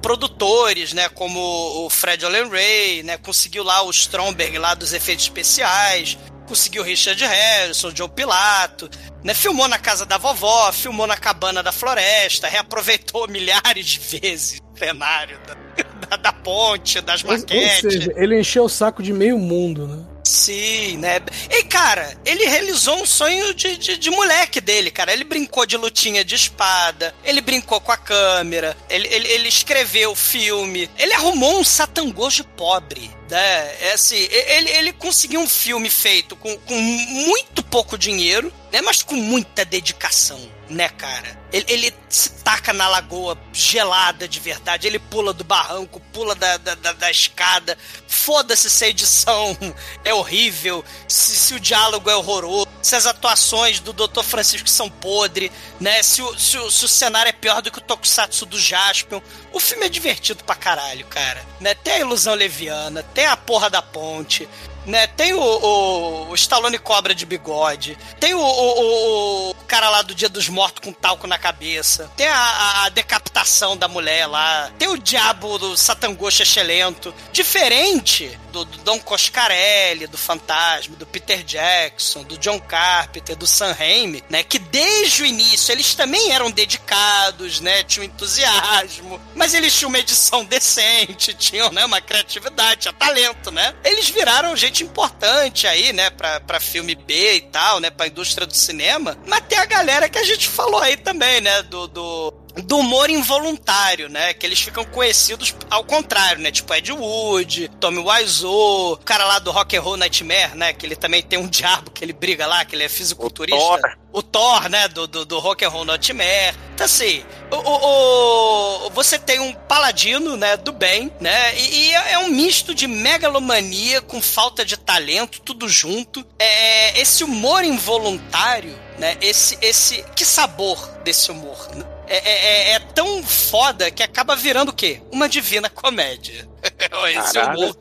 produtores, 0.00 0.92
né? 0.92 1.08
Como 1.08 1.84
o 1.84 1.90
Fred 1.90 2.24
Allen 2.24 2.48
Ray, 2.48 3.02
né? 3.02 3.16
Conseguiu 3.18 3.64
lá 3.64 3.82
o 3.82 3.90
Stromberg 3.90 4.58
lá 4.58 4.74
dos 4.74 4.92
efeitos 4.92 5.24
especiais. 5.24 6.16
Conseguiu 6.48 6.82
Richard 6.82 7.22
Harrison, 7.22 7.88
o 7.88 7.96
Joe 7.96 8.08
Pilato, 8.08 8.88
né? 9.22 9.34
Filmou 9.34 9.68
na 9.68 9.78
casa 9.78 10.06
da 10.06 10.16
vovó, 10.16 10.72
filmou 10.72 11.06
na 11.06 11.16
cabana 11.16 11.62
da 11.62 11.70
floresta, 11.70 12.48
reaproveitou 12.48 13.28
milhares 13.30 13.86
de 13.86 13.98
vezes 13.98 14.60
o 14.74 14.78
cenário 14.78 15.38
da, 15.46 15.84
da, 16.08 16.16
da 16.16 16.32
ponte, 16.32 17.00
das 17.02 17.22
Ou, 17.22 17.30
ou 17.30 17.38
maquetes. 17.38 17.80
seja, 17.80 18.12
ele 18.16 18.40
encheu 18.40 18.64
o 18.64 18.68
saco 18.68 19.02
de 19.02 19.12
meio 19.12 19.38
mundo, 19.38 19.86
né? 19.86 20.04
Sim, 20.24 20.98
né? 20.98 21.20
E, 21.50 21.64
cara, 21.64 22.14
ele 22.24 22.44
realizou 22.44 23.00
um 23.00 23.06
sonho 23.06 23.54
de, 23.54 23.78
de, 23.78 23.96
de 23.96 24.10
moleque 24.10 24.60
dele, 24.60 24.90
cara. 24.90 25.10
Ele 25.12 25.24
brincou 25.24 25.64
de 25.64 25.76
lutinha 25.76 26.22
de 26.22 26.34
espada, 26.34 27.14
ele 27.24 27.40
brincou 27.40 27.80
com 27.80 27.92
a 27.92 27.96
câmera, 27.96 28.76
ele, 28.90 29.08
ele, 29.08 29.26
ele 29.28 29.48
escreveu 29.48 30.14
filme, 30.14 30.88
ele 30.98 31.14
arrumou 31.14 31.58
um 31.58 31.64
satangojo 31.64 32.44
pobre. 32.44 33.10
Né? 33.28 33.88
É 33.88 33.92
assim, 33.92 34.16
ele, 34.16 34.70
ele 34.70 34.92
conseguiu 34.92 35.40
um 35.40 35.48
filme 35.48 35.90
feito 35.90 36.34
com, 36.34 36.56
com 36.58 36.74
muito 36.74 37.62
pouco 37.62 37.98
dinheiro, 37.98 38.52
né? 38.72 38.80
Mas 38.80 39.02
com 39.02 39.14
muita 39.14 39.64
dedicação, 39.64 40.40
né, 40.68 40.88
cara? 40.88 41.38
Ele, 41.52 41.66
ele 41.68 41.94
se 42.08 42.30
taca 42.42 42.72
na 42.72 42.88
lagoa 42.88 43.38
gelada 43.52 44.26
de 44.26 44.40
verdade, 44.40 44.86
ele 44.86 44.98
pula 44.98 45.32
do 45.32 45.44
barranco, 45.44 46.00
pula 46.12 46.34
da, 46.34 46.56
da, 46.56 46.74
da, 46.74 46.92
da 46.92 47.10
escada. 47.10 47.76
Foda-se 48.06 48.70
se 48.70 48.84
a 48.84 48.88
edição 48.88 49.56
é 50.04 50.14
horrível, 50.14 50.84
se, 51.06 51.36
se 51.36 51.54
o 51.54 51.60
diálogo 51.60 52.08
é 52.08 52.16
horroroso, 52.16 52.67
se 52.88 52.96
as 52.96 53.06
atuações 53.06 53.80
do 53.80 53.92
Dr. 53.92 54.22
Francisco 54.22 54.68
são 54.68 54.88
podre, 54.88 55.52
né? 55.78 56.02
Se 56.02 56.22
o, 56.22 56.38
se, 56.38 56.56
o, 56.58 56.70
se 56.70 56.84
o 56.84 56.88
cenário 56.88 57.28
é 57.30 57.32
pior 57.32 57.60
do 57.62 57.70
que 57.70 57.78
o 57.78 57.82
Tokusatsu 57.82 58.46
do 58.46 58.58
Jaspion. 58.58 59.20
O 59.52 59.60
filme 59.60 59.86
é 59.86 59.88
divertido 59.88 60.42
pra 60.44 60.54
caralho, 60.54 61.06
cara. 61.06 61.44
Né? 61.60 61.74
Tem 61.74 61.94
a 61.94 61.98
ilusão 62.00 62.34
leviana, 62.34 63.02
tem 63.02 63.26
a 63.26 63.36
porra 63.36 63.68
da 63.70 63.80
ponte, 63.82 64.48
né? 64.86 65.06
Tem 65.06 65.32
o, 65.32 65.40
o, 65.40 66.28
o 66.30 66.34
Stallone 66.34 66.78
Cobra 66.78 67.14
de 67.14 67.24
bigode, 67.26 67.96
tem 68.20 68.34
o, 68.34 68.40
o, 68.40 69.50
o- 69.50 69.54
cara 69.66 69.90
lá 69.90 70.00
do 70.02 70.14
Dia 70.14 70.28
dos 70.30 70.48
Mortos 70.48 70.82
com 70.82 70.92
talco 70.92 71.26
na 71.26 71.36
cabeça. 71.38 72.10
Tem 72.16 72.26
a, 72.26 72.84
a- 72.84 72.88
decapitação 72.88 73.76
da 73.76 73.86
mulher 73.88 74.26
lá. 74.26 74.70
Tem 74.78 74.88
o 74.88 74.96
diabo 74.98 75.58
do 75.58 75.76
Satangô 75.76 76.30
Chechelento. 76.30 77.14
Diferente 77.32 78.38
do, 78.58 78.64
do 78.64 78.78
Don 78.78 78.98
Coscarelli, 79.00 80.06
do 80.06 80.18
Fantasma, 80.18 80.96
do 80.96 81.06
Peter 81.06 81.42
Jackson, 81.42 82.22
do 82.22 82.38
John 82.38 82.60
Carpenter, 82.60 83.36
do 83.36 83.46
Sam 83.46 83.72
Raimi, 83.72 84.22
né? 84.28 84.42
Que 84.42 84.58
desde 84.58 85.22
o 85.22 85.26
início 85.26 85.72
eles 85.72 85.94
também 85.94 86.32
eram 86.32 86.50
dedicados, 86.50 87.60
né? 87.60 87.82
Tinham 87.82 88.04
entusiasmo, 88.04 89.20
mas 89.34 89.54
eles 89.54 89.74
tinham 89.74 89.88
uma 89.88 89.98
edição 89.98 90.44
decente, 90.44 91.34
tinham, 91.34 91.70
né? 91.70 91.84
Uma 91.84 92.00
criatividade, 92.00 92.82
tinha 92.82 92.92
talento, 92.92 93.50
né? 93.50 93.74
Eles 93.84 94.08
viraram 94.08 94.56
gente 94.56 94.82
importante 94.82 95.66
aí, 95.66 95.92
né? 95.92 96.10
Pra, 96.10 96.40
pra 96.40 96.60
filme 96.60 96.94
B 96.94 97.36
e 97.36 97.40
tal, 97.42 97.80
né? 97.80 97.90
Pra 97.90 98.06
indústria 98.06 98.46
do 98.46 98.54
cinema. 98.54 99.16
Mas 99.26 99.42
tem 99.48 99.58
a 99.58 99.66
galera 99.66 100.08
que 100.08 100.18
a 100.18 100.24
gente 100.24 100.48
falou 100.48 100.80
aí 100.80 100.96
também, 100.96 101.40
né? 101.40 101.62
Do, 101.62 101.86
do, 101.86 102.34
do 102.64 102.78
humor 102.78 103.08
involuntário, 103.10 104.08
né? 104.08 104.34
Que 104.34 104.46
eles 104.46 104.60
ficam 104.60 104.84
conhecidos 104.84 105.54
ao 105.70 105.84
contrário, 105.84 106.42
né? 106.42 106.50
Tipo 106.50 106.74
Ed 106.74 106.92
Wood, 106.92 107.68
Tommy 107.80 107.98
Wiseau, 107.98 108.92
o 108.92 108.96
cara 108.98 109.24
lá 109.24 109.38
do 109.38 109.50
Rock 109.50 109.76
and 109.76 109.80
Roll 109.80 109.96
Nightmare, 109.96 110.54
né? 110.56 110.72
Que 110.72 110.84
ele 110.86 110.96
também 110.96 111.22
tem 111.22 111.38
um 111.38 111.46
diabo 111.48 111.90
que 111.90 112.04
ele 112.04 112.12
briga 112.12 112.46
lá, 112.46 112.64
que 112.64 112.74
ele 112.74 112.84
é 112.84 112.88
fisiculturista. 112.88 113.58
O 113.62 113.78
Thor. 113.78 113.96
O 114.12 114.22
Thor, 114.22 114.68
né? 114.68 114.88
Do, 114.88 115.06
do, 115.06 115.24
do 115.24 115.38
Rock 115.38 115.64
and 115.64 115.68
Roll 115.68 115.84
Nightmare. 115.84 116.54
Então 116.74 116.84
assim, 116.84 117.24
o, 117.50 117.56
o- 117.56 118.86
o- 118.86 118.90
você 118.90 119.18
tem 119.18 119.38
um 119.40 119.52
paladino, 119.52 120.36
né? 120.36 120.56
Do 120.56 120.72
bem, 120.72 121.12
né? 121.20 121.56
E, 121.58 121.88
e 121.90 121.92
é 121.92 122.18
um 122.18 122.28
misto 122.28 122.74
de 122.74 122.86
megalomania 122.86 124.00
com 124.00 124.20
falta 124.20 124.64
de 124.64 124.76
talento, 124.76 125.40
tudo 125.40 125.68
junto. 125.68 126.24
É, 126.38 127.00
esse 127.00 127.22
humor 127.24 127.62
involuntário, 127.64 128.78
né? 128.98 129.16
Esse, 129.20 129.58
esse... 129.60 130.04
Que 130.16 130.24
sabor 130.24 130.78
desse 131.04 131.30
humor, 131.30 131.68
né? 131.74 131.84
É, 132.08 132.16
é- 132.16 132.70
é- 132.70 132.72
é 132.72 132.78
tão 132.78 133.22
foda 133.22 133.90
que 133.90 134.02
acaba 134.02 134.34
virando 134.36 134.70
o 134.70 134.72
quê? 134.74 135.00
Uma 135.12 135.28
divina 135.28 135.68
comédia. 135.70 136.46
Esse 137.16 137.34
Caralho. 137.34 137.58
humor. 137.60 137.76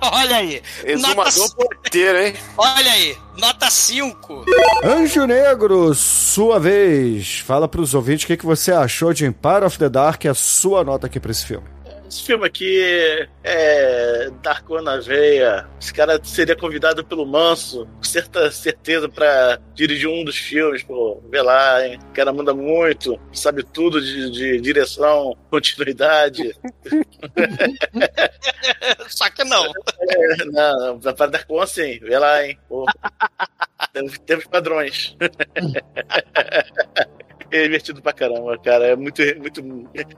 Olha 0.12 0.36
aí. 0.36 0.62
Nota, 0.98 1.28
Exumador 1.28 1.54
porteiro, 1.56 2.18
hein? 2.18 2.34
olha 2.56 2.92
aí. 2.92 3.16
Nota 3.36 3.70
5. 3.70 4.44
Anjo 4.84 5.24
Negro, 5.26 5.94
sua 5.94 6.58
vez. 6.58 7.38
Fala 7.40 7.68
pros 7.68 7.94
ouvintes 7.94 8.24
o 8.24 8.26
que, 8.26 8.36
que 8.36 8.44
você 8.46 8.72
achou 8.72 9.12
de 9.12 9.24
Empire 9.24 9.64
of 9.64 9.78
the 9.78 9.88
Dark 9.88 10.24
e 10.24 10.28
a 10.28 10.34
sua 10.34 10.82
nota 10.82 11.06
aqui 11.06 11.20
pra 11.20 11.30
esse 11.30 11.46
filme. 11.46 11.66
Esse 12.08 12.22
filme 12.22 12.46
aqui 12.46 13.28
é 13.44 14.30
Darko 14.42 14.80
na 14.80 14.96
veia. 14.96 15.68
Esse 15.78 15.92
cara 15.92 16.18
seria 16.24 16.56
convidado 16.56 17.04
pelo 17.04 17.26
Manso, 17.26 17.84
com 17.86 18.02
certa 18.02 18.50
certeza, 18.50 19.10
pra 19.10 19.60
dirigir 19.74 20.08
um 20.08 20.24
dos 20.24 20.38
filmes. 20.38 20.82
Pô, 20.82 21.22
vê 21.28 21.42
lá, 21.42 21.86
hein? 21.86 21.98
O 22.10 22.14
cara 22.14 22.32
manda 22.32 22.54
muito, 22.54 23.20
sabe 23.30 23.62
tudo 23.62 24.00
de, 24.00 24.30
de 24.30 24.58
direção, 24.60 25.36
continuidade. 25.50 26.54
Só 29.08 29.28
que 29.28 29.44
não. 29.44 29.66
É, 29.66 30.44
não, 30.46 30.98
para 30.98 31.26
Darko, 31.26 31.66
sim, 31.66 31.98
vê 31.98 32.18
lá, 32.18 32.46
hein? 32.46 32.58
Pô. 32.68 32.86
Temos, 33.92 34.18
temos 34.18 34.44
padrões. 34.46 35.16
É 37.50 37.62
divertido 37.62 38.02
pra 38.02 38.12
caramba, 38.12 38.58
cara. 38.58 38.88
É 38.88 38.96
muito, 38.96 39.22
muito, 39.38 39.64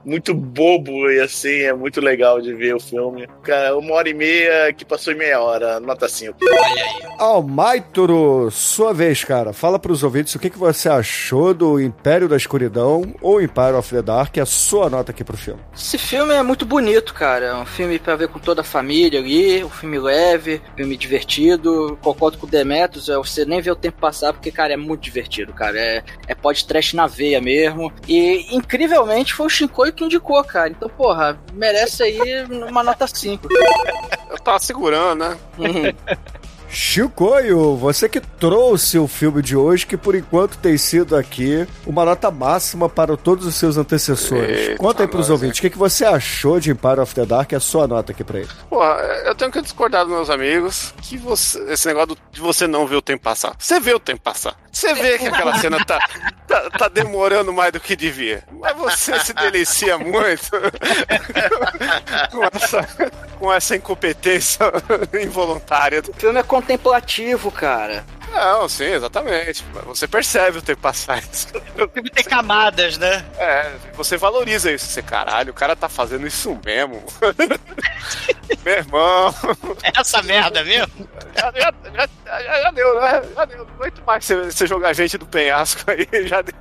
muito 0.05 0.33
bobo 0.33 1.09
e 1.09 1.19
assim, 1.19 1.61
é 1.61 1.73
muito 1.73 2.01
legal 2.01 2.41
de 2.41 2.53
ver 2.53 2.75
o 2.75 2.79
filme. 2.79 3.27
Cara, 3.43 3.77
uma 3.77 3.93
hora 3.95 4.09
e 4.09 4.13
meia 4.13 4.73
que 4.73 4.83
passou 4.83 5.13
em 5.13 5.17
meia 5.17 5.41
hora, 5.41 5.79
nota 5.79 6.07
5. 6.07 6.37
Olha 6.41 6.83
aí. 6.83 7.11
Almaitoro, 7.17 8.49
sua 8.51 8.93
vez, 8.93 9.23
cara. 9.23 9.53
Fala 9.53 9.79
pros 9.79 10.03
ouvintes 10.03 10.35
o 10.35 10.39
que, 10.39 10.49
que 10.49 10.57
você 10.57 10.89
achou 10.89 11.53
do 11.53 11.79
Império 11.79 12.27
da 12.27 12.35
Escuridão 12.35 13.15
ou 13.21 13.41
Empire 13.41 13.73
of 13.73 13.93
the 13.93 14.01
Dark 14.01 14.35
e 14.35 14.41
a 14.41 14.45
sua 14.45 14.89
nota 14.89 15.11
aqui 15.11 15.23
pro 15.23 15.37
filme. 15.37 15.61
Esse 15.75 15.97
filme 15.97 16.33
é 16.33 16.43
muito 16.43 16.65
bonito, 16.65 17.13
cara. 17.13 17.45
É 17.45 17.55
um 17.55 17.65
filme 17.65 17.99
pra 17.99 18.15
ver 18.15 18.27
com 18.27 18.39
toda 18.39 18.61
a 18.61 18.63
família 18.63 19.19
ali, 19.19 19.63
um 19.63 19.69
filme 19.69 19.99
leve, 19.99 20.61
filme 20.75 20.97
divertido. 20.97 21.97
Concordo 22.01 22.37
com 22.37 22.45
o 22.45 22.49
Demetrius, 22.49 23.09
é, 23.09 23.15
você 23.15 23.45
nem 23.45 23.61
vê 23.61 23.71
o 23.71 23.75
tempo 23.75 23.99
passar, 23.99 24.33
porque, 24.33 24.51
cara, 24.51 24.73
é 24.73 24.77
muito 24.77 25.01
divertido, 25.01 25.53
cara. 25.53 25.79
É, 25.79 26.03
é 26.27 26.35
podcast 26.35 26.95
na 26.95 27.07
veia 27.21 27.39
mesmo. 27.39 27.93
E, 28.07 28.55
incrivelmente, 28.55 29.33
foi 29.33 29.45
o 29.45 29.49
Shinkoi 29.49 29.91
que 29.91 30.03
indicou, 30.03 30.43
cara. 30.43 30.69
Então, 30.69 30.89
porra, 30.89 31.39
merece 31.53 32.01
aí 32.01 32.43
uma 32.67 32.81
nota 32.81 33.05
5. 33.05 33.47
Eu 34.29 34.39
tava 34.39 34.57
segurando, 34.57 35.19
né? 35.19 35.37
Chicoio, 36.73 37.75
você 37.75 38.07
que 38.07 38.21
trouxe 38.21 38.97
o 38.97 39.05
filme 39.05 39.41
de 39.41 39.57
hoje, 39.57 39.85
que 39.85 39.97
por 39.97 40.15
enquanto 40.15 40.57
tem 40.57 40.77
sido 40.77 41.17
aqui 41.17 41.67
uma 41.85 42.05
nota 42.05 42.31
máxima 42.31 42.87
para 42.87 43.17
todos 43.17 43.45
os 43.45 43.55
seus 43.55 43.75
antecessores. 43.75 44.69
Eita, 44.69 44.77
Conta 44.77 45.03
aí 45.03 45.07
pros 45.07 45.27
nós, 45.27 45.31
ouvintes, 45.31 45.59
o 45.59 45.61
que, 45.61 45.69
que 45.69 45.77
você 45.77 46.05
achou 46.05 46.61
de 46.61 46.71
Empire 46.71 47.01
of 47.01 47.13
the 47.13 47.25
Dark 47.25 47.51
e 47.51 47.55
a 47.55 47.59
sua 47.59 47.87
nota 47.87 48.13
aqui 48.13 48.23
pra 48.23 48.39
ele. 48.39 48.47
Pô, 48.69 48.81
eu 48.85 49.35
tenho 49.35 49.51
que 49.51 49.61
discordar 49.61 50.05
dos 50.05 50.13
meus 50.13 50.29
amigos 50.29 50.93
que 51.01 51.17
você, 51.17 51.61
esse 51.73 51.85
negócio 51.87 52.15
de 52.31 52.39
você 52.39 52.65
não 52.67 52.87
ver 52.87 52.95
o 52.95 53.01
tempo 53.01 53.21
passar. 53.21 53.53
Você 53.59 53.77
vê 53.77 53.93
o 53.93 53.99
tempo 53.99 54.21
passar. 54.21 54.55
Você 54.71 54.93
vê 54.93 55.17
que 55.17 55.27
aquela 55.27 55.57
cena 55.57 55.83
tá, 55.83 55.99
tá, 56.51 56.69
tá 56.69 56.87
demorando 56.89 57.53
mais 57.53 57.71
do 57.71 57.79
que 57.79 57.95
devia. 57.95 58.43
Mas 58.51 58.75
você 58.75 59.19
se 59.19 59.33
delicia 59.33 59.97
muito 59.97 60.51
com, 62.31 62.43
essa, 62.53 62.87
com 63.39 63.53
essa 63.53 63.75
incompetência 63.75 64.65
involuntária. 65.23 66.01
O 66.07 66.13
filme 66.13 66.39
é 66.39 66.43
contemplativo, 66.43 67.49
cara. 67.51 68.03
Não, 68.31 68.69
sim, 68.69 68.85
exatamente. 68.85 69.63
Você 69.85 70.07
percebe 70.07 70.57
o 70.59 70.61
tempo 70.61 70.81
passar. 70.81 71.21
Isso. 71.21 71.47
O 71.77 71.87
filme 71.89 72.09
tem 72.09 72.23
camadas, 72.23 72.97
né? 72.97 73.25
É, 73.37 73.71
você 73.93 74.15
valoriza 74.17 74.71
isso. 74.71 74.85
Você, 74.87 75.01
caralho, 75.01 75.51
o 75.51 75.53
cara 75.55 75.75
tá 75.75 75.89
fazendo 75.89 76.25
isso 76.25 76.57
mesmo. 76.65 77.03
Meu 78.63 78.73
irmão. 78.73 79.33
É 79.83 79.99
essa 79.99 80.21
merda 80.23 80.63
mesmo. 80.63 81.07
Já, 81.35 81.51
já, 81.51 81.73
já, 81.93 82.09
já- 82.25 82.61
já 82.63 82.71
deu, 82.71 83.01
né? 83.01 83.21
Já 83.35 83.45
deu. 83.45 83.65
Não 83.65 83.73
aguento 83.75 84.01
mais 84.05 84.25
você, 84.25 84.35
você 84.51 84.67
jogar 84.67 84.93
gente 84.93 85.17
do 85.17 85.25
penhasco 85.25 85.89
aí, 85.91 86.07
já 86.27 86.41
deu. 86.41 86.55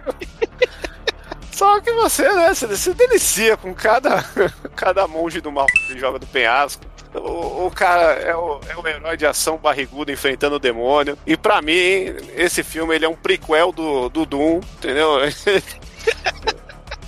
Só 1.53 1.81
que 1.81 1.93
você, 1.93 2.29
né? 2.33 2.55
Você 2.55 2.77
se 2.77 2.95
delicia 2.95 3.57
com 3.57 3.75
cada, 3.75 4.25
cada 4.75 5.07
monge 5.07 5.41
do 5.41 5.53
mal 5.53 5.67
que 5.67 5.99
joga 5.99 6.19
do 6.19 6.27
penhasco. 6.27 6.83
O, 7.15 7.67
o 7.67 7.71
cara 7.71 8.13
é 8.13 8.35
o, 8.35 8.61
é 8.69 8.77
o 8.77 8.87
herói 8.87 9.17
de 9.17 9.27
ação 9.27 9.57
barrigudo 9.57 10.13
enfrentando 10.13 10.57
o 10.57 10.61
demônio. 10.61 11.19
E 11.27 11.37
pra 11.37 11.61
mim, 11.61 12.15
esse 12.37 12.63
filme 12.63 12.95
ele 12.95 13.05
é 13.05 13.09
um 13.09 13.17
prequel 13.17 13.73
do, 13.73 14.09
do 14.09 14.25
Doom, 14.27 14.61
entendeu? 14.79 15.19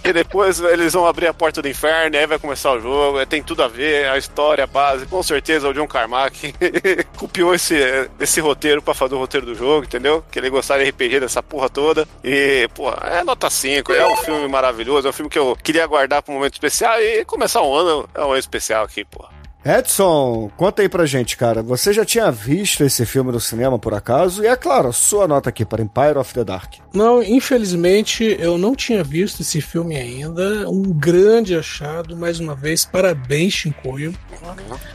E 0.04 0.12
depois 0.12 0.58
eles 0.58 0.92
vão 0.92 1.06
abrir 1.06 1.28
a 1.28 1.34
porta 1.34 1.62
do 1.62 1.68
inferno, 1.68 2.16
aí 2.16 2.26
vai 2.26 2.36
começar 2.36 2.72
o 2.72 2.80
jogo, 2.80 3.24
tem 3.24 3.40
tudo 3.40 3.62
a 3.62 3.68
ver, 3.68 4.08
a 4.08 4.18
história, 4.18 4.64
a 4.64 4.66
base. 4.66 5.06
Com 5.06 5.22
certeza 5.22 5.68
o 5.68 5.72
John 5.72 5.86
Carmack 5.86 6.52
copiou 7.16 7.54
esse, 7.54 7.76
esse 8.18 8.40
roteiro 8.40 8.82
pra 8.82 8.94
fazer 8.94 9.14
o 9.14 9.18
roteiro 9.18 9.46
do 9.46 9.54
jogo, 9.54 9.84
entendeu? 9.84 10.24
Que 10.28 10.40
ele 10.40 10.50
gostava 10.50 10.82
de 10.82 10.90
RPG 10.90 11.20
dessa 11.20 11.40
porra 11.40 11.68
toda. 11.68 12.06
E, 12.24 12.68
pô, 12.74 12.90
é 12.90 13.22
nota 13.22 13.48
5, 13.48 13.92
é 13.92 14.04
um 14.04 14.16
filme 14.16 14.48
maravilhoso, 14.48 15.06
é 15.06 15.10
um 15.10 15.12
filme 15.12 15.30
que 15.30 15.38
eu 15.38 15.56
queria 15.62 15.86
guardar 15.86 16.20
pra 16.20 16.32
um 16.32 16.36
momento 16.36 16.54
especial 16.54 17.00
e 17.00 17.24
começar 17.24 17.62
um 17.62 17.72
ano, 17.72 18.08
é 18.12 18.20
um 18.22 18.30
ano 18.30 18.38
especial 18.38 18.84
aqui, 18.84 19.04
pô. 19.04 19.24
Edson, 19.64 20.50
conta 20.56 20.82
aí 20.82 20.88
pra 20.88 21.06
gente, 21.06 21.36
cara. 21.36 21.62
Você 21.62 21.92
já 21.92 22.04
tinha 22.04 22.30
visto 22.32 22.82
esse 22.82 23.06
filme 23.06 23.30
no 23.30 23.40
cinema, 23.40 23.78
por 23.78 23.94
acaso? 23.94 24.42
E 24.42 24.46
é 24.46 24.56
claro, 24.56 24.88
a 24.88 24.92
sua 24.92 25.28
nota 25.28 25.50
aqui 25.50 25.64
para 25.64 25.82
Empire 25.82 26.18
of 26.18 26.34
the 26.34 26.42
Dark. 26.42 26.74
Não, 26.92 27.22
infelizmente 27.22 28.36
eu 28.40 28.58
não 28.58 28.74
tinha 28.74 29.04
visto 29.04 29.40
esse 29.40 29.60
filme 29.60 29.96
ainda. 29.96 30.68
Um 30.68 30.82
grande 30.82 31.56
achado, 31.56 32.16
mais 32.16 32.40
uma 32.40 32.54
vez. 32.56 32.84
Parabéns, 32.84 33.54
Shinkoio. 33.54 34.12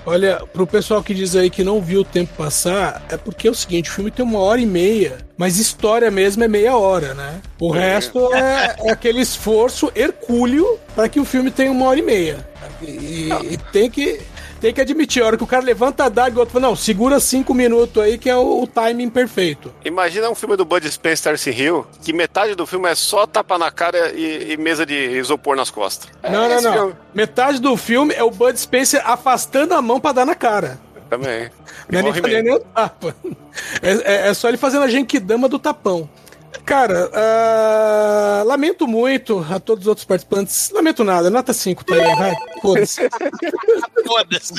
Olha, 0.05 0.43
pro 0.51 0.67
pessoal 0.67 1.01
que 1.01 1.13
diz 1.13 1.35
aí 1.35 1.49
que 1.49 1.63
não 1.63 1.81
viu 1.81 2.01
o 2.01 2.05
tempo 2.05 2.33
passar, 2.35 3.05
é 3.09 3.15
porque 3.15 3.47
é 3.47 3.51
o 3.51 3.55
seguinte: 3.55 3.89
o 3.89 3.93
filme 3.93 4.11
tem 4.11 4.25
uma 4.25 4.39
hora 4.39 4.59
e 4.59 4.65
meia, 4.65 5.17
mas 5.37 5.57
história 5.57 6.11
mesmo 6.11 6.43
é 6.43 6.47
meia 6.47 6.75
hora, 6.75 7.13
né? 7.13 7.41
O 7.59 7.71
resto 7.71 8.33
é, 8.33 8.75
é 8.79 8.91
aquele 8.91 9.21
esforço 9.21 9.91
hercúleo 9.95 10.77
para 10.93 11.07
que 11.07 11.19
o 11.19 11.25
filme 11.25 11.51
tenha 11.51 11.71
uma 11.71 11.85
hora 11.85 11.99
e 11.99 12.03
meia. 12.03 12.45
E, 12.81 13.29
e 13.51 13.57
tem 13.71 13.89
que. 13.89 14.19
Tem 14.59 14.73
que 14.73 14.81
admitir, 14.81 15.21
a 15.21 15.27
hora 15.27 15.37
que 15.37 15.43
o 15.43 15.47
cara 15.47 15.63
levanta 15.63 16.05
a 16.05 16.09
daga 16.09 16.31
e 16.31 16.37
o 16.37 16.39
outro 16.39 16.53
fala, 16.53 16.67
não, 16.69 16.75
segura 16.75 17.19
cinco 17.19 17.53
minutos 17.53 18.01
aí 18.01 18.17
que 18.17 18.27
é 18.29 18.35
o, 18.35 18.63
o 18.63 18.67
timing 18.67 19.09
perfeito. 19.09 19.71
Imagina 19.85 20.29
um 20.29 20.35
filme 20.35 20.55
do 20.57 20.65
Bud 20.65 20.89
Spencer 20.91 21.31
Terce 21.33 21.49
Hill, 21.51 21.85
que 22.01 22.11
metade 22.11 22.55
do 22.55 22.65
filme 22.65 22.89
é 22.89 22.95
só 22.95 23.27
tapa 23.27 23.57
na 23.57 23.69
cara 23.69 24.11
e, 24.13 24.53
e 24.53 24.57
mesa 24.57 24.85
de 24.85 24.95
isopor 24.95 25.55
nas 25.55 25.69
costas. 25.69 26.09
Não, 26.23 26.43
É 26.45 26.49
não, 26.49 26.55
esse 26.55 26.63
não. 26.65 26.73
filme 26.73 26.95
Metade 27.13 27.59
do 27.61 27.77
filme 27.77 28.13
é 28.15 28.23
o 28.23 28.31
Bud 28.31 28.59
Spencer 28.59 29.01
afastando 29.05 29.73
a 29.75 29.81
mão 29.81 29.99
pra 29.99 30.11
dar 30.11 30.25
na 30.25 30.33
cara. 30.35 30.79
Também. 31.09 31.49
Não 31.89 31.99
é 31.99 32.03
nem 32.03 32.43
nem 32.43 32.53
o 32.53 32.59
tapa. 32.59 33.15
É, 33.81 33.91
é- 33.91 34.27
é 34.29 34.33
só 34.35 34.49
ele 34.49 34.57
fazendo 34.57 34.83
a 34.83 34.87
genkidama 34.87 35.47
do 35.49 35.57
tapão. 35.57 36.07
Cara, 36.65 37.09
ah, 37.13 38.43
lamento 38.45 38.87
muito 38.87 39.45
a 39.49 39.59
todos 39.59 39.83
os 39.83 39.87
outros 39.87 40.05
participantes. 40.05 40.69
Lamento 40.71 41.03
nada, 41.03 41.29
nota 41.29 41.53
5 41.53 41.83
tá 41.85 41.95
aí, 41.95 42.15
vai. 42.15 42.35
Foda-se. 42.61 43.09
Foda-se. 44.05 44.53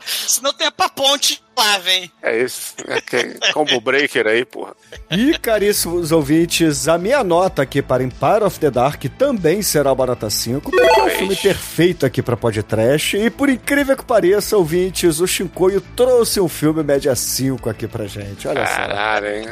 Senão 0.28 0.52
tem 0.52 0.66
a 0.66 0.72
pra 0.72 0.88
ponte 0.88 1.43
Lá 1.56 1.78
vem. 1.78 2.10
É 2.22 2.42
isso. 2.42 2.74
É 2.88 3.00
que 3.00 3.38
combo 3.52 3.80
breaker 3.80 4.26
aí, 4.26 4.44
porra. 4.44 4.74
E, 5.10 5.38
caríssimos 5.38 6.10
ouvintes, 6.10 6.88
a 6.88 6.98
minha 6.98 7.22
nota 7.22 7.62
aqui 7.62 7.80
para 7.80 8.02
Empire 8.02 8.42
of 8.44 8.58
the 8.58 8.70
Dark 8.70 9.02
também 9.16 9.62
será 9.62 9.94
barata 9.94 10.28
5, 10.28 10.70
porque 10.70 10.84
é 10.84 11.02
um 11.04 11.10
filme 11.10 11.36
perfeito 11.36 12.04
aqui 12.04 12.22
para 12.22 12.36
podcast. 12.36 13.16
E 13.16 13.30
por 13.30 13.48
incrível 13.48 13.96
que 13.96 14.04
pareça, 14.04 14.56
ouvintes, 14.56 15.20
o 15.20 15.26
Shinkoio 15.26 15.80
trouxe 15.80 16.40
um 16.40 16.48
filme 16.48 16.82
média 16.82 17.14
5 17.14 17.70
aqui 17.70 17.86
pra 17.86 18.06
gente. 18.06 18.48
Olha 18.48 18.66
só. 18.66 18.74
Caralho, 18.74 19.26
hein? 19.28 19.48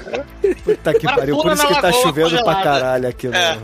Puta 0.65 0.95
que 0.95 1.07
pariu. 1.07 1.37
Por 1.37 1.53
isso 1.53 1.67
que 1.67 1.81
tá 1.81 1.93
chovendo 1.93 2.43
pra 2.45 2.63
caralho 2.63 3.09
aqui 3.09 3.29
É. 3.29 3.57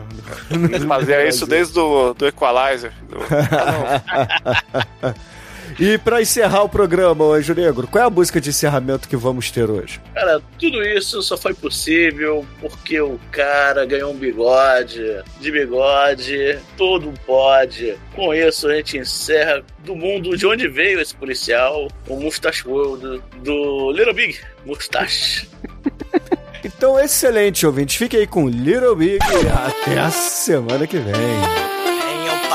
no. 0.57 0.89
Fazia 0.89 1.27
isso 1.27 1.47
desde 1.47 1.75
do, 1.75 2.15
do 2.15 2.27
Equalizer. 2.27 2.93
Do... 3.09 3.19
E 5.79 5.97
pra 5.97 6.21
encerrar 6.21 6.65
o 6.65 6.69
programa, 6.69 7.25
Anjo 7.25 7.55
Negro, 7.55 7.87
qual 7.87 8.03
é 8.03 8.07
a 8.07 8.11
música 8.11 8.41
de 8.41 8.51
encerramento 8.51 9.09
que 9.09 9.17
vamos 9.17 9.51
ter 9.51 9.71
hoje? 9.71 10.01
Cara, 10.13 10.43
tudo 10.59 10.83
isso 10.83 11.23
só 11.23 11.37
foi 11.37 11.55
possível 11.55 12.45
porque 12.61 13.01
o 13.01 13.19
cara 13.31 13.87
ganhou 13.87 14.13
um 14.13 14.17
bigode. 14.17 15.23
De 15.41 15.53
bigode, 15.53 16.59
todo 16.77 17.15
pode. 17.25 17.97
Com 18.13 18.35
isso, 18.35 18.67
a 18.67 18.75
gente 18.75 18.99
encerra 18.99 19.63
do 19.85 19.95
mundo 19.95 20.37
de 20.37 20.47
onde 20.47 20.67
veio 20.67 21.01
esse 21.01 21.15
policial, 21.15 21.87
o 22.09 22.17
Mustache 22.17 22.67
World, 22.67 23.23
do 23.45 23.93
Little 23.93 24.15
Big 24.15 24.39
Mustache. 24.67 25.49
Então, 26.65 26.99
excelente, 26.99 27.65
ouvinte. 27.65 27.97
Fique 27.97 28.17
aí 28.17 28.27
com 28.27 28.49
Little 28.49 28.97
Big 28.97 29.19
e 29.25 29.49
até 29.49 30.01
a 30.01 30.11
semana 30.11 30.89
que 30.89 30.99
vem. 30.99 31.78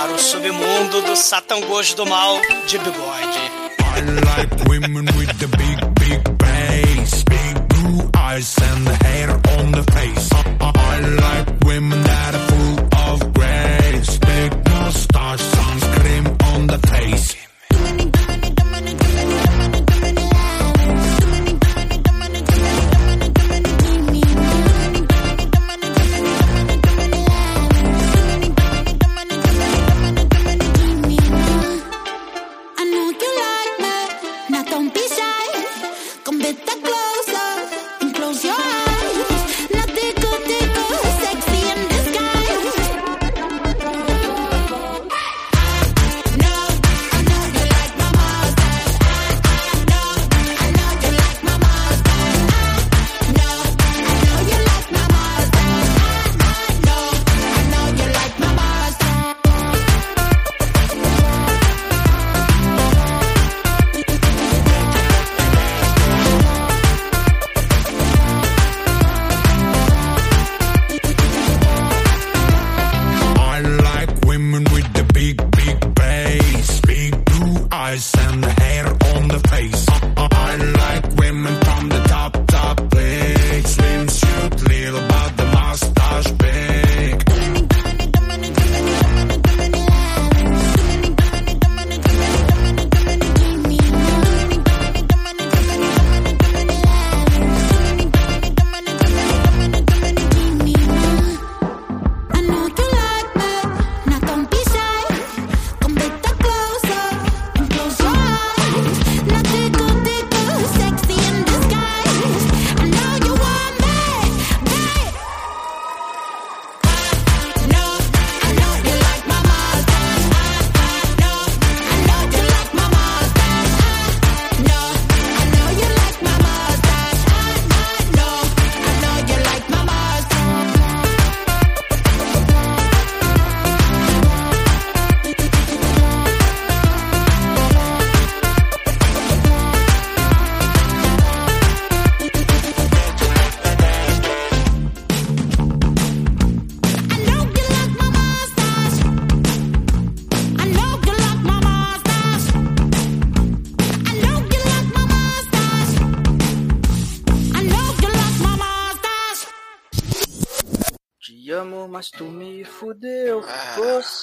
Para 0.03 0.15
o 0.15 0.19
submundo 0.19 1.01
do 1.03 1.15
Satangos 1.15 1.93
do 1.93 2.05
mal 2.05 2.37
de 2.67 2.77
bigode. 2.77 3.39
I 3.79 4.01
like 4.01 4.67
women 4.67 5.05
with 5.17 5.31
the 5.39 5.47
big, 5.47 5.79
big 5.95 6.37
bass, 6.37 7.23
big 7.23 7.67
blue 7.69 8.09
eyes 8.13 8.53
and 8.57 8.85
the 8.85 9.05
hair 9.05 9.29
on 9.29 9.71
the 9.71 9.91
face. 9.93 10.32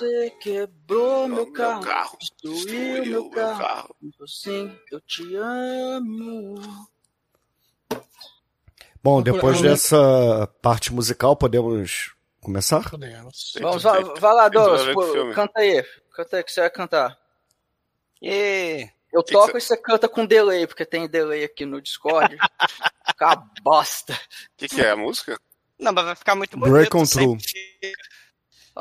Você 0.00 0.30
quebrou 0.40 1.28
meu 1.28 1.52
carro, 1.52 2.16
destruiu 2.18 3.04
meu 3.04 3.28
carro. 3.28 3.94
Sim, 4.26 4.74
eu 4.90 4.98
te 5.02 5.36
amo. 5.36 6.88
Bom, 9.02 9.20
depois 9.20 9.60
dessa 9.60 10.46
parte 10.62 10.90
musical, 10.90 11.36
podemos 11.36 12.14
começar? 12.40 12.88
Podemos. 12.88 13.52
Vamos, 13.60 13.82
vai, 13.82 14.02
vai 14.02 14.34
lá, 14.34 14.48
Douglas. 14.48 15.34
Canta 15.34 15.60
aí. 15.60 15.84
Canta 16.16 16.36
aí 16.38 16.44
que 16.44 16.52
você 16.52 16.60
vai 16.62 16.70
cantar. 16.70 17.18
E 18.22 18.88
Eu 19.12 19.22
Que 19.22 19.34
toco 19.34 19.52
que 19.52 19.58
e 19.58 19.60
você 19.60 19.76
canta 19.76 20.08
com 20.08 20.24
delay, 20.24 20.66
porque 20.66 20.86
tem 20.86 21.06
delay 21.06 21.44
aqui 21.44 21.66
no 21.66 21.78
Discord. 21.78 22.38
Fica 23.06 23.36
bosta. 23.62 24.14
O 24.14 24.18
que, 24.56 24.66
que 24.66 24.80
é 24.80 24.92
a 24.92 24.96
música? 24.96 25.38
Não, 25.78 25.92
mas 25.92 26.06
vai 26.06 26.14
ficar 26.14 26.34
muito 26.34 26.56
bonito. 26.56 26.72
Break 26.72 26.96
on 26.96 27.04
True. 27.04 27.38
sempre. 27.38 27.52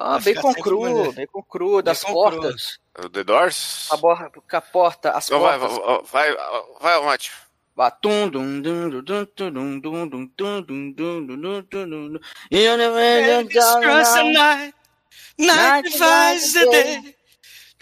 Ah, 0.02 0.18
Vai 0.18 0.22
ficar 0.22 0.44
bacon 0.44 0.56
cru, 0.56 0.80
maneiro. 0.80 1.14
bacon 1.14 1.44
cru, 1.50 1.82
das 1.82 2.04
Bacon 2.04 2.14
portas. 2.14 2.80
O 2.98 3.10
The 3.10 3.24
Doors? 3.24 3.90
A, 3.90 3.98
borra, 3.98 4.32
a 4.54 4.62
porta, 4.62 5.12
as 5.12 5.28
Então 5.28 5.40
vai, 5.42 5.60
portas. 5.60 5.80
vai, 6.04 6.04
vai, 6.12 6.36
vai, 6.82 7.02
Mate. 7.06 7.32
Vá, 7.76 7.92
tum, 7.92 8.30
dum, 8.30 8.62
dum, 8.62 8.90
dum, 8.90 9.04
dum, 9.04 9.26
dum, 9.52 9.52
dum, 9.52 10.10
dum, 10.10 10.10
dum, 10.10 10.58
dum, 10.58 10.94
dum, 10.96 11.26
dum, 11.26 11.64
dum, 11.72 12.14
dum. 12.14 12.20
You 12.52 12.78
never 12.78 13.24
get 13.24 13.54
down 13.54 13.82
Stress 13.82 14.14
the 14.14 14.24
now. 14.24 14.32
night, 14.32 14.74
night 15.40 15.84
divides 15.86 16.54
the 16.54 16.68
day. 16.72 17.16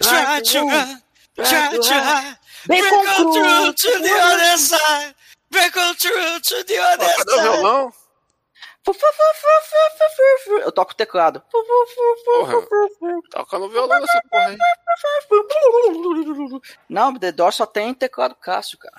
Try 0.02 0.42
to 0.42 0.60
run, 0.62 1.02
try 1.44 1.78
to 1.78 1.94
hide. 1.94 2.38
Break 2.68 2.82
Bacon 2.84 3.08
on 3.08 3.28
through 3.28 3.74
cru. 3.74 3.74
to 3.74 4.00
the 4.04 4.16
other 4.22 4.58
side. 4.58 5.16
Break 5.52 5.78
on 5.78 5.96
through 5.96 6.40
to 6.42 6.64
the 6.68 6.78
other 6.80 7.14
Cadê 7.18 7.48
o 7.50 7.56
side. 7.56 7.70
Eu 10.64 10.72
toco 10.72 10.96
teclado. 10.96 11.42
Porra. 11.52 12.62
fu, 12.62 12.68
fu. 13.00 13.22
Toca 13.30 13.60
no 13.60 13.70
violão 13.70 13.98
essa 13.98 14.22
porra 14.30 14.46
aí. 14.48 14.58
Não, 16.90 17.18
The 17.18 17.32
Doors 17.32 17.56
só 17.56 17.66
tem 17.66 17.94
teclado 17.94 18.36
Cássio, 18.36 18.78
cara. 18.78 18.96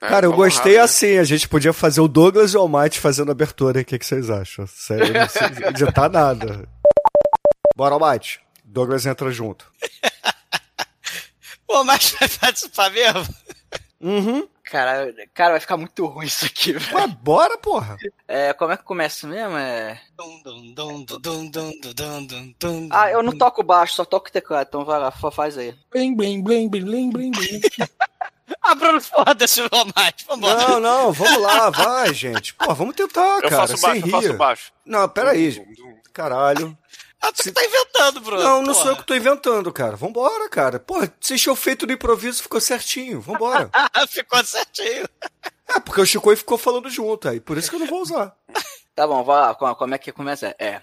É, 0.00 0.08
Cara, 0.08 0.26
eu 0.26 0.30
vamos 0.30 0.44
gostei 0.46 0.72
rápido. 0.76 0.84
assim. 0.84 1.18
A 1.18 1.24
gente 1.24 1.48
podia 1.48 1.72
fazer 1.72 2.00
o 2.00 2.08
Douglas 2.08 2.52
e 2.52 2.56
o 2.56 2.60
Almighty 2.60 3.00
fazendo 3.00 3.30
abertura. 3.32 3.80
O 3.80 3.84
que, 3.84 3.98
que 3.98 4.04
vocês 4.06 4.28
acham? 4.30 4.66
Sério, 4.66 5.06
eu 5.06 5.12
não 5.14 5.28
sei 5.28 5.42
editar 5.68 6.08
nada. 6.10 6.68
Bora, 7.76 7.94
Almighty. 7.94 8.40
Douglas 8.64 9.06
entra 9.06 9.30
junto. 9.30 9.70
Pô, 11.66 11.82
mas 11.84 12.12
vai 12.18 12.28
participar 12.28 12.90
mesmo? 12.90 13.34
Uhum 14.00 14.48
cara. 14.74 15.14
Cara, 15.32 15.50
vai 15.52 15.60
ficar 15.60 15.76
muito 15.76 16.04
ruim 16.06 16.26
isso 16.26 16.44
aqui, 16.44 16.72
velho. 16.72 16.96
Ué, 16.96 17.06
bora, 17.06 17.56
porra! 17.56 17.96
É, 18.26 18.52
como 18.52 18.72
é 18.72 18.76
que 18.76 18.82
começa 18.82 19.24
mesmo? 19.26 19.56
É. 19.56 20.00
Ah, 22.90 23.10
eu 23.10 23.22
não 23.22 23.38
toco 23.38 23.62
baixo, 23.62 23.94
só 23.94 24.04
toco 24.04 24.32
teclado, 24.32 24.66
então 24.66 24.84
vai 24.84 24.98
lá, 24.98 25.12
faz 25.12 25.56
aí. 25.56 25.76
Blim, 25.92 26.16
blim, 26.16 26.42
blim, 26.42 26.68
blim, 26.68 27.10
blim, 27.10 27.30
blim. 27.30 27.60
Ah, 28.60 28.74
Bruno, 28.74 29.00
foda-se, 29.00 29.60
mais. 29.94 30.14
Vambora. 30.26 30.68
Não, 30.68 30.80
não, 30.80 31.12
vamos 31.12 31.40
lá, 31.40 31.70
vai, 31.70 32.12
gente. 32.12 32.54
Pô, 32.54 32.74
vamos 32.74 32.94
tentar, 32.94 33.40
eu 33.42 33.50
cara. 33.50 33.66
Faço 33.68 33.80
baixo, 33.80 34.04
rir. 34.04 34.10
faço 34.10 34.34
baixo. 34.34 34.72
Não, 34.84 35.08
peraí, 35.08 35.50
gente. 35.50 35.82
Caralho. 36.12 36.76
Ah, 37.26 37.32
tu 37.32 37.42
que 37.42 37.52
tá 37.52 37.64
inventando, 37.64 38.20
Bruno. 38.20 38.42
Não, 38.42 38.58
não 38.62 38.72
porra. 38.72 38.82
sou 38.82 38.92
eu 38.92 38.96
que 38.96 39.06
tô 39.06 39.14
inventando, 39.14 39.72
cara. 39.72 39.96
Vambora, 39.96 40.48
cara. 40.48 40.78
Pô, 40.78 40.96
se 41.20 41.38
show 41.38 41.56
feito 41.56 41.86
no 41.86 41.92
improviso 41.92 42.42
ficou 42.42 42.60
certinho. 42.60 43.20
Vambora. 43.20 43.70
Ah, 43.72 44.06
ficou 44.08 44.44
certinho. 44.44 45.08
é, 45.68 45.80
porque 45.80 46.00
o 46.00 46.06
Chico 46.06 46.36
ficou 46.36 46.58
falando 46.58 46.90
junto 46.90 47.28
aí. 47.28 47.40
Por 47.40 47.56
isso 47.56 47.70
que 47.70 47.76
eu 47.76 47.80
não 47.80 47.86
vou 47.86 48.02
usar. 48.02 48.34
Tá 48.94 49.06
bom, 49.06 49.24
vai 49.24 49.40
lá, 49.40 49.54
como, 49.54 49.74
como 49.74 49.94
é 49.94 49.98
que 49.98 50.12
começa? 50.12 50.54
É. 50.58 50.82